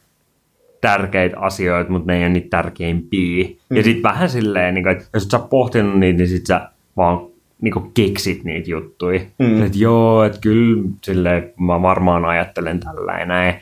tärkeitä 0.81 1.39
asioita, 1.40 1.90
mutta 1.90 2.12
ne 2.12 2.19
ei 2.19 2.23
ole 2.23 2.28
niitä 2.28 2.51
tärkeimpiä. 2.51 3.44
Mm. 3.70 3.77
Ja 3.77 3.82
sitten 3.82 4.03
vähän 4.03 4.31
silleen, 4.31 4.74
niin 4.74 4.82
kuin, 4.82 4.93
että 4.97 5.05
jos 5.15 5.24
et 5.24 5.31
sä 5.31 5.39
pohtinut 5.39 5.98
niitä, 5.98 6.19
niin 6.19 6.28
sit 6.28 6.47
sä 6.47 6.69
vaan 6.97 7.27
niin 7.61 7.73
kuin 7.73 7.90
keksit 7.94 8.44
niitä 8.44 8.70
juttuja. 8.70 9.20
Mm. 9.39 9.62
Että 9.62 9.78
joo, 9.78 10.24
että 10.24 10.39
kyllä 10.40 10.82
silleen, 11.05 11.53
mä 11.61 11.82
varmaan 11.82 12.24
ajattelen 12.24 12.81
tällä 12.81 13.27
näin. 13.27 13.55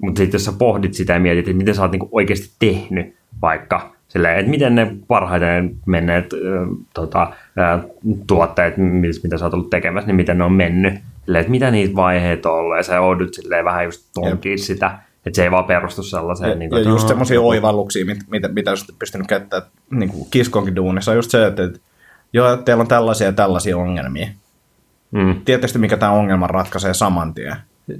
Mutta 0.00 0.18
sitten 0.18 0.38
jos 0.38 0.44
sä 0.44 0.52
pohdit 0.58 0.94
sitä 0.94 1.12
ja 1.12 1.20
mietit, 1.20 1.48
että 1.48 1.58
miten 1.58 1.74
sä 1.74 1.82
oot 1.82 1.90
niin 1.90 2.00
kuin 2.00 2.10
oikeasti 2.12 2.50
tehnyt 2.58 3.14
vaikka 3.42 3.95
silleen, 4.16 4.38
että 4.38 4.50
miten 4.50 4.74
ne 4.74 4.96
parhaiten 5.08 5.76
menneet 5.86 6.32
äh, 6.32 6.68
tota, 6.94 7.22
äh, 7.22 7.80
tuotteet, 8.26 8.74
mitä 9.22 9.38
sä 9.38 9.44
oot 9.44 9.54
ollut 9.54 9.70
tekemässä, 9.70 10.06
niin 10.06 10.16
miten 10.16 10.38
ne 10.38 10.44
on 10.44 10.52
mennyt. 10.52 10.94
Silleen, 11.24 11.40
että 11.40 11.50
mitä 11.50 11.70
niitä 11.70 11.96
vaiheita 11.96 12.50
on 12.50 12.58
ollut, 12.58 12.76
ja 12.76 12.82
sä 12.82 12.94
joudut 12.94 13.34
silleen 13.34 13.64
vähän 13.64 13.84
just 13.84 14.06
tonkiin 14.14 14.58
sitä, 14.58 14.98
että 15.26 15.36
se 15.36 15.42
ei 15.42 15.50
vaan 15.50 15.64
perustu 15.64 16.02
sellaiseen. 16.02 16.50
Ja, 16.50 16.56
niin 16.56 16.70
ja 16.70 16.80
just 16.80 17.08
semmoisia 17.08 17.40
oivalluksia, 17.40 18.06
mit, 18.06 18.18
mitä, 18.30 18.48
mitä 18.48 18.70
olisit 18.70 18.98
pystynyt 18.98 19.26
käyttämään 19.26 19.70
niin 19.90 20.10
kuin 20.10 20.28
kiskonkin 20.30 20.76
duunissa, 20.76 21.10
on 21.10 21.16
just 21.16 21.30
se, 21.30 21.46
että, 21.46 21.64
että 21.64 21.78
joo, 22.32 22.56
teillä 22.56 22.80
on 22.80 22.88
tällaisia 22.88 23.26
ja 23.26 23.32
tällaisia 23.32 23.76
ongelmia. 23.76 24.28
Mm, 25.10 25.40
Tietysti 25.44 25.78
mikä 25.78 25.96
tämä 25.96 26.12
ongelman 26.12 26.50
ratkaisee 26.50 26.94
saman 26.94 27.34
tien. 27.34 27.56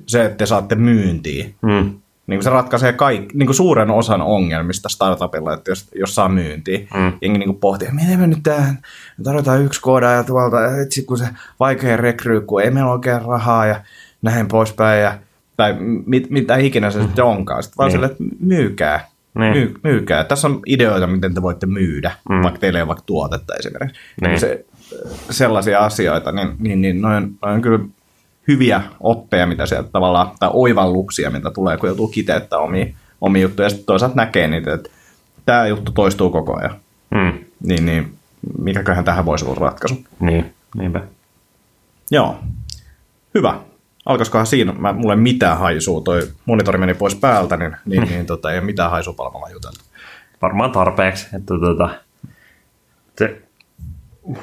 Se, 0.07 0.25
että 0.25 0.37
te 0.37 0.47
saatte 0.47 0.75
myyntiä. 0.75 1.47
mm, 1.63 1.99
Niin 2.27 2.39
kuin 2.39 2.45
se 2.45 2.51
ratkaisee 2.51 2.93
kaik, 2.93 3.35
niin 3.35 3.47
kuin 3.47 3.57
suuren 3.57 3.91
osan 3.91 4.23
ongelmista 4.23 4.89
startupilla, 4.89 5.55
että 5.55 5.71
jos, 5.71 5.89
jos 5.95 6.15
saa 6.15 6.29
myyntiä. 6.29 6.79
Mm. 6.79 7.13
Jengi 7.23 7.39
niin 7.39 7.49
kuin 7.49 7.61
pohtii, 7.61 7.89
että 7.89 8.01
miten 8.05 8.21
me 8.21 8.27
nyt 8.27 8.43
tähän, 8.43 8.79
me 9.19 9.25
tarvitaan 9.25 9.63
yksi 9.63 9.81
kooda 9.81 10.11
ja 10.11 10.25
tuolta, 10.25 10.57
itse 10.83 11.03
kun 11.03 11.19
se 11.19 11.29
vaikea 11.61 11.97
rekryy, 11.97 12.41
kun 12.41 12.63
ei 12.63 12.71
meillä 12.71 12.89
ole 12.91 12.97
oikein 12.99 13.23
rahaa 13.23 13.67
ja 13.67 13.81
näin 14.23 14.49
poispäin. 14.49 15.03
Ja, 15.03 15.19
tai 15.57 15.77
mit, 16.07 16.31
mitä 16.31 16.57
ikinä 16.57 16.91
se 16.91 17.03
sitten 17.03 17.25
onkaan. 17.25 17.63
Sitten 17.63 17.77
vaan 17.79 17.89
Niin. 17.89 17.93
sille, 17.93 18.07
että 18.07 18.25
myykää. 18.41 19.09
Niin. 19.35 19.53
Myy, 19.53 19.75
myykää. 19.85 20.25
Tässä 20.25 20.49
on 20.49 20.61
ideoita, 20.67 21.07
miten 21.07 21.35
te 21.35 21.43
voitte 21.43 21.67
myydä, 21.67 22.11
Mm. 22.29 22.35
mm. 22.37 22.43
vaikka 22.43 22.61
teillä 22.61 22.79
ei 22.79 22.83
ole 22.83 22.89
vaikka 22.89 23.05
tuotetta 23.07 23.55
esimerkiksi. 23.55 24.01
Niin. 24.21 24.41
Se, 24.41 24.65
sellaisia 25.31 25.79
asioita, 25.79 26.33
niin, 26.33 26.49
niin, 26.59 26.81
niin 26.83 27.01
noin, 27.03 27.39
noin 27.43 27.55
on 27.55 27.63
kyllä 27.63 27.79
hyviä 28.49 28.83
oppeja, 29.01 29.47
mitä 29.47 29.67
sieltä 29.67 29.89
tavallaan, 29.93 30.31
tai 30.41 30.51
oivalluksia, 30.53 31.31
mitä 31.31 31.51
tulee, 31.51 31.77
kun 31.77 31.89
joutuu 31.89 32.09
kiteyttämään 32.09 32.65
omia, 32.65 32.87
omia 33.21 33.43
juttuja, 33.43 33.67
ja 33.67 33.71
sitten 33.71 33.87
toisaalta 33.87 34.17
näkee 34.17 34.49
niitä, 34.49 34.75
että 34.75 34.91
tämä 35.47 35.67
juttu 35.67 35.93
toistuu 35.93 36.31
koko 36.31 36.59
ajan. 36.59 36.77
mm, 37.11 37.33
Niin, 37.67 37.87
niin 37.87 38.15
mikäköhän 38.59 39.05
tähän 39.05 39.25
voisi 39.27 39.45
olla 39.45 39.61
ratkaisu. 39.61 40.05
niin, 40.21 40.55
niinpä. 40.77 41.01
Joo, 42.11 42.39
hyvä. 43.35 43.61
Alkaisikohan 44.07 44.47
siinä, 44.47 44.73
mä, 44.73 44.93
mulle 44.93 45.13
ei 45.13 45.21
mitään 45.21 45.59
haisua, 45.59 46.01
toi 46.01 46.29
monitori 46.47 46.79
meni 46.79 46.95
pois 46.95 47.15
päältä, 47.15 47.57
niin, 47.57 47.77
niin, 47.87 48.03
niin 48.11 48.27
tota, 48.27 48.53
ei 48.53 48.59
ole 48.59 48.67
mitään 48.67 48.91
haisua 48.91 49.13
palvella 49.13 49.51
juteltu. 49.51 49.81
Varmaan 50.43 50.73
tarpeeksi, 50.73 51.27
että 51.37 51.55
tota, 51.61 51.91
se, 53.19 53.43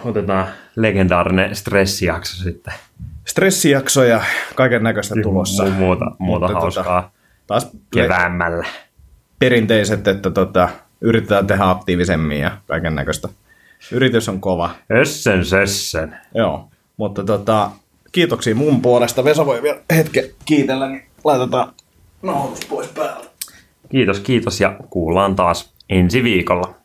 otetaan 0.05 0.47
legendaarinen 0.75 1.55
stressijakso 1.55 2.43
sitten. 2.43 2.73
Stressijakso 3.25 4.03
ja 4.03 4.21
kaiken 4.55 4.83
näköistä 4.83 5.15
tulossa. 5.23 5.63
Mu- 5.63 5.69
muuta, 5.69 6.05
muuta 6.19 6.47
Mutta 6.47 6.59
hauskaa 6.59 7.11
Taas 7.47 7.67
keväämällä. 7.93 8.65
perinteiset, 9.39 10.07
että 10.07 10.31
tota, 10.31 10.69
yritetään 11.01 11.47
tehdä 11.47 11.69
aktiivisemmin 11.69 12.39
ja 12.39 12.51
kaiken 12.67 12.95
näköistä. 12.95 13.29
Yritys 13.91 14.29
on 14.29 14.39
kova. 14.41 14.69
Össen 14.91 15.45
sössen. 15.45 16.17
Joo, 16.35 16.69
mutta 16.97 17.23
tota, 17.23 17.71
kiitoksia 18.11 18.55
mun 18.55 18.81
puolesta. 18.81 19.23
Vesa 19.23 19.45
voi 19.45 19.61
vielä 19.61 19.79
hetken 19.95 20.23
kiitellä, 20.45 20.87
niin 20.87 21.03
laitetaan 21.23 21.73
nauhoitus 22.21 22.65
pois 22.65 22.87
päältä. 22.87 23.27
Kiitos, 23.89 24.19
kiitos 24.19 24.61
ja 24.61 24.75
kuullaan 24.89 25.35
taas 25.35 25.73
ensi 25.89 26.23
viikolla. 26.23 26.75